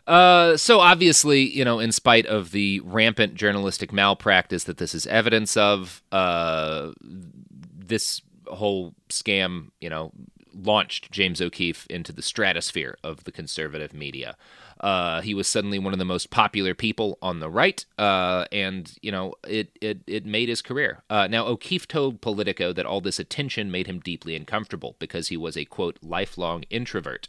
Uh, 0.07 0.57
so 0.57 0.80
obviously, 0.80 1.41
you 1.41 1.63
know, 1.65 1.80
in 1.80 1.91
spite 1.91 2.26
of 2.26 2.51
the 2.51 2.80
rampant 2.82 3.36
journalistic 3.36 3.91
malpractice 3.93 4.63
that 4.65 4.78
this 4.78 4.95
is 4.95 5.05
evidence 5.07 5.55
of, 5.57 6.01
uh, 6.11 6.91
this 7.01 8.22
whole 8.47 8.93
scam, 9.09 9.67
you 9.80 9.89
know, 9.89 10.11
launched 10.53 11.11
James 11.11 11.39
O'Keefe 11.41 11.86
into 11.88 12.11
the 12.11 12.22
stratosphere 12.22 12.97
of 13.03 13.24
the 13.26 13.32
conservative 13.32 13.93
media. 13.93 14.36
Uh, 14.82 15.21
he 15.21 15.34
was 15.36 15.47
suddenly 15.47 15.77
one 15.77 15.93
of 15.93 15.99
the 15.99 16.05
most 16.05 16.32
popular 16.32 16.73
people 16.73 17.19
on 17.21 17.39
the 17.39 17.49
right, 17.49 17.86
uh, 17.99 18.45
and 18.51 18.97
you 19.01 19.11
know 19.11 19.36
it, 19.47 19.77
it 19.79 19.99
it 20.07 20.25
made 20.25 20.49
his 20.49 20.61
career. 20.61 21.03
Uh, 21.09 21.27
now 21.27 21.45
O'Keefe 21.45 21.88
told 21.88 22.19
Politico 22.19 22.73
that 22.73 22.86
all 22.86 22.99
this 22.99 23.19
attention 23.19 23.69
made 23.71 23.86
him 23.86 23.99
deeply 23.99 24.36
uncomfortable 24.36 24.95
because 24.97 25.27
he 25.27 25.38
was 25.38 25.55
a 25.55 25.65
quote 25.65 25.97
lifelong 26.01 26.63
introvert. 26.71 27.27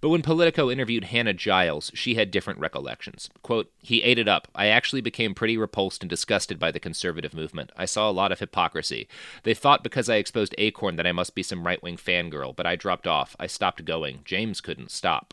But 0.00 0.08
when 0.08 0.22
Politico 0.22 0.70
interviewed 0.70 1.04
Hannah 1.04 1.34
Giles, 1.34 1.92
she 1.94 2.16
had 2.16 2.32
different 2.32 2.58
recollections. 2.58 3.30
Quote: 3.42 3.70
He 3.78 4.02
ate 4.02 4.18
it 4.18 4.28
up. 4.28 4.48
I 4.54 4.66
actually 4.66 5.00
became 5.00 5.34
pretty 5.34 5.56
repulsed 5.56 6.02
and 6.02 6.10
disgusted 6.10 6.58
by 6.58 6.72
the 6.72 6.80
conservative 6.80 7.32
movement. 7.32 7.70
I 7.76 7.84
saw 7.84 8.10
a 8.10 8.12
lot 8.12 8.32
of 8.32 8.40
hypocrisy. 8.40 9.06
They 9.44 9.54
thought 9.54 9.84
because 9.84 10.08
I 10.08 10.16
exposed 10.16 10.54
Acorn 10.58 10.96
that 10.96 11.06
I 11.06 11.12
must 11.12 11.36
be 11.36 11.44
some 11.44 11.64
right 11.64 11.82
wing 11.82 11.96
fangirl, 11.96 12.56
but 12.56 12.66
I 12.66 12.74
dropped 12.74 13.06
off. 13.06 13.36
I 13.38 13.46
stopped 13.46 13.84
going. 13.84 14.20
James 14.24 14.60
couldn't 14.60 14.90
stop. 14.90 15.32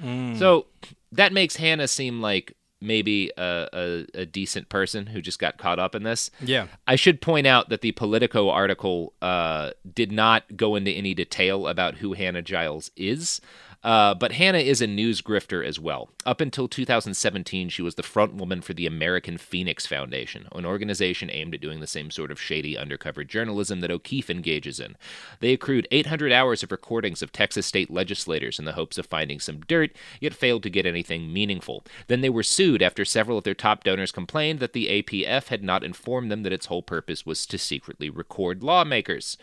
So 0.00 0.66
that 1.12 1.32
makes 1.32 1.56
Hannah 1.56 1.88
seem 1.88 2.20
like 2.20 2.54
maybe 2.80 3.32
a, 3.36 3.68
a, 3.72 4.20
a 4.20 4.26
decent 4.26 4.68
person 4.68 5.06
who 5.06 5.20
just 5.20 5.38
got 5.38 5.58
caught 5.58 5.78
up 5.78 5.94
in 5.94 6.04
this. 6.04 6.30
Yeah. 6.40 6.68
I 6.86 6.96
should 6.96 7.20
point 7.20 7.46
out 7.46 7.70
that 7.70 7.80
the 7.80 7.92
Politico 7.92 8.50
article 8.50 9.14
uh, 9.20 9.72
did 9.94 10.12
not 10.12 10.56
go 10.56 10.76
into 10.76 10.90
any 10.90 11.14
detail 11.14 11.66
about 11.66 11.96
who 11.96 12.12
Hannah 12.12 12.42
Giles 12.42 12.90
is. 12.96 13.40
Uh, 13.84 14.12
but 14.12 14.32
Hannah 14.32 14.58
is 14.58 14.80
a 14.82 14.86
news 14.88 15.22
grifter 15.22 15.64
as 15.64 15.78
well. 15.78 16.08
Up 16.26 16.40
until 16.40 16.66
2017, 16.66 17.68
she 17.68 17.80
was 17.80 17.94
the 17.94 18.02
front 18.02 18.34
woman 18.34 18.60
for 18.60 18.74
the 18.74 18.86
American 18.86 19.38
Phoenix 19.38 19.86
Foundation, 19.86 20.48
an 20.52 20.66
organization 20.66 21.30
aimed 21.30 21.54
at 21.54 21.60
doing 21.60 21.78
the 21.78 21.86
same 21.86 22.10
sort 22.10 22.32
of 22.32 22.40
shady 22.40 22.76
undercover 22.76 23.22
journalism 23.22 23.80
that 23.80 23.90
O'Keefe 23.90 24.30
engages 24.30 24.80
in. 24.80 24.96
They 25.38 25.52
accrued 25.52 25.86
800 25.92 26.32
hours 26.32 26.62
of 26.64 26.72
recordings 26.72 27.22
of 27.22 27.30
Texas 27.30 27.66
state 27.66 27.88
legislators 27.88 28.58
in 28.58 28.64
the 28.64 28.72
hopes 28.72 28.98
of 28.98 29.06
finding 29.06 29.38
some 29.38 29.60
dirt, 29.60 29.92
yet 30.20 30.34
failed 30.34 30.64
to 30.64 30.70
get 30.70 30.84
anything 30.84 31.32
meaningful. 31.32 31.84
Then 32.08 32.20
they 32.20 32.30
were 32.30 32.42
sued 32.42 32.82
after 32.82 33.04
several 33.04 33.38
of 33.38 33.44
their 33.44 33.54
top 33.54 33.84
donors 33.84 34.10
complained 34.10 34.58
that 34.58 34.72
the 34.72 35.02
APF 35.02 35.48
had 35.48 35.62
not 35.62 35.84
informed 35.84 36.32
them 36.32 36.42
that 36.42 36.52
its 36.52 36.66
whole 36.66 36.82
purpose 36.82 37.24
was 37.24 37.46
to 37.46 37.56
secretly 37.58 38.10
record 38.10 38.62
lawmakers. 38.64 39.38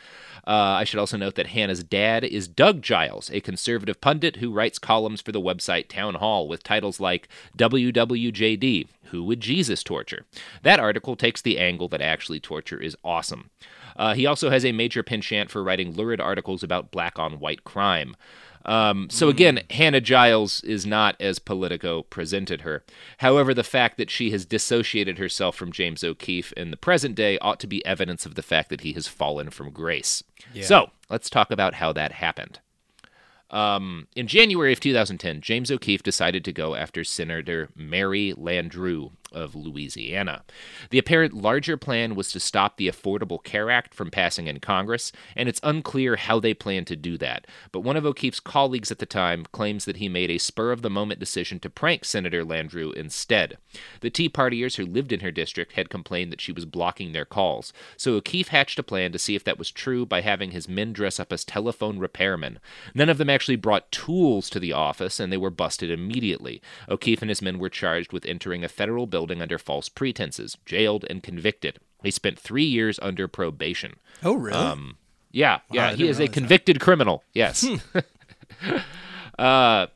Uh, 0.45 0.51
I 0.51 0.83
should 0.83 0.99
also 0.99 1.17
note 1.17 1.35
that 1.35 1.47
Hannah's 1.47 1.83
dad 1.83 2.25
is 2.25 2.49
Doug 2.49 2.81
Giles, 2.81 3.31
a 3.31 3.39
conservative 3.39 4.01
pundit 4.01 4.24
who 4.37 4.51
writes 4.51 4.79
columns 4.79 5.21
for 5.21 5.31
the 5.31 5.41
website 5.41 5.87
Town 5.87 6.15
Hall 6.15 6.47
with 6.47 6.63
titles 6.63 6.99
like 6.99 7.27
WWJD 7.57 8.87
Who 9.05 9.23
Would 9.23 9.39
Jesus 9.39 9.83
Torture? 9.83 10.25
That 10.63 10.79
article 10.79 11.15
takes 11.15 11.41
the 11.41 11.59
angle 11.59 11.87
that 11.89 12.01
actually 12.01 12.39
torture 12.39 12.81
is 12.81 12.97
awesome. 13.03 13.49
Uh, 13.95 14.13
he 14.13 14.25
also 14.25 14.49
has 14.49 14.65
a 14.65 14.71
major 14.71 15.03
penchant 15.03 15.49
for 15.49 15.63
writing 15.63 15.93
lurid 15.93 16.19
articles 16.19 16.63
about 16.63 16.91
black 16.91 17.17
on 17.17 17.39
white 17.39 17.63
crime. 17.63 18.15
Um, 18.65 19.09
so 19.11 19.29
again, 19.29 19.61
Hannah 19.69 20.01
Giles 20.01 20.61
is 20.63 20.85
not 20.85 21.15
as 21.19 21.39
Politico 21.39 22.01
presented 22.03 22.61
her. 22.61 22.83
However, 23.19 23.53
the 23.53 23.63
fact 23.63 23.97
that 23.97 24.09
she 24.09 24.31
has 24.31 24.45
dissociated 24.45 25.17
herself 25.19 25.55
from 25.55 25.71
James 25.71 26.03
O'Keefe 26.03 26.51
in 26.53 26.71
the 26.71 26.77
present 26.77 27.15
day 27.15 27.37
ought 27.39 27.59
to 27.59 27.67
be 27.67 27.85
evidence 27.85 28.25
of 28.25 28.35
the 28.35 28.41
fact 28.41 28.69
that 28.69 28.81
he 28.81 28.93
has 28.93 29.07
fallen 29.07 29.51
from 29.51 29.69
grace. 29.69 30.23
Yeah. 30.51 30.63
So 30.63 30.89
let's 31.09 31.29
talk 31.29 31.51
about 31.51 31.75
how 31.75 31.93
that 31.93 32.13
happened. 32.13 32.59
Um, 33.51 34.07
in 34.15 34.27
January 34.27 34.73
of 34.73 34.79
2010, 34.79 35.41
James 35.41 35.71
O'Keefe 35.71 36.03
decided 36.03 36.43
to 36.45 36.51
go 36.51 36.75
after 36.75 37.03
Senator 37.03 37.69
Mary 37.75 38.33
Landrieu 38.37 39.11
of 39.35 39.53
Louisiana. 39.53 40.43
The 40.89 40.97
apparent 40.97 41.33
larger 41.33 41.77
plan 41.77 42.15
was 42.15 42.31
to 42.31 42.39
stop 42.39 42.77
the 42.77 42.87
Affordable 42.87 43.43
Care 43.43 43.69
Act 43.69 43.93
from 43.93 44.09
passing 44.09 44.47
in 44.47 44.59
Congress, 44.59 45.11
and 45.35 45.47
it's 45.47 45.59
unclear 45.61 46.15
how 46.15 46.39
they 46.39 46.53
plan 46.53 46.85
to 46.85 46.95
do 46.95 47.17
that. 47.17 47.45
But 47.71 47.81
one 47.81 47.97
of 47.97 48.05
O'Keefe's 48.05 48.39
colleagues 48.39 48.91
at 48.91 48.99
the 48.99 49.05
time 49.05 49.45
claims 49.51 49.85
that 49.85 49.97
he 49.97 50.09
made 50.09 50.31
a 50.31 50.37
spur 50.37 50.71
of 50.71 50.81
the 50.81 50.89
moment 50.89 51.19
decision 51.19 51.59
to 51.59 51.69
prank 51.69 52.05
Senator 52.05 52.43
Landrieu 52.43 52.93
instead. 52.93 53.57
The 53.99 54.09
Tea 54.09 54.29
Partiers 54.29 54.77
who 54.77 54.85
lived 54.85 55.11
in 55.11 55.19
her 55.19 55.31
district 55.31 55.73
had 55.73 55.89
complained 55.89 56.31
that 56.31 56.41
she 56.41 56.53
was 56.53 56.65
blocking 56.65 57.11
their 57.11 57.25
calls, 57.25 57.73
so 57.97 58.13
O'Keefe 58.13 58.47
hatched 58.47 58.79
a 58.79 58.83
plan 58.83 59.11
to 59.11 59.19
see 59.19 59.35
if 59.35 59.43
that 59.43 59.59
was 59.59 59.69
true 59.69 60.05
by 60.05 60.21
having 60.21 60.51
his 60.51 60.69
men 60.69 60.93
dress 60.93 61.19
up 61.19 61.33
as 61.33 61.43
telephone 61.43 61.99
repairmen. 61.99 62.57
None 62.93 63.09
of 63.09 63.17
them 63.17 63.29
actually 63.29 63.57
brought 63.57 63.91
tools 63.91 64.49
to 64.49 64.59
the 64.59 64.71
office, 64.71 65.19
and 65.19 65.31
they 65.31 65.37
were 65.37 65.49
busted 65.49 65.91
immediately. 65.91 66.61
O'Keefe 66.87 67.21
and 67.21 67.29
his 67.29 67.41
men 67.41 67.59
were 67.59 67.69
charged 67.69 68.13
with 68.13 68.25
entering 68.25 68.63
a 68.63 68.69
federal 68.69 69.07
building 69.07 69.24
under 69.31 69.57
false 69.57 69.89
pretenses, 69.89 70.57
jailed, 70.65 71.05
and 71.09 71.23
convicted. 71.23 71.79
He 72.03 72.11
spent 72.11 72.37
three 72.39 72.65
years 72.65 72.99
under 73.01 73.27
probation. 73.27 73.95
Oh, 74.23 74.33
really? 74.35 74.57
Um, 74.57 74.97
yeah, 75.31 75.55
Wow, 75.55 75.61
yeah, 75.71 75.93
he 75.95 76.07
is 76.07 76.17
a 76.17 76.21
realize 76.21 76.29
that. 76.29 76.33
convicted 76.33 76.79
criminal. 76.79 77.23
Yes. 77.33 77.65
uh, 79.39 79.87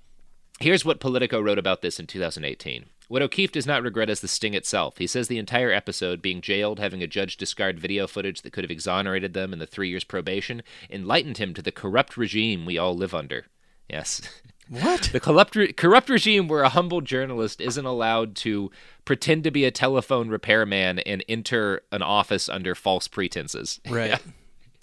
here's 0.59 0.83
what 0.83 0.99
Politico 0.99 1.39
wrote 1.39 1.59
about 1.59 1.81
this 1.81 1.99
in 1.99 2.07
2018. 2.07 2.85
What 3.07 3.21
O'Keefe 3.23 3.51
does 3.51 3.65
not 3.65 3.81
regret 3.81 4.09
is 4.09 4.21
the 4.21 4.27
sting 4.27 4.53
itself. 4.53 4.97
He 4.99 5.07
says 5.07 5.27
the 5.27 5.39
entire 5.39 5.71
episode, 5.71 6.21
being 6.21 6.41
jailed, 6.41 6.77
having 6.79 7.01
a 7.01 7.07
judge 7.07 7.37
discard 7.37 7.79
video 7.79 8.05
footage 8.05 8.43
that 8.43 8.53
could 8.53 8.63
have 8.63 8.69
exonerated 8.69 9.33
them 9.33 9.51
in 9.51 9.57
the 9.57 9.65
three 9.65 9.89
years 9.89 10.03
probation, 10.03 10.61
enlightened 10.91 11.37
him 11.39 11.55
to 11.55 11.61
the 11.63 11.71
corrupt 11.71 12.17
regime 12.17 12.65
we 12.65 12.77
all 12.77 12.95
live 12.95 13.15
under. 13.15 13.45
Yes. 13.89 14.21
What? 14.69 15.09
The 15.11 15.19
corrupt, 15.19 15.55
re- 15.55 15.73
corrupt 15.73 16.09
regime 16.09 16.47
where 16.47 16.61
a 16.61 16.69
humble 16.69 17.01
journalist 17.01 17.59
isn't 17.59 17.85
allowed 17.85 18.35
to 18.37 18.71
pretend 19.03 19.43
to 19.45 19.51
be 19.51 19.65
a 19.65 19.71
telephone 19.71 20.29
repairman 20.29 20.99
and 20.99 21.23
enter 21.27 21.81
an 21.91 22.03
office 22.03 22.47
under 22.47 22.75
false 22.75 23.07
pretenses. 23.07 23.79
Right. 23.89 24.19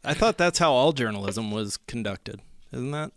I 0.05 0.15
thought 0.15 0.39
that's 0.39 0.61
how 0.61 0.73
all 0.73 0.93
journalism 0.93 1.51
was 1.51 1.77
conducted. 1.77 2.41
Isn't 2.73 2.93
that? 2.93 3.11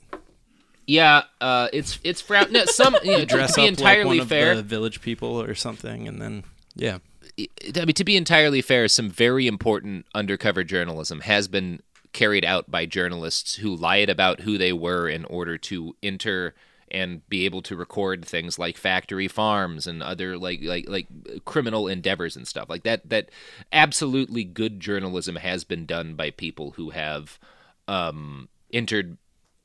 Yeah, 0.88 1.24
uh, 1.40 1.68
it's 1.72 2.00
it's 2.04 2.20
frowned. 2.20 2.52
No, 2.52 2.66
some 2.66 2.96
you 3.04 3.12
know, 3.12 3.20
to, 3.20 3.26
dress 3.28 3.54
to 3.54 3.62
be 3.62 3.68
up 3.68 3.68
entirely 3.68 4.18
like 4.18 4.20
one 4.22 4.28
fair. 4.28 4.52
of 4.52 4.58
the 4.58 4.64
village 4.64 5.02
people 5.02 5.40
or 5.40 5.54
something, 5.54 6.08
and 6.08 6.20
then 6.20 6.44
yeah. 6.76 6.98
I 7.38 7.86
mean, 7.86 7.94
to 7.94 8.04
be 8.04 8.18
entirely 8.18 8.62
fair, 8.62 8.88
some 8.88 9.10
very 9.10 9.46
important 9.46 10.08
undercover 10.16 10.64
journalism 10.64 11.22
has 11.22 11.48
been 11.48 11.82
carried 12.14 12.46
out 12.46 12.70
by 12.70 12.86
journalists 12.86 13.56
who 13.56 13.76
lied 13.76 14.10
about 14.10 14.42
who 14.42 14.58
they 14.58 14.74
were 14.74 15.08
in 15.08 15.26
order 15.26 15.58
to 15.58 15.96
enter 16.02 16.56
and 16.92 17.28
be 17.30 17.46
able 17.46 17.62
to 17.62 17.76
record 17.76 18.26
things 18.26 18.58
like 18.58 18.76
factory 18.76 19.28
farms 19.28 19.86
and 19.86 20.02
other 20.02 20.38
like 20.38 20.60
like 20.64 20.90
like 20.90 21.08
criminal 21.46 21.88
endeavors 21.88 22.36
and 22.36 22.48
stuff 22.48 22.68
like 22.68 22.82
that 22.82 23.08
that 23.08 23.30
absolutely 23.72 24.44
good 24.44 24.80
journalism 24.80 25.36
has 25.36 25.64
been 25.64 25.86
done 25.86 26.16
by 26.16 26.32
people 26.32 26.72
who 26.72 26.90
have 26.90 27.38
um 27.88 28.50
entered 28.74 29.18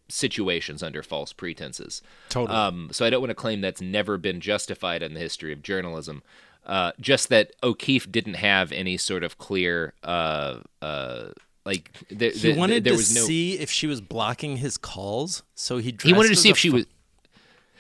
situations 0.09 0.83
under 0.83 1.03
false 1.03 1.33
pretenses 1.33 2.03
Totally. 2.29 2.57
um, 2.57 2.89
so 2.93 3.07
I 3.07 3.11
don't 3.11 3.21
want 3.21 3.31
to 3.31 3.35
claim 3.35 3.61
that's 3.61 3.81
never 3.81 4.19
been 4.19 4.41
justified 4.41 5.03
in 5.03 5.15
the 5.15 5.21
history 5.21 5.53
of 5.53 5.63
journalism. 5.63 6.23
Uh, 6.67 6.93
just 6.99 7.29
that 7.29 7.53
O'Keefe 7.63 8.11
didn't 8.11 8.35
have 8.35 8.73
any 8.73 8.97
sort 8.97 9.23
of 9.23 9.37
clear, 9.37 9.93
uh, 10.03 10.61
uh, 10.81 11.29
like 11.65 11.91
there, 12.11 12.31
He 12.31 12.39
there- 12.51 12.57
wanted 12.57 12.85
there 12.85 12.93
to 12.93 12.97
was 12.97 13.15
no. 13.15 13.23
see 13.25 13.59
if 13.59 13.71
she 13.71 13.87
was 13.87 14.01
blocking 14.01 14.59
his 14.59 14.77
calls, 14.77 15.43
so 15.55 15.79
he 15.79 15.97
he 16.03 16.13
wanted 16.13 16.29
to 16.31 16.37
see 16.37 16.51
if 16.51 16.59
she 16.59 16.69
fu- 16.71 16.77
was. 16.77 16.87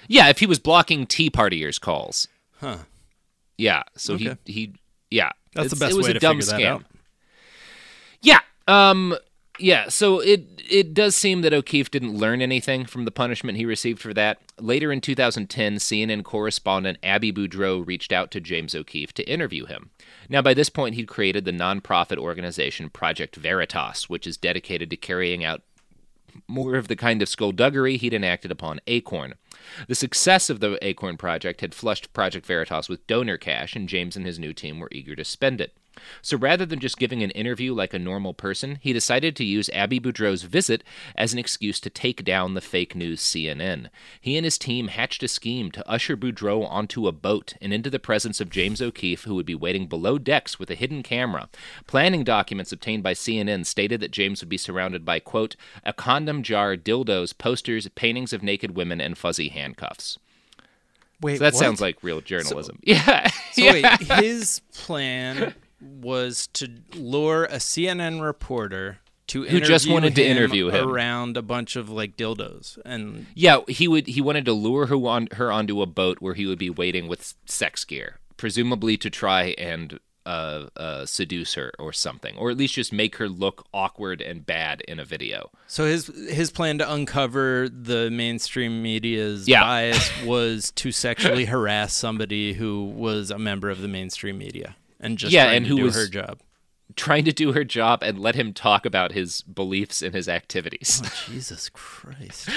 Yeah, 0.08 0.28
if 0.28 0.38
he 0.38 0.46
was 0.46 0.58
blocking 0.58 1.06
Tea 1.06 1.30
Partiers 1.30 1.80
calls. 1.80 2.28
Huh. 2.60 2.78
Yeah, 3.56 3.82
so 3.96 4.14
Okay. 4.14 4.36
he 4.44 4.52
he 4.52 4.72
yeah. 5.10 5.30
That's 5.54 5.70
the 5.70 5.76
best 5.76 5.92
it 5.92 5.96
was 5.96 6.04
way 6.06 6.10
a 6.10 6.14
to 6.14 6.18
dumb 6.20 6.40
figure 6.40 6.58
that 6.58 6.62
out. 6.66 6.84
Yeah. 8.22 8.40
Um 8.66 9.16
yeah, 9.58 9.88
so 9.88 10.18
it 10.20 10.62
it 10.68 10.94
does 10.94 11.14
seem 11.14 11.42
that 11.42 11.52
O'Keefe 11.52 11.90
didn't 11.90 12.16
learn 12.16 12.42
anything 12.42 12.86
from 12.86 13.04
the 13.04 13.10
punishment 13.12 13.56
he 13.58 13.64
received 13.64 14.00
for 14.00 14.12
that. 14.14 14.40
Later 14.60 14.92
in 14.92 15.00
2010, 15.00 15.76
CNN 15.76 16.22
correspondent 16.22 16.98
Abbie 17.02 17.32
Boudreau 17.32 17.84
reached 17.84 18.12
out 18.12 18.30
to 18.30 18.40
James 18.40 18.74
O'Keefe 18.74 19.12
to 19.14 19.28
interview 19.28 19.66
him. 19.66 19.90
Now, 20.28 20.42
by 20.42 20.54
this 20.54 20.68
point, 20.68 20.94
he'd 20.94 21.08
created 21.08 21.44
the 21.44 21.52
nonprofit 21.52 22.18
organization 22.18 22.88
Project 22.88 23.34
Veritas, 23.34 24.08
which 24.08 24.28
is 24.28 24.36
dedicated 24.36 24.90
to 24.90 24.96
carrying 24.96 25.44
out 25.44 25.62
more 26.46 26.76
of 26.76 26.88
the 26.88 26.96
kind 26.96 27.20
of 27.20 27.28
skullduggery 27.28 27.96
he'd 27.96 28.14
enacted 28.14 28.50
upon 28.50 28.80
Acorn. 28.86 29.34
The 29.88 29.94
success 29.94 30.50
of 30.50 30.60
the 30.60 30.78
Acorn 30.82 31.16
project 31.16 31.60
had 31.60 31.74
flushed 31.74 32.12
Project 32.12 32.46
Veritas 32.46 32.88
with 32.88 33.06
donor 33.06 33.36
cash, 33.36 33.74
and 33.74 33.88
James 33.88 34.16
and 34.16 34.26
his 34.26 34.38
new 34.38 34.52
team 34.52 34.78
were 34.78 34.88
eager 34.92 35.16
to 35.16 35.24
spend 35.24 35.60
it. 35.60 35.76
So 36.22 36.36
rather 36.36 36.66
than 36.66 36.80
just 36.80 36.98
giving 36.98 37.22
an 37.22 37.30
interview 37.30 37.74
like 37.74 37.94
a 37.94 37.98
normal 37.98 38.34
person, 38.34 38.78
he 38.80 38.92
decided 38.92 39.36
to 39.36 39.44
use 39.44 39.70
Abbie 39.70 40.00
Boudreau's 40.00 40.42
visit 40.42 40.82
as 41.16 41.32
an 41.32 41.38
excuse 41.38 41.80
to 41.80 41.90
take 41.90 42.24
down 42.24 42.54
the 42.54 42.60
fake 42.60 42.94
news 42.94 43.20
CNN. 43.20 43.88
He 44.20 44.36
and 44.36 44.44
his 44.44 44.58
team 44.58 44.88
hatched 44.88 45.22
a 45.22 45.28
scheme 45.28 45.70
to 45.72 45.88
usher 45.88 46.16
Boudreau 46.16 46.68
onto 46.68 47.06
a 47.06 47.12
boat 47.12 47.54
and 47.60 47.72
into 47.72 47.90
the 47.90 47.98
presence 47.98 48.40
of 48.40 48.50
James 48.50 48.80
O'Keefe, 48.80 49.24
who 49.24 49.34
would 49.34 49.46
be 49.46 49.54
waiting 49.54 49.86
below 49.86 50.18
decks 50.18 50.58
with 50.58 50.70
a 50.70 50.74
hidden 50.74 51.02
camera. 51.02 51.48
Planning 51.86 52.24
documents 52.24 52.72
obtained 52.72 53.02
by 53.02 53.12
CNN 53.14 53.66
stated 53.66 54.00
that 54.00 54.10
James 54.10 54.40
would 54.40 54.48
be 54.48 54.56
surrounded 54.58 55.04
by, 55.04 55.20
quote, 55.20 55.56
a 55.84 55.92
condom 55.92 56.42
jar, 56.42 56.76
dildos, 56.76 57.36
posters, 57.36 57.88
paintings 57.94 58.32
of 58.32 58.42
naked 58.42 58.74
women, 58.76 59.00
and 59.00 59.16
fuzzy 59.18 59.48
handcuffs. 59.48 60.18
Wait, 61.20 61.38
So 61.38 61.44
that 61.44 61.54
what? 61.54 61.58
sounds 61.60 61.80
like 61.80 62.02
real 62.02 62.20
journalism. 62.20 62.78
yeah. 62.82 63.28
So 63.52 63.62
yeah. 63.62 63.72
wait, 63.72 63.86
his 64.22 64.60
plan 64.74 65.54
was 65.84 66.46
to 66.54 66.68
lure 66.94 67.44
a 67.44 67.56
CNN 67.56 68.22
reporter 68.22 68.98
to 69.28 69.44
Who 69.44 69.58
just 69.60 69.86
interview 69.86 69.92
wanted 69.94 70.14
to 70.16 70.24
interview 70.26 70.68
him. 70.70 70.88
around 70.88 71.36
a 71.36 71.42
bunch 71.42 71.76
of 71.76 71.88
like 71.88 72.16
dildos 72.16 72.78
and 72.84 73.26
Yeah, 73.34 73.60
he 73.68 73.88
would. 73.88 74.06
He 74.06 74.20
wanted 74.20 74.44
to 74.46 74.52
lure 74.52 74.86
her 74.86 74.96
on 74.96 75.28
her 75.32 75.50
onto 75.50 75.80
a 75.80 75.86
boat 75.86 76.18
where 76.20 76.34
he 76.34 76.44
would 76.46 76.58
be 76.58 76.68
waiting 76.70 77.08
with 77.08 77.34
sex 77.46 77.84
gear, 77.84 78.18
presumably 78.36 78.96
to 78.98 79.08
try 79.08 79.54
and 79.56 79.98
uh, 80.26 80.66
uh, 80.76 81.04
seduce 81.06 81.52
her 81.54 81.70
or 81.78 81.92
something, 81.92 82.34
or 82.38 82.50
at 82.50 82.56
least 82.56 82.74
just 82.74 82.92
make 82.92 83.16
her 83.16 83.28
look 83.28 83.66
awkward 83.74 84.20
and 84.22 84.44
bad 84.46 84.80
in 84.88 84.98
a 84.98 85.04
video. 85.04 85.50
So 85.68 85.86
his 85.86 86.06
his 86.30 86.50
plan 86.50 86.78
to 86.78 86.92
uncover 86.92 87.68
the 87.70 88.10
mainstream 88.10 88.82
media's 88.82 89.48
Yeah. 89.48 89.62
bias 89.62 90.10
was 90.24 90.70
to 90.72 90.92
sexually 90.92 91.46
harass 91.46 91.92
somebody 91.94 92.52
who 92.54 92.84
was 92.94 93.30
a 93.30 93.38
member 93.38 93.68
of 93.70 93.80
the 93.80 93.88
mainstream 93.88 94.36
media 94.38 94.76
and 95.04 95.16
just 95.18 95.32
Yeah, 95.32 95.44
trying 95.44 95.56
and 95.58 95.66
to 95.66 95.70
who 95.70 95.76
do 95.76 95.82
was- 95.84 95.94
her 95.94 96.08
job. 96.08 96.40
Trying 96.96 97.24
to 97.24 97.32
do 97.32 97.52
her 97.52 97.64
job 97.64 98.02
and 98.02 98.18
let 98.18 98.34
him 98.34 98.52
talk 98.52 98.84
about 98.86 99.12
his 99.12 99.40
beliefs 99.42 100.02
and 100.02 100.14
his 100.14 100.28
activities. 100.28 101.02
Oh, 101.04 101.10
Jesus 101.32 101.70
Christ! 101.72 102.48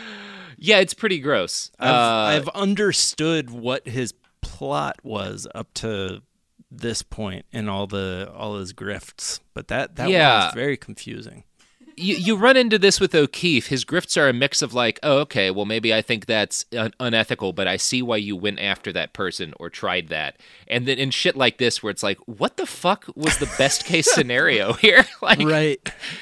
yeah, 0.56 0.78
it's 0.78 0.94
pretty 0.94 1.18
gross. 1.20 1.70
I've, 1.78 1.90
Uh, 1.94 2.24
I've 2.30 2.48
understood 2.48 3.50
what 3.50 3.86
his 3.86 4.14
plot 4.40 4.96
was 5.02 5.46
up 5.54 5.72
to 5.74 6.22
this 6.70 7.04
and 7.52 7.68
all 7.70 7.86
the 7.86 8.32
all 8.34 8.58
his 8.58 8.72
grifts, 8.72 9.40
but 9.54 9.68
that 9.68 9.96
that 9.96 10.08
Yeah. 10.08 10.46
was 10.46 10.54
very 10.54 10.76
confusing. 10.76 11.44
You, 11.96 12.14
you 12.16 12.36
run 12.36 12.56
into 12.56 12.78
this 12.78 13.00
with 13.00 13.14
O'Keefe. 13.14 13.68
His 13.68 13.84
grifts 13.84 14.16
are 14.20 14.28
a 14.28 14.32
mix 14.32 14.60
of 14.62 14.74
like, 14.74 15.00
oh, 15.02 15.18
okay, 15.20 15.50
well, 15.50 15.64
maybe 15.64 15.94
I 15.94 16.02
think 16.02 16.26
that's 16.26 16.64
un- 16.76 16.92
unethical, 17.00 17.52
but 17.52 17.66
I 17.66 17.76
see 17.78 18.02
why 18.02 18.18
you 18.18 18.36
went 18.36 18.60
after 18.60 18.92
that 18.92 19.12
person 19.12 19.54
or 19.58 19.70
tried 19.70 20.08
that. 20.08 20.38
And 20.68 20.86
then 20.86 20.98
in 20.98 21.10
shit 21.10 21.36
like 21.36 21.58
this, 21.58 21.82
where 21.82 21.90
it's 21.90 22.02
like, 22.02 22.18
what 22.26 22.56
the 22.58 22.66
fuck 22.66 23.06
was 23.16 23.38
the 23.38 23.50
best 23.58 23.84
case 23.84 24.10
scenario 24.14 24.74
here? 24.74 25.04
like, 25.22 25.40
Right? 25.40 25.80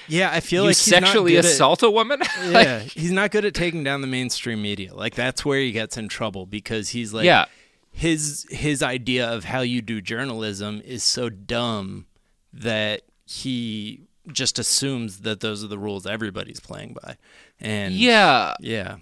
Yeah, 0.08 0.30
I 0.30 0.40
feel 0.40 0.64
like 0.64 0.76
sexually 0.76 1.32
good 1.32 1.38
at- 1.40 1.44
assault 1.46 1.82
a 1.82 1.90
woman? 1.90 2.20
yeah, 2.44 2.78
he's 2.80 3.12
not 3.12 3.30
good 3.30 3.44
at 3.44 3.54
taking 3.54 3.82
down 3.84 4.00
the 4.00 4.06
mainstream 4.06 4.62
media. 4.62 4.94
Like 4.94 5.14
that's 5.14 5.44
where 5.44 5.58
he 5.60 5.72
gets 5.72 5.96
in 5.96 6.08
trouble 6.08 6.46
because 6.46 6.90
he's 6.90 7.12
like, 7.12 7.24
Yeah. 7.24 7.46
his 7.90 8.46
his 8.50 8.82
idea 8.82 9.28
of 9.28 9.44
how 9.44 9.60
you 9.60 9.82
do 9.82 10.00
journalism 10.00 10.80
is 10.84 11.02
so 11.02 11.28
dumb 11.28 12.06
that 12.52 13.02
he 13.26 14.02
just 14.32 14.58
assumes 14.58 15.20
that 15.20 15.40
those 15.40 15.62
are 15.62 15.68
the 15.68 15.78
rules 15.78 16.06
everybody's 16.06 16.60
playing 16.60 16.96
by. 17.02 17.16
And 17.60 17.94
yeah. 17.94 18.54
yeah, 18.60 18.96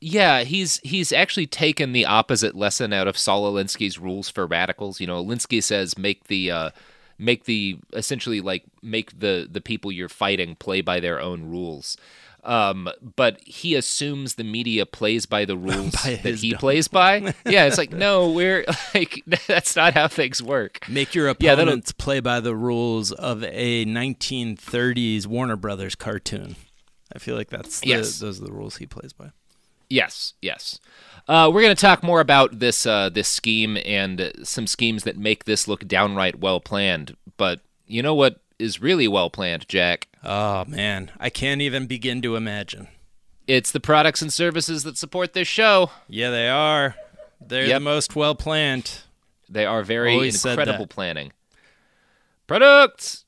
Yeah, 0.00 0.44
he's 0.44 0.80
he's 0.84 1.12
actually 1.12 1.46
taken 1.46 1.92
the 1.92 2.06
opposite 2.06 2.54
lesson 2.54 2.92
out 2.92 3.08
of 3.08 3.18
Saul 3.18 3.52
Alinsky's 3.52 3.98
rules 3.98 4.28
for 4.28 4.46
radicals. 4.46 5.00
You 5.00 5.06
know, 5.06 5.24
Alinsky 5.24 5.62
says 5.62 5.96
make 5.96 6.24
the 6.24 6.50
uh, 6.50 6.70
make 7.18 7.44
the 7.44 7.78
essentially 7.92 8.40
like 8.40 8.64
make 8.82 9.18
the 9.20 9.48
the 9.50 9.60
people 9.60 9.90
you're 9.90 10.08
fighting 10.08 10.56
play 10.56 10.80
by 10.80 11.00
their 11.00 11.20
own 11.20 11.44
rules. 11.44 11.96
Um, 12.44 12.90
but 13.16 13.40
he 13.46 13.74
assumes 13.74 14.34
the 14.34 14.44
media 14.44 14.84
plays 14.84 15.24
by 15.26 15.44
the 15.46 15.56
rules 15.56 15.92
By 16.02 16.16
that 16.22 16.34
he 16.36 16.50
dumb- 16.50 16.58
plays 16.58 16.88
by. 16.88 17.34
Yeah, 17.46 17.64
it's 17.64 17.78
like 17.78 17.90
no, 18.06 18.30
we're 18.30 18.64
like 18.94 19.22
that's 19.46 19.74
not 19.76 19.94
how 19.94 20.08
things 20.08 20.42
work. 20.42 20.86
make 20.88 21.14
your 21.14 21.26
Yeah, 21.40 21.52
opponents 21.54 21.92
play 21.92 22.20
by 22.20 22.40
the 22.40 22.54
rules 22.54 23.12
of 23.12 23.42
a 23.44 23.84
1930s 23.86 25.26
Warner 25.26 25.56
Brothers 25.56 25.94
cartoon. 25.94 26.56
I 27.14 27.18
feel 27.18 27.36
like 27.36 27.48
that's 27.50 27.80
the, 27.80 27.88
Yes. 27.88 28.18
those 28.18 28.40
are 28.40 28.44
the 28.46 28.52
rules 28.52 28.76
he 28.76 28.86
plays 28.86 29.12
by. 29.12 29.30
Yes, 29.88 30.34
yes. 30.42 30.80
Uh, 31.28 31.50
we're 31.52 31.62
going 31.62 31.74
to 31.76 31.80
talk 31.80 32.02
more 32.02 32.20
about 32.20 32.58
this 32.58 32.84
uh, 32.86 33.08
this 33.10 33.28
scheme 33.28 33.78
and 33.84 34.32
some 34.42 34.66
schemes 34.66 35.04
that 35.04 35.16
make 35.16 35.44
this 35.44 35.68
look 35.68 35.86
downright 35.86 36.40
well 36.40 36.58
planned. 36.60 37.16
But 37.36 37.60
you 37.86 38.02
know 38.02 38.14
what 38.14 38.40
is 38.58 38.80
really 38.80 39.08
well 39.08 39.30
planned, 39.30 39.68
Jack? 39.68 40.08
Oh 40.22 40.64
man, 40.66 41.10
I 41.18 41.30
can't 41.30 41.60
even 41.60 41.86
begin 41.86 42.22
to 42.22 42.36
imagine. 42.36 42.88
It's 43.46 43.70
the 43.72 43.80
products 43.80 44.22
and 44.22 44.32
services 44.32 44.84
that 44.84 44.96
support 44.96 45.32
this 45.34 45.48
show. 45.48 45.90
Yeah, 46.08 46.30
they 46.30 46.48
are. 46.48 46.94
They're 47.46 47.66
Yep. 47.66 47.76
the 47.76 47.80
most 47.80 48.16
well 48.16 48.34
planned. 48.34 49.00
They 49.48 49.66
are 49.66 49.82
very 49.82 50.14
Always 50.14 50.42
incredible 50.44 50.86
planning. 50.86 51.32
Products. 52.46 53.22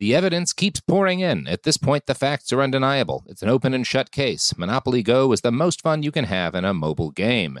The 0.00 0.14
evidence 0.14 0.52
keeps 0.52 0.80
pouring 0.80 1.20
in. 1.20 1.46
At 1.46 1.62
this 1.62 1.78
point, 1.78 2.04
the 2.06 2.14
facts 2.14 2.52
are 2.52 2.60
undeniable. 2.60 3.24
It's 3.26 3.42
an 3.42 3.48
open 3.48 3.72
and 3.72 3.86
shut 3.86 4.10
case. 4.10 4.52
Monopoly 4.58 5.02
Go 5.02 5.32
is 5.32 5.40
the 5.40 5.52
most 5.52 5.80
fun 5.80 6.02
you 6.02 6.10
can 6.10 6.26
have 6.26 6.54
in 6.54 6.64
a 6.64 6.74
mobile 6.74 7.10
game. 7.10 7.60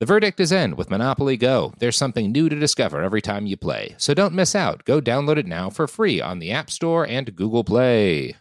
The 0.00 0.06
verdict 0.06 0.40
is 0.40 0.50
in 0.50 0.74
with 0.74 0.90
Monopoly 0.90 1.36
Go. 1.36 1.72
There's 1.78 1.96
something 1.96 2.32
new 2.32 2.48
to 2.48 2.58
discover 2.58 3.00
every 3.00 3.22
time 3.22 3.46
you 3.46 3.56
play. 3.56 3.94
So 3.96 4.12
don't 4.12 4.34
miss 4.34 4.54
out. 4.54 4.84
Go 4.84 5.00
download 5.00 5.36
it 5.36 5.46
now 5.46 5.70
for 5.70 5.86
free 5.86 6.20
on 6.20 6.40
the 6.40 6.50
App 6.50 6.68
Store 6.68 7.06
and 7.06 7.36
Google 7.36 7.62
Play. 7.62 8.36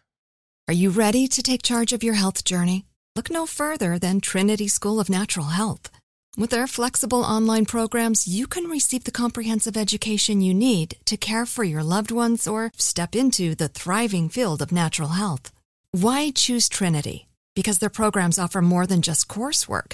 Are 0.67 0.73
you 0.73 0.89
ready 0.89 1.27
to 1.27 1.43
take 1.43 1.61
charge 1.61 1.93
of 1.93 2.03
your 2.03 2.15
health 2.15 2.43
journey? 2.43 2.85
Look 3.15 3.29
no 3.29 3.45
further 3.45 3.99
than 3.99 4.19
Trinity 4.19 4.67
School 4.67 4.99
of 4.99 5.09
Natural 5.09 5.47
Health. 5.47 5.91
With 6.35 6.49
their 6.49 6.65
flexible 6.65 7.21
online 7.21 7.65
programs, 7.65 8.27
you 8.27 8.47
can 8.47 8.63
receive 8.63 9.03
the 9.03 9.11
comprehensive 9.11 9.77
education 9.77 10.41
you 10.41 10.55
need 10.55 10.95
to 11.05 11.17
care 11.17 11.45
for 11.45 11.63
your 11.63 11.83
loved 11.83 12.09
ones 12.09 12.47
or 12.47 12.71
step 12.75 13.15
into 13.15 13.53
the 13.53 13.67
thriving 13.67 14.29
field 14.29 14.59
of 14.63 14.71
natural 14.71 15.09
health. 15.09 15.51
Why 15.91 16.31
choose 16.31 16.67
Trinity? 16.67 17.27
Because 17.53 17.77
their 17.77 17.89
programs 17.91 18.39
offer 18.39 18.63
more 18.63 18.87
than 18.87 19.03
just 19.03 19.27
coursework. 19.27 19.93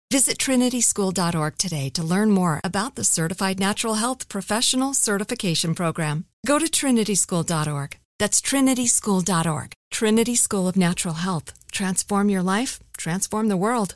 Visit 0.11 0.39
trinityschool.org 0.39 1.57
today 1.57 1.89
to 1.91 2.03
learn 2.03 2.31
more 2.31 2.59
about 2.65 2.95
the 2.95 3.03
Certified 3.05 3.61
Natural 3.61 3.93
Health 3.93 4.27
Professional 4.27 4.93
Certification 4.93 5.73
Program. 5.73 6.25
Go 6.45 6.59
to 6.59 6.65
trinityschool.org. 6.65 7.97
That's 8.19 8.41
trinityschool.org. 8.41 9.71
Trinity 9.89 10.35
School 10.35 10.67
of 10.67 10.75
Natural 10.75 11.13
Health. 11.13 11.53
Transform 11.71 12.29
your 12.29 12.43
life, 12.43 12.79
transform 12.97 13.47
the 13.47 13.55
world. 13.55 13.95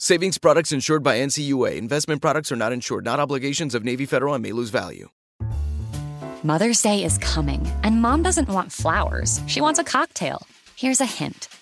Savings 0.00 0.38
products 0.38 0.70
insured 0.70 1.02
by 1.02 1.18
NCUA. 1.18 1.76
Investment 1.76 2.22
products 2.22 2.52
are 2.52 2.56
not 2.56 2.72
insured, 2.72 3.04
not 3.04 3.18
obligations 3.18 3.74
of 3.74 3.82
Navy 3.82 4.06
Federal 4.06 4.32
and 4.32 4.40
may 4.40 4.52
lose 4.52 4.70
value. 4.70 5.08
Mother's 6.44 6.80
Day 6.80 7.02
is 7.02 7.18
coming, 7.18 7.66
and 7.82 8.00
mom 8.00 8.22
doesn't 8.22 8.48
want 8.48 8.70
flowers. 8.70 9.40
She 9.48 9.60
wants 9.60 9.80
a 9.80 9.84
cocktail. 9.84 10.46
Here's 10.76 11.00
a 11.00 11.04
hint 11.04 11.48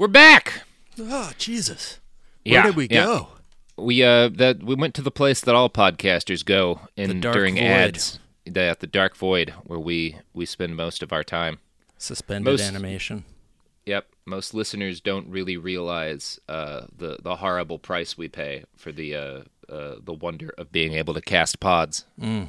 We're 0.00 0.08
back. 0.08 0.62
Oh 0.98 1.32
Jesus! 1.36 2.00
Where 2.46 2.54
yeah, 2.54 2.62
did 2.62 2.74
we 2.74 2.88
yeah. 2.90 3.04
go? 3.04 3.28
We 3.76 4.02
uh 4.02 4.30
that 4.30 4.62
we 4.62 4.74
went 4.74 4.94
to 4.94 5.02
the 5.02 5.10
place 5.10 5.42
that 5.42 5.54
all 5.54 5.68
podcasters 5.68 6.42
go 6.42 6.80
in 6.96 7.20
during 7.20 7.56
void. 7.56 7.64
ads. 7.64 8.18
The 8.46 8.74
the 8.80 8.86
dark 8.86 9.14
void 9.14 9.50
where 9.64 9.78
we 9.78 10.16
we 10.32 10.46
spend 10.46 10.74
most 10.74 11.02
of 11.02 11.12
our 11.12 11.22
time. 11.22 11.58
Suspended 11.98 12.50
Most- 12.50 12.62
animation. 12.62 13.26
Yep. 13.84 14.06
Most 14.24 14.54
listeners 14.54 15.02
don't 15.02 15.28
really 15.28 15.58
realize 15.58 16.40
uh, 16.48 16.86
the 16.96 17.18
the 17.22 17.36
horrible 17.36 17.78
price 17.78 18.16
we 18.16 18.26
pay 18.28 18.64
for 18.74 18.92
the 18.92 19.14
uh, 19.14 19.40
uh, 19.68 19.96
the 20.02 20.14
wonder 20.14 20.54
of 20.56 20.72
being 20.72 20.94
able 20.94 21.12
to 21.12 21.20
cast 21.20 21.60
pods. 21.60 22.06
Mm. 22.18 22.48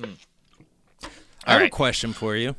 Mm. 0.00 0.16
I 1.44 1.52
have 1.52 1.60
All 1.60 1.66
a 1.66 1.68
question 1.68 2.14
for 2.14 2.36
you. 2.36 2.56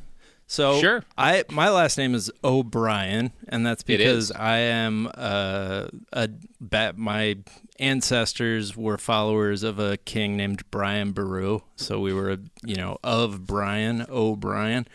So 0.50 0.80
Sure. 0.80 1.04
I 1.16 1.44
my 1.48 1.70
last 1.70 1.96
name 1.96 2.12
is 2.12 2.28
O'Brien, 2.42 3.30
and 3.46 3.64
that's 3.64 3.84
because. 3.84 4.32
I 4.32 4.56
am 4.58 5.08
uh, 5.14 5.86
a 6.12 6.28
ba- 6.60 6.94
my 6.96 7.36
ancestors 7.78 8.76
were 8.76 8.98
followers 8.98 9.62
of 9.62 9.78
a 9.78 9.96
king 9.98 10.36
named 10.36 10.68
Brian 10.72 11.12
Boru. 11.12 11.60
So 11.76 12.00
we 12.00 12.12
were, 12.12 12.38
you 12.64 12.74
know, 12.74 12.98
of 13.04 13.46
Brian 13.46 14.04
O'Brien. 14.08 14.88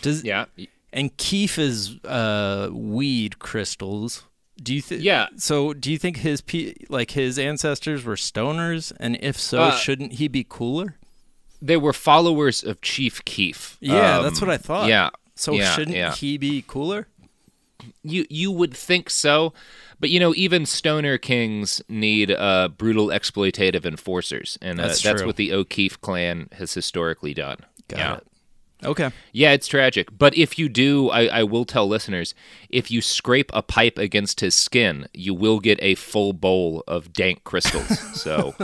Does 0.00 0.24
yeah. 0.24 0.46
And 0.94 1.14
Keef 1.18 1.58
is 1.58 1.98
uh, 2.04 2.70
weed 2.72 3.38
crystals. 3.38 4.24
Do 4.62 4.74
you 4.74 4.80
think? 4.80 5.02
Yeah. 5.02 5.26
So 5.36 5.74
do 5.74 5.92
you 5.92 5.98
think 5.98 6.18
his 6.18 6.40
pe- 6.40 6.72
like 6.88 7.10
his 7.10 7.38
ancestors 7.38 8.02
were 8.02 8.16
stoners, 8.16 8.92
and 8.98 9.18
if 9.20 9.38
so, 9.38 9.60
Uh, 9.64 9.76
shouldn't 9.76 10.12
he 10.14 10.26
be 10.28 10.42
cooler? 10.48 10.96
They 11.62 11.76
were 11.76 11.92
followers 11.92 12.64
of 12.64 12.80
Chief 12.80 13.24
Keef. 13.24 13.78
Yeah, 13.80 14.18
Um, 14.18 14.24
that's 14.24 14.40
what 14.40 14.50
I 14.50 14.56
thought. 14.56 14.88
Yeah. 14.88 15.10
So 15.34 15.52
yeah, 15.52 15.70
shouldn't 15.72 15.96
yeah. 15.96 16.12
he 16.12 16.36
be 16.36 16.64
cooler? 16.66 17.06
You 18.02 18.26
you 18.28 18.50
would 18.50 18.74
think 18.74 19.10
so, 19.10 19.52
but 19.98 20.10
you 20.10 20.20
know 20.20 20.34
even 20.36 20.66
stoner 20.66 21.18
kings 21.18 21.82
need 21.88 22.30
uh, 22.30 22.68
brutal 22.68 23.08
exploitative 23.08 23.84
enforcers, 23.84 24.58
and 24.60 24.78
uh, 24.78 24.88
That's 24.88 25.02
that's, 25.02 25.24
what 25.24 25.36
the 25.36 25.52
O'Keefe 25.52 26.00
clan 26.00 26.48
has 26.52 26.74
historically 26.74 27.34
done. 27.34 27.58
Got 27.88 27.98
yeah. 27.98 28.16
it. 28.16 28.26
Okay. 28.84 29.10
Yeah, 29.32 29.52
it's 29.52 29.68
tragic. 29.68 30.08
But 30.16 30.36
if 30.36 30.58
you 30.58 30.68
do, 30.68 31.08
I, 31.10 31.26
I 31.26 31.42
will 31.44 31.64
tell 31.64 31.86
listeners, 31.86 32.34
if 32.68 32.90
you 32.90 33.00
scrape 33.00 33.50
a 33.54 33.62
pipe 33.62 33.98
against 33.98 34.40
his 34.40 34.54
skin, 34.54 35.06
you 35.12 35.34
will 35.34 35.60
get 35.60 35.78
a 35.82 35.94
full 35.94 36.32
bowl 36.32 36.82
of 36.86 37.12
dank 37.12 37.44
crystals. 37.44 37.98
So 38.22 38.54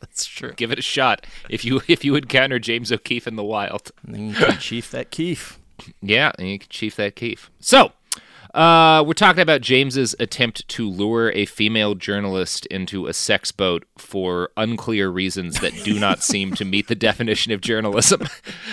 that's 0.00 0.26
true. 0.26 0.52
Give 0.54 0.72
it 0.72 0.78
a 0.78 0.82
shot 0.82 1.26
if 1.48 1.64
you 1.64 1.82
if 1.88 2.04
you 2.04 2.16
encounter 2.16 2.58
James 2.58 2.90
O'Keefe 2.90 3.28
in 3.28 3.36
the 3.36 3.44
wild. 3.44 3.92
And 4.04 4.14
then 4.14 4.28
you 4.28 4.34
can 4.34 4.58
chief 4.58 4.90
that 4.90 5.10
Keefe. 5.10 5.58
Yeah, 6.00 6.32
and 6.38 6.48
you 6.48 6.58
can 6.58 6.68
chief 6.68 6.96
that 6.96 7.14
Keefe. 7.14 7.50
So, 7.60 7.92
uh, 8.54 9.02
we're 9.06 9.14
talking 9.14 9.40
about 9.40 9.62
James's 9.62 10.14
attempt 10.18 10.66
to 10.68 10.88
lure 10.88 11.32
a 11.32 11.46
female 11.46 11.94
journalist 11.94 12.66
into 12.66 13.06
a 13.06 13.14
sex 13.14 13.50
boat 13.50 13.84
for 13.96 14.50
unclear 14.56 15.08
reasons 15.08 15.60
that 15.60 15.72
do 15.84 15.98
not 15.98 16.22
seem 16.22 16.52
to 16.54 16.64
meet 16.64 16.88
the 16.88 16.94
definition 16.94 17.52
of 17.52 17.60
journalism. 17.62 18.28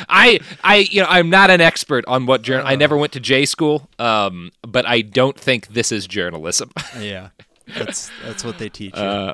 I, 0.09 0.39
I, 0.63 0.87
you 0.89 1.01
know, 1.01 1.07
I'm 1.09 1.29
not 1.29 1.49
an 1.49 1.61
expert 1.61 2.03
on 2.07 2.25
what 2.25 2.41
journal. 2.41 2.67
I 2.67 2.75
never 2.75 2.97
went 2.97 3.13
to 3.13 3.19
J 3.19 3.45
school, 3.45 3.89
um, 3.99 4.51
but 4.61 4.85
I 4.85 5.01
don't 5.01 5.39
think 5.39 5.67
this 5.67 5.91
is 5.91 6.07
journalism. 6.07 6.71
Yeah, 6.99 7.29
that's 7.77 8.09
that's 8.25 8.43
what 8.43 8.57
they 8.57 8.67
teach 8.67 8.95
you. 8.95 9.01
Uh, 9.01 9.33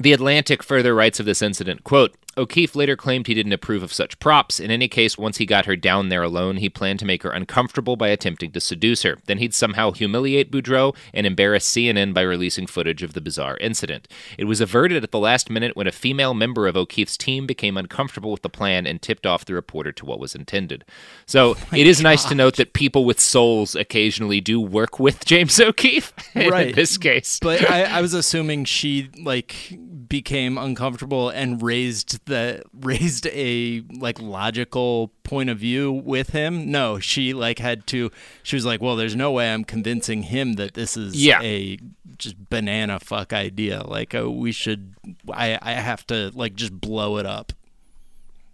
the 0.00 0.12
Atlantic 0.12 0.62
further 0.62 0.94
writes 0.94 1.20
of 1.20 1.26
this 1.26 1.42
incident, 1.42 1.84
quote, 1.84 2.14
O'Keefe 2.38 2.76
later 2.76 2.96
claimed 2.96 3.26
he 3.26 3.34
didn't 3.34 3.52
approve 3.52 3.82
of 3.82 3.92
such 3.92 4.18
props. 4.18 4.60
In 4.60 4.70
any 4.70 4.88
case, 4.88 5.16
once 5.16 5.38
he 5.38 5.46
got 5.46 5.64
her 5.64 5.74
down 5.74 6.10
there 6.10 6.22
alone, 6.22 6.58
he 6.58 6.68
planned 6.68 6.98
to 6.98 7.06
make 7.06 7.22
her 7.22 7.30
uncomfortable 7.30 7.96
by 7.96 8.08
attempting 8.08 8.50
to 8.52 8.60
seduce 8.60 9.02
her. 9.02 9.18
Then 9.24 9.38
he'd 9.38 9.54
somehow 9.54 9.92
humiliate 9.92 10.52
Boudreau 10.52 10.94
and 11.14 11.26
embarrass 11.26 11.66
CNN 11.66 12.12
by 12.12 12.20
releasing 12.20 12.66
footage 12.66 13.02
of 13.02 13.14
the 13.14 13.22
bizarre 13.22 13.56
incident. 13.58 14.06
It 14.36 14.44
was 14.44 14.60
averted 14.60 15.02
at 15.02 15.12
the 15.12 15.18
last 15.18 15.48
minute 15.48 15.76
when 15.76 15.86
a 15.86 15.92
female 15.92 16.34
member 16.34 16.66
of 16.66 16.76
O'Keefe's 16.76 17.16
team 17.16 17.46
became 17.46 17.78
uncomfortable 17.78 18.32
with 18.32 18.42
the 18.42 18.50
plan 18.50 18.86
and 18.86 19.00
tipped 19.00 19.26
off 19.26 19.46
the 19.46 19.54
reporter 19.54 19.92
to 19.92 20.04
what 20.04 20.20
was 20.20 20.34
intended. 20.34 20.84
So 21.24 21.54
oh 21.56 21.76
it 21.76 21.86
is 21.86 22.02
nice 22.02 22.24
to 22.24 22.34
note 22.34 22.56
that 22.56 22.74
people 22.74 23.06
with 23.06 23.18
souls 23.18 23.74
occasionally 23.74 24.42
do 24.42 24.60
work 24.60 25.00
with 25.00 25.24
James 25.24 25.58
O'Keefe 25.58 26.12
right. 26.34 26.68
in 26.68 26.74
this 26.74 26.98
case. 26.98 27.38
but 27.40 27.70
I, 27.70 27.84
I 27.84 28.00
was 28.02 28.12
assuming 28.12 28.66
she 28.66 29.08
like 29.22 29.78
became 30.08 30.58
uncomfortable 30.58 31.28
and 31.28 31.62
raised 31.62 32.24
the 32.26 32.62
raised 32.72 33.26
a 33.28 33.82
like 33.98 34.20
logical 34.20 35.12
point 35.22 35.50
of 35.50 35.58
view 35.58 35.90
with 35.92 36.30
him. 36.30 36.70
No, 36.70 36.98
she 36.98 37.32
like 37.34 37.58
had 37.58 37.86
to. 37.88 38.10
She 38.42 38.56
was 38.56 38.64
like, 38.64 38.80
"Well, 38.80 38.96
there's 38.96 39.16
no 39.16 39.32
way 39.32 39.52
I'm 39.52 39.64
convincing 39.64 40.24
him 40.24 40.54
that 40.54 40.74
this 40.74 40.96
is 40.96 41.14
Yeah. 41.22 41.40
a 41.42 41.78
just 42.18 42.48
banana 42.48 42.98
fuck 43.00 43.32
idea. 43.32 43.82
Like, 43.82 44.14
uh, 44.14 44.30
we 44.30 44.52
should. 44.52 44.94
I 45.32 45.58
I 45.62 45.72
have 45.72 46.06
to 46.08 46.30
like 46.34 46.54
just 46.54 46.80
blow 46.80 47.18
it 47.18 47.26
up." 47.26 47.52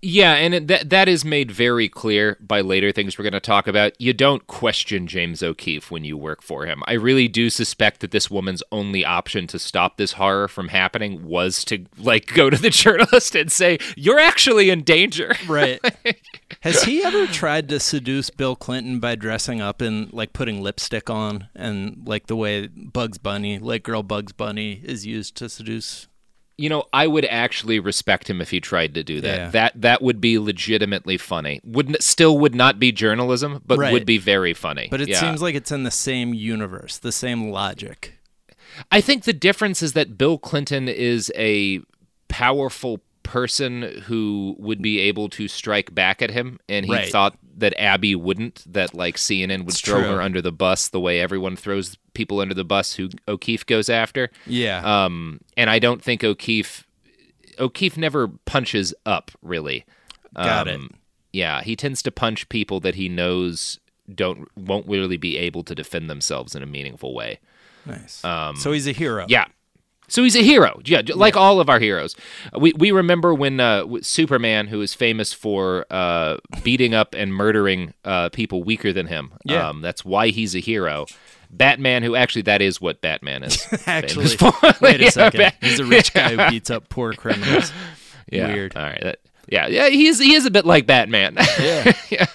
Yeah, 0.04 0.32
and 0.32 0.52
it, 0.52 0.66
that 0.66 0.90
that 0.90 1.08
is 1.08 1.24
made 1.24 1.52
very 1.52 1.88
clear 1.88 2.36
by 2.40 2.60
later 2.60 2.90
things 2.90 3.16
we're 3.16 3.22
going 3.22 3.34
to 3.34 3.40
talk 3.40 3.68
about. 3.68 3.92
You 4.00 4.12
don't 4.12 4.44
question 4.48 5.06
James 5.06 5.44
O'Keefe 5.44 5.92
when 5.92 6.02
you 6.02 6.16
work 6.16 6.42
for 6.42 6.66
him. 6.66 6.82
I 6.88 6.94
really 6.94 7.28
do 7.28 7.48
suspect 7.48 8.00
that 8.00 8.10
this 8.10 8.28
woman's 8.28 8.64
only 8.72 9.04
option 9.04 9.46
to 9.46 9.60
stop 9.60 9.98
this 9.98 10.14
horror 10.14 10.48
from 10.48 10.68
happening 10.68 11.24
was 11.24 11.64
to 11.66 11.86
like 11.96 12.34
go 12.34 12.50
to 12.50 12.56
the 12.56 12.70
journalist 12.84 13.36
and 13.36 13.50
say, 13.52 13.78
"You're 13.96 14.18
actually 14.18 14.70
in 14.70 14.82
danger." 14.82 15.34
Right. 15.52 15.80
Has 16.60 16.84
he 16.84 17.02
ever 17.02 17.26
tried 17.26 17.68
to 17.68 17.80
seduce 17.80 18.30
Bill 18.30 18.56
Clinton 18.56 19.00
by 19.00 19.16
dressing 19.16 19.60
up 19.60 19.82
and 19.82 20.10
like 20.12 20.32
putting 20.32 20.62
lipstick 20.62 21.10
on 21.10 21.48
and 21.54 22.02
like 22.06 22.26
the 22.26 22.36
way 22.36 22.68
Bugs 22.68 23.18
Bunny, 23.18 23.58
like 23.58 23.82
girl 23.82 24.02
Bugs 24.02 24.32
Bunny, 24.32 24.80
is 24.82 25.04
used 25.04 25.36
to 25.36 25.48
seduce? 25.48 26.08
You 26.58 26.68
know, 26.68 26.84
I 26.92 27.06
would 27.06 27.24
actually 27.24 27.78
respect 27.80 28.28
him 28.28 28.40
if 28.40 28.50
he 28.50 28.60
tried 28.60 28.94
to 28.94 29.02
do 29.02 29.20
that. 29.22 29.36
Yeah. 29.38 29.48
That 29.50 29.80
that 29.80 30.02
would 30.02 30.20
be 30.20 30.38
legitimately 30.38 31.16
funny. 31.16 31.60
Wouldn't 31.64 32.02
still 32.02 32.38
would 32.38 32.54
not 32.54 32.78
be 32.78 32.92
journalism, 32.92 33.62
but 33.66 33.78
Right. 33.78 33.92
would 33.92 34.06
be 34.06 34.18
very 34.18 34.52
funny. 34.54 34.88
But 34.90 35.00
it 35.00 35.08
Yeah. 35.08 35.20
seems 35.20 35.40
like 35.42 35.54
it's 35.54 35.72
in 35.72 35.82
the 35.84 35.90
same 35.90 36.34
universe, 36.34 36.98
the 36.98 37.10
same 37.12 37.50
logic. 37.50 38.18
I 38.90 39.00
think 39.00 39.24
the 39.24 39.32
difference 39.32 39.82
is 39.82 39.94
that 39.94 40.16
Bill 40.18 40.38
Clinton 40.38 40.88
is 40.88 41.32
a 41.36 41.80
powerful 42.28 43.00
person 43.22 43.82
who 44.06 44.56
would 44.58 44.82
be 44.82 44.98
able 44.98 45.28
to 45.30 45.48
strike 45.48 45.94
back 45.94 46.20
at 46.22 46.30
him, 46.30 46.58
and 46.68 46.84
he 46.86 46.92
Right. 46.92 47.08
thought 47.08 47.38
that 47.56 47.74
Abbie 47.78 48.14
wouldn't. 48.14 48.62
That 48.72 48.94
like 48.94 49.16
CNN 49.16 49.60
would 49.60 49.68
It's 49.74 49.80
throw 49.80 50.00
true. 50.00 50.08
her 50.12 50.22
under 50.22 50.40
the 50.42 50.52
bus 50.52 50.88
the 50.88 51.00
way 51.00 51.20
everyone 51.20 51.56
throws 51.56 51.96
people 52.14 52.40
under 52.40 52.54
the 52.54 52.64
bus 52.64 52.94
who 52.94 53.08
O'Keefe 53.28 53.66
goes 53.66 53.88
after. 53.88 54.30
Yeah. 54.46 55.04
Um, 55.04 55.40
and 55.56 55.68
I 55.70 55.78
don't 55.78 56.02
think 56.02 56.22
O'Keefe 56.24 56.86
O'Keefe 57.58 57.96
never 57.96 58.28
punches 58.46 58.94
up 59.06 59.30
really. 59.42 59.84
Got 60.34 60.68
it. 60.68 60.74
Um, 60.76 60.90
Yeah, 61.32 61.62
he 61.62 61.76
tends 61.76 62.02
to 62.02 62.10
punch 62.10 62.48
people 62.48 62.80
that 62.80 62.94
he 62.94 63.08
knows 63.08 63.78
don't 64.12 64.48
won't 64.56 64.86
really 64.88 65.16
be 65.16 65.36
able 65.38 65.62
to 65.64 65.74
defend 65.74 66.08
themselves 66.10 66.54
in 66.54 66.62
a 66.62 66.66
meaningful 66.66 67.14
way. 67.14 67.38
Nice. 67.86 68.24
Um, 68.24 68.56
so 68.56 68.72
he's 68.72 68.86
a 68.86 68.92
hero. 68.92 69.26
Yeah. 69.28 69.46
So 70.12 70.22
he's 70.22 70.36
a 70.36 70.42
hero. 70.42 70.78
Yeah, 70.84 71.00
like 71.14 71.38
all 71.38 71.58
of 71.58 71.70
our 71.70 71.80
heroes. 71.80 72.14
We 72.54 72.74
we 72.74 72.90
remember 72.92 73.32
when 73.32 73.60
uh, 73.60 73.86
Superman, 74.02 74.66
who 74.66 74.82
is 74.82 74.92
famous 74.92 75.32
for 75.32 75.86
uh, 75.90 76.36
beating 76.62 76.92
up 76.92 77.14
and 77.14 77.32
murdering 77.32 77.94
uh, 78.04 78.28
people 78.28 78.62
weaker 78.62 78.92
than 78.92 79.06
him. 79.06 79.32
Yeah. 79.44 79.70
Um, 79.70 79.80
that's 79.80 80.04
why 80.04 80.28
he's 80.28 80.54
a 80.54 80.58
hero. 80.58 81.06
Batman, 81.50 82.02
who 82.02 82.14
actually 82.14 82.42
that 82.42 82.60
is 82.60 82.78
what 82.78 83.00
Batman 83.00 83.42
is. 83.42 83.66
Actually, 83.86 84.36
wait 84.82 85.00
a 85.00 85.04
Yeah, 85.04 85.10
second. 85.10 85.38
Bat- 85.38 85.54
He's 85.62 85.80
a 85.80 85.84
rich 85.86 86.12
guy 86.12 86.34
who 86.36 86.50
beats 86.50 86.70
up 86.70 86.88
poor 86.90 87.14
criminals. 87.14 87.72
Yeah. 88.30 88.52
Weird. 88.52 88.76
All 88.76 88.82
right. 88.82 89.00
That, 89.02 89.18
yeah. 89.48 89.66
Yeah. 89.66 89.88
He's 89.88 90.18
he 90.18 90.34
is 90.34 90.44
a 90.46 90.50
bit 90.50 90.64
like 90.66 90.86
Batman. 90.86 91.36
Yeah. 91.58 91.92
yeah. 92.10 92.26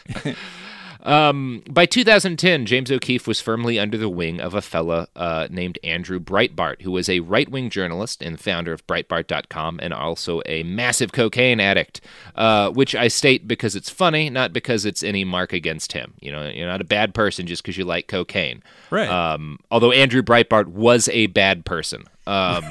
Um, 1.07 1.63
by 1.69 1.85
2010, 1.85 2.65
James 2.65 2.91
O'Keefe 2.91 3.27
was 3.27 3.39
firmly 3.39 3.79
under 3.79 3.97
the 3.97 4.09
wing 4.09 4.41
of 4.41 4.53
a 4.53 4.61
fella 4.61 5.07
uh, 5.15 5.47
named 5.49 5.79
Andrew 5.81 6.19
Breitbart, 6.19 6.81
who 6.81 6.91
was 6.91 7.07
a 7.07 7.21
right 7.21 7.47
wing 7.47 7.69
journalist 7.69 8.21
and 8.21 8.37
founder 8.37 8.73
of 8.73 8.85
Breitbart.com 8.87 9.79
and 9.81 9.93
also 9.93 10.41
a 10.45 10.63
massive 10.63 11.13
cocaine 11.13 11.61
addict, 11.61 12.01
uh, 12.35 12.71
which 12.71 12.93
I 12.93 13.07
state 13.07 13.47
because 13.47 13.73
it's 13.73 13.89
funny, 13.89 14.29
not 14.29 14.51
because 14.51 14.83
it's 14.83 15.01
any 15.01 15.23
mark 15.23 15.53
against 15.53 15.93
him. 15.93 16.13
You 16.19 16.33
know, 16.33 16.45
you're 16.49 16.67
not 16.67 16.81
a 16.81 16.85
bad 16.85 17.13
person 17.13 17.47
just 17.47 17.63
because 17.63 17.77
you 17.77 17.85
like 17.85 18.09
cocaine. 18.09 18.61
Right. 18.91 19.07
Um, 19.07 19.59
although 19.71 19.93
Andrew 19.93 20.21
Breitbart 20.21 20.67
was 20.67 21.07
a 21.13 21.27
bad 21.27 21.63
person. 21.63 22.03
Um, 22.27 22.65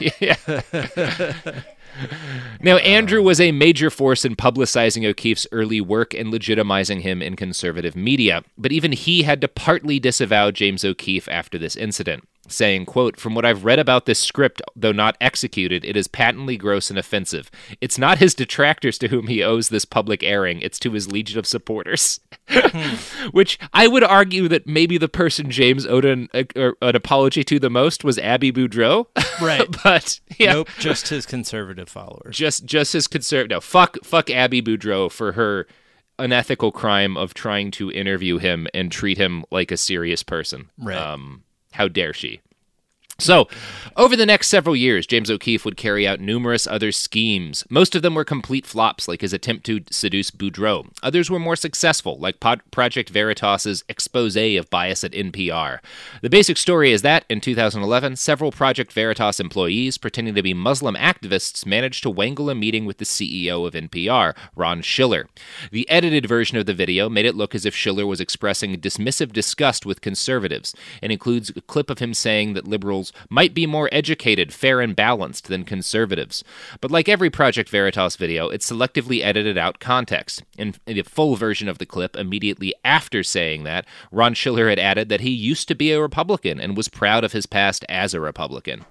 yeah. 0.20 0.36
Now, 2.60 2.78
Andrew 2.78 3.22
was 3.22 3.40
a 3.40 3.52
major 3.52 3.90
force 3.90 4.24
in 4.24 4.36
publicizing 4.36 5.04
O'Keefe's 5.06 5.46
early 5.52 5.80
work 5.80 6.14
and 6.14 6.32
legitimizing 6.32 7.00
him 7.00 7.20
in 7.20 7.36
conservative 7.36 7.94
media, 7.94 8.42
but 8.56 8.72
even 8.72 8.92
he 8.92 9.24
had 9.24 9.40
to 9.42 9.48
partly 9.48 9.98
disavow 9.98 10.50
James 10.50 10.84
O'Keefe 10.84 11.28
after 11.28 11.58
this 11.58 11.76
incident, 11.76 12.26
saying, 12.48 12.86
quote, 12.86 13.18
From 13.18 13.34
what 13.34 13.44
I've 13.44 13.64
read 13.64 13.78
about 13.78 14.06
this 14.06 14.18
script, 14.18 14.62
though 14.74 14.92
not 14.92 15.16
executed, 15.20 15.84
it 15.84 15.96
is 15.96 16.08
patently 16.08 16.56
gross 16.56 16.90
and 16.90 16.98
offensive. 16.98 17.50
It's 17.80 17.98
not 17.98 18.18
his 18.18 18.34
detractors 18.34 18.98
to 18.98 19.08
whom 19.08 19.26
he 19.26 19.42
owes 19.42 19.68
this 19.68 19.84
public 19.84 20.22
airing, 20.22 20.60
it's 20.60 20.78
to 20.80 20.92
his 20.92 21.10
legion 21.10 21.38
of 21.38 21.46
supporters. 21.46 22.20
Which 23.32 23.58
I 23.72 23.88
would 23.88 24.04
argue 24.04 24.48
that 24.48 24.66
maybe 24.66 24.98
the 24.98 25.08
person 25.08 25.50
James 25.50 25.86
owed 25.86 26.04
an, 26.04 26.28
a, 26.34 26.46
or 26.56 26.76
an 26.82 26.96
apology 26.96 27.44
to 27.44 27.58
the 27.58 27.70
most 27.70 28.04
was 28.04 28.18
Abbie 28.18 28.52
Boudreau. 28.52 29.06
Right. 29.42 29.66
but 29.82 30.20
yeah. 30.38 30.52
Nope, 30.52 30.68
just 30.78 31.08
his 31.08 31.26
conservative 31.26 31.88
followers. 31.88 32.36
Just 32.36 32.66
just 32.66 32.94
as 32.94 33.08
conservative. 33.08 33.56
No, 33.56 33.60
fuck 33.60 33.96
fuck 34.04 34.30
Abbie 34.30 34.62
Boudreau 34.62 35.10
for 35.10 35.32
her 35.32 35.66
unethical 36.18 36.70
crime 36.72 37.16
of 37.16 37.34
trying 37.34 37.70
to 37.72 37.90
interview 37.90 38.38
him 38.38 38.68
and 38.72 38.90
treat 38.92 39.18
him 39.18 39.44
like 39.50 39.70
a 39.70 39.76
serious 39.76 40.22
person. 40.22 40.70
Right. 40.78 40.96
Um, 40.96 41.42
how 41.74 41.88
dare 41.88 42.12
she? 42.12 42.40
So, 43.18 43.48
over 43.96 44.16
the 44.16 44.26
next 44.26 44.48
several 44.48 44.74
years, 44.74 45.06
James 45.06 45.30
O'Keefe 45.30 45.64
would 45.64 45.76
carry 45.76 46.04
out 46.06 46.18
numerous 46.18 46.66
other 46.66 46.90
schemes. 46.90 47.64
Most 47.70 47.94
of 47.94 48.02
them 48.02 48.16
were 48.16 48.24
complete 48.24 48.66
flops, 48.66 49.06
like 49.06 49.20
his 49.20 49.32
attempt 49.32 49.64
to 49.66 49.82
seduce 49.88 50.32
Boudreau. 50.32 50.88
Others 51.02 51.30
were 51.30 51.38
more 51.38 51.54
successful, 51.54 52.18
like 52.18 52.40
Pod- 52.40 52.62
Project 52.72 53.10
Veritas's 53.10 53.84
expose 53.88 54.34
of 54.34 54.68
bias 54.68 55.04
at 55.04 55.12
NPR. 55.12 55.78
The 56.22 56.30
basic 56.30 56.56
story 56.56 56.90
is 56.90 57.02
that, 57.02 57.24
in 57.28 57.40
2011, 57.40 58.16
several 58.16 58.50
Project 58.50 58.92
Veritas 58.92 59.38
employees, 59.38 59.96
pretending 59.96 60.34
to 60.34 60.42
be 60.42 60.54
Muslim 60.54 60.96
activists, 60.96 61.64
managed 61.64 62.02
to 62.02 62.10
wangle 62.10 62.50
a 62.50 62.54
meeting 62.54 62.84
with 62.84 62.98
the 62.98 63.04
CEO 63.04 63.64
of 63.64 63.74
NPR, 63.74 64.34
Ron 64.56 64.82
Schiller. 64.82 65.28
The 65.70 65.88
edited 65.88 66.26
version 66.26 66.58
of 66.58 66.66
the 66.66 66.74
video 66.74 67.08
made 67.08 67.26
it 67.26 67.36
look 67.36 67.54
as 67.54 67.64
if 67.64 67.76
Schiller 67.76 68.06
was 68.06 68.20
expressing 68.20 68.76
dismissive 68.76 69.32
disgust 69.32 69.86
with 69.86 70.00
conservatives, 70.00 70.74
and 71.00 71.12
includes 71.12 71.50
a 71.50 71.60
clip 71.60 71.90
of 71.90 72.00
him 72.00 72.12
saying 72.12 72.54
that 72.54 72.66
liberals 72.66 73.03
might 73.28 73.54
be 73.54 73.66
more 73.66 73.88
educated, 73.92 74.52
fair, 74.52 74.80
and 74.80 74.94
balanced 74.94 75.48
than 75.48 75.64
conservatives. 75.64 76.44
But 76.80 76.90
like 76.90 77.08
every 77.08 77.30
Project 77.30 77.68
Veritas 77.68 78.16
video, 78.16 78.48
it 78.48 78.60
selectively 78.60 79.22
edited 79.22 79.58
out 79.58 79.80
context. 79.80 80.42
In 80.56 80.74
the 80.86 81.02
full 81.02 81.36
version 81.36 81.68
of 81.68 81.78
the 81.78 81.86
clip, 81.86 82.16
immediately 82.16 82.74
after 82.84 83.22
saying 83.22 83.64
that, 83.64 83.86
Ron 84.12 84.34
Schiller 84.34 84.68
had 84.68 84.78
added 84.78 85.08
that 85.08 85.20
he 85.20 85.30
used 85.30 85.68
to 85.68 85.74
be 85.74 85.92
a 85.92 86.00
Republican 86.00 86.60
and 86.60 86.76
was 86.76 86.88
proud 86.88 87.24
of 87.24 87.32
his 87.32 87.46
past 87.46 87.84
as 87.88 88.14
a 88.14 88.20
Republican. 88.20 88.84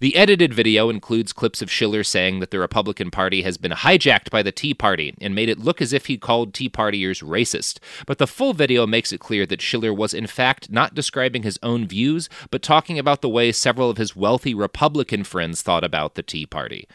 The 0.00 0.16
edited 0.16 0.54
video 0.54 0.88
includes 0.88 1.32
clips 1.32 1.60
of 1.60 1.70
Schiller 1.70 2.02
saying 2.02 2.40
that 2.40 2.50
the 2.50 2.58
Republican 2.58 3.10
Party 3.10 3.42
has 3.42 3.58
been 3.58 3.72
hijacked 3.72 4.30
by 4.30 4.42
the 4.42 4.52
Tea 4.52 4.74
Party 4.74 5.14
and 5.20 5.34
made 5.34 5.48
it 5.48 5.58
look 5.58 5.82
as 5.82 5.92
if 5.92 6.06
he 6.06 6.16
called 6.16 6.54
Tea 6.54 6.70
Partiers 6.70 7.22
racist. 7.22 7.78
But 8.06 8.18
the 8.18 8.26
full 8.26 8.54
video 8.54 8.86
makes 8.86 9.12
it 9.12 9.20
clear 9.20 9.44
that 9.46 9.60
Schiller 9.60 9.92
was 9.92 10.14
in 10.14 10.26
fact 10.26 10.70
not 10.70 10.94
describing 10.94 11.42
his 11.42 11.58
own 11.62 11.86
views, 11.86 12.28
but 12.50 12.62
talking 12.62 12.98
about 12.98 13.20
the 13.20 13.28
way 13.28 13.49
several 13.52 13.90
of 13.90 13.96
his 13.96 14.14
wealthy 14.16 14.54
Republican 14.54 15.24
friends 15.24 15.62
thought 15.62 15.84
about 15.84 16.14
the 16.14 16.22
Tea 16.22 16.46
Party. 16.46 16.88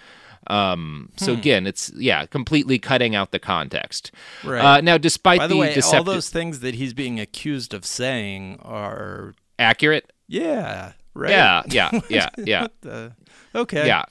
Um, 0.48 1.10
so 1.18 1.34
Hmm. 1.34 1.40
again, 1.40 1.68
it's 1.68 1.92
yeah, 1.96 2.26
completely 2.28 2.78
cutting 2.78 3.16
out 3.16 3.32
the 3.32 3.40
context. 3.40 4.12
Right. 4.44 4.64
Uh, 4.78 4.82
now, 4.82 4.98
despite 4.98 5.40
By 5.40 5.48
the, 5.48 5.58
way, 5.58 5.82
all 5.82 6.04
those 6.04 6.30
things 6.30 6.60
that 6.60 6.76
he's 6.76 6.94
being 6.94 7.20
accused 7.20 7.74
of 7.74 7.84
saying 7.86 8.60
are 8.62 9.34
accurate, 9.58 10.14
yeah, 10.28 10.94
right. 11.16 11.32
Yeah, 11.32 11.64
yeah, 11.68 11.90
yeah, 12.10 12.30
yeah. 12.38 12.68
The- 12.82 13.14
okay. 13.56 13.88
Yeah. 13.88 14.04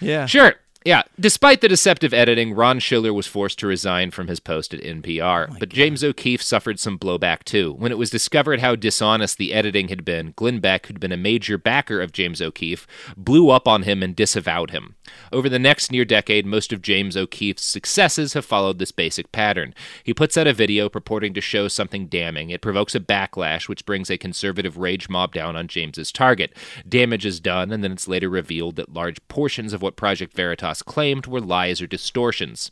Yeah. 0.00 0.24
Sure. 0.26 0.54
Yeah. 0.84 1.02
Despite 1.18 1.62
the 1.62 1.68
deceptive 1.68 2.12
editing, 2.12 2.52
Ron 2.52 2.78
Schiller 2.78 3.14
was 3.14 3.26
forced 3.26 3.58
to 3.60 3.66
resign 3.66 4.10
from 4.10 4.28
his 4.28 4.38
post 4.38 4.74
at 4.74 4.82
NPR. 4.82 5.58
but 5.58 5.70
James 5.70 6.04
O'Keefe 6.04 6.42
suffered 6.42 6.78
some 6.78 6.98
blowback 6.98 7.42
too. 7.44 7.72
When 7.78 7.90
it 7.90 7.96
was 7.96 8.10
discovered 8.10 8.60
how 8.60 8.76
dishonest 8.76 9.38
the 9.38 9.54
editing 9.54 9.88
had 9.88 10.04
been, 10.04 10.34
Glenn 10.36 10.60
Beck, 10.60 10.86
who'd 10.86 11.00
been 11.00 11.10
a 11.12 11.16
major 11.16 11.56
backer 11.56 12.02
of 12.02 12.12
James 12.12 12.42
O'Keefe, 12.42 12.86
blew 13.16 13.48
up 13.48 13.66
on 13.66 13.84
him 13.84 14.02
and 14.02 14.14
disavowed 14.14 14.72
him. 14.72 14.96
Over 15.32 15.48
the 15.48 15.58
next 15.58 15.90
near 15.90 16.04
decade, 16.04 16.44
most 16.44 16.72
of 16.72 16.82
James 16.82 17.16
O'Keefe's 17.16 17.64
successes 17.64 18.34
have 18.34 18.44
followed 18.44 18.78
this 18.78 18.92
basic 18.92 19.32
pattern. 19.32 19.74
He 20.02 20.12
puts 20.12 20.36
out 20.36 20.46
a 20.46 20.52
video 20.52 20.90
purporting 20.90 21.32
to 21.34 21.40
show 21.40 21.68
something 21.68 22.08
damning. 22.08 22.50
It 22.50 22.60
provokes 22.60 22.94
a 22.94 23.00
backlash, 23.00 23.68
which 23.68 23.86
brings 23.86 24.10
a 24.10 24.18
conservative 24.18 24.76
rage 24.76 25.08
mob 25.08 25.32
down 25.32 25.56
on 25.56 25.68
James's 25.68 26.12
target. 26.12 26.54
Damage 26.86 27.24
is 27.24 27.40
done, 27.40 27.72
and 27.72 27.82
then 27.82 27.92
it's 27.92 28.08
later 28.08 28.28
revealed 28.28 28.76
that 28.76 28.92
large 28.92 29.26
portions 29.28 29.72
of 29.72 29.80
what 29.80 29.96
Project 29.96 30.34
Veritas 30.34 30.73
claimed 30.82 31.26
were 31.26 31.40
lies 31.40 31.80
or 31.80 31.86
distortions. 31.86 32.70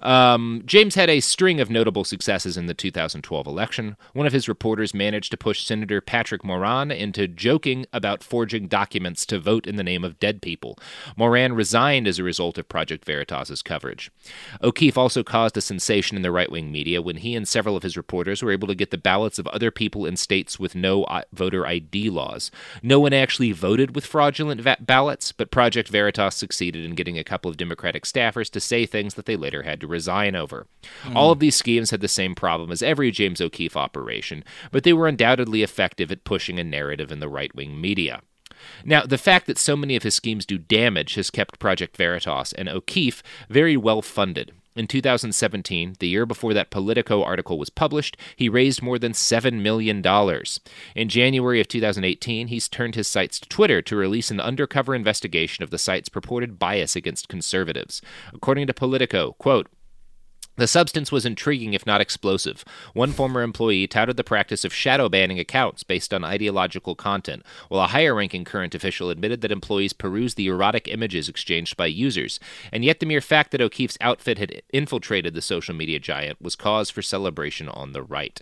Um, 0.00 0.62
James 0.66 0.94
had 0.94 1.08
a 1.10 1.20
string 1.20 1.60
of 1.60 1.70
notable 1.70 2.04
successes 2.04 2.56
in 2.56 2.66
the 2.66 2.74
2012 2.74 3.46
election. 3.46 3.96
One 4.12 4.26
of 4.26 4.32
his 4.32 4.48
reporters 4.48 4.94
managed 4.94 5.30
to 5.30 5.36
push 5.36 5.64
Senator 5.64 6.00
Patrick 6.00 6.44
Moran 6.44 6.90
into 6.90 7.26
joking 7.26 7.86
about 7.92 8.22
forging 8.22 8.66
documents 8.68 9.26
to 9.26 9.38
vote 9.38 9.66
in 9.66 9.76
the 9.76 9.82
name 9.82 10.04
of 10.04 10.18
dead 10.20 10.42
people. 10.42 10.78
Moran 11.16 11.54
resigned 11.54 12.06
as 12.06 12.18
a 12.18 12.24
result 12.24 12.58
of 12.58 12.68
Project 12.68 13.04
Veritas's 13.04 13.62
coverage. 13.62 14.10
O'Keefe 14.62 14.98
also 14.98 15.22
caused 15.22 15.56
a 15.56 15.60
sensation 15.60 16.16
in 16.16 16.22
the 16.22 16.30
right 16.30 16.50
wing 16.50 16.70
media 16.70 17.02
when 17.02 17.16
he 17.16 17.34
and 17.34 17.46
several 17.48 17.76
of 17.76 17.82
his 17.82 17.96
reporters 17.96 18.42
were 18.42 18.52
able 18.52 18.68
to 18.68 18.74
get 18.74 18.90
the 18.90 18.98
ballots 18.98 19.38
of 19.38 19.46
other 19.48 19.70
people 19.70 20.06
in 20.06 20.16
states 20.16 20.58
with 20.58 20.74
no 20.74 21.04
I- 21.06 21.24
voter 21.32 21.66
ID 21.66 22.10
laws. 22.10 22.50
No 22.82 23.00
one 23.00 23.12
actually 23.12 23.52
voted 23.52 23.94
with 23.94 24.06
fraudulent 24.06 24.60
va- 24.60 24.76
ballots, 24.80 25.32
but 25.32 25.50
Project 25.50 25.88
Veritas 25.88 26.34
succeeded 26.36 26.84
in 26.84 26.94
getting 26.94 27.18
a 27.18 27.24
couple 27.24 27.50
of 27.50 27.56
Democratic 27.56 28.04
staffers 28.04 28.50
to 28.50 28.60
say 28.60 28.86
things 28.86 29.14
that 29.14 29.26
they 29.26 29.36
later 29.36 29.62
had 29.64 29.80
to 29.80 29.86
resign 29.86 30.36
over. 30.36 30.66
Hmm. 31.02 31.16
All 31.16 31.30
of 31.30 31.40
these 31.40 31.56
schemes 31.56 31.90
had 31.90 32.00
the 32.00 32.08
same 32.08 32.34
problem 32.34 32.70
as 32.70 32.82
every 32.82 33.10
James 33.10 33.40
O'Keefe 33.40 33.76
operation, 33.76 34.44
but 34.70 34.84
they 34.84 34.92
were 34.92 35.08
undoubtedly 35.08 35.62
effective 35.62 36.12
at 36.12 36.24
pushing 36.24 36.58
a 36.58 36.64
narrative 36.64 37.10
in 37.10 37.20
the 37.20 37.28
right 37.28 37.54
wing 37.54 37.80
media. 37.80 38.22
Now, 38.84 39.04
the 39.04 39.18
fact 39.18 39.46
that 39.46 39.58
so 39.58 39.76
many 39.76 39.96
of 39.96 40.02
his 40.02 40.14
schemes 40.14 40.46
do 40.46 40.58
damage 40.58 41.14
has 41.14 41.30
kept 41.30 41.58
Project 41.58 41.96
Veritas 41.96 42.52
and 42.52 42.68
O'Keefe 42.68 43.22
very 43.48 43.76
well 43.76 44.02
funded. 44.02 44.52
In 44.76 44.88
2017, 44.88 45.96
the 46.00 46.08
year 46.08 46.26
before 46.26 46.52
that 46.52 46.70
Politico 46.70 47.22
article 47.22 47.58
was 47.58 47.70
published, 47.70 48.16
he 48.34 48.48
raised 48.48 48.82
more 48.82 48.98
than 48.98 49.12
$7 49.12 49.62
million. 49.62 50.02
In 50.96 51.08
January 51.08 51.60
of 51.60 51.68
2018, 51.68 52.48
he's 52.48 52.68
turned 52.68 52.96
his 52.96 53.06
sights 53.06 53.38
to 53.38 53.48
Twitter 53.48 53.80
to 53.82 53.94
release 53.94 54.32
an 54.32 54.40
undercover 54.40 54.92
investigation 54.92 55.62
of 55.62 55.70
the 55.70 55.78
site's 55.78 56.08
purported 56.08 56.58
bias 56.58 56.96
against 56.96 57.28
conservatives. 57.28 58.02
According 58.32 58.66
to 58.66 58.74
Politico, 58.74 59.34
quote, 59.38 59.68
The 60.56 60.68
substance 60.68 61.10
was 61.10 61.26
intriguing, 61.26 61.74
if 61.74 61.84
not 61.84 62.00
explosive. 62.00 62.64
One 62.92 63.10
former 63.10 63.42
employee 63.42 63.88
touted 63.88 64.16
the 64.16 64.22
practice 64.22 64.64
of 64.64 64.72
shadow 64.72 65.08
banning 65.08 65.40
accounts 65.40 65.82
based 65.82 66.14
on 66.14 66.24
ideological 66.24 66.94
content, 66.94 67.42
while 67.68 67.84
a 67.84 67.88
higher 67.88 68.14
ranking 68.14 68.44
current 68.44 68.74
official 68.74 69.10
admitted 69.10 69.40
that 69.40 69.50
employees 69.50 69.92
perused 69.92 70.36
the 70.36 70.46
erotic 70.46 70.86
images 70.86 71.28
exchanged 71.28 71.76
by 71.76 71.86
users. 71.86 72.38
And 72.70 72.84
yet, 72.84 73.00
the 73.00 73.06
mere 73.06 73.20
fact 73.20 73.50
that 73.50 73.60
O'Keefe's 73.60 73.98
outfit 74.00 74.38
had 74.38 74.62
infiltrated 74.72 75.34
the 75.34 75.42
social 75.42 75.74
media 75.74 75.98
giant 75.98 76.40
was 76.40 76.54
cause 76.54 76.88
for 76.88 77.02
celebration 77.02 77.68
on 77.68 77.92
the 77.92 78.02
right. 78.02 78.40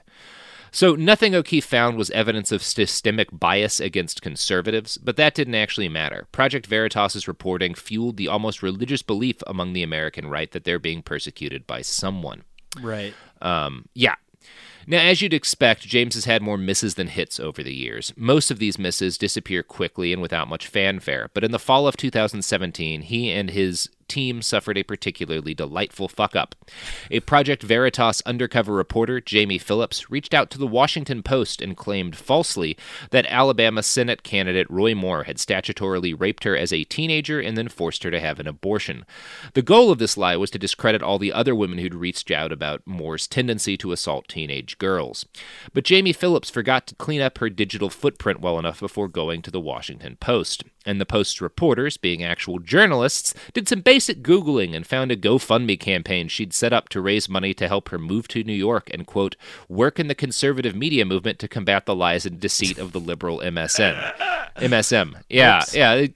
So, 0.75 0.95
nothing 0.95 1.35
O'Keefe 1.35 1.66
found 1.66 1.99
was 1.99 2.11
evidence 2.12 2.51
of 2.51 2.62
systemic 2.62 3.29
bias 3.31 3.79
against 3.79 4.23
conservatives, 4.23 4.97
but 4.97 5.16
that 5.16 5.35
didn't 5.35 5.55
actually 5.55 5.91
matter. 5.91 6.27
Project 6.33 6.66
Veritas's 6.66 7.29
reporting 7.29 7.75
fueled 7.75 8.16
the 8.16 8.27
almost 8.29 8.62
religious 8.62 9.03
belief 9.03 9.43
among 9.47 9.75
the 9.75 9.83
American 9.83 10.29
right 10.29 10.51
that 10.53 10.64
they're 10.64 10.79
being 10.79 11.03
persecuted 11.03 11.66
by 11.66 11.83
someone. 11.83 12.45
Right. 12.81 13.12
Um, 13.43 13.85
yeah. 13.93 14.14
Now, 14.87 15.01
as 15.01 15.20
you'd 15.20 15.35
expect, 15.35 15.83
James 15.83 16.14
has 16.14 16.25
had 16.25 16.43
more 16.43 16.59
misses 16.59 16.95
than 16.95 17.09
hits 17.09 17.39
over 17.39 17.62
the 17.62 17.75
years. 17.75 18.12
Most 18.16 18.51
of 18.51 18.59
these 18.59 18.79
misses 18.79 19.18
disappear 19.18 19.62
quickly 19.62 20.12
and 20.12 20.20
without 20.23 20.49
much 20.49 20.66
fanfare, 20.66 21.31
but 21.35 21.45
in 21.45 21.53
the 21.53 21.59
fall 21.59 21.87
of 21.87 21.97
2017, 21.97 23.03
he 23.03 23.31
and 23.31 23.51
his 23.51 23.91
team 24.13 24.43
suffered 24.43 24.77
a 24.77 24.83
particularly 24.83 25.55
delightful 25.55 26.07
fuck 26.07 26.37
up. 26.37 26.55
A 27.11 27.21
Project 27.21 27.63
Veritas 27.63 28.21
undercover 28.27 28.75
reporter, 28.75 29.23
Jaime 29.27 29.57
Phillips, 29.57 30.11
reached 30.11 30.35
out 30.35 30.51
to 30.51 30.59
the 30.59 30.67
Washington 30.67 31.23
Post 31.23 31.63
and 31.63 31.79
claimed 31.79 32.15
falsely 32.15 32.77
that 33.11 33.25
Alabama 33.25 33.83
Senate 33.83 34.23
candidate 34.23 34.71
Roy 34.71 34.95
Moore 34.95 35.25
had 35.25 35.39
statutorily 35.39 36.15
raped 36.19 36.45
her 36.45 36.55
as 36.55 36.75
a 36.75 36.85
teenager 36.85 37.41
and 37.41 37.57
then 37.57 37.69
forced 37.69 38.03
her 38.03 38.11
to 38.11 38.21
have 38.21 38.39
an 38.39 38.47
abortion. 38.47 39.07
The 39.55 39.63
goal 39.63 39.91
of 39.91 39.99
this 39.99 40.19
lie 40.19 40.37
was 40.37 40.51
to 40.51 40.59
discredit 40.59 41.03
all 41.03 41.19
the 41.19 41.33
other 41.33 41.55
women 41.55 41.79
who'd 41.79 41.95
reached 41.95 42.31
out 42.31 42.53
about 42.53 42.87
Moore's 42.87 43.27
tendency 43.27 43.79
to 43.79 43.93
assault 43.93 44.29
teenage 44.29 44.77
girls. 44.77 45.25
But 45.73 45.89
Jaime 45.89 46.13
Phillips 46.13 46.51
forgot 46.51 46.87
to 46.89 46.95
clean 46.97 47.23
up 47.23 47.39
her 47.39 47.49
digital 47.49 47.89
footprint 47.89 48.41
well 48.41 48.59
enough 48.59 48.81
before 48.81 49.09
going 49.09 49.41
to 49.41 49.51
the 49.51 49.59
Washington 49.59 50.17
Post. 50.17 50.65
And 50.85 51.01
the 51.01 51.07
Post's 51.07 51.41
reporters, 51.41 51.97
being 51.97 52.22
actual 52.22 52.59
journalists, 52.59 53.35
did 53.53 53.68
some 53.68 53.80
basic 53.80 54.22
Googling 54.22 54.74
and 54.74 54.87
found 54.87 55.12
a 55.12 55.16
GoFundMe 55.16 55.78
campaign 55.78 56.28
she'd 56.28 56.53
set 56.53 56.72
up 56.72 56.89
to 56.91 57.01
raise 57.01 57.28
money 57.28 57.55
to 57.55 57.68
help 57.68 57.91
her 57.91 57.99
move 57.99 58.26
to 58.28 58.43
New 58.43 58.53
York 58.53 58.91
and, 58.93 59.07
quote, 59.07 59.37
work 59.68 60.01
in 60.01 60.09
the 60.09 60.14
conservative 60.14 60.74
media 60.74 61.05
movement 61.05 61.39
to 61.39 61.49
combat 61.49 61.87
the 61.87 61.95
lies 61.95 62.26
and 62.26 62.41
deceit 62.41 62.78
of 62.78 62.93
the 62.93 63.01
liberal 63.01 63.39
MSN. 63.39 64.12
MSM. 64.57 65.22
Yeah, 65.28 65.59
Oops. 65.59 65.74
yeah. 65.74 66.07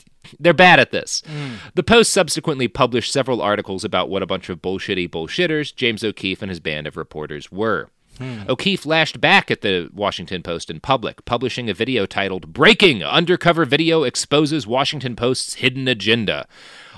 They're 0.41 0.53
bad 0.53 0.81
at 0.81 0.91
this. 0.91 1.23
Hmm. 1.27 1.55
The 1.75 1.85
Post 1.85 2.12
subsequently 2.12 2.67
published 2.67 3.12
several 3.12 3.41
articles 3.41 3.85
about 3.85 4.09
what 4.09 4.23
a 4.23 4.27
bunch 4.27 4.49
of 4.49 4.61
bullshitty 4.61 5.09
bullshitters 5.09 5.75
James 5.75 6.03
O'Keefe 6.03 6.43
and 6.43 6.51
his 6.51 6.59
band 6.61 6.89
of 6.89 6.97
reporters 6.97 7.53
were. 7.53 7.91
Hmm. 8.19 8.43
O'Keefe 8.49 8.87
lashed 8.87 9.21
back 9.21 9.51
at 9.51 9.61
the 9.61 9.91
Washington 9.93 10.43
Post 10.43 10.71
in 10.71 10.81
public, 10.81 11.25
publishing 11.25 11.69
a 11.69 11.75
video 11.75 12.07
titled 12.07 12.53
Breaking 12.53 13.03
Undercover 13.03 13.64
Video 13.64 14.05
Exposes 14.05 14.67
Washington 14.67 15.17
Post's 15.17 15.55
Hidden 15.55 15.87
Agenda. 15.89 16.47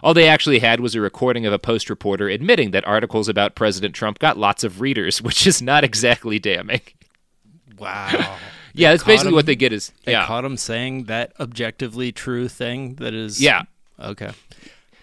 All 0.02 0.14
they 0.14 0.28
actually 0.28 0.60
had 0.60 0.78
was 0.80 0.94
a 0.94 1.00
recording 1.00 1.44
of 1.44 1.52
a 1.52 1.58
Post 1.58 1.90
reporter 1.90 2.28
admitting 2.28 2.70
that 2.70 2.86
articles 2.86 3.28
about 3.28 3.54
President 3.56 3.94
Trump 3.94 4.18
got 4.20 4.38
lots 4.38 4.62
of 4.62 4.80
readers, 4.80 5.20
which 5.22 5.46
is 5.46 5.60
not 5.60 5.84
exactly 5.84 6.38
damning. 6.38 6.82
Wow. 7.78 8.36
Yeah, 8.74 8.90
that's 8.92 9.02
basically 9.02 9.30
him- 9.30 9.34
what 9.34 9.46
they 9.46 9.56
get 9.56 9.72
is 9.72 9.90
they 10.04 10.12
yeah. 10.12 10.26
caught 10.26 10.44
him 10.44 10.56
saying 10.56 11.04
that 11.04 11.32
objectively 11.40 12.12
true 12.12 12.46
thing 12.46 12.94
that 12.96 13.12
is 13.12 13.40
Yeah. 13.40 13.62
okay. 13.98 14.30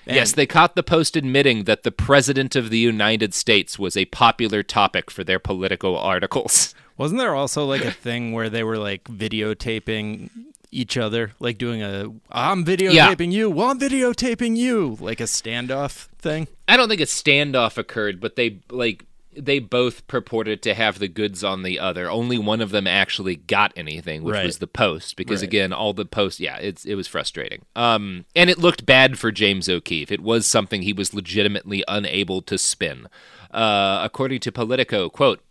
Yes, 0.05 0.33
they 0.33 0.45
caught 0.45 0.75
the 0.75 0.83
Post 0.83 1.15
admitting 1.15 1.63
that 1.63 1.83
the 1.83 1.91
President 1.91 2.55
of 2.55 2.69
the 2.69 2.77
United 2.77 3.33
States 3.33 3.79
was 3.79 3.97
a 3.97 4.05
popular 4.05 4.63
topic 4.63 5.09
for 5.09 5.23
their 5.23 5.39
political 5.39 5.97
articles. 5.97 6.75
Wasn't 6.97 7.19
there 7.19 7.35
also 7.35 7.65
like 7.65 7.83
a 7.83 7.91
thing 7.91 8.31
where 8.31 8.49
they 8.49 8.63
were 8.63 8.77
like 8.77 9.03
videotaping 9.05 10.29
each 10.71 10.97
other, 10.97 11.33
like 11.39 11.57
doing 11.57 11.81
a 11.81 12.11
I'm 12.31 12.63
videotaping 12.63 13.31
you, 13.31 13.49
well 13.49 13.71
I'm 13.71 13.79
videotaping 13.79 14.55
you, 14.55 14.97
like 14.99 15.19
a 15.19 15.23
standoff 15.23 16.07
thing? 16.19 16.47
I 16.67 16.77
don't 16.77 16.87
think 16.89 17.01
a 17.01 17.05
standoff 17.05 17.77
occurred, 17.77 18.21
but 18.21 18.35
they 18.35 18.59
like 18.69 19.05
they 19.37 19.59
both 19.59 20.05
purported 20.07 20.61
to 20.63 20.73
have 20.73 20.99
the 20.99 21.07
goods 21.07 21.43
on 21.43 21.63
the 21.63 21.79
other. 21.79 22.09
Only 22.09 22.37
one 22.37 22.61
of 22.61 22.71
them 22.71 22.87
actually 22.87 23.35
got 23.35 23.73
anything, 23.75 24.23
which 24.23 24.33
Right. 24.33 24.45
was 24.45 24.59
the 24.59 24.67
Post, 24.67 25.15
because 25.15 25.41
Right. 25.41 25.47
again, 25.49 25.73
all 25.73 25.93
the 25.93 26.05
posts, 26.05 26.39
yeah, 26.39 26.57
it's 26.57 26.85
it 26.85 26.95
was 26.95 27.07
frustrating. 27.07 27.61
Um, 27.75 28.25
and 28.35 28.49
it 28.49 28.57
looked 28.57 28.85
bad 28.85 29.17
for 29.19 29.31
James 29.31 29.69
O'Keefe. 29.69 30.11
It 30.11 30.21
was 30.21 30.45
something 30.45 30.81
he 30.81 30.93
was 30.93 31.13
legitimately 31.13 31.83
unable 31.87 32.41
to 32.43 32.57
spin. 32.57 33.07
Uh, 33.51 33.99
according 34.03 34.39
to 34.41 34.51
Politico, 34.51 35.09
quote. 35.09 35.41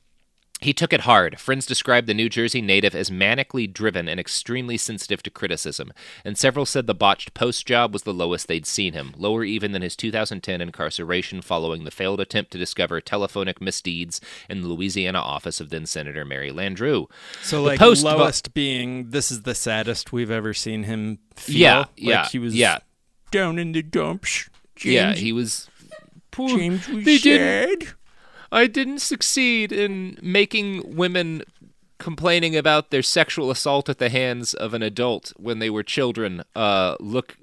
He 0.64 0.72
took 0.72 0.94
it 0.94 1.02
hard. 1.02 1.38
Friends 1.38 1.66
described 1.66 2.06
the 2.06 2.14
New 2.14 2.30
Jersey 2.30 2.62
native 2.62 2.94
as 2.94 3.10
manically 3.10 3.70
driven 3.70 4.08
and 4.08 4.18
extremely 4.18 4.78
sensitive 4.78 5.22
to 5.24 5.30
criticism, 5.30 5.92
and 6.24 6.38
several 6.38 6.64
said 6.64 6.86
the 6.86 6.94
botched 6.94 7.34
post 7.34 7.66
job 7.66 7.92
was 7.92 8.04
the 8.04 8.14
lowest 8.14 8.48
they'd 8.48 8.64
seen 8.64 8.94
him, 8.94 9.12
lower 9.18 9.44
even 9.44 9.72
than 9.72 9.82
his 9.82 9.94
2010 9.94 10.62
incarceration 10.62 11.42
following 11.42 11.84
the 11.84 11.90
failed 11.90 12.18
attempt 12.18 12.50
to 12.52 12.56
discover 12.58 12.98
telephonic 13.02 13.60
misdeeds 13.60 14.22
in 14.48 14.62
the 14.62 14.68
Louisiana 14.68 15.18
office 15.18 15.60
of 15.60 15.68
then 15.68 15.84
Senator 15.84 16.24
Mary 16.24 16.50
Landrieu. 16.50 17.10
So 17.42 17.56
The 17.56 17.62
like 17.68 17.78
Post 17.78 18.02
vo- 18.02 18.16
lowest 18.16 18.54
being 18.54 19.10
this 19.10 19.30
is 19.30 19.42
the 19.42 19.54
saddest 19.54 20.14
we've 20.14 20.30
ever 20.30 20.54
seen 20.54 20.84
him 20.84 21.18
feel. 21.36 21.58
Yeah, 21.58 21.78
like 21.78 21.88
yeah, 21.96 22.28
he 22.28 22.38
was 22.38 22.54
yeah. 22.56 22.78
down 23.30 23.58
in 23.58 23.72
the 23.72 23.82
dumps. 23.82 24.48
yeah, 24.82 25.12
he 25.12 25.30
was. 25.30 25.68
Poor, 26.30 26.48
James 26.48 26.88
was 26.88 27.04
they 27.04 27.18
sad. 27.18 27.22
didn't. 27.80 27.94
I 28.54 28.68
didn't 28.68 29.00
succeed 29.00 29.72
in 29.72 30.16
making 30.22 30.96
women 30.96 31.42
complaining 31.98 32.56
about 32.56 32.90
their 32.90 33.02
sexual 33.02 33.50
assault 33.50 33.88
at 33.88 33.98
the 33.98 34.08
hands 34.08 34.54
of 34.54 34.74
an 34.74 34.82
adult 34.82 35.32
when 35.36 35.58
they 35.58 35.70
were 35.70 35.82
children 35.82 36.44
uh, 36.54 36.96
look 37.00 37.36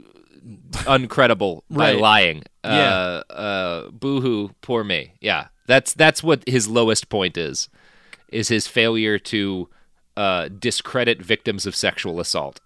uncredible 0.85 1.63
by 1.69 1.91
lying. 1.91 2.43
Yeah. 2.63 3.21
Uh, 3.29 3.33
uh, 3.33 3.89
boohoo, 3.91 4.49
poor 4.61 4.83
me. 4.83 5.13
Yeah, 5.19 5.47
that's 5.67 5.93
that's 5.93 6.23
what 6.23 6.47
his 6.47 6.67
lowest 6.67 7.09
point 7.09 7.37
is. 7.37 7.69
Is 8.29 8.47
his 8.47 8.67
failure 8.67 9.19
to 9.19 9.67
uh, 10.15 10.47
discredit 10.47 11.21
victims 11.21 11.65
of 11.65 11.75
sexual 11.75 12.19
assault. 12.19 12.59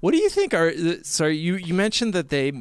What 0.00 0.12
do 0.12 0.18
you 0.18 0.28
think 0.28 0.54
are 0.54 0.68
uh, 0.68 0.94
sorry, 1.02 1.36
you 1.36 1.56
you 1.56 1.74
mentioned 1.74 2.12
that 2.14 2.30
they 2.30 2.52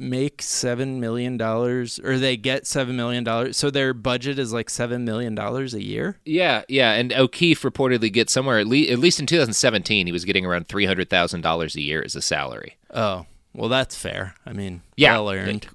make 0.00 0.42
7 0.42 0.98
million 0.98 1.36
dollars 1.36 2.00
or 2.02 2.18
they 2.18 2.36
get 2.36 2.66
7 2.66 2.96
million 2.96 3.22
dollars. 3.24 3.56
So 3.56 3.70
their 3.70 3.92
budget 3.94 4.38
is 4.38 4.52
like 4.52 4.70
7 4.70 5.04
million 5.04 5.34
dollars 5.34 5.74
a 5.74 5.82
year? 5.82 6.18
Yeah, 6.24 6.62
yeah, 6.68 6.92
and 6.92 7.12
O'Keefe 7.12 7.62
reportedly 7.62 8.12
gets 8.12 8.32
somewhere 8.32 8.58
at 8.58 8.66
least 8.66 8.90
at 8.90 8.98
least 8.98 9.20
in 9.20 9.26
2017 9.26 10.06
he 10.06 10.12
was 10.12 10.24
getting 10.24 10.44
around 10.46 10.66
three 10.68 10.86
hundred 10.86 11.10
thousand 11.10 11.42
dollars 11.42 11.76
a 11.76 11.80
year 11.82 12.02
as 12.04 12.16
a 12.16 12.22
salary. 12.22 12.76
Oh, 12.92 13.26
well 13.54 13.68
that's 13.68 13.96
fair. 13.96 14.34
I 14.46 14.52
mean, 14.52 14.82
Yeah, 14.96 15.12
well 15.12 15.30
earned. 15.30 15.68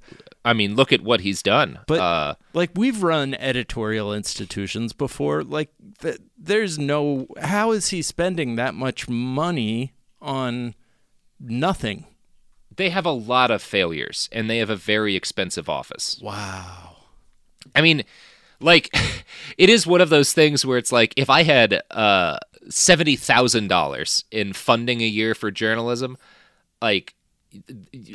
I 0.43 0.53
mean, 0.53 0.76
look 0.76 0.93
at 0.93 1.01
what 1.01 1.21
he's 1.21 1.41
done. 1.41 1.80
But 1.88 1.99
uh, 1.99 2.36
like 2.53 2.69
we've 2.76 3.01
run 3.01 3.34
editorial 3.34 4.13
institutions 4.13 4.93
before, 4.93 5.43
like 5.43 5.71
th- 5.99 6.19
there's 6.38 6.78
no 6.78 7.28
how 7.41 7.71
is 7.71 7.89
he 7.89 8.01
spending 8.03 8.55
that 8.55 8.76
much 8.76 9.09
money 9.09 9.93
on 10.21 10.76
nothing? 11.39 12.05
They 12.78 12.89
have 12.89 13.05
a 13.05 13.11
lot 13.11 13.51
of 13.51 13.61
failures, 13.61 14.30
and 14.32 14.49
they 14.49 14.57
have 14.57 14.69
a 14.69 14.76
very 14.76 15.15
expensive 15.15 15.69
office. 15.69 16.19
Wow. 16.21 16.97
I 17.73 17.82
mean, 17.82 18.03
like, 18.59 18.89
it 19.57 19.69
is 19.69 19.88
one 19.88 20.01
of 20.01 20.09
those 20.09 20.34
things 20.34 20.65
where 20.65 20.78
it's 20.78 20.91
like 20.91 21.13
if 21.17 21.30
I 21.30 21.43
had 21.43 21.82
uh, 21.91 22.38
seventy 22.69 23.15
thousand 23.15 23.67
dollars 23.67 24.23
in 24.32 24.53
funding 24.53 25.01
a 25.01 25.07
year 25.07 25.36
for 25.36 25.51
journalism, 25.51 26.17
like. 26.82 27.13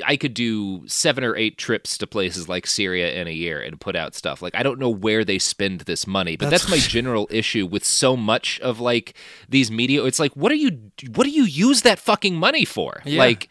I 0.05 0.19
could 0.19 0.35
do 0.35 0.87
seven 0.87 1.25
or 1.25 1.35
eight 1.35 1.57
trips 1.57 1.97
to 1.97 2.07
places 2.07 2.47
like 2.47 2.67
Syria 2.67 3.15
in 3.15 3.27
a 3.27 3.31
year 3.31 3.59
and 3.59 3.81
put 3.81 3.97
out 3.97 4.15
stuff. 4.15 4.43
Like 4.43 4.55
I 4.55 4.63
don't 4.63 4.79
know 4.79 4.91
where 4.91 5.25
they 5.25 5.39
spend 5.39 5.81
this 5.83 6.07
money, 6.07 6.37
but 6.37 6.51
that's, 6.51 6.65
That's- 6.67 6.83
my 6.85 6.89
general 6.91 7.27
issue 7.31 7.65
with 7.65 7.83
so 7.83 8.19
much 8.19 8.61
of 8.61 8.81
like 8.81 9.15
these 9.49 9.71
media. 9.71 10.05
It's 10.05 10.19
like, 10.19 10.35
what 10.35 10.53
are 10.53 10.57
you? 10.57 10.91
What 11.15 11.25
do 11.25 11.31
you 11.31 11.45
use 11.45 11.81
that 11.83 11.99
fucking 11.99 12.37
money 12.37 12.67
for? 12.67 13.01
Yeah. 13.07 13.19
Like, 13.19 13.49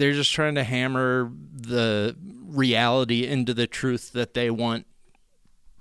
they're 0.00 0.12
just 0.12 0.32
trying 0.32 0.54
to 0.54 0.64
hammer 0.64 1.30
the 1.52 2.16
reality 2.46 3.26
into 3.26 3.54
the 3.54 3.66
truth 3.66 4.12
that 4.12 4.34
they 4.34 4.50
want 4.50 4.86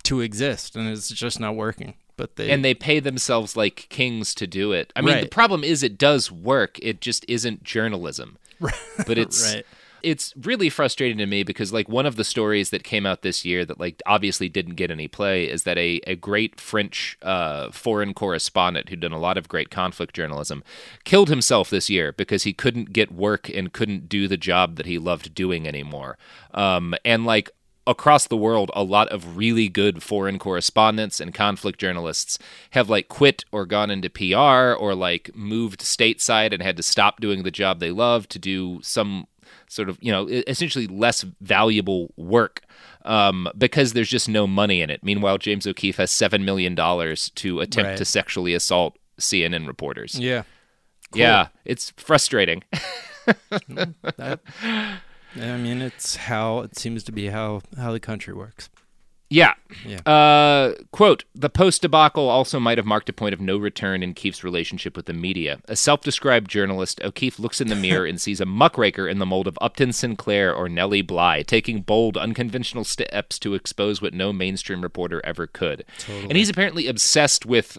to 0.03 0.22
exist 0.22 0.76
and 0.76 0.88
it's 0.89 1.09
just 1.09 1.39
not 1.39 1.55
working. 1.55 1.95
But 2.17 2.36
they 2.36 2.49
and 2.49 2.65
they 2.65 2.74
pay 2.74 2.99
themselves 2.99 3.55
like 3.55 3.88
kings 3.89 4.36
to 4.36 4.45
do 4.45 4.74
it. 4.74 4.91
I 4.93 5.01
mean, 5.01 5.22
the 5.22 5.30
problem 5.30 5.63
is 5.63 5.84
it 5.84 5.97
does 5.97 6.30
work. 6.30 6.78
It 6.82 6.99
just 6.99 7.24
isn't 7.30 7.63
journalism. 7.63 8.38
But 9.07 9.17
it's 9.17 9.55
Right. 9.55 9.65
It's 10.03 10.33
really 10.35 10.69
frustrating 10.69 11.17
to 11.17 11.25
me 11.25 11.43
because 11.43 11.73
like 11.73 11.89
one 11.89 12.05
of 12.05 12.15
the 12.15 12.23
stories 12.23 12.69
that 12.69 12.83
came 12.83 13.05
out 13.05 13.21
this 13.21 13.45
year 13.45 13.65
that 13.65 13.79
like 13.79 14.01
obviously 14.05 14.49
didn't 14.49 14.75
get 14.75 14.91
any 14.91 15.07
play 15.07 15.45
is 15.45 15.63
that 15.63 15.77
a, 15.77 16.01
a 16.07 16.15
great 16.15 16.59
French 16.59 17.17
uh, 17.21 17.71
foreign 17.71 18.13
correspondent 18.13 18.89
who'd 18.89 18.99
done 18.99 19.11
a 19.11 19.19
lot 19.19 19.37
of 19.37 19.47
great 19.47 19.69
conflict 19.69 20.15
journalism 20.15 20.63
killed 21.03 21.29
himself 21.29 21.69
this 21.69 21.89
year 21.89 22.11
because 22.13 22.43
he 22.43 22.53
couldn't 22.53 22.93
get 22.93 23.11
work 23.11 23.49
and 23.49 23.73
couldn't 23.73 24.09
do 24.09 24.27
the 24.27 24.37
job 24.37 24.75
that 24.75 24.85
he 24.85 24.97
loved 24.97 25.33
doing 25.33 25.67
anymore. 25.67 26.17
Um, 26.53 26.95
and 27.03 27.25
like 27.25 27.49
across 27.89 28.27
the 28.27 28.37
world, 28.37 28.69
a 28.75 28.83
lot 28.83 29.07
of 29.09 29.35
really 29.35 29.67
good 29.67 30.03
foreign 30.03 30.37
correspondents 30.37 31.19
and 31.19 31.33
conflict 31.33 31.79
journalists 31.79 32.37
have 32.71 32.87
like 32.87 33.07
quit 33.07 33.45
or 33.51 33.65
gone 33.65 33.89
into 33.89 34.09
PR 34.09 34.79
or 34.79 34.93
like 34.93 35.31
moved 35.35 35.79
stateside 35.79 36.53
and 36.53 36.61
had 36.61 36.77
to 36.77 36.83
stop 36.83 37.19
doing 37.19 37.41
the 37.41 37.51
job 37.51 37.79
they 37.79 37.91
love 37.91 38.29
to 38.29 38.37
do 38.37 38.79
some 38.83 39.27
sort 39.67 39.89
of, 39.89 39.97
you 40.01 40.11
know, 40.11 40.27
essentially 40.27 40.87
less 40.87 41.23
valuable 41.41 42.13
work 42.17 42.61
um, 43.05 43.47
because 43.57 43.93
there's 43.93 44.09
just 44.09 44.27
no 44.29 44.45
money 44.47 44.81
in 44.81 44.89
it. 44.89 45.03
Meanwhile, 45.03 45.37
James 45.37 45.65
O'Keefe 45.67 45.97
has 45.97 46.11
$7 46.11 46.43
million 46.43 46.75
to 46.75 47.59
attempt 47.59 47.87
Right. 47.89 47.97
to 47.97 48.05
sexually 48.05 48.53
assault 48.53 48.97
CNN 49.19 49.67
reporters. 49.67 50.19
Yeah. 50.19 50.43
Cool. 51.11 51.21
Yeah, 51.21 51.47
it's 51.65 51.91
frustrating. 51.97 52.63
That- 53.67 54.39
I 55.35 55.57
mean, 55.57 55.81
it's 55.81 56.15
how 56.15 56.59
it 56.61 56.75
seems 56.77 57.03
to 57.03 57.11
be 57.11 57.27
how 57.27 57.61
how 57.77 57.91
the 57.91 57.99
country 57.99 58.33
works. 58.33 58.69
Yeah. 59.30 59.53
Yeah. 59.86 59.99
Uh, 59.99 60.73
quote, 60.91 61.23
the 61.36 61.49
post 61.49 61.84
debacle 61.84 62.27
also 62.27 62.59
might 62.59 62.80
have 62.80 62.88
marked 62.88 63.09
a 63.09 63.13
point 63.13 63.34
of 63.34 63.39
no 63.39 63.57
return 63.57 64.01
in 64.01 64.15
Keefe's 64.15 64.43
relationship 64.43 64.97
with 64.97 65.05
the 65.05 65.13
media. 65.13 65.59
A 65.67 65.75
self 65.75 66.01
described 66.01 66.49
journalist, 66.49 66.99
O'Keefe 67.03 67.38
looks 67.38 67.61
in 67.61 67.68
the 67.68 67.76
mirror 67.76 68.06
and 68.06 68.19
sees 68.19 68.41
a 68.41 68.45
muckraker 68.45 69.07
in 69.07 69.19
the 69.19 69.27
mold 69.27 69.47
of 69.47 69.57
Upton 69.61 69.93
Sinclair 69.93 70.53
or 70.53 70.68
Nellie 70.68 71.03
Bly, 71.03 71.43
taking 71.43 71.81
bold, 71.81 72.18
unconventional 72.18 72.84
steps 72.84 73.38
to 73.39 73.53
expose 73.53 74.01
what 74.01 74.14
no 74.14 74.34
mainstream 74.34 74.81
reporter 74.81 75.22
ever 75.23 75.45
could. 75.45 75.85
And 76.27 76.35
he's 76.35 76.49
apparently 76.49 76.88
obsessed 76.88 77.45
with 77.45 77.77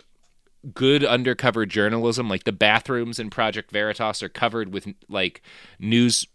good 0.74 1.04
undercover 1.04 1.66
journalism. 1.66 2.28
Like 2.28 2.44
the 2.44 2.52
bathrooms 2.52 3.18
in 3.18 3.30
Project 3.30 3.70
Veritas 3.72 4.22
are 4.22 4.28
covered 4.28 4.72
with 4.72 4.86
like 5.08 5.42
news 5.80 6.26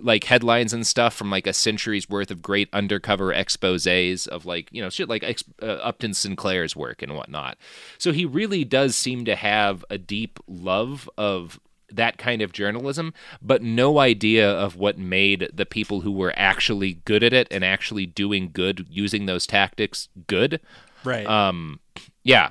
like 0.00 0.24
headlines 0.24 0.72
and 0.72 0.86
stuff 0.86 1.14
from 1.14 1.30
like 1.30 1.46
a 1.46 1.52
century's 1.52 2.08
worth 2.08 2.30
of 2.30 2.42
great 2.42 2.68
undercover 2.72 3.32
exposés 3.32 4.26
of 4.28 4.46
like 4.46 4.68
you 4.72 4.82
know 4.82 4.90
shit 4.90 5.08
like 5.08 5.22
ex- 5.22 5.44
uh, 5.62 5.66
Upton 5.66 6.14
Sinclair's 6.14 6.76
work 6.76 7.02
and 7.02 7.14
whatnot. 7.14 7.56
So 7.98 8.12
he 8.12 8.24
really 8.24 8.64
does 8.64 8.96
seem 8.96 9.24
to 9.24 9.36
have 9.36 9.84
a 9.90 9.98
deep 9.98 10.38
love 10.46 11.08
of 11.16 11.60
that 11.90 12.18
kind 12.18 12.42
of 12.42 12.52
journalism, 12.52 13.12
but 13.40 13.62
no 13.62 13.98
idea 13.98 14.50
of 14.50 14.76
what 14.76 14.98
made 14.98 15.50
the 15.52 15.66
people 15.66 16.00
who 16.00 16.12
were 16.12 16.32
actually 16.36 16.94
good 17.04 17.22
at 17.22 17.32
it 17.32 17.48
and 17.50 17.64
actually 17.64 18.06
doing 18.06 18.50
good 18.52 18.86
using 18.88 19.26
those 19.26 19.46
tactics 19.46 20.08
good. 20.26 20.60
Right. 21.04 21.26
Um, 21.26 21.80
yeah. 22.22 22.50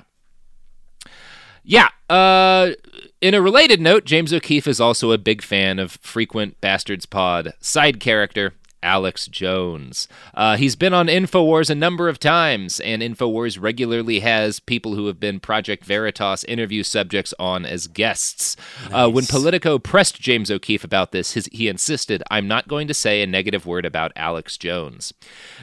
Yeah. 1.64 1.88
Uh, 2.10 2.72
in 3.20 3.34
a 3.34 3.40
related 3.40 3.80
note, 3.80 4.04
James 4.04 4.32
O'Keefe 4.32 4.66
is 4.66 4.80
also 4.80 5.12
a 5.12 5.18
big 5.18 5.42
fan 5.42 5.78
of 5.78 5.92
frequent 6.02 6.60
Bastards 6.60 7.06
Pod 7.06 7.54
side 7.60 8.00
character 8.00 8.54
Alex 8.82 9.26
Jones. 9.26 10.08
Uh, 10.34 10.56
he's 10.56 10.76
been 10.76 10.92
on 10.92 11.06
InfoWars 11.06 11.70
a 11.70 11.74
number 11.74 12.08
of 12.08 12.18
times, 12.18 12.80
and 12.80 13.02
InfoWars 13.02 13.60
regularly 13.60 14.20
has 14.20 14.60
people 14.60 14.94
who 14.94 15.06
have 15.06 15.20
been 15.20 15.40
Project 15.40 15.84
Veritas 15.84 16.44
interview 16.44 16.82
subjects 16.82 17.34
on 17.38 17.64
as 17.64 17.86
guests. 17.86 18.56
Uh, 18.90 19.10
when 19.10 19.26
Politico 19.26 19.78
pressed 19.78 20.20
James 20.20 20.50
O'Keefe 20.50 20.84
about 20.84 21.12
this, 21.12 21.32
his, 21.32 21.48
he 21.52 21.68
insisted, 21.68 22.22
I'm 22.30 22.48
not 22.48 22.68
going 22.68 22.88
to 22.88 22.94
say 22.94 23.22
a 23.22 23.26
negative 23.26 23.66
word 23.66 23.84
about 23.84 24.12
Alex 24.16 24.56
Jones. 24.56 25.14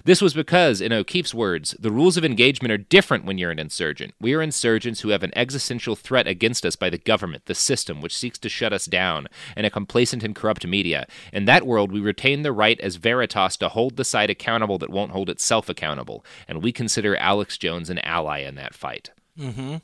This 0.06 0.22
was 0.22 0.34
because, 0.34 0.82
in 0.82 0.94
O'Keefe's 0.94 1.34
words, 1.34 1.76
the 1.80 1.92
rules 1.92 2.18
of 2.18 2.26
engagement 2.26 2.72
are 2.72 2.78
different 2.78 3.26
when 3.26 3.38
you're 3.38 3.52
an 3.52 3.60
insurgent. 3.60 4.14
We 4.20 4.34
are 4.34 4.42
insurgents 4.42 5.02
who 5.02 5.10
have 5.10 5.24
an 5.24 5.36
existential 5.36 5.96
threat 5.96 6.28
against 6.28 6.66
us 6.66 6.76
by 6.76 6.90
the 6.90 6.98
government, 6.98 7.46
the 7.46 7.56
system, 7.56 8.02
which 8.02 8.18
seeks 8.18 8.38
to 8.40 8.50
shut 8.50 8.74
us 8.74 8.86
down, 8.86 9.28
and 9.56 9.66
a 9.66 9.70
complacent 9.70 10.24
and 10.24 10.36
corrupt 10.36 10.66
media. 10.66 11.06
In 11.34 11.46
that 11.46 11.66
world, 11.66 11.92
we 11.92 12.00
retain 12.00 12.44
the 12.44 12.52
right 12.52 12.80
as 12.80 12.96
Veritas 13.10 13.58
to 13.58 13.70
hold 13.70 13.96
the 13.96 14.06
side 14.06 14.30
accountable 14.30 14.78
that 14.78 14.92
won't 14.92 15.14
hold 15.14 15.32
itself 15.32 15.68
accountable, 15.68 16.24
and 16.48 16.62
we 16.62 16.72
consider 16.72 17.16
Alex 17.16 17.58
Jones 17.58 17.90
an 17.90 17.98
ally 18.00 18.42
in 18.42 18.54
that 18.54 18.76
fight. 18.76 19.10
Mm-hmm. 19.40 19.78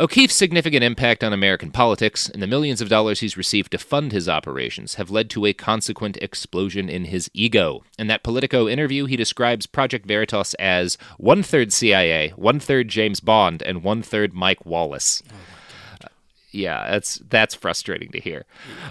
O'Keefe's 0.00 0.34
significant 0.34 0.82
impact 0.82 1.22
on 1.22 1.32
American 1.32 1.70
politics 1.70 2.28
and 2.28 2.42
the 2.42 2.46
millions 2.46 2.80
of 2.80 2.88
dollars 2.88 3.20
he's 3.20 3.36
received 3.36 3.70
to 3.72 3.78
fund 3.78 4.10
his 4.10 4.28
operations 4.28 4.94
have 4.94 5.10
led 5.10 5.30
to 5.30 5.46
a 5.46 5.52
consequent 5.52 6.16
explosion 6.16 6.88
in 6.88 7.04
his 7.04 7.30
ego. 7.34 7.84
In 7.98 8.08
that 8.08 8.24
Politico 8.24 8.68
interview, 8.68 9.04
he 9.06 9.16
describes 9.16 9.66
Project 9.66 10.06
Veritas 10.06 10.54
as 10.54 10.98
one 11.18 11.42
third 11.42 11.72
CIA, 11.72 12.30
one 12.36 12.58
third 12.58 12.88
James 12.88 13.20
Bond, 13.20 13.62
and 13.62 13.84
one 13.84 14.02
third 14.02 14.32
Mike 14.32 14.64
Wallace. 14.66 15.22
Yeah, 16.52 16.90
that's 16.90 17.14
that's 17.28 17.54
frustrating 17.54 18.10
to 18.12 18.20
hear. 18.20 18.44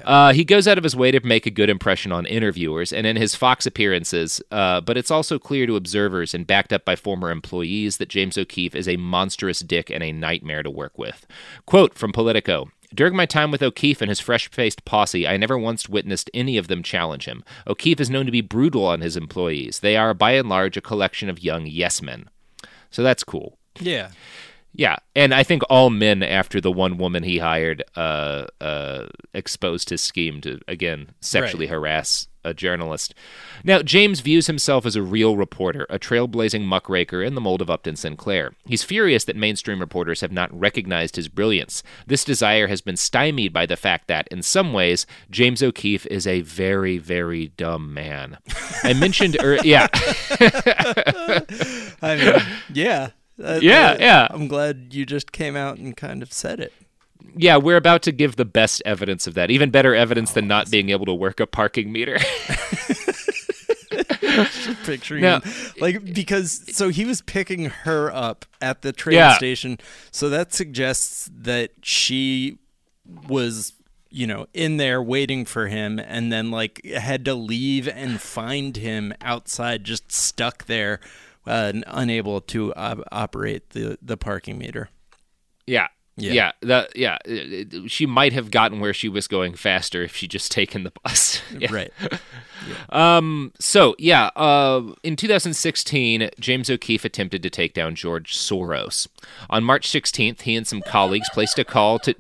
Uh, 0.04 0.34
he 0.34 0.44
goes 0.44 0.68
out 0.68 0.80
of 0.80 0.84
his 0.84 0.96
way 0.96 1.12
to 1.12 1.20
make 1.26 1.46
a 1.46 1.52
good 1.52 1.70
impression 1.70 2.12
on 2.12 2.26
interviewers 2.26 2.92
and 2.92 3.06
in 3.06 3.16
his 3.16 3.36
Fox 3.36 3.66
appearances, 3.68 4.42
uh, 4.52 4.82
but 4.82 4.98
it's 4.98 5.12
also 5.12 5.38
clear 5.38 5.68
to 5.68 5.76
observers 5.76 6.34
and 6.34 6.48
backed 6.48 6.74
up 6.74 6.84
by 6.84 6.96
former 6.96 7.30
employees 7.30 7.98
that 7.98 8.10
James 8.10 8.38
O'Keefe 8.38 8.76
is 8.76 8.88
a 8.88 8.98
monstrous 8.98 9.60
dick 9.60 9.92
and 9.92 10.04
a 10.04 10.12
nightmare 10.12 10.64
to 10.64 10.72
work 10.72 10.98
with. 10.98 11.28
Quote 11.66 11.94
from 11.94 12.12
Politico. 12.12 12.70
During 12.94 13.16
my 13.16 13.26
time 13.26 13.52
with 13.52 13.64
O'Keefe 13.64 14.02
and 14.02 14.10
his 14.10 14.20
fresh 14.20 14.50
faced 14.50 14.84
posse, 14.84 15.26
I 15.26 15.38
never 15.38 15.58
once 15.58 15.88
witnessed 15.88 16.30
any 16.34 16.58
of 16.58 16.68
them 16.68 16.84
challenge 16.84 17.26
him. 17.26 17.44
O'Keefe 17.66 18.02
is 18.02 18.10
known 18.10 18.26
to 18.26 18.34
be 18.34 18.42
brutal 18.42 18.86
on 18.86 19.00
his 19.00 19.16
employees. 19.16 19.80
They 19.80 19.96
are, 19.96 20.14
by 20.14 20.32
and 20.32 20.50
large, 20.50 20.76
a 20.76 20.82
collection 20.82 21.30
of 21.30 21.42
young 21.42 21.68
yes 21.68 22.02
men. 22.02 22.30
So 22.90 23.02
that's 23.02 23.24
cool. 23.24 23.58
Yeah. 23.80 24.10
Yeah, 24.74 24.98
and 25.16 25.34
I 25.34 25.44
think 25.44 25.64
all 25.70 25.90
men 25.90 26.24
after 26.24 26.62
the 26.62 26.72
one 26.72 26.98
woman 26.98 27.24
he 27.24 27.40
hired 27.40 27.84
uh, 27.96 28.46
uh, 28.62 29.08
exposed 29.34 29.90
his 29.90 30.02
scheme 30.02 30.40
to 30.42 30.60
again 30.68 31.10
sexually 31.20 31.66
Right. 31.66 31.74
harass 31.74 32.28
a 32.44 32.54
journalist. 32.54 33.14
Now 33.64 33.82
James 33.84 34.22
views 34.22 34.48
himself 34.48 34.86
as 34.86 34.96
a 34.96 35.04
real 35.04 35.36
reporter, 35.38 35.86
a 35.90 36.00
trailblazing 36.00 36.64
muckraker 36.64 37.22
in 37.22 37.36
the 37.36 37.42
mold 37.42 37.62
of 37.62 37.70
Upton 37.70 37.96
Sinclair. 37.96 38.54
He's 38.66 38.84
furious 38.84 39.26
that 39.26 39.36
mainstream 39.36 39.80
reporters 39.80 40.22
have 40.22 40.32
not 40.32 40.58
recognized 40.58 41.18
his 41.18 41.28
brilliance. 41.28 41.84
This 42.08 42.24
desire 42.24 42.68
has 42.68 42.82
been 42.82 42.98
stymied 42.98 43.54
by 43.54 43.66
the 43.68 43.76
fact 43.78 44.08
that, 44.08 44.28
in 44.30 44.42
some 44.42 44.74
ways, 44.74 45.06
James 45.30 45.62
O'Keefe 45.62 46.08
is 46.08 46.26
a 46.26 46.42
very, 46.42 46.98
very 46.98 47.50
dumb 47.50 47.94
man. 47.94 48.38
I 48.84 48.94
mentioned, 48.94 49.38
er, 49.44 49.60
yeah. 49.64 49.88
I 52.02 52.16
mean, 52.16 52.42
yeah. 52.74 53.10
Uh, 53.44 53.60
Yeah, 53.62 53.92
uh, 53.92 53.98
yeah. 54.00 54.28
I'm 54.30 54.48
glad 54.48 54.90
you 54.92 55.06
just 55.06 55.32
came 55.32 55.56
out 55.56 55.78
and 55.78 55.96
kind 55.98 56.22
of 56.22 56.32
said 56.34 56.60
it. 56.60 56.74
Yeah, 57.36 57.58
we're 57.58 57.78
about 57.78 58.02
to 58.04 58.12
give 58.12 58.36
the 58.36 58.46
best 58.46 58.82
evidence 58.86 59.26
of 59.28 59.36
that. 59.36 59.52
Even 59.52 59.70
better 59.70 59.96
evidence 59.96 60.32
than 60.34 60.48
not 60.48 60.70
being 60.72 60.90
able 60.90 61.06
to 61.06 61.14
work 61.14 61.40
a 61.40 61.46
parking 61.48 61.92
meter. 61.92 62.18
Picturing 64.86 65.22
Now- 65.24 65.40
him, 65.42 65.54
like 65.80 66.14
because 66.14 66.76
so 66.76 66.90
he 66.90 67.06
was 67.06 67.22
picking 67.22 67.66
her 67.66 68.12
up 68.14 68.46
at 68.62 68.82
the 68.82 68.92
train 68.94 69.16
Yeah. 69.18 69.34
station, 69.36 69.78
so 70.12 70.30
that 70.30 70.54
suggests 70.54 71.30
that 71.34 71.72
she 71.82 72.58
was 73.28 73.74
you 74.10 74.28
know 74.28 74.48
in 74.54 74.78
there 74.78 75.02
waiting 75.02 75.46
for 75.46 75.68
him, 75.68 76.00
and 76.00 76.32
then 76.32 76.52
like 76.52 76.84
had 76.86 77.26
to 77.26 77.34
leave 77.34 77.88
and 77.88 78.22
find 78.22 78.78
him 78.78 79.14
outside, 79.22 79.84
just 79.84 80.12
stuck 80.12 80.66
there, 80.66 81.00
uh, 81.48 81.74
unable 81.88 82.42
to 82.42 82.74
op- 82.76 83.04
operate 83.12 83.70
the 83.72 83.98
the 84.02 84.18
parking 84.18 84.58
meter. 84.58 84.90
yeah. 85.68 85.88
Yeah. 86.18 86.34
Yeah, 86.34 86.52
the, 86.60 86.90
yeah. 86.94 87.18
it- 87.26 87.74
it- 87.74 87.90
She 87.92 88.06
might 88.06 88.34
have 88.34 88.52
gotten 88.52 88.82
where 88.82 88.94
she 88.94 89.08
was 89.08 89.28
going 89.30 89.56
faster 89.56 90.04
if 90.04 90.14
she 90.16 90.28
just 90.28 90.52
taken 90.60 90.84
the 90.84 90.92
bus. 91.04 91.42
Yeah. 91.58 91.74
Right. 91.74 91.94
Um. 92.90 93.54
So 93.60 93.96
yeah. 93.98 94.30
Uh. 94.36 94.94
In 95.04 95.16
2016, 95.16 96.30
James 96.40 96.70
O'Keefe 96.70 97.06
attempted 97.06 97.42
to 97.42 97.50
take 97.50 97.74
down 97.74 97.96
George 97.96 98.36
Soros. 98.38 99.08
On 99.50 99.64
March 99.64 99.90
16th, 99.90 100.42
he 100.42 100.56
and 100.56 100.68
some 100.68 100.82
colleagues 100.84 101.28
placed 101.34 101.58
a 101.58 101.64
call 101.64 101.98
to. 102.00 102.14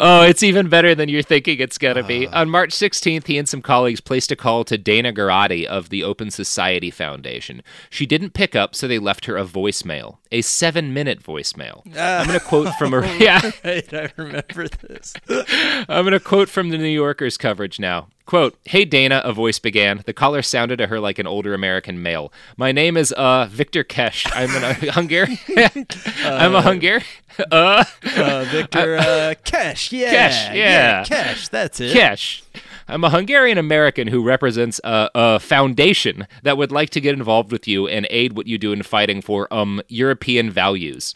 Oh, 0.00 0.22
it's 0.22 0.42
even 0.42 0.68
better 0.68 0.94
than 0.94 1.08
you're 1.08 1.22
thinking 1.22 1.60
it's 1.60 1.78
gonna 1.78 2.02
be. 2.02 2.26
Uh. 2.26 2.42
On 2.42 2.50
March 2.50 2.70
16th, 2.70 3.26
he 3.26 3.38
and 3.38 3.48
some 3.48 3.62
colleagues 3.62 4.00
placed 4.00 4.32
a 4.32 4.36
call 4.36 4.64
to 4.64 4.78
Dana 4.78 5.12
Garati 5.12 5.64
of 5.64 5.88
the 5.90 6.02
Open 6.02 6.30
Society 6.30 6.90
Foundation. 6.90 7.62
She 7.90 8.06
didn't 8.06 8.30
pick 8.30 8.56
up, 8.56 8.74
so 8.74 8.88
they 8.88 8.98
left 8.98 9.26
her 9.26 9.36
a 9.36 9.44
voicemail, 9.44 10.18
a 10.30 10.42
seven-minute 10.42 11.22
voicemail. 11.22 11.82
Ah. 11.96 12.20
I'm 12.20 12.26
gonna 12.26 12.40
quote 12.40 12.74
from 12.74 12.92
her. 12.92 13.02
Yeah. 13.22 13.52
right, 13.64 13.92
I 13.94 14.10
remember 14.16 14.66
this. 14.68 15.14
I'm 15.88 16.04
going 16.04 16.12
to 16.12 16.18
quote 16.20 16.48
from 16.48 16.70
the 16.70 16.78
New 16.78 16.88
Yorker's 16.88 17.36
coverage 17.36 17.78
now. 17.78 18.08
Quote, 18.32 18.56
Hey 18.64 18.86
Dana, 18.86 19.20
a 19.26 19.34
voice 19.34 19.58
began. 19.58 20.02
The 20.06 20.14
caller 20.14 20.40
sounded 20.40 20.78
to 20.78 20.86
her 20.86 20.98
like 20.98 21.18
an 21.18 21.26
older 21.26 21.52
American 21.52 22.00
male. 22.02 22.32
My 22.56 22.72
name 22.72 22.96
is 22.96 23.12
uh 23.12 23.46
Victor 23.50 23.84
Kesh. 23.84 24.26
I'm 24.34 24.48
a 24.64 24.72
Hungarian. 24.92 25.36
I'm 26.24 26.54
a 26.54 26.62
Hungarian. 26.62 27.04
Uh, 27.50 27.84
Uh, 28.16 28.44
Victor 28.50 28.96
uh, 28.96 29.34
Kesh, 29.42 29.90
yeah, 29.90 30.28
Kesh, 30.28 30.54
yeah. 30.54 31.04
Kesh, 31.04 31.48
that's 31.48 31.80
it. 31.80 31.94
Kesh. 31.96 32.42
I'm 32.88 33.04
a 33.04 33.10
Hungarian 33.10 33.56
American 33.56 34.08
who 34.08 34.22
represents 34.22 34.80
a, 34.84 35.10
a 35.14 35.40
foundation 35.40 36.26
that 36.42 36.58
would 36.58 36.70
like 36.70 36.90
to 36.90 37.00
get 37.00 37.14
involved 37.14 37.50
with 37.50 37.66
you 37.66 37.86
and 37.88 38.06
aid 38.10 38.34
what 38.34 38.46
you 38.46 38.56
do 38.58 38.72
in 38.72 38.82
fighting 38.82 39.20
for 39.20 39.52
um 39.52 39.82
European 39.88 40.50
values. 40.50 41.14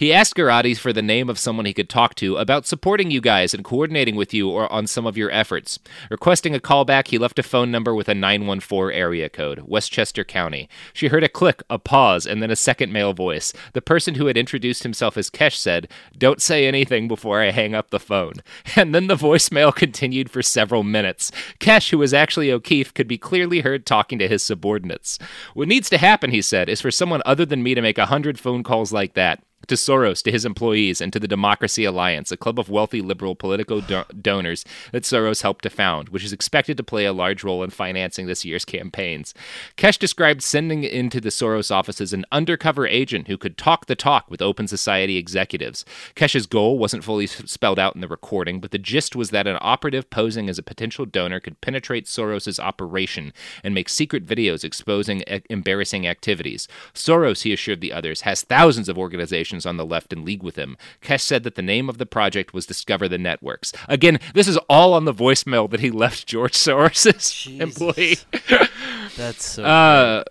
He 0.00 0.14
asked 0.14 0.34
Garati 0.34 0.78
for 0.78 0.94
the 0.94 1.02
name 1.02 1.28
of 1.28 1.38
someone 1.38 1.66
he 1.66 1.74
could 1.74 1.90
talk 1.90 2.14
to 2.14 2.38
about 2.38 2.64
supporting 2.64 3.10
you 3.10 3.20
guys 3.20 3.52
and 3.52 3.62
coordinating 3.62 4.16
with 4.16 4.32
you 4.32 4.48
or 4.48 4.72
on 4.72 4.86
some 4.86 5.04
of 5.04 5.18
your 5.18 5.30
efforts. 5.30 5.78
Requesting 6.08 6.54
a 6.54 6.58
callback, 6.58 7.08
he 7.08 7.18
left 7.18 7.38
a 7.38 7.42
phone 7.42 7.70
number 7.70 7.94
with 7.94 8.08
a 8.08 8.14
914 8.14 8.98
area 8.98 9.28
code, 9.28 9.64
Westchester 9.66 10.24
County. 10.24 10.70
She 10.94 11.08
heard 11.08 11.22
a 11.22 11.28
click, 11.28 11.62
a 11.68 11.78
pause, 11.78 12.24
and 12.24 12.42
then 12.42 12.50
a 12.50 12.56
second 12.56 12.94
male 12.94 13.12
voice. 13.12 13.52
The 13.74 13.82
person 13.82 14.14
who 14.14 14.24
had 14.24 14.38
introduced 14.38 14.84
himself 14.84 15.18
as 15.18 15.28
Kesh 15.28 15.56
said, 15.56 15.86
Don't 16.16 16.40
say 16.40 16.66
anything 16.66 17.06
before 17.06 17.42
I 17.42 17.50
hang 17.50 17.74
up 17.74 17.90
the 17.90 18.00
phone. 18.00 18.36
And 18.76 18.94
then 18.94 19.08
the 19.08 19.16
voicemail 19.16 19.74
continued 19.84 20.30
for 20.30 20.42
several 20.42 20.82
minutes. 20.82 21.30
Kesh, 21.58 21.90
who 21.90 21.98
was 21.98 22.14
actually 22.14 22.50
O'Keefe, 22.50 22.94
could 22.94 23.06
be 23.06 23.18
clearly 23.18 23.60
heard 23.60 23.84
talking 23.84 24.18
to 24.18 24.28
his 24.28 24.42
subordinates. 24.42 25.18
What 25.52 25.68
needs 25.68 25.90
to 25.90 25.98
happen, 25.98 26.30
he 26.30 26.40
said, 26.40 26.70
is 26.70 26.80
for 26.80 26.90
someone 26.90 27.20
other 27.26 27.44
than 27.44 27.62
me 27.62 27.74
to 27.74 27.82
make 27.82 27.98
a 27.98 28.06
hundred 28.06 28.40
phone 28.40 28.62
calls 28.62 28.94
like 28.94 29.12
that 29.12 29.42
to 29.66 29.74
Soros, 29.74 30.22
to 30.22 30.32
his 30.32 30.44
employees, 30.44 31.00
and 31.00 31.12
to 31.12 31.20
the 31.20 31.28
Democracy 31.28 31.84
Alliance, 31.84 32.32
a 32.32 32.36
club 32.36 32.58
of 32.58 32.68
wealthy 32.70 33.00
liberal 33.00 33.34
political 33.34 33.80
do- 33.80 34.04
donors 34.20 34.64
that 34.92 35.02
Soros 35.02 35.42
helped 35.42 35.62
to 35.62 35.70
found, 35.70 36.08
which 36.08 36.24
is 36.24 36.32
expected 36.32 36.76
to 36.76 36.82
play 36.82 37.04
a 37.04 37.12
large 37.12 37.44
role 37.44 37.62
in 37.62 37.70
financing 37.70 38.26
this 38.26 38.44
year's 38.44 38.64
campaigns. 38.64 39.34
Kesh 39.76 39.98
described 39.98 40.42
sending 40.42 40.82
into 40.82 41.20
the 41.20 41.28
Soros 41.28 41.70
offices 41.70 42.12
an 42.12 42.24
undercover 42.32 42.86
agent 42.86 43.28
who 43.28 43.36
could 43.36 43.58
talk 43.58 43.86
the 43.86 43.94
talk 43.94 44.30
with 44.30 44.42
open 44.42 44.66
society 44.66 45.16
executives. 45.16 45.84
Kesh's 46.16 46.46
goal 46.46 46.78
wasn't 46.78 47.04
fully 47.04 47.26
spelled 47.26 47.78
out 47.78 47.94
in 47.94 48.00
the 48.00 48.08
recording, 48.08 48.60
but 48.60 48.70
the 48.70 48.78
gist 48.78 49.14
was 49.14 49.30
that 49.30 49.46
an 49.46 49.58
operative 49.60 50.08
posing 50.10 50.48
as 50.48 50.58
a 50.58 50.62
potential 50.62 51.04
donor 51.04 51.40
could 51.40 51.60
penetrate 51.60 52.06
Soros's 52.06 52.58
operation 52.58 53.32
and 53.62 53.74
make 53.74 53.88
secret 53.88 54.26
videos 54.26 54.64
exposing 54.64 55.20
e- 55.22 55.42
embarrassing 55.50 56.06
activities. 56.06 56.66
Soros, 56.94 57.42
he 57.42 57.52
assured 57.52 57.80
the 57.80 57.92
others, 57.92 58.22
has 58.22 58.42
thousands 58.42 58.88
of 58.88 58.98
organizations 58.98 59.49
on 59.66 59.76
the 59.76 59.84
left 59.86 60.12
in 60.12 60.24
league 60.24 60.42
with 60.42 60.56
him. 60.56 60.76
Kesh 61.02 61.20
said 61.22 61.42
that 61.44 61.54
the 61.54 61.62
name 61.62 61.88
of 61.88 61.98
the 61.98 62.06
project 62.06 62.54
was 62.54 62.66
Discover 62.66 63.08
the 63.08 63.18
Networks. 63.18 63.72
Again, 63.88 64.18
this 64.34 64.46
is 64.48 64.56
all 64.68 64.94
on 64.94 65.04
the 65.04 65.14
voicemail 65.14 65.68
that 65.70 65.80
he 65.80 65.90
left 66.04 66.26
George 66.26 66.52
Soros's 66.54 67.46
employee. 67.60 68.18
That's 69.16 69.44
so. 69.44 69.64
Uh, 69.64 70.24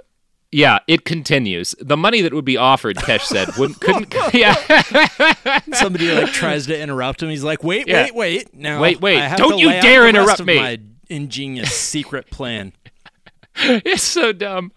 yeah, 0.51 0.79
it 0.87 1.05
continues. 1.05 1.75
The 1.79 1.95
money 1.97 2.21
that 2.21 2.33
would 2.33 2.45
be 2.45 2.57
offered, 2.57 2.95
Kesh 2.97 3.21
said, 3.21 3.49
wouldn't 3.57 3.79
couldn't. 3.81 4.13
yeah, 4.33 4.55
Somebody 5.73 6.11
like 6.11 6.31
tries 6.33 6.65
to 6.67 6.79
interrupt 6.79 7.21
him. 7.21 7.29
He's 7.29 7.43
like, 7.43 7.63
"Wait, 7.63 7.87
Yeah. 7.87 8.05
wait, 8.05 8.15
wait! 8.15 8.53
Now, 8.55 8.81
Wait, 8.81 8.99
wait. 8.99 9.37
Don't 9.37 9.59
you 9.59 9.69
dare 9.69 10.07
interrupt 10.07 10.43
me." 10.43 10.55
My 10.55 10.79
ingenious 11.09 11.71
secret 11.73 12.31
plan. 12.31 12.73
it's 13.55 14.01
so 14.03 14.31
dumb. 14.31 14.71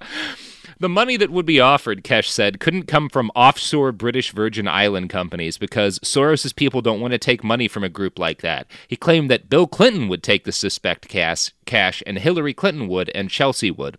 The 0.82 0.88
money 0.88 1.16
that 1.16 1.30
would 1.30 1.46
be 1.46 1.60
offered, 1.60 2.02
Kesh 2.02 2.26
said, 2.26 2.59
couldn't 2.59 2.88
come 2.88 3.09
from 3.09 3.30
offshore 3.36 3.92
British 3.92 4.32
Virgin 4.32 4.66
Island 4.66 5.10
companies 5.10 5.56
because 5.56 6.00
Soros's 6.00 6.52
people 6.52 6.82
don't 6.82 7.00
want 7.00 7.12
to 7.12 7.18
take 7.18 7.44
money 7.44 7.68
from 7.68 7.84
a 7.84 7.88
group 7.88 8.18
like 8.18 8.40
that. 8.40 8.66
He 8.88 8.96
claimed 8.96 9.30
that 9.30 9.48
Bill 9.48 9.68
Clinton 9.68 10.09
would 10.09 10.24
take 10.24 10.42
the 10.42 10.50
suspect 10.50 11.06
cash, 11.06 11.52
cash 11.66 12.02
and 12.04 12.18
Hillary 12.18 12.52
Clinton 12.52 12.88
would, 12.88 13.10
and 13.14 13.30
Chelsea 13.30 13.70
would. 13.70 13.96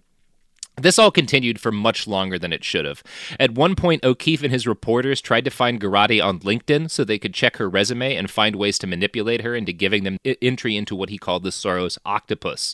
This 0.75 0.97
all 0.97 1.11
continued 1.11 1.59
for 1.59 1.71
much 1.71 2.07
longer 2.07 2.39
than 2.39 2.51
it 2.51 2.63
should 2.63 2.85
have. 2.85 3.03
At 3.39 3.53
one 3.53 3.75
point, 3.75 4.03
O'Keefe 4.03 4.41
and 4.41 4.51
his 4.51 4.65
reporters 4.65 5.21
tried 5.21 5.45
to 5.45 5.51
find 5.51 5.79
Garati 5.79 6.23
on 6.23 6.39
LinkedIn 6.39 6.89
so 6.89 7.03
they 7.03 7.19
could 7.19 7.35
check 7.35 7.57
her 7.57 7.69
resume 7.69 8.15
and 8.15 8.29
find 8.29 8.55
ways 8.55 8.79
to 8.79 8.87
manipulate 8.87 9.41
her 9.41 9.55
into 9.55 9.71
giving 9.71 10.03
them 10.03 10.17
entry 10.41 10.75
into 10.75 10.95
what 10.95 11.09
he 11.09 11.19
called 11.19 11.43
the 11.43 11.51
Soros 11.51 11.99
octopus. 12.07 12.73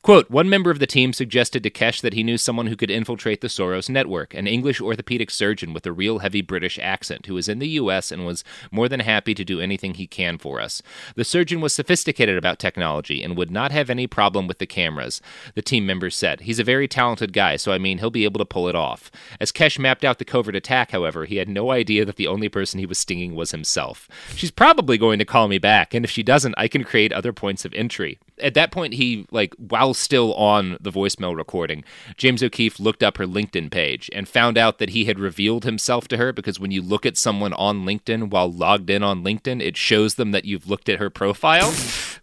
Quote 0.00 0.30
One 0.30 0.48
member 0.48 0.70
of 0.70 0.78
the 0.78 0.86
team 0.86 1.12
suggested 1.12 1.62
to 1.62 1.70
Kesh 1.70 2.00
that 2.00 2.14
he 2.14 2.22
knew 2.22 2.38
someone 2.38 2.68
who 2.68 2.76
could 2.76 2.90
infiltrate 2.90 3.42
the 3.42 3.48
Soros 3.48 3.90
network, 3.90 4.32
an 4.32 4.46
English 4.46 4.80
orthopedic 4.80 5.30
surgeon 5.30 5.74
with 5.74 5.84
a 5.84 5.92
real 5.92 6.20
heavy 6.20 6.40
British 6.40 6.78
accent 6.78 7.26
who 7.26 7.34
was 7.34 7.48
in 7.48 7.58
the 7.58 7.68
U.S. 7.68 8.10
and 8.10 8.24
was 8.24 8.42
more 8.70 8.88
than 8.88 9.00
happy 9.00 9.34
to 9.34 9.44
do 9.44 9.60
anything 9.60 9.94
he 9.94 10.06
can 10.06 10.38
for 10.38 10.62
us. 10.62 10.80
The 11.14 11.24
surgeon 11.24 11.60
was 11.60 11.74
sophisticated 11.74 12.38
about 12.38 12.58
technology 12.58 13.22
and 13.22 13.36
would 13.36 13.50
not 13.50 13.70
have 13.70 13.90
any 13.90 14.06
problem 14.06 14.48
with 14.48 14.60
the 14.60 14.66
cameras, 14.66 15.20
the 15.54 15.60
team 15.60 15.84
members 15.84 16.16
said. 16.16 16.40
He's 16.40 16.58
a 16.58 16.64
very 16.64 16.88
talented 16.88 17.33
guy, 17.34 17.56
so 17.56 17.72
I 17.72 17.78
mean, 17.78 17.98
he'll 17.98 18.10
be 18.10 18.24
able 18.24 18.38
to 18.38 18.44
pull 18.46 18.68
it 18.68 18.74
off. 18.74 19.10
As 19.38 19.52
Kesh 19.52 19.78
mapped 19.78 20.04
out 20.04 20.18
the 20.18 20.24
covert 20.24 20.56
attack, 20.56 20.92
however, 20.92 21.26
he 21.26 21.36
had 21.36 21.48
no 21.48 21.70
idea 21.70 22.04
that 22.04 22.16
the 22.16 22.26
only 22.26 22.48
person 22.48 22.78
he 22.78 22.86
was 22.86 22.98
stinging 22.98 23.34
was 23.34 23.50
himself. 23.50 24.08
She's 24.34 24.50
probably 24.50 24.96
going 24.96 25.18
to 25.18 25.24
call 25.24 25.48
me 25.48 25.58
back, 25.58 25.92
and 25.92 26.04
if 26.04 26.10
she 26.10 26.22
doesn't, 26.22 26.54
I 26.56 26.68
can 26.68 26.84
create 26.84 27.12
other 27.12 27.32
points 27.32 27.64
of 27.64 27.74
entry. 27.74 28.18
At 28.40 28.54
that 28.54 28.72
point, 28.72 28.94
he, 28.94 29.26
like, 29.30 29.54
while 29.56 29.94
still 29.94 30.34
on 30.34 30.76
the 30.80 30.90
voicemail 30.90 31.36
recording, 31.36 31.84
James 32.16 32.42
O'Keefe 32.42 32.80
looked 32.80 33.02
up 33.02 33.16
her 33.18 33.26
LinkedIn 33.26 33.70
page 33.70 34.10
and 34.12 34.28
found 34.28 34.58
out 34.58 34.78
that 34.78 34.90
he 34.90 35.04
had 35.04 35.18
revealed 35.18 35.64
himself 35.64 36.08
to 36.08 36.16
her 36.16 36.32
because 36.32 36.58
when 36.58 36.70
you 36.70 36.82
look 36.82 37.06
at 37.06 37.16
someone 37.16 37.52
on 37.54 37.84
LinkedIn 37.84 38.30
while 38.30 38.50
logged 38.50 38.90
in 38.90 39.02
on 39.02 39.22
LinkedIn, 39.22 39.62
it 39.62 39.76
shows 39.76 40.14
them 40.14 40.32
that 40.32 40.44
you've 40.44 40.68
looked 40.68 40.88
at 40.88 40.98
her 40.98 41.10
profile, 41.10 41.72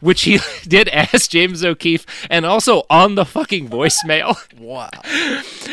which 0.01 0.23
he 0.23 0.39
did 0.67 0.89
as 0.89 1.27
James 1.29 1.63
O'Keefe 1.63 2.05
and 2.29 2.45
also 2.45 2.83
on 2.89 3.15
the 3.15 3.25
fucking 3.25 3.69
voicemail. 3.69 4.35
Wow. 4.61 4.89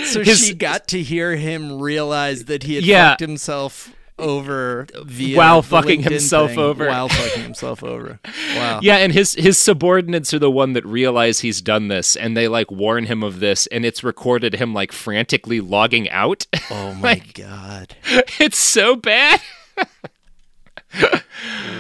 So 0.04 0.22
His- 0.22 0.46
she 0.46 0.54
got 0.54 0.88
to 0.88 1.02
hear 1.02 1.36
him 1.36 1.80
realize 1.80 2.44
that 2.46 2.62
he 2.62 2.76
had 2.76 2.84
Yeah. 2.84 3.10
fucked 3.10 3.20
himself 3.20 3.92
over 4.18 4.86
While 5.34 5.62
fucking 5.62 6.00
LinkedIn 6.02 6.10
himself 6.10 6.50
thing, 6.50 6.58
over. 6.58 6.88
While 6.88 7.08
fucking 7.08 7.42
himself 7.42 7.84
over. 7.84 8.18
Wow. 8.56 8.80
Yeah, 8.82 8.96
and 8.96 9.12
his 9.12 9.34
his 9.34 9.58
subordinates 9.58 10.34
are 10.34 10.40
the 10.40 10.50
one 10.50 10.72
that 10.72 10.84
realize 10.84 11.38
he's 11.40 11.60
done 11.62 11.86
this, 11.88 12.16
and 12.16 12.36
they 12.36 12.48
like 12.48 12.68
warn 12.70 13.04
him 13.06 13.22
of 13.22 13.38
this, 13.38 13.68
and 13.68 13.84
it's 13.84 14.02
recorded 14.02 14.54
him 14.54 14.74
like 14.74 14.90
frantically 14.90 15.60
logging 15.60 16.08
out. 16.10 16.46
Oh 16.70 16.94
my 16.94 17.22
god. 17.34 17.94
it's 18.40 18.58
so 18.58 18.96
bad. 18.96 19.40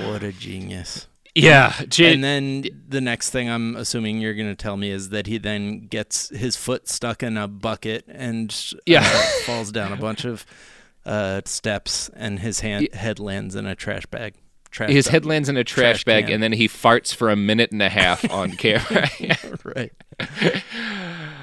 What 0.04 0.22
a 0.22 0.30
genius. 0.32 1.06
Yeah, 1.42 1.72
Ja- 1.92 2.06
and 2.08 2.22
then 2.24 2.64
the 2.88 3.00
next 3.00 3.30
thing 3.30 3.48
I'm 3.50 3.76
assuming 3.76 4.20
you're 4.20 4.34
going 4.34 4.48
to 4.48 4.54
tell 4.56 4.76
me 4.76 4.90
is 4.90 5.10
that 5.10 5.26
he 5.26 5.38
then 5.38 5.86
gets 5.86 6.28
his 6.30 6.56
foot 6.56 6.88
stuck 6.88 7.22
in 7.22 7.36
a 7.36 7.48
bucket 7.48 8.04
and 8.08 8.54
uh, 8.90 9.00
falls 9.44 9.70
down 9.72 9.92
a 9.92 9.96
bunch 9.96 10.24
of 10.24 10.44
uh, 11.06 11.40
steps, 11.44 12.10
and 12.14 12.38
his 12.40 12.60
hand 12.60 12.88
head 12.92 13.18
lands 13.18 13.54
in 13.54 13.66
a 13.66 13.74
trash 13.74 14.04
bag. 14.06 14.34
Trash 14.70 14.90
His 14.90 15.08
head 15.08 15.24
lands 15.24 15.48
in 15.48 15.56
a 15.56 15.64
trash, 15.64 16.04
bag, 16.04 16.26
can. 16.26 16.34
and 16.34 16.42
then 16.42 16.52
he 16.52 16.68
farts 16.68 17.14
for 17.14 17.30
a 17.30 17.36
minute 17.36 17.72
and 17.72 17.80
a 17.80 17.88
half 17.88 18.30
on 18.30 18.52
camera. 18.56 19.08
right. 19.64 19.92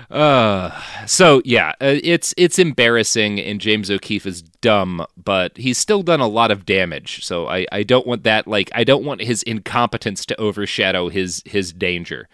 Uh, 0.10 0.72
so 1.06 1.42
yeah, 1.46 1.70
uh, 1.82 1.98
it's 2.04 2.34
it's 2.38 2.60
embarrassing, 2.60 3.40
and 3.40 3.60
James 3.60 3.90
O'Keefe 3.90 4.26
is 4.26 4.42
dumb, 4.42 5.06
but 5.22 5.58
he's 5.58 5.78
still 5.78 6.04
done 6.04 6.20
a 6.20 6.28
lot 6.28 6.52
of 6.52 6.66
damage. 6.66 7.24
So 7.26 7.48
I, 7.48 7.66
I 7.72 7.84
don't 7.84 8.06
want 8.06 8.24
that 8.24 8.48
like 8.48 8.70
I 8.74 8.84
don't 8.84 9.06
want 9.06 9.22
his 9.22 9.44
incompetence 9.44 10.26
to 10.28 10.40
overshadow 10.40 11.10
his 11.10 11.42
his 11.46 11.74
danger. 11.74 12.28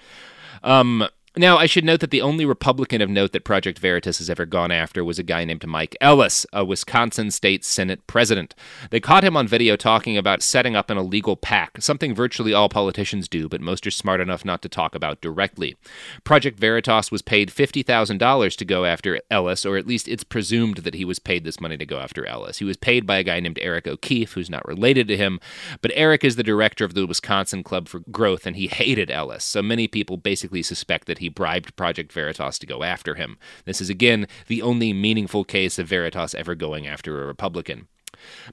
Um. 0.64 1.08
Now, 1.38 1.58
I 1.58 1.66
should 1.66 1.86
note 1.86 2.02
that 2.02 2.12
the 2.12 2.22
only 2.22 2.44
Republican 2.44 3.02
of 3.02 3.10
note 3.10 3.32
that 3.32 3.46
Project 3.46 3.80
Veritas 3.80 4.18
has 4.18 4.30
ever 4.30 4.46
gone 4.46 4.70
after 4.70 5.02
was 5.02 5.18
a 5.18 5.24
guy 5.24 5.46
named 5.46 5.66
Mike 5.66 5.96
Ellis, 6.02 6.46
a 6.52 6.66
Wisconsin 6.66 7.32
State 7.32 7.64
Senate 7.64 8.06
president. 8.06 8.54
They 8.90 9.00
caught 9.00 9.24
him 9.24 9.38
on 9.38 9.48
video 9.48 9.78
talking 9.78 10.18
about 10.18 10.42
setting 10.42 10.76
up 10.76 10.90
an 10.90 10.98
illegal 10.98 11.38
PAC, 11.38 11.82
something 11.82 12.14
virtually 12.14 12.54
all 12.54 12.68
politicians 12.68 13.30
do, 13.30 13.48
but 13.48 13.62
most 13.62 13.88
are 13.88 13.92
smart 13.92 14.20
enough 14.20 14.44
not 14.44 14.62
to 14.64 14.68
talk 14.68 14.94
about 14.94 15.22
directly. 15.22 15.78
Project 16.26 16.60
Veritas 16.60 17.12
was 17.14 17.22
paid 17.22 17.48
$50,000 17.50 18.58
to 18.58 18.66
go 18.66 18.84
after 18.84 19.22
Ellis, 19.32 19.66
or 19.66 19.78
at 19.78 19.88
least 19.88 20.10
it's 20.10 20.26
presumed 20.26 20.80
that 20.80 20.96
he 20.96 21.06
was 21.06 21.20
paid 21.20 21.46
this 21.46 21.62
money 21.62 21.78
to 21.78 21.86
go 21.86 22.00
after 22.00 22.26
Ellis. 22.26 22.58
He 22.58 22.66
was 22.66 22.76
paid 22.76 23.08
by 23.08 23.20
a 23.20 23.24
guy 23.24 23.40
named 23.40 23.60
Eric 23.62 23.88
O'Keefe, 23.88 24.34
who's 24.34 24.50
not 24.50 24.68
related 24.68 25.08
to 25.08 25.16
him, 25.16 25.40
but 25.82 25.94
Eric 25.96 26.26
is 26.26 26.36
the 26.36 26.44
director 26.44 26.84
of 26.84 26.94
the 26.94 27.08
Wisconsin 27.08 27.64
Club 27.64 27.88
for 27.88 28.02
Growth, 28.12 28.46
and 28.46 28.58
he 28.58 28.68
hated 28.68 29.10
Ellis. 29.10 29.46
So 29.46 29.62
many 29.62 29.88
people 29.88 30.18
basically 30.18 30.62
suspect 30.62 31.08
that 31.08 31.21
he 31.22 31.30
bribed 31.30 31.76
Project 31.78 32.12
Veritas 32.12 32.60
to 32.60 32.68
go 32.68 32.84
after 32.84 33.16
him. 33.16 33.38
This 33.66 33.80
is, 33.80 33.90
again, 33.90 34.28
the 34.48 34.62
only 34.62 34.92
meaningful 34.92 35.44
case 35.46 35.80
of 35.80 35.88
Veritas 35.88 36.36
ever 36.36 36.54
going 36.56 36.86
after 36.86 37.22
a 37.24 37.26
Republican. 37.26 37.88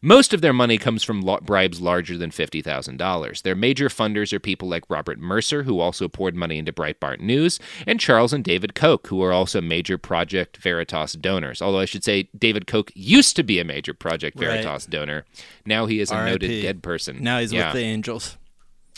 Most 0.01 0.32
of 0.32 0.40
their 0.40 0.55
money 0.55 0.78
comes 0.78 1.05
from 1.05 1.20
bribes 1.43 1.78
larger 1.81 2.16
than 2.16 2.31
$50,000. 2.31 3.43
Their 3.43 3.55
major 3.55 3.89
funders 3.89 4.32
are 4.32 4.39
people 4.40 4.66
like 4.66 4.85
Robert 4.89 5.19
Mercer, 5.19 5.65
who 5.65 5.81
also 5.81 6.09
poured 6.09 6.35
money 6.35 6.57
into 6.59 6.73
Breitbart 6.73 7.20
News, 7.20 7.59
and 7.86 8.01
Charles 8.01 8.32
and 8.32 8.43
David 8.43 8.74
Koch, 8.74 9.07
who 9.09 9.23
are 9.23 9.32
also 9.32 9.61
major 9.61 9.99
Project 9.99 10.57
Veritas 10.59 11.12
donors. 11.15 11.61
Although 11.61 11.81
I 11.81 11.85
should 11.85 12.05
say 12.05 12.31
David 12.39 12.66
Koch 12.66 12.90
used 12.95 13.36
to 13.36 13.43
be 13.43 13.59
a 13.59 13.65
major 13.65 13.93
Project 13.93 14.39
Right. 14.39 14.47
Veritas 14.47 14.86
donor. 14.86 15.27
Now 15.66 15.85
he 15.85 16.01
is 16.01 16.11
a 16.11 16.15
noted 16.24 16.45
R.I.P.. 16.49 16.62
dead 16.62 16.82
person. 16.82 17.23
Now 17.23 17.39
he's 17.40 17.53
Yeah. 17.53 17.66
with 17.66 17.74
the 17.74 17.82
Angels. 17.82 18.38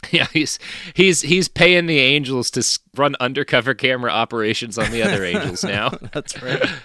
Yeah, 0.12 0.26
he's 0.32 0.58
he's 0.94 1.22
he's 1.22 1.48
paying 1.48 1.86
the 1.86 2.00
Angels 2.00 2.50
to 2.52 2.80
run 2.96 3.14
undercover 3.20 3.74
camera 3.74 4.10
operations 4.10 4.78
on 4.78 4.90
the 4.90 5.02
other 5.02 5.24
Angels 5.24 5.62
now. 5.62 5.90
That's 6.12 6.42
right. 6.42 6.62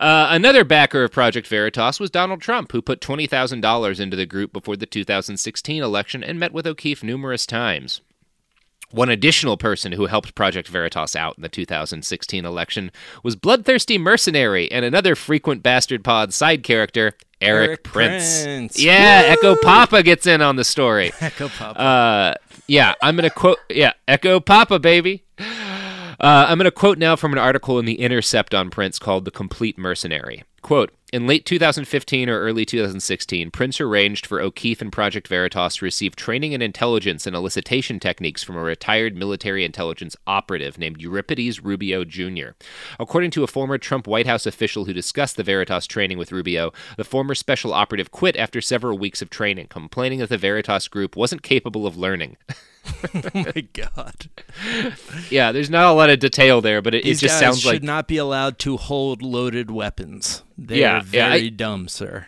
Uh, 0.00 0.28
another 0.30 0.64
backer 0.64 1.04
of 1.04 1.12
Project 1.12 1.46
Veritas 1.46 2.00
was 2.00 2.10
Donald 2.10 2.40
Trump, 2.40 2.72
who 2.72 2.80
put 2.80 3.02
twenty 3.02 3.26
thousand 3.26 3.60
dollars 3.60 4.00
into 4.00 4.16
the 4.16 4.24
group 4.24 4.52
before 4.52 4.74
the 4.76 4.86
2016 4.86 5.82
election 5.82 6.24
and 6.24 6.40
met 6.40 6.52
with 6.52 6.66
O'Keefe 6.66 7.02
numerous 7.02 7.44
times. 7.46 8.00
One 8.92 9.08
additional 9.08 9.56
person 9.56 9.92
who 9.92 10.06
helped 10.06 10.34
Project 10.34 10.68
Veritas 10.68 11.16
out 11.16 11.36
in 11.36 11.42
the 11.42 11.48
2016 11.48 12.44
election 12.44 12.92
was 13.22 13.36
bloodthirsty 13.36 13.98
mercenary 13.98 14.70
and 14.70 14.84
another 14.84 15.14
frequent 15.14 15.62
Bastard 15.62 16.04
Pod 16.04 16.34
side 16.34 16.62
character, 16.62 17.14
Erik, 17.40 17.68
Erik 17.68 17.82
Prince. 17.84 18.44
Prince. 18.44 18.78
Yeah, 18.78 19.22
Echo 19.26 19.56
Papa 19.56 20.02
gets 20.02 20.26
in 20.26 20.42
on 20.42 20.56
the 20.56 20.64
story. 20.64 21.12
Echo 21.20 21.48
Papa. 21.48 21.80
Uh, 21.80 22.34
yeah, 22.66 22.94
I'm 23.02 23.16
going 23.16 23.28
to 23.28 23.34
quote, 23.34 23.58
yeah, 23.68 23.92
Echo 24.06 24.40
Papa, 24.40 24.78
baby. 24.78 25.24
Uh, 26.22 26.46
I'm 26.48 26.56
going 26.56 26.66
to 26.66 26.70
quote 26.70 26.98
now 26.98 27.16
from 27.16 27.32
an 27.32 27.38
article 27.40 27.80
in 27.80 27.84
The 27.84 27.98
Intercept 27.98 28.54
on 28.54 28.70
Prince 28.70 29.00
called 29.00 29.24
The 29.24 29.32
Complete 29.32 29.76
Mercenary. 29.76 30.44
Quote 30.62 30.92
In 31.12 31.26
late 31.26 31.44
2015 31.44 32.28
or 32.28 32.38
early 32.38 32.64
2016, 32.64 33.50
Prince 33.50 33.80
arranged 33.80 34.26
for 34.26 34.40
O'Keefe 34.40 34.80
and 34.80 34.92
Project 34.92 35.26
Veritas 35.26 35.76
to 35.76 35.84
receive 35.84 36.14
training 36.14 36.52
in 36.52 36.62
intelligence 36.62 37.26
and 37.26 37.34
elicitation 37.34 38.00
techniques 38.00 38.44
from 38.44 38.54
a 38.54 38.62
retired 38.62 39.16
military 39.16 39.64
intelligence 39.64 40.14
operative 40.24 40.78
named 40.78 41.02
Euripides 41.02 41.58
Rubio 41.58 42.04
Jr. 42.04 42.50
According 43.00 43.32
to 43.32 43.42
a 43.42 43.48
former 43.48 43.76
Trump 43.76 44.06
White 44.06 44.28
House 44.28 44.46
official 44.46 44.84
who 44.84 44.92
discussed 44.92 45.36
the 45.36 45.42
Veritas 45.42 45.88
training 45.88 46.18
with 46.18 46.30
Rubio, 46.30 46.72
the 46.96 47.02
former 47.02 47.34
special 47.34 47.74
operative 47.74 48.12
quit 48.12 48.36
after 48.36 48.60
several 48.60 48.96
weeks 48.96 49.22
of 49.22 49.28
training, 49.28 49.66
complaining 49.66 50.20
that 50.20 50.28
the 50.28 50.38
Veritas 50.38 50.86
group 50.86 51.16
wasn't 51.16 51.42
capable 51.42 51.84
of 51.84 51.96
learning. 51.96 52.36
oh 53.14 53.30
my 53.34 53.66
god. 53.72 54.28
yeah, 55.30 55.52
there's 55.52 55.70
not 55.70 55.84
a 55.86 55.92
lot 55.92 56.10
of 56.10 56.18
detail 56.18 56.60
there, 56.60 56.82
but 56.82 56.94
it, 56.94 57.04
it 57.06 57.18
just 57.18 57.22
guys 57.34 57.38
sounds 57.40 57.60
should 57.60 57.68
like 57.74 57.82
not 57.82 58.08
be 58.08 58.16
allowed 58.16 58.58
to 58.60 58.76
hold 58.76 59.22
loaded 59.22 59.70
weapons. 59.70 60.42
They're 60.58 60.78
Yeah, 60.78 60.94
yeah, 60.96 61.00
very 61.02 61.46
I- 61.46 61.48
dumb, 61.50 61.88
sir. 61.88 62.26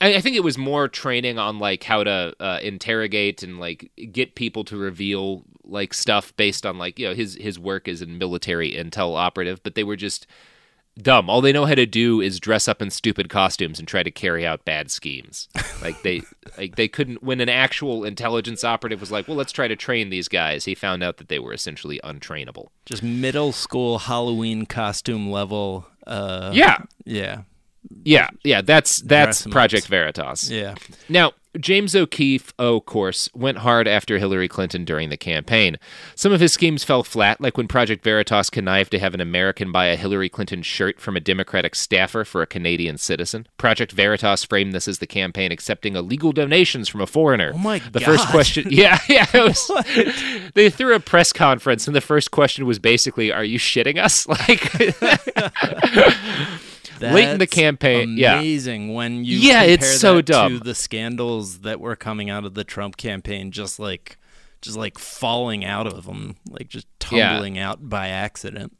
I, 0.00 0.14
I 0.16 0.20
think 0.20 0.36
it 0.36 0.44
was 0.44 0.56
more 0.56 0.86
training 0.88 1.38
on 1.38 1.58
like 1.58 1.82
how 1.82 2.04
to 2.04 2.34
uh, 2.38 2.58
interrogate 2.62 3.42
and 3.42 3.58
like 3.58 3.90
get 4.12 4.34
people 4.36 4.62
to 4.64 4.76
reveal 4.76 5.42
like 5.64 5.92
stuff 5.92 6.34
based 6.36 6.64
on 6.64 6.78
like 6.78 6.98
you 6.98 7.08
know 7.08 7.14
his 7.14 7.34
his 7.34 7.58
work 7.58 7.88
as 7.88 8.00
a 8.00 8.06
military 8.06 8.72
intel 8.72 9.16
operative, 9.16 9.60
but 9.62 9.74
they 9.74 9.84
were 9.84 9.96
just 9.96 10.26
dumb. 11.02 11.30
All 11.30 11.40
they 11.40 11.52
know 11.52 11.64
how 11.64 11.74
to 11.74 11.86
do 11.86 12.20
is 12.20 12.38
dress 12.40 12.68
up 12.68 12.82
in 12.82 12.90
stupid 12.90 13.28
costumes 13.28 13.78
and 13.78 13.86
try 13.88 14.02
to 14.02 14.10
carry 14.10 14.46
out 14.46 14.64
bad 14.64 14.90
schemes. 14.90 15.48
Like 15.80 16.02
they 16.02 16.22
like 16.58 16.74
they 16.74 16.88
couldn't 16.88 17.22
when 17.22 17.40
an 17.40 17.48
actual 17.48 18.04
intelligence 18.04 18.64
operative 18.64 18.98
was 19.00 19.12
like, 19.12 19.28
"Well, 19.28 19.36
let's 19.36 19.52
try 19.52 19.68
to 19.68 19.76
train 19.76 20.10
these 20.10 20.26
guys." 20.26 20.64
He 20.64 20.74
found 20.74 21.04
out 21.04 21.18
that 21.18 21.28
they 21.28 21.38
were 21.38 21.52
essentially 21.52 22.00
untrainable. 22.02 22.70
Just 22.84 23.00
middle 23.04 23.52
school 23.52 24.00
Halloween 24.00 24.66
costume 24.66 25.30
level. 25.30 25.86
Uh, 26.04 26.50
Yeah. 26.52 26.78
Yeah. 27.04 27.42
Yeah, 28.04 28.28
yeah, 28.44 28.62
that's 28.62 28.98
that's 28.98 29.46
Project. 29.46 29.86
Veritas. 29.86 30.50
Yeah. 30.50 30.74
Now, 31.08 31.32
James 31.58 31.96
O'Keefe, 31.96 32.52
oh, 32.58 32.76
of 32.76 32.86
course, 32.86 33.28
went 33.34 33.58
hard 33.58 33.88
after 33.88 34.18
Hillary 34.18 34.48
Clinton 34.48 34.84
during 34.84 35.08
the 35.08 35.16
campaign. 35.16 35.76
Some 36.14 36.30
of 36.30 36.40
his 36.40 36.52
schemes 36.52 36.84
fell 36.84 37.02
flat, 37.02 37.40
like 37.40 37.56
when 37.56 37.68
Project 37.68 38.04
Veritas 38.04 38.50
connived 38.50 38.90
to 38.92 38.98
have 38.98 39.14
an 39.14 39.20
American 39.20 39.72
buy 39.72 39.86
a 39.86 39.96
Hillary 39.96 40.28
Clinton 40.28 40.62
shirt 40.62 41.00
from 41.00 41.16
a 41.16 41.20
Democratic 41.20 41.74
staffer 41.74 42.24
for 42.24 42.42
a 42.42 42.46
Canadian 42.46 42.98
citizen. 42.98 43.46
Project 43.56 43.92
Veritas 43.92 44.44
framed 44.44 44.72
this 44.72 44.86
as 44.86 44.98
the 44.98 45.06
campaign 45.06 45.50
accepting 45.50 45.96
illegal 45.96 46.32
donations 46.32 46.88
from 46.88 47.00
a 47.00 47.06
foreigner. 47.06 47.52
Oh 47.54 47.58
my 47.58 47.78
The 47.78 48.00
first 48.00 48.28
question, 48.28 48.66
yeah, 48.70 48.98
yeah, 49.08 49.26
it 49.32 49.42
was, 49.42 50.50
they 50.54 50.70
threw 50.70 50.94
a 50.94 51.00
press 51.00 51.32
conference, 51.32 51.86
and 51.86 51.96
the 51.96 52.00
first 52.00 52.30
question 52.30 52.66
was 52.66 52.78
basically, 52.78 53.32
"Are 53.32 53.44
you 53.44 53.58
shitting 53.58 53.98
us?" 53.98 54.26
Like. 54.38 54.72
Late 57.00 57.24
in 57.24 57.30
the 57.32 57.38
That's 57.38 57.54
campaign, 57.54 58.16
yeah. 58.16 58.38
amazing 58.38 58.94
when 58.94 59.24
you 59.24 59.38
Yeah, 59.38 59.62
it's 59.62 59.98
so 60.00 60.20
dumb. 60.22 60.58
to 60.58 60.64
the 60.64 60.74
scandals 60.74 61.60
that 61.60 61.80
were 61.80 61.96
coming 61.96 62.30
out 62.30 62.44
of 62.44 62.54
the 62.54 62.64
Trump 62.64 62.96
campaign, 62.96 63.50
just 63.50 63.78
like 63.78 64.16
just 64.60 64.76
like 64.76 64.98
falling 64.98 65.64
out 65.64 65.86
of 65.86 66.04
them, 66.06 66.36
like 66.50 66.68
just 66.68 66.86
Yeah. 67.10 67.28
tumbling 67.30 67.58
out 67.58 67.88
by 67.88 68.08
accident. 68.08 68.76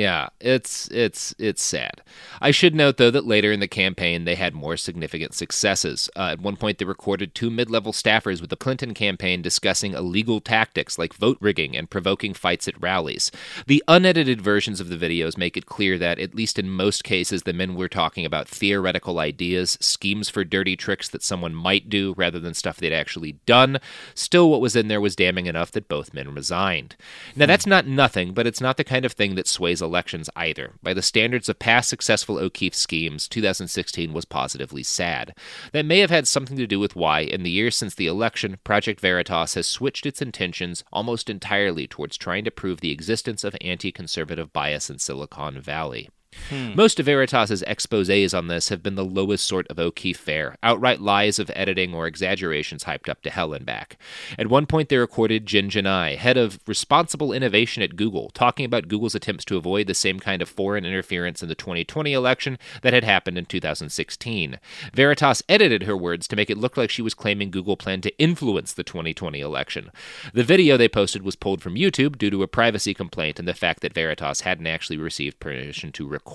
Yeah, 0.00 0.30
it's 0.40 0.88
it's 0.88 1.34
it's 1.38 1.62
sad. 1.62 2.00
I 2.40 2.52
should 2.52 2.74
note 2.74 2.96
though 2.96 3.10
that 3.10 3.26
later 3.26 3.52
in 3.52 3.60
the 3.60 3.68
campaign 3.68 4.24
they 4.24 4.34
had 4.34 4.54
more 4.54 4.78
significant 4.78 5.34
successes. 5.34 6.08
Uh, 6.16 6.30
at 6.30 6.40
one 6.40 6.56
point, 6.56 6.78
they 6.78 6.86
recorded 6.86 7.34
two 7.34 7.50
mid-level 7.50 7.92
staffers 7.92 8.40
with 8.40 8.48
the 8.48 8.56
Clinton 8.56 8.94
campaign 8.94 9.42
discussing 9.42 9.92
illegal 9.92 10.40
tactics 10.40 10.98
like 10.98 11.12
vote 11.12 11.36
rigging 11.38 11.76
and 11.76 11.90
provoking 11.90 12.32
fights 12.32 12.66
at 12.66 12.80
rallies. 12.80 13.30
The 13.66 13.84
unedited 13.88 14.40
versions 14.40 14.80
of 14.80 14.88
the 14.88 14.96
videos 14.96 15.36
make 15.36 15.58
it 15.58 15.66
clear 15.66 15.98
that, 15.98 16.18
at 16.18 16.34
least 16.34 16.58
in 16.58 16.70
most 16.70 17.04
cases, 17.04 17.42
the 17.42 17.52
men 17.52 17.74
were 17.74 17.86
talking 17.86 18.24
about 18.24 18.48
theoretical 18.48 19.18
ideas, 19.18 19.76
schemes 19.82 20.30
for 20.30 20.44
dirty 20.44 20.76
tricks 20.76 21.10
that 21.10 21.22
someone 21.22 21.54
might 21.54 21.90
do 21.90 22.14
rather 22.16 22.40
than 22.40 22.54
stuff 22.54 22.78
they'd 22.78 22.90
actually 22.94 23.32
done. 23.44 23.78
Still, 24.14 24.48
what 24.48 24.62
was 24.62 24.76
in 24.76 24.88
there 24.88 24.98
was 24.98 25.14
damning 25.14 25.44
enough 25.44 25.70
that 25.72 25.88
both 25.88 26.14
men 26.14 26.32
resigned. 26.32 26.96
Now, 27.36 27.44
that's 27.44 27.66
not 27.66 27.86
nothing, 27.86 28.32
but 28.32 28.46
it's 28.46 28.62
not 28.62 28.78
the 28.78 28.84
kind 28.84 29.04
of 29.04 29.12
thing 29.12 29.34
that 29.34 29.46
sways 29.46 29.82
elections 29.90 30.30
either. 30.36 30.74
By 30.84 30.94
the 30.94 31.02
standards 31.02 31.48
of 31.48 31.58
past 31.58 31.88
successful 31.88 32.38
O'Keefe 32.38 32.76
schemes, 32.76 33.26
2016 33.26 34.12
was 34.12 34.24
positively 34.24 34.84
sad. 34.84 35.34
That 35.72 35.84
may 35.84 35.98
have 35.98 36.10
had 36.10 36.28
something 36.28 36.56
to 36.58 36.66
do 36.68 36.78
with 36.78 36.94
why, 36.94 37.20
in 37.20 37.42
the 37.42 37.50
years 37.50 37.76
since 37.76 37.96
the 37.96 38.06
election, 38.06 38.58
Project 38.62 39.00
Veritas 39.00 39.54
has 39.54 39.66
switched 39.66 40.06
its 40.06 40.22
intentions 40.22 40.84
almost 40.92 41.28
entirely 41.28 41.88
towards 41.88 42.16
trying 42.16 42.44
to 42.44 42.52
prove 42.52 42.80
the 42.80 42.92
existence 42.92 43.42
of 43.42 43.56
anti 43.60 43.90
conservative 43.90 44.52
bias 44.52 44.88
in 44.88 45.00
Silicon 45.00 45.60
Valley. 45.60 46.08
Hmm. 46.48 46.74
Most 46.74 47.00
of 47.00 47.06
Veritas's 47.06 47.62
exposés 47.62 48.36
on 48.36 48.46
this 48.46 48.68
have 48.68 48.82
been 48.82 48.94
the 48.94 49.04
lowest 49.04 49.46
sort 49.46 49.66
of 49.68 49.78
O'Keefe 49.78 50.18
fare, 50.18 50.56
outright 50.62 51.00
lies 51.00 51.38
of 51.38 51.50
editing 51.54 51.94
or 51.94 52.06
exaggerations 52.06 52.84
hyped 52.84 53.08
up 53.08 53.22
to 53.22 53.30
hell 53.30 53.52
and 53.52 53.66
back. 53.66 53.96
At 54.38 54.48
one 54.48 54.66
point, 54.66 54.88
they 54.88 54.96
recorded 54.96 55.46
Jen 55.46 55.70
Gennai, 55.70 56.16
head 56.16 56.36
of 56.36 56.60
responsible 56.66 57.32
innovation 57.32 57.82
at 57.82 57.96
Google, 57.96 58.30
talking 58.30 58.64
about 58.64 58.88
Google's 58.88 59.14
attempts 59.14 59.44
to 59.46 59.56
avoid 59.56 59.86
the 59.86 59.94
same 59.94 60.20
kind 60.20 60.40
of 60.40 60.48
foreign 60.48 60.84
interference 60.84 61.42
in 61.42 61.48
the 61.48 61.54
2020 61.54 62.12
election 62.12 62.58
that 62.82 62.92
had 62.92 63.04
happened 63.04 63.36
in 63.36 63.46
2016. 63.46 64.58
Veritas 64.94 65.42
edited 65.48 65.82
her 65.82 65.96
words 65.96 66.28
to 66.28 66.36
make 66.36 66.50
it 66.50 66.58
look 66.58 66.76
like 66.76 66.90
she 66.90 67.02
was 67.02 67.14
claiming 67.14 67.50
Google 67.50 67.76
planned 67.76 68.04
to 68.04 68.18
influence 68.18 68.72
the 68.72 68.84
2020 68.84 69.40
election. 69.40 69.90
The 70.32 70.44
video 70.44 70.76
they 70.76 70.88
posted 70.88 71.22
was 71.22 71.36
pulled 71.36 71.60
from 71.60 71.74
YouTube 71.74 72.18
due 72.18 72.30
to 72.30 72.42
a 72.42 72.48
privacy 72.48 72.94
complaint 72.94 73.38
and 73.38 73.48
the 73.48 73.54
fact 73.54 73.80
that 73.82 73.94
Veritas 73.94 74.42
hadn't 74.42 74.66
actually 74.66 74.96
received 74.96 75.40
permission 75.40 75.92
to 75.92 76.06
record. 76.06 76.29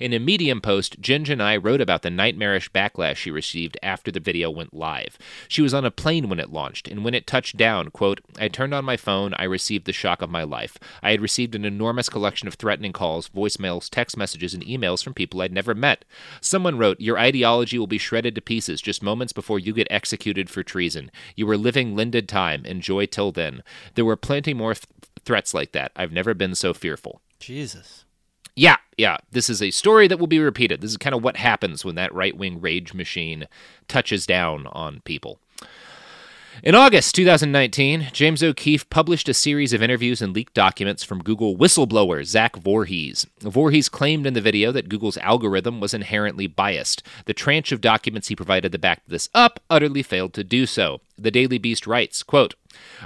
In 0.00 0.12
a 0.12 0.18
Medium 0.18 0.60
post, 0.60 1.00
Gennai 1.02 1.62
wrote 1.62 1.80
about 1.82 2.02
the 2.02 2.10
nightmarish 2.10 2.70
backlash 2.70 3.16
she 3.16 3.30
received 3.30 3.78
after 3.82 4.10
the 4.10 4.20
video 4.20 4.50
went 4.50 4.72
live. 4.72 5.18
She 5.48 5.62
was 5.62 5.74
on 5.74 5.84
a 5.84 5.90
plane 5.90 6.28
when 6.28 6.40
it 6.40 6.52
launched, 6.52 6.88
and 6.88 7.04
when 7.04 7.14
it 7.14 7.26
touched 7.26 7.58
down, 7.58 7.90
quote, 7.90 8.20
I 8.38 8.48
turned 8.48 8.72
on 8.72 8.86
my 8.86 8.96
phone, 8.96 9.34
I 9.34 9.44
received 9.44 9.84
the 9.84 9.92
shock 9.92 10.22
of 10.22 10.30
my 10.30 10.44
life. 10.44 10.78
I 11.02 11.10
had 11.10 11.20
received 11.20 11.54
an 11.54 11.66
enormous 11.66 12.08
collection 12.08 12.48
of 12.48 12.54
threatening 12.54 12.92
calls, 12.92 13.28
voicemails, 13.28 13.90
text 13.90 14.16
messages, 14.16 14.54
and 14.54 14.64
emails 14.64 15.04
from 15.04 15.12
people 15.14 15.42
I'd 15.42 15.52
never 15.52 15.74
met. 15.74 16.06
Someone 16.40 16.78
wrote, 16.78 17.00
Your 17.00 17.18
ideology 17.18 17.78
will 17.78 17.86
be 17.86 17.98
shredded 17.98 18.34
to 18.36 18.40
pieces 18.40 18.80
just 18.80 19.02
moments 19.02 19.34
before 19.34 19.58
you 19.58 19.74
get 19.74 19.88
executed 19.90 20.48
for 20.48 20.62
treason. 20.62 21.10
You 21.34 21.46
were 21.46 21.58
living 21.58 21.94
lended 21.94 22.28
time. 22.28 22.64
Enjoy 22.64 23.06
till 23.06 23.32
then. 23.32 23.62
There 23.94 24.04
were 24.06 24.16
plenty 24.16 24.54
more 24.54 24.72
th- 24.74 24.86
threats 25.24 25.52
like 25.52 25.72
that. 25.72 25.92
I've 25.96 26.12
never 26.12 26.32
been 26.32 26.54
so 26.54 26.72
fearful. 26.72 27.20
Jesus. 27.38 28.05
Yeah, 28.56 28.78
yeah. 28.96 29.18
This 29.30 29.50
is 29.50 29.60
a 29.60 29.70
story 29.70 30.08
that 30.08 30.18
will 30.18 30.26
be 30.26 30.40
repeated. 30.40 30.80
This 30.80 30.90
is 30.90 30.96
kind 30.96 31.14
of 31.14 31.22
what 31.22 31.36
happens 31.36 31.84
when 31.84 31.94
that 31.96 32.14
right 32.14 32.36
wing 32.36 32.60
rage 32.60 32.94
machine 32.94 33.46
touches 33.86 34.26
down 34.26 34.66
on 34.68 35.00
people. 35.04 35.38
In 36.62 36.74
August 36.74 37.14
2019, 37.16 38.08
James 38.14 38.42
O'Keefe 38.42 38.88
published 38.88 39.28
a 39.28 39.34
series 39.34 39.74
of 39.74 39.82
interviews 39.82 40.22
and 40.22 40.32
leaked 40.32 40.54
documents 40.54 41.04
from 41.04 41.22
Google 41.22 41.54
whistleblower 41.54 42.24
Zach 42.24 42.56
Voorhees. 42.56 43.26
Voorhees 43.40 43.90
claimed 43.90 44.26
in 44.26 44.32
the 44.32 44.40
video 44.40 44.72
that 44.72 44.88
Google's 44.88 45.18
algorithm 45.18 45.80
was 45.80 45.92
inherently 45.92 46.46
biased. 46.46 47.02
The 47.26 47.34
tranche 47.34 47.72
of 47.72 47.82
documents 47.82 48.28
he 48.28 48.36
provided 48.36 48.72
to 48.72 48.78
back 48.78 49.02
this 49.06 49.28
up 49.34 49.60
utterly 49.68 50.02
failed 50.02 50.32
to 50.32 50.44
do 50.44 50.64
so. 50.64 51.02
The 51.18 51.30
Daily 51.30 51.56
Beast 51.56 51.86
writes, 51.86 52.22
quote, 52.22 52.54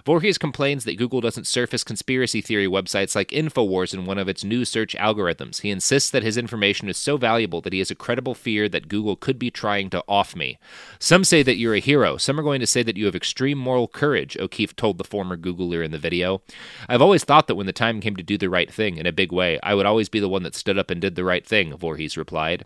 Voorhees 0.04 0.36
complains 0.36 0.84
that 0.84 0.98
Google 0.98 1.20
doesn't 1.20 1.46
surface 1.46 1.84
conspiracy 1.84 2.40
theory 2.40 2.66
websites 2.66 3.14
like 3.14 3.28
InfoWars 3.28 3.94
in 3.94 4.04
one 4.04 4.18
of 4.18 4.28
its 4.28 4.42
new 4.42 4.64
search 4.64 4.96
algorithms. 4.96 5.60
He 5.60 5.70
insists 5.70 6.10
that 6.10 6.24
his 6.24 6.36
information 6.36 6.88
is 6.88 6.96
so 6.96 7.16
valuable 7.16 7.60
that 7.60 7.72
he 7.72 7.78
has 7.78 7.90
a 7.90 7.94
credible 7.94 8.34
fear 8.34 8.68
that 8.68 8.88
Google 8.88 9.14
could 9.14 9.38
be 9.38 9.48
trying 9.48 9.90
to 9.90 10.02
off 10.08 10.34
me. 10.34 10.58
Some 10.98 11.22
say 11.22 11.44
that 11.44 11.56
you're 11.56 11.74
a 11.74 11.80
hero. 11.80 12.16
Some 12.16 12.40
are 12.40 12.42
going 12.42 12.60
to 12.60 12.66
say 12.66 12.82
that 12.82 12.96
you 12.96 13.06
have 13.06 13.14
extreme 13.14 13.58
moral 13.58 13.86
courage, 13.86 14.36
O'Keefe 14.38 14.74
told 14.74 14.98
the 14.98 15.04
former 15.04 15.36
Googler 15.36 15.84
in 15.84 15.92
the 15.92 15.98
video. 15.98 16.42
I've 16.88 17.02
always 17.02 17.22
thought 17.22 17.46
that 17.46 17.54
when 17.54 17.66
the 17.66 17.72
time 17.72 18.00
came 18.00 18.16
to 18.16 18.24
do 18.24 18.36
the 18.36 18.50
right 18.50 18.72
thing 18.72 18.96
in 18.96 19.06
a 19.06 19.12
big 19.12 19.30
way, 19.30 19.60
I 19.62 19.76
would 19.76 19.86
always 19.86 20.08
be 20.08 20.18
the 20.18 20.28
one 20.28 20.42
that 20.42 20.56
stood 20.56 20.78
up 20.78 20.90
and 20.90 21.00
did 21.00 21.14
the 21.14 21.24
right 21.24 21.46
thing, 21.46 21.76
Voorhees 21.76 22.16
replied. 22.16 22.64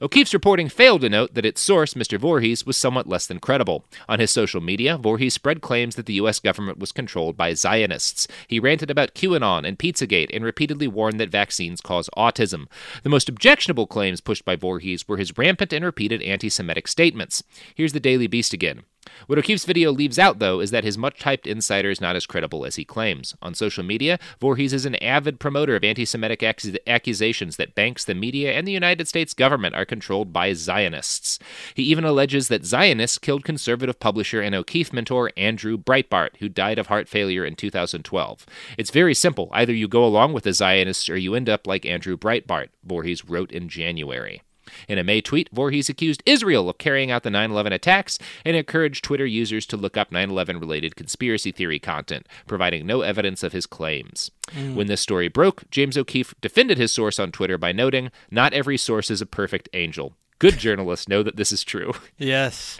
O'Keefe's 0.00 0.34
reporting 0.34 0.68
failed 0.68 1.00
to 1.02 1.08
note 1.08 1.34
that 1.34 1.46
its 1.46 1.60
source, 1.60 1.94
Mr. 1.94 2.18
Voorhees, 2.18 2.66
was 2.66 2.76
somewhat 2.76 3.06
less 3.06 3.26
than 3.26 3.40
credible. 3.40 3.84
On 4.08 4.20
his 4.20 4.30
social 4.30 4.60
media, 4.60 4.96
Voorhees 4.96 5.34
spread 5.34 5.60
claims 5.60 5.96
that 5.96 6.06
the 6.06 6.14
U.S. 6.14 6.40
government 6.40 6.78
was 6.78 6.92
controlled 6.92 7.36
by 7.36 7.54
Zionists. 7.54 8.28
He 8.48 8.60
ranted 8.60 8.90
about 8.90 9.14
QAnon 9.14 9.66
and 9.66 9.78
Pizzagate 9.78 10.30
and 10.32 10.44
repeatedly 10.44 10.88
warned 10.88 11.20
that 11.20 11.30
vaccines 11.30 11.80
cause 11.80 12.08
autism. 12.16 12.66
The 13.02 13.10
most 13.10 13.28
objectionable 13.28 13.86
claims 13.86 14.20
pushed 14.20 14.44
by 14.44 14.56
Voorhees 14.56 15.06
were 15.06 15.16
his 15.16 15.36
rampant 15.36 15.72
and 15.72 15.84
repeated 15.84 16.22
anti 16.22 16.48
Semitic 16.48 16.88
statements. 16.88 17.42
Here's 17.74 17.92
the 17.92 18.00
Daily 18.00 18.26
Beast 18.26 18.52
again. 18.52 18.82
What 19.26 19.38
O'Keefe's 19.38 19.64
video 19.64 19.92
leaves 19.92 20.18
out, 20.18 20.38
though, 20.38 20.60
is 20.60 20.70
that 20.70 20.84
his 20.84 20.98
much 20.98 21.20
hyped 21.20 21.46
insider 21.46 21.90
is 21.90 22.00
not 22.00 22.16
as 22.16 22.26
credible 22.26 22.64
as 22.64 22.76
he 22.76 22.84
claims. 22.84 23.34
On 23.42 23.54
social 23.54 23.84
media, 23.84 24.18
Voorhees 24.40 24.72
is 24.72 24.86
an 24.86 24.96
avid 24.96 25.38
promoter 25.40 25.76
of 25.76 25.84
anti 25.84 26.04
Semitic 26.04 26.42
ac- 26.42 26.78
accusations 26.86 27.56
that 27.56 27.74
banks, 27.74 28.04
the 28.04 28.14
media, 28.14 28.52
and 28.52 28.66
the 28.66 28.72
United 28.72 29.08
States 29.08 29.34
government 29.34 29.74
are 29.74 29.84
controlled 29.84 30.32
by 30.32 30.52
Zionists. 30.52 31.38
He 31.74 31.82
even 31.84 32.04
alleges 32.04 32.48
that 32.48 32.64
Zionists 32.64 33.18
killed 33.18 33.44
conservative 33.44 34.00
publisher 34.00 34.40
and 34.40 34.54
O'Keefe 34.54 34.92
mentor 34.92 35.30
Andrew 35.36 35.76
Breitbart, 35.76 36.36
who 36.38 36.48
died 36.48 36.78
of 36.78 36.86
heart 36.86 37.08
failure 37.08 37.44
in 37.44 37.56
2012. 37.56 38.46
It's 38.78 38.90
very 38.90 39.14
simple. 39.14 39.48
Either 39.52 39.72
you 39.72 39.88
go 39.88 40.04
along 40.04 40.32
with 40.32 40.44
the 40.44 40.52
Zionists 40.52 41.08
or 41.08 41.16
you 41.16 41.34
end 41.34 41.48
up 41.48 41.66
like 41.66 41.84
Andrew 41.86 42.16
Breitbart, 42.16 42.68
Voorhees 42.84 43.24
wrote 43.24 43.52
in 43.52 43.68
January. 43.68 44.42
In 44.88 44.98
a 44.98 45.04
May 45.04 45.20
tweet, 45.20 45.48
Voorhees 45.52 45.88
accused 45.88 46.22
Israel 46.26 46.68
of 46.68 46.78
carrying 46.78 47.10
out 47.10 47.22
the 47.22 47.30
9 47.30 47.50
11 47.50 47.72
attacks 47.72 48.18
and 48.44 48.56
encouraged 48.56 49.04
Twitter 49.04 49.26
users 49.26 49.66
to 49.66 49.76
look 49.76 49.96
up 49.96 50.10
9 50.12 50.30
11 50.30 50.58
related 50.60 50.96
conspiracy 50.96 51.52
theory 51.52 51.78
content, 51.78 52.26
providing 52.46 52.86
no 52.86 53.02
evidence 53.02 53.42
of 53.42 53.52
his 53.52 53.66
claims. 53.66 54.30
Mm. 54.48 54.74
When 54.74 54.86
this 54.86 55.00
story 55.00 55.28
broke, 55.28 55.68
James 55.70 55.96
O'Keefe 55.96 56.34
defended 56.40 56.78
his 56.78 56.92
source 56.92 57.18
on 57.18 57.32
Twitter 57.32 57.58
by 57.58 57.72
noting, 57.72 58.10
Not 58.30 58.52
every 58.52 58.76
source 58.76 59.10
is 59.10 59.20
a 59.20 59.26
perfect 59.26 59.68
angel. 59.72 60.14
Good 60.38 60.58
journalists 60.58 61.06
know 61.08 61.22
that 61.22 61.36
this 61.36 61.52
is 61.52 61.62
true. 61.64 61.92
Yes. 62.18 62.78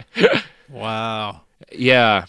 wow. 0.69 1.41
Yeah. 1.71 2.25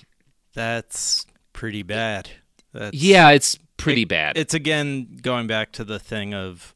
That's 0.55 1.27
pretty 1.53 1.83
bad. 1.83 2.29
That's, 2.73 2.95
Yeah, 2.97 3.31
it's 3.31 3.59
pretty 3.77 4.03
it- 4.03 4.09
bad. 4.09 4.37
It's 4.37 4.55
again 4.55 5.19
going 5.23 5.47
back 5.47 5.73
to 5.73 5.85
the 5.85 5.99
thing 5.99 6.35
of 6.35 6.75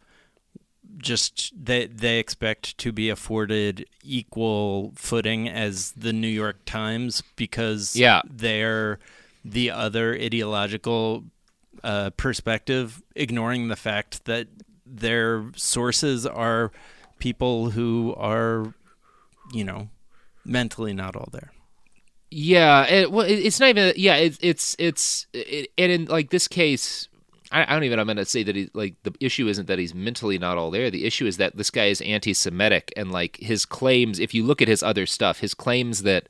just 0.98 1.52
they 1.56 1.86
they 1.86 2.18
expect 2.18 2.76
to 2.78 2.92
be 2.92 3.08
afforded 3.10 3.86
equal 4.02 4.92
footing 4.96 5.48
as 5.48 5.92
the 5.92 6.12
New 6.12 6.28
York 6.28 6.64
Times 6.64 7.22
because 7.36 7.94
Yeah. 7.96 8.22
they're 8.28 8.98
the 9.44 9.70
other 9.70 10.14
ideological 10.14 11.24
uh, 11.84 12.10
perspective, 12.16 13.02
ignoring 13.14 13.68
the 13.68 13.76
fact 13.76 14.24
that 14.24 14.48
their 14.84 15.50
sources 15.54 16.26
are 16.26 16.72
people 17.18 17.70
who 17.70 18.14
are, 18.16 18.74
you 19.52 19.62
know, 19.64 19.88
mentally 20.44 20.92
not 20.92 21.14
all 21.16 21.28
there. 21.32 21.52
Yeah, 22.30 22.84
it, 22.86 23.12
well, 23.12 23.24
it's 23.28 23.60
not 23.60 23.68
even. 23.68 23.92
Yeah, 23.96 24.16
it, 24.16 24.36
it's 24.40 24.74
it's 24.80 25.26
it, 25.32 25.70
and 25.78 25.92
in 25.92 26.04
like 26.06 26.30
this 26.30 26.48
case, 26.48 27.08
I, 27.52 27.62
I 27.64 27.74
don't 27.74 27.84
even. 27.84 27.98
I'm 27.98 28.06
going 28.06 28.16
to 28.16 28.24
say 28.24 28.42
that 28.42 28.56
he 28.56 28.70
like 28.74 28.94
the 29.02 29.14
issue 29.20 29.48
isn't 29.48 29.66
that 29.66 29.78
he's 29.78 29.94
mentally 29.94 30.38
not 30.38 30.58
all 30.58 30.70
there. 30.70 30.90
The 30.90 31.04
issue 31.04 31.26
is 31.26 31.36
that 31.36 31.56
this 31.56 31.70
guy 31.70 31.86
is 31.86 32.00
anti-Semitic, 32.00 32.92
and 32.96 33.12
like 33.12 33.36
his 33.38 33.64
claims. 33.64 34.18
If 34.18 34.34
you 34.34 34.44
look 34.44 34.60
at 34.62 34.68
his 34.68 34.82
other 34.82 35.06
stuff, 35.06 35.40
his 35.40 35.54
claims 35.54 36.02
that 36.02 36.28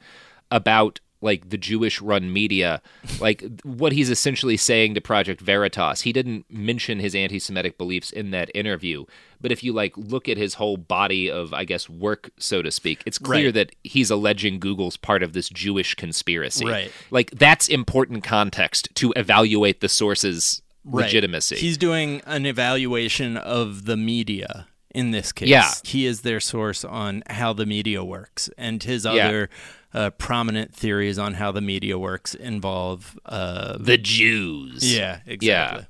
about 0.50 1.00
like 1.22 1.48
the 1.48 1.56
Jewish 1.56 2.00
run 2.02 2.30
media, 2.30 2.82
like 3.20 3.42
what 3.64 3.92
he's 3.92 4.10
essentially 4.10 4.56
saying 4.58 4.94
to 4.94 5.00
Project 5.00 5.40
Veritas. 5.40 6.02
He 6.02 6.12
didn't 6.12 6.44
mention 6.50 7.00
his 7.00 7.14
anti 7.14 7.38
Semitic 7.38 7.78
beliefs 7.78 8.10
in 8.10 8.30
that 8.32 8.50
interview. 8.54 9.06
But 9.40 9.50
if 9.50 9.64
you 9.64 9.72
like 9.72 9.96
look 9.96 10.28
at 10.28 10.36
his 10.36 10.54
whole 10.54 10.76
body 10.76 11.30
of, 11.30 11.52
I 11.54 11.64
guess, 11.64 11.88
work, 11.88 12.30
so 12.38 12.62
to 12.62 12.70
speak, 12.70 13.02
it's 13.06 13.18
clear 13.18 13.46
Right. 13.46 13.54
that 13.54 13.76
he's 13.82 14.10
alleging 14.10 14.60
Google's 14.60 14.96
part 14.96 15.22
of 15.22 15.32
this 15.32 15.48
Jewish 15.48 15.94
conspiracy. 15.94 16.66
Right. 16.66 16.92
Like 17.10 17.30
that's 17.32 17.68
important 17.68 18.22
context 18.22 18.88
to 18.96 19.12
evaluate 19.16 19.80
the 19.80 19.88
source's 19.88 20.62
Right. 20.88 21.04
legitimacy. 21.06 21.56
He's 21.56 21.76
doing 21.76 22.22
an 22.26 22.46
evaluation 22.46 23.36
of 23.36 23.84
the 23.86 23.96
media 23.96 24.68
in 24.94 25.10
this 25.10 25.32
case. 25.32 25.48
Yeah. 25.48 25.70
He 25.84 26.06
is 26.06 26.20
their 26.22 26.40
source 26.40 26.84
on 26.84 27.22
how 27.28 27.52
the 27.52 27.66
media 27.66 28.02
works. 28.04 28.48
And 28.56 28.82
his 28.82 29.04
Yeah. 29.04 29.10
other 29.10 29.50
uh, 29.92 30.10
prominent 30.10 30.74
theories 30.74 31.18
on 31.18 31.34
how 31.34 31.50
the 31.52 31.60
media 31.60 31.98
works 31.98 32.34
involve 32.34 33.18
uh, 33.26 33.76
the 33.80 33.98
Jews. 33.98 34.94
Yeah, 34.96 35.20
exactly. 35.26 35.86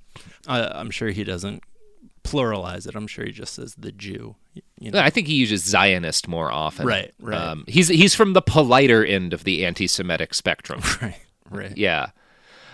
Uh, 0.46 0.70
I'm 0.72 0.90
sure 0.90 1.10
he 1.10 1.24
doesn't 1.24 1.62
pluralize 2.24 2.86
it. 2.88 2.94
I'm 2.94 3.06
sure 3.06 3.24
he 3.24 3.32
just 3.32 3.54
says 3.54 3.74
the 3.76 3.92
Jew. 3.92 4.36
You 4.78 4.90
know? 4.90 5.00
I 5.00 5.10
think 5.10 5.26
he 5.26 5.34
uses 5.34 5.64
Zionist 5.64 6.28
more 6.28 6.50
often. 6.50 6.86
Right, 6.86 7.12
right. 7.20 7.36
Um, 7.40 7.64
he's 7.68 7.88
he's 7.88 8.14
from 8.14 8.32
the 8.32 8.42
politer 8.42 9.04
end 9.04 9.32
of 9.32 9.44
the 9.44 9.64
anti-Semitic 9.64 10.34
spectrum. 10.34 10.80
Right, 11.02 11.16
right. 11.50 11.76
Yeah. 11.76 12.06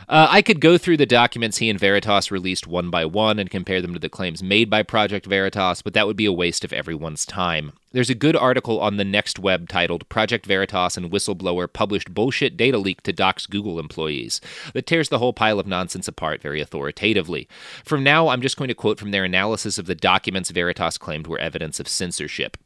Uh, 0.09 0.27
I 0.31 0.43
could 0.43 0.61
go 0.61 0.79
through 0.79 0.97
the 0.97 1.07
documents 1.07 1.59
he 1.59 1.70
and 1.70 1.79
Veritas 1.79 2.31
released 2.31 2.66
one 2.66 2.91
by 2.91 3.05
one 3.05 3.39
and 3.39 3.51
compare 3.51 3.81
them 3.81 3.93
to 3.93 3.99
the 3.99 4.09
claims 4.09 4.43
made 4.43 4.69
by 4.69 4.83
Project 4.83 5.27
Veritas, 5.27 5.83
but 5.83 5.95
that 5.95 6.07
would 6.07 6.16
be 6.16 6.27
a 6.27 6.33
waste 6.33 6.65
of 6.65 6.73
everyone's 6.73 7.24
time. 7.24 7.73
There's 7.93 8.11
a 8.11 8.15
good 8.15 8.35
article 8.35 8.81
on 8.81 8.97
the 8.97 9.05
Next 9.05 9.39
Web 9.39 9.69
titled 9.69 10.09
Project 10.09 10.47
Veritas 10.47 10.97
and 10.97 11.11
Whistleblower 11.11 11.70
Published 11.70 12.15
Bullshit 12.15 12.57
Data 12.57 12.79
Leak 12.79 13.03
to 13.03 13.12
Docs 13.12 13.47
Google 13.47 13.79
Employees 13.79 14.41
that 14.73 14.87
tears 14.87 15.09
the 15.09 15.19
whole 15.19 15.33
pile 15.33 15.61
of 15.61 15.66
nonsense 15.66 16.09
apart 16.09 16.41
very 16.41 16.61
authoritatively. 16.61 17.49
From 17.85 18.03
now, 18.03 18.29
I'm 18.29 18.41
just 18.43 18.57
going 18.57 18.69
to 18.69 18.74
quote 18.74 18.99
from 18.99 19.11
their 19.11 19.24
analysis 19.24 19.79
of 19.79 19.87
the 19.87 19.95
documents 19.95 20.51
Veritas 20.51 20.99
claimed 20.99 21.27
were 21.27 21.39
evidence 21.39 21.79
of 21.79 21.89
censorship. 21.89 22.57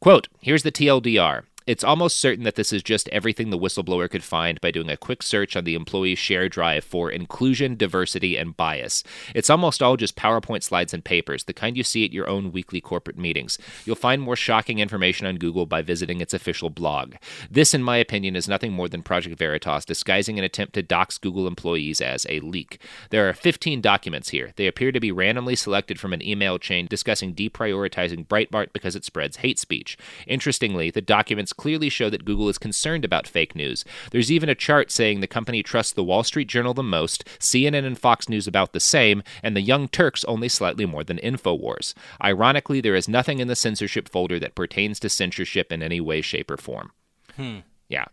Quote, 0.00 0.28
here's 0.40 0.62
the 0.62 0.72
TLDR. 0.72 1.42
It's 1.66 1.82
almost 1.82 2.18
certain 2.18 2.44
that 2.44 2.54
this 2.54 2.72
is 2.72 2.80
just 2.80 3.08
everything 3.08 3.50
the 3.50 3.58
whistleblower 3.58 4.08
could 4.08 4.22
find 4.22 4.60
by 4.60 4.70
doing 4.70 4.88
a 4.88 4.96
quick 4.96 5.20
search 5.20 5.56
on 5.56 5.64
the 5.64 5.74
employee's 5.74 6.18
share 6.18 6.48
drive 6.48 6.84
for 6.84 7.10
inclusion, 7.10 7.74
diversity, 7.74 8.36
and 8.36 8.56
bias. 8.56 9.02
It's 9.34 9.50
almost 9.50 9.82
all 9.82 9.96
just 9.96 10.14
PowerPoint 10.14 10.62
slides 10.62 10.94
and 10.94 11.04
papers, 11.04 11.42
the 11.44 11.52
kind 11.52 11.76
you 11.76 11.82
see 11.82 12.04
at 12.04 12.12
your 12.12 12.28
own 12.28 12.52
weekly 12.52 12.80
corporate 12.80 13.18
meetings. 13.18 13.58
You'll 13.84 13.96
find 13.96 14.22
more 14.22 14.36
shocking 14.36 14.78
information 14.78 15.26
on 15.26 15.38
Google 15.38 15.66
by 15.66 15.82
visiting 15.82 16.20
its 16.20 16.32
official 16.32 16.70
blog. 16.70 17.14
This, 17.50 17.74
in 17.74 17.82
my 17.82 17.96
opinion, 17.96 18.36
is 18.36 18.48
nothing 18.48 18.72
more 18.72 18.88
than 18.88 19.02
Project 19.02 19.36
Veritas 19.36 19.84
disguising 19.84 20.38
an 20.38 20.44
attempt 20.44 20.74
to 20.74 20.84
dox 20.84 21.18
Google 21.18 21.48
employees 21.48 22.00
as 22.00 22.26
a 22.30 22.38
leak. 22.38 22.80
There 23.10 23.28
are 23.28 23.34
15 23.34 23.80
documents 23.80 24.28
here. 24.28 24.52
They 24.54 24.68
appear 24.68 24.92
to 24.92 25.00
be 25.00 25.10
randomly 25.10 25.56
selected 25.56 25.98
from 25.98 26.12
an 26.12 26.22
email 26.22 26.58
chain 26.58 26.86
discussing 26.86 27.34
deprioritizing 27.34 28.28
Breitbart 28.28 28.72
because 28.72 28.94
it 28.94 29.04
spreads 29.04 29.38
hate 29.38 29.58
speech. 29.58 29.98
Interestingly, 30.28 30.92
the 30.92 31.02
documents 31.02 31.52
clearly 31.56 31.88
show 31.88 32.10
that 32.10 32.24
Google 32.24 32.48
is 32.48 32.58
concerned 32.58 33.04
about 33.04 33.26
fake 33.26 33.54
news. 33.54 33.84
There's 34.10 34.30
even 34.30 34.48
a 34.48 34.54
chart 34.54 34.90
saying 34.90 35.20
the 35.20 35.26
company 35.26 35.62
trusts 35.62 35.92
the 35.92 36.04
Wall 36.04 36.22
Street 36.22 36.48
Journal 36.48 36.74
the 36.74 36.82
most, 36.82 37.24
CNN 37.38 37.84
and 37.84 37.98
Fox 37.98 38.28
News 38.28 38.46
about 38.46 38.72
the 38.72 38.80
same, 38.80 39.22
and 39.42 39.56
the 39.56 39.62
Young 39.62 39.88
Turks 39.88 40.24
only 40.24 40.48
slightly 40.48 40.86
more 40.86 41.04
than 41.04 41.18
InfoWars. 41.18 41.94
Ironically, 42.22 42.80
there 42.80 42.94
is 42.94 43.08
nothing 43.08 43.38
in 43.38 43.48
the 43.48 43.56
censorship 43.56 44.08
folder 44.08 44.38
that 44.38 44.54
pertains 44.54 45.00
to 45.00 45.08
censorship 45.08 45.72
in 45.72 45.82
any 45.82 46.00
way, 46.00 46.20
shape, 46.20 46.50
or 46.50 46.56
form. 46.56 46.92
Hmm. 47.36 47.58
Yeah. 47.88 48.06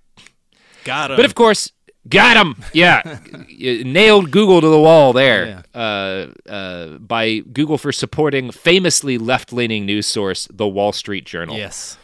Got 0.83 1.11
him. 1.11 1.17
But 1.17 1.25
of 1.25 1.35
course, 1.35 1.71
got 2.07 2.37
him. 2.37 2.55
Yeah, 2.73 3.19
nailed 3.59 4.31
Google 4.31 4.61
to 4.61 4.67
the 4.67 4.79
wall 4.79 5.13
there. 5.13 5.63
Uh, 5.73 6.27
uh, 6.47 6.97
by 6.97 7.39
Google 7.39 7.77
for 7.77 7.91
supporting 7.91 8.51
famously 8.51 9.17
left-leaning 9.17 9.85
news 9.85 10.07
source, 10.07 10.47
The 10.51 10.67
Wall 10.67 10.91
Street 10.91 11.25
Journal. 11.25 11.57
Yes. 11.57 11.97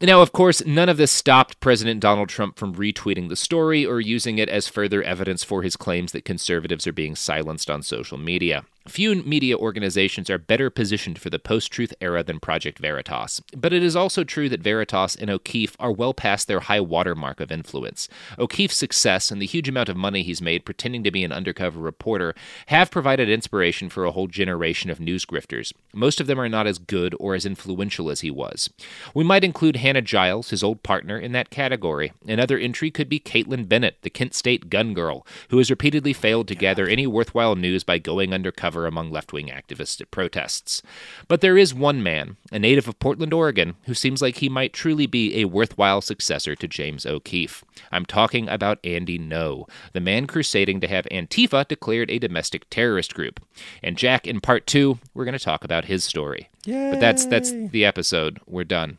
Now, 0.00 0.22
of 0.22 0.30
course, 0.30 0.64
none 0.64 0.88
of 0.88 0.96
this 0.96 1.10
stopped 1.10 1.58
President 1.58 1.98
Donald 1.98 2.28
Trump 2.28 2.56
from 2.56 2.76
retweeting 2.76 3.28
the 3.28 3.34
story 3.34 3.84
or 3.84 4.00
using 4.00 4.38
it 4.38 4.48
as 4.48 4.68
further 4.68 5.02
evidence 5.02 5.42
for 5.42 5.62
his 5.62 5.76
claims 5.76 6.12
that 6.12 6.24
conservatives 6.24 6.86
are 6.86 6.92
being 6.92 7.16
silenced 7.16 7.68
on 7.68 7.82
social 7.82 8.16
media. 8.16 8.64
Few 8.88 9.14
media 9.22 9.56
organizations 9.56 10.30
are 10.30 10.38
better 10.38 10.70
positioned 10.70 11.18
for 11.18 11.28
the 11.28 11.38
post 11.38 11.70
truth 11.70 11.92
era 12.00 12.22
than 12.22 12.40
Project 12.40 12.78
Veritas. 12.78 13.42
But 13.54 13.74
it 13.74 13.82
is 13.82 13.94
also 13.94 14.24
true 14.24 14.48
that 14.48 14.62
Veritas 14.62 15.14
and 15.14 15.28
O'Keefe 15.28 15.76
are 15.78 15.92
well 15.92 16.14
past 16.14 16.48
their 16.48 16.60
high 16.60 16.80
watermark 16.80 17.38
of 17.38 17.52
influence. 17.52 18.08
O'Keefe's 18.38 18.76
success 18.76 19.30
and 19.30 19.42
the 19.42 19.46
huge 19.46 19.68
amount 19.68 19.90
of 19.90 19.96
money 19.96 20.22
he's 20.22 20.40
made 20.40 20.64
pretending 20.64 21.04
to 21.04 21.10
be 21.10 21.22
an 21.22 21.32
undercover 21.32 21.78
reporter 21.78 22.34
have 22.66 22.90
provided 22.90 23.28
inspiration 23.28 23.90
for 23.90 24.04
a 24.04 24.10
whole 24.10 24.26
generation 24.26 24.90
of 24.90 25.00
news 25.00 25.26
grifters. 25.26 25.72
Most 25.92 26.18
of 26.20 26.26
them 26.26 26.40
are 26.40 26.48
not 26.48 26.66
as 26.66 26.78
good 26.78 27.14
or 27.20 27.34
as 27.34 27.44
influential 27.44 28.10
as 28.10 28.20
he 28.20 28.30
was. 28.30 28.70
We 29.14 29.22
might 29.22 29.44
include 29.44 29.76
Hannah 29.76 30.02
Giles, 30.02 30.50
his 30.50 30.62
old 30.62 30.82
partner, 30.82 31.18
in 31.18 31.32
that 31.32 31.50
category. 31.50 32.12
Another 32.26 32.58
entry 32.58 32.90
could 32.90 33.08
be 33.08 33.20
Kaitlin 33.20 33.68
Bennett, 33.68 33.98
the 34.00 34.10
Kent 34.10 34.34
State 34.34 34.70
gun 34.70 34.94
girl, 34.94 35.26
who 35.50 35.58
has 35.58 35.70
repeatedly 35.70 36.14
failed 36.14 36.48
to 36.48 36.54
gather 36.54 36.86
any 36.86 37.06
worthwhile 37.06 37.54
news 37.54 37.84
by 37.84 37.98
going 37.98 38.32
undercover 38.32 38.77
among 38.86 39.10
left 39.10 39.32
wing 39.32 39.48
activists 39.48 40.00
at 40.00 40.10
protests. 40.10 40.82
But 41.26 41.40
there 41.40 41.58
is 41.58 41.74
one 41.74 42.02
man, 42.02 42.36
a 42.52 42.58
native 42.58 42.88
of 42.88 42.98
Portland, 42.98 43.32
Oregon, 43.32 43.74
who 43.84 43.94
seems 43.94 44.22
like 44.22 44.38
he 44.38 44.48
might 44.48 44.72
truly 44.72 45.06
be 45.06 45.40
a 45.40 45.46
worthwhile 45.46 46.00
successor 46.00 46.54
to 46.56 46.68
James 46.68 47.06
O'Keefe. 47.06 47.64
I'm 47.92 48.06
talking 48.06 48.48
about 48.48 48.78
Andy 48.84 49.18
Ngo, 49.18 49.68
the 49.92 50.00
man 50.00 50.26
crusading 50.26 50.80
to 50.80 50.88
have 50.88 51.06
Antifa 51.10 51.66
declared 51.66 52.10
a 52.10 52.18
domestic 52.18 52.68
terrorist 52.70 53.14
group. 53.14 53.40
And 53.82 53.96
Jack, 53.96 54.26
in 54.26 54.40
part 54.40 54.66
two, 54.66 54.98
we're 55.14 55.24
going 55.24 55.38
to 55.38 55.44
talk 55.44 55.64
about 55.64 55.86
his 55.86 56.04
story. 56.04 56.48
But 56.92 57.00
that's 57.00 57.26
that's 57.26 57.50
the 57.52 57.84
episode. 57.84 58.40
We're 58.46 58.64
done. 58.64 58.98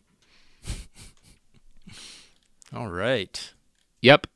All 2.73 2.87
right. 2.89 3.53
Yep. 4.01 4.27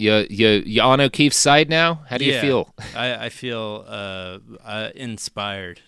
You 0.00 0.26
you 0.30 0.48
you 0.64 0.80
on 0.80 0.98
O'Keefe's 1.00 1.36
side 1.36 1.68
now? 1.68 2.02
How 2.08 2.16
do 2.16 2.24
you 2.24 2.40
feel? 2.40 2.74
I, 2.96 3.26
I 3.26 3.28
feel 3.28 3.84
uh, 3.86 4.38
uh, 4.64 4.88
inspired. 4.94 5.82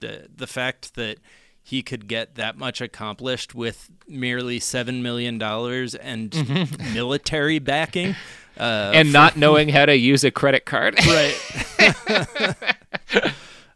The 0.00 0.28
the 0.34 0.46
fact 0.46 0.94
that 0.94 1.18
he 1.62 1.82
could 1.82 2.08
get 2.08 2.36
that 2.36 2.56
much 2.56 2.80
accomplished 2.80 3.54
with 3.54 3.90
merely 4.08 4.60
seven 4.60 5.02
million 5.02 5.36
dollars 5.36 5.94
and 5.94 6.30
Mhm. 6.34 6.94
military 6.94 7.58
backing, 7.58 8.16
uh, 8.58 8.92
and 8.94 9.12
not 9.12 9.36
knowing 9.42 9.68
how 9.68 9.84
to 9.84 9.94
use 9.94 10.24
a 10.24 10.30
credit 10.30 10.64
card. 10.64 10.94
right. 11.04 11.38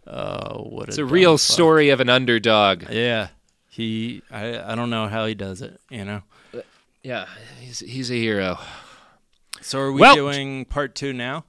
oh, 0.07 0.63
what 0.71 0.89
It's 0.89 0.97
a 0.99 1.03
a 1.03 1.05
real 1.07 1.33
fuck. 1.37 1.41
story 1.41 1.91
of 1.91 2.01
an 2.01 2.09
underdog. 2.09 2.85
Yeah, 2.91 3.29
he. 3.69 4.23
I. 4.31 4.73
I 4.73 4.75
don't 4.75 4.89
know 4.91 5.09
how 5.09 5.27
he 5.27 5.35
does 5.35 5.61
it. 5.63 5.79
You 5.91 6.05
know. 6.07 6.23
Yeah, 7.03 7.27
he's 7.61 7.81
he's 7.81 8.11
a 8.11 8.15
hero. 8.15 8.59
So 9.61 9.79
are 9.81 9.93
we 9.93 10.01
Well- 10.01 10.15
doing 10.15 10.65
part 10.65 10.95
two 10.95 11.13
now? 11.13 11.45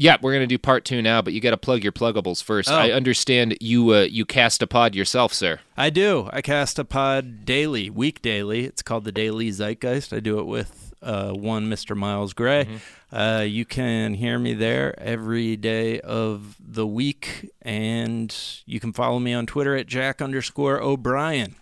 Yeah, 0.00 0.16
we're 0.22 0.32
gonna 0.32 0.46
do 0.46 0.58
part 0.58 0.84
two 0.84 1.02
now, 1.02 1.22
but 1.22 1.32
you 1.32 1.40
got 1.40 1.50
to 1.50 1.56
plug 1.56 1.82
your 1.82 1.90
pluggables 1.90 2.40
first. 2.40 2.70
Oh. 2.70 2.74
I 2.76 2.92
understand 2.92 3.56
you 3.60 3.92
uh, 3.92 4.02
you 4.02 4.24
cast 4.24 4.62
a 4.62 4.66
pod 4.68 4.94
yourself, 4.94 5.34
sir. 5.34 5.58
I 5.76 5.90
do. 5.90 6.30
I 6.32 6.40
cast 6.40 6.78
a 6.78 6.84
pod 6.84 7.44
daily, 7.44 7.90
week 7.90 8.22
daily. 8.22 8.64
It's 8.64 8.80
called 8.80 9.02
the 9.02 9.10
Daily 9.10 9.50
Zeitgeist. 9.50 10.12
I 10.16 10.20
do 10.20 10.38
it 10.38 10.44
with 10.46 10.94
uh, 11.02 11.32
one 11.32 11.68
Mr. 11.68 11.96
Miles 11.96 12.32
Gray. 12.32 12.68
Uh, 13.10 13.44
you 13.44 13.64
can 13.64 14.14
hear 14.14 14.38
me 14.38 14.54
there 14.54 14.96
every 15.00 15.56
day 15.56 15.98
of 16.00 16.54
the 16.60 16.86
week, 16.86 17.50
and 17.62 18.32
you 18.66 18.78
can 18.78 18.92
follow 18.92 19.18
me 19.18 19.32
on 19.34 19.46
Twitter 19.46 19.74
at 19.74 19.88
Jack 19.88 20.22
underscore 20.22 20.80
O'Brien. 20.80 21.56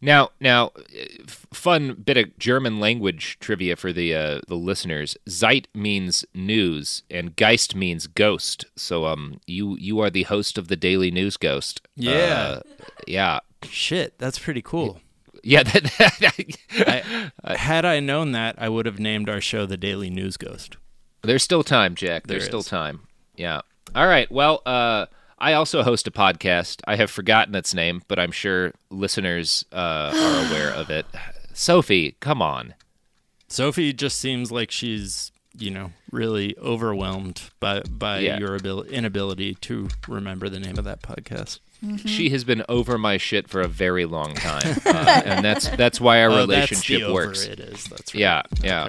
Now, 0.00 0.30
now, 0.40 0.66
uh, 0.66 1.24
fun 1.26 1.94
bit 1.94 2.16
of 2.16 2.38
German 2.38 2.78
language 2.78 3.38
trivia 3.40 3.74
for 3.76 3.92
the 3.92 4.14
uh, 4.14 4.40
the 4.46 4.54
listeners. 4.54 5.16
Zeit 5.28 5.66
means 5.74 6.24
news, 6.34 7.02
and 7.10 7.34
Geist 7.34 7.74
means 7.74 8.06
ghost. 8.06 8.66
So, 8.76 9.06
um, 9.06 9.40
you 9.46 9.76
you 9.76 10.00
are 10.00 10.10
the 10.10 10.22
host 10.24 10.56
of 10.56 10.68
the 10.68 10.76
Daily 10.76 11.10
News 11.10 11.36
Ghost. 11.36 11.80
Yeah. 11.96 12.12
Uh, 12.12 12.60
yeah. 13.06 13.40
Shit, 13.64 14.18
that's 14.18 14.38
pretty 14.38 14.62
cool. 14.62 15.00
Yeah. 15.42 15.62
That, 15.98 17.32
I, 17.42 17.56
had 17.56 17.84
I 17.84 18.00
known 18.00 18.32
that, 18.32 18.54
I 18.58 18.68
would 18.68 18.86
have 18.86 18.98
named 19.00 19.28
our 19.28 19.40
show 19.40 19.66
the 19.66 19.76
Daily 19.76 20.10
News 20.10 20.36
Ghost. 20.36 20.76
There's 21.22 21.42
still 21.42 21.64
time, 21.64 21.94
Jack. 21.94 22.26
There's 22.26 22.42
There 22.42 22.48
still 22.48 22.62
time. 22.62 23.00
Yeah. 23.36 23.62
All 23.94 24.06
right. 24.06 24.30
Well, 24.30 24.62
uh, 24.64 25.06
I 25.38 25.52
also 25.52 25.82
host 25.82 26.06
a 26.06 26.10
podcast. 26.10 26.80
I 26.86 26.96
have 26.96 27.10
forgotten 27.10 27.54
its 27.54 27.74
name, 27.74 28.02
but 28.08 28.18
I'm 28.18 28.32
sure 28.32 28.72
listeners 28.90 29.64
uh, 29.72 30.12
are 30.14 30.46
aware 30.50 30.70
of 30.72 30.90
it. 30.90 31.06
Sophie, 31.52 32.16
come 32.20 32.42
on. 32.42 32.74
Sophie 33.48 33.92
just 33.92 34.18
seems 34.18 34.52
like 34.52 34.70
she's, 34.70 35.32
you 35.56 35.70
know, 35.70 35.92
really 36.12 36.56
overwhelmed 36.58 37.42
by 37.60 37.80
by 37.82 38.18
Yeah. 38.20 38.38
your 38.38 38.56
abil- 38.56 38.82
inability 38.84 39.54
to 39.62 39.88
remember 40.06 40.48
the 40.48 40.60
name 40.60 40.76
of 40.78 40.84
that 40.84 41.02
podcast. 41.02 41.60
She 42.04 42.30
has 42.30 42.42
been 42.42 42.64
over 42.68 42.98
my 42.98 43.18
shit 43.18 43.48
for 43.48 43.60
a 43.60 43.68
very 43.68 44.04
long 44.04 44.34
time, 44.34 44.80
uh, 44.84 45.22
and 45.24 45.44
that's 45.44 45.68
that's 45.68 46.00
why 46.00 46.20
our 46.22 46.30
Oh, 46.30 46.34
that's 46.46 46.46
the 46.46 46.54
relationship 46.96 47.02
over 47.02 47.14
works. 47.14 47.44
it 47.44 47.60
is. 47.60 47.84
That's 47.84 48.12
right. 48.14 48.20
Yeah, 48.20 48.42
yeah. 48.62 48.88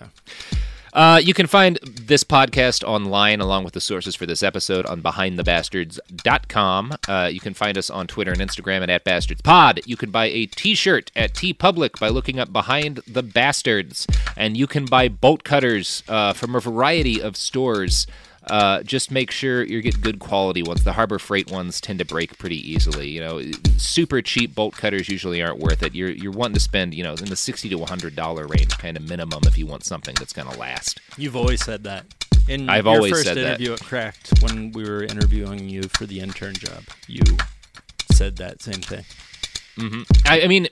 Uh, 0.94 1.20
you 1.24 1.34
can 1.34 1.48
find 1.48 1.78
this 1.84 2.24
podcast 2.24 2.84
online 2.84 3.40
along 3.40 3.64
with 3.64 3.74
the 3.74 3.82
sources 3.82 4.16
for 4.16 4.26
this 4.26 4.44
episode 4.44 4.86
on 4.86 5.02
behindthebastards.com. 5.02 6.94
Uh, 7.08 7.30
you 7.32 7.40
can 7.40 7.54
find 7.54 7.78
us 7.78 7.90
on 7.90 8.08
Twitter 8.08 8.32
and 8.32 8.42
Instagram 8.42 8.82
at, 8.82 8.90
at 8.90 9.06
bastardspod. 9.06 9.86
You 9.86 9.98
can 9.98 10.12
buy 10.12 10.26
a 10.26 10.46
t-shirt 10.48 11.12
at 11.16 11.34
TeePublic 11.34 12.00
by 12.00 12.10
looking 12.10 12.40
up 12.40 12.52
Behind 12.52 12.98
the 13.08 13.24
Bastards. 13.24 14.08
And 14.36 14.58
you 14.58 14.68
can 14.68 14.86
buy 14.86 15.08
bolt 15.10 15.44
cutters 15.44 16.04
uh, 16.08 16.34
from 16.34 16.56
a 16.56 16.60
variety 16.60 17.22
of 17.22 17.36
stores. 17.38 18.08
Uh, 18.50 18.82
just 18.84 19.12
make 19.12 19.32
sure 19.32 19.64
you 19.64 19.82
get 19.82 20.02
good 20.02 20.20
quality 20.20 20.64
ones. 20.64 20.84
The 20.84 20.94
Harbor 20.94 21.20
Freight 21.20 21.52
ones 21.52 21.80
tend 21.80 22.00
to 22.00 22.06
break 22.06 22.38
pretty 22.38 22.58
easily. 22.72 23.08
You 23.10 23.22
know, 23.22 23.42
super 23.78 24.22
cheap 24.22 24.56
bolt 24.56 24.76
cutters 24.76 25.08
usually 25.10 25.42
aren't 25.42 25.60
worth 25.60 25.84
it. 25.84 25.94
You're 25.96 26.10
you're 26.12 26.32
wanting 26.32 26.56
to 26.56 26.60
spend 26.60 26.94
you 26.94 27.04
know 27.04 27.14
in 27.14 27.26
the 27.26 27.36
sixty 27.36 27.70
to 27.70 27.86
hundred 27.86 28.16
dollar 28.16 28.48
range, 28.48 28.78
kind 28.78 28.98
of 28.98 29.08
minimum, 29.08 29.42
if 29.46 29.58
you 29.58 29.66
want 29.68 29.84
something 29.86 30.16
that's 30.16 30.34
going 30.34 30.50
to 30.50 30.58
last. 30.58 31.00
You've 31.18 31.36
always 31.36 31.64
said 31.64 31.84
that. 31.84 32.06
In 32.48 32.68
I've 32.70 32.86
your 32.86 32.96
always 32.96 33.12
first 33.12 33.26
said 33.26 33.38
that. 33.38 33.46
interview 33.62 33.74
at 33.74 33.82
Cracked, 33.82 34.42
when 34.42 34.72
we 34.72 34.84
were 34.84 35.04
interviewing 35.04 35.70
you 35.70 35.84
for 35.84 36.08
the 36.08 36.20
intern 36.20 36.54
job, 36.56 36.84
you 37.08 37.22
said 38.12 38.38
that 38.38 38.62
same 38.64 38.82
thing. 38.82 39.06
hmm 39.78 40.02
I, 40.26 40.42
I 40.42 40.48
mean, 40.48 40.68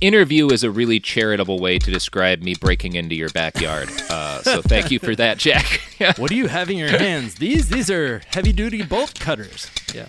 interview 0.00 0.48
is 0.48 0.62
a 0.64 0.70
really 0.70 1.00
charitable 1.00 1.58
way 1.58 1.78
to 1.78 1.90
describe 1.90 2.42
me 2.42 2.54
breaking 2.54 2.94
into 2.94 3.14
your 3.14 3.30
backyard. 3.30 3.90
Uh, 4.10 4.42
so 4.42 4.62
thank 4.62 4.90
you 4.90 4.98
for 4.98 5.14
that, 5.16 5.38
Jack. 5.38 5.80
what 6.16 6.30
do 6.30 6.36
you 6.36 6.46
have 6.46 6.70
in 6.70 6.76
your 6.76 6.88
hands? 6.88 7.36
These 7.36 7.68
these 7.68 7.90
are 7.90 8.20
heavy 8.26 8.52
duty 8.52 8.82
bolt 8.82 9.18
cutters. 9.18 9.70
Yeah. 9.94 10.08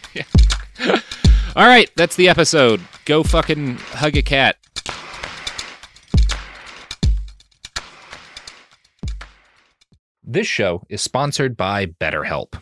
All 1.56 1.66
right, 1.66 1.90
that's 1.96 2.16
the 2.16 2.30
episode. 2.30 2.82
Go 3.06 3.24
fucking 3.24 3.78
hug 3.78 4.16
a 4.16 4.22
cat. 4.22 4.58
This 10.24 10.46
show 10.46 10.84
is 10.90 11.02
sponsored 11.02 11.56
by 11.56 11.86
BetterHelp. 11.86 12.62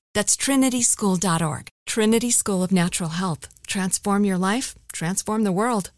That's 0.13 0.35
trinityschool.org. 0.35 1.67
Trinity 1.85 2.31
School 2.31 2.63
of 2.63 2.71
Natural 2.71 3.09
Health. 3.09 3.47
Transform 3.67 4.25
your 4.25 4.37
life, 4.37 4.75
transform 4.91 5.43
the 5.43 5.51
world. 5.51 5.91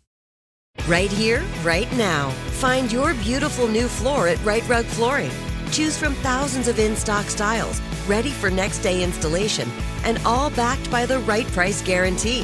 Right 0.88 1.12
here, 1.12 1.44
right 1.64 1.92
now. 1.96 2.30
Find 2.60 2.92
your 2.92 3.14
beautiful 3.16 3.68
new 3.68 3.88
floor 3.88 4.28
at 4.28 4.44
Rite 4.44 4.68
Rug 4.68 4.86
Flooring. 4.86 5.32
Choose 5.72 5.98
from 5.98 6.14
thousands 6.16 6.68
of 6.68 6.80
in 6.80 6.96
stock 6.96 7.26
styles, 7.26 7.82
ready 8.08 8.30
for 8.30 8.50
next 8.50 8.80
day 8.80 9.04
installation, 9.04 9.70
and 10.04 10.20
all 10.26 10.50
backed 10.52 10.90
by 10.92 11.06
the 11.06 11.20
right 11.20 11.48
price 11.48 11.82
guarantee. 11.82 12.42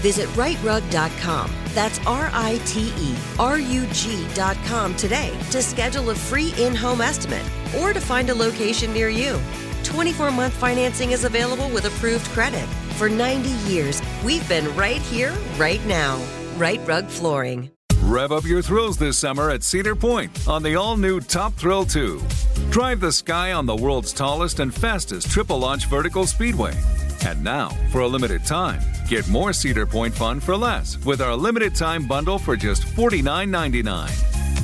Visit 0.00 0.28
riterug.com. 0.30 1.50
That's 1.74 1.98
R 2.06 2.30
I 2.32 2.60
T 2.66 2.92
E 2.98 3.14
R 3.38 3.58
U 3.58 3.86
G.com 3.92 4.96
today 4.96 5.36
to 5.50 5.62
schedule 5.62 6.10
a 6.10 6.14
free 6.14 6.54
in 6.58 6.74
home 6.74 7.00
estimate 7.00 7.44
or 7.78 7.92
to 7.92 8.00
find 8.00 8.28
a 8.30 8.34
location 8.34 8.92
near 8.92 9.08
you. 9.08 9.40
24 9.84 10.30
month 10.30 10.54
financing 10.54 11.12
is 11.12 11.24
available 11.24 11.68
with 11.70 11.84
approved 11.84 12.26
credit. 12.30 12.66
For 12.96 13.08
90 13.08 13.50
years, 13.70 14.02
we've 14.24 14.46
been 14.48 14.74
right 14.76 15.00
here, 15.02 15.34
right 15.56 15.84
now. 15.86 16.22
Rite 16.56 16.86
Rug 16.86 17.06
Flooring. 17.06 17.70
Rev 18.02 18.32
up 18.32 18.44
your 18.44 18.62
thrills 18.62 18.98
this 18.98 19.16
summer 19.16 19.48
at 19.50 19.62
Cedar 19.62 19.94
Point 19.94 20.46
on 20.48 20.62
the 20.62 20.74
all 20.74 20.96
new 20.96 21.20
Top 21.20 21.54
Thrill 21.54 21.84
2. 21.84 22.20
Drive 22.70 23.00
the 23.00 23.12
sky 23.12 23.52
on 23.52 23.64
the 23.64 23.76
world's 23.76 24.12
tallest 24.12 24.60
and 24.60 24.74
fastest 24.74 25.30
triple 25.30 25.58
launch 25.58 25.86
vertical 25.86 26.26
speedway. 26.26 26.74
And 27.24 27.42
now, 27.42 27.68
for 27.90 28.00
a 28.00 28.08
limited 28.08 28.44
time, 28.44 28.82
get 29.08 29.28
more 29.28 29.52
Cedar 29.52 29.86
Point 29.86 30.14
fun 30.14 30.40
for 30.40 30.56
less 30.56 30.98
with 31.04 31.20
our 31.20 31.36
limited 31.36 31.74
time 31.74 32.06
bundle 32.06 32.38
for 32.38 32.56
just 32.56 32.82
$49.99. 32.82 34.41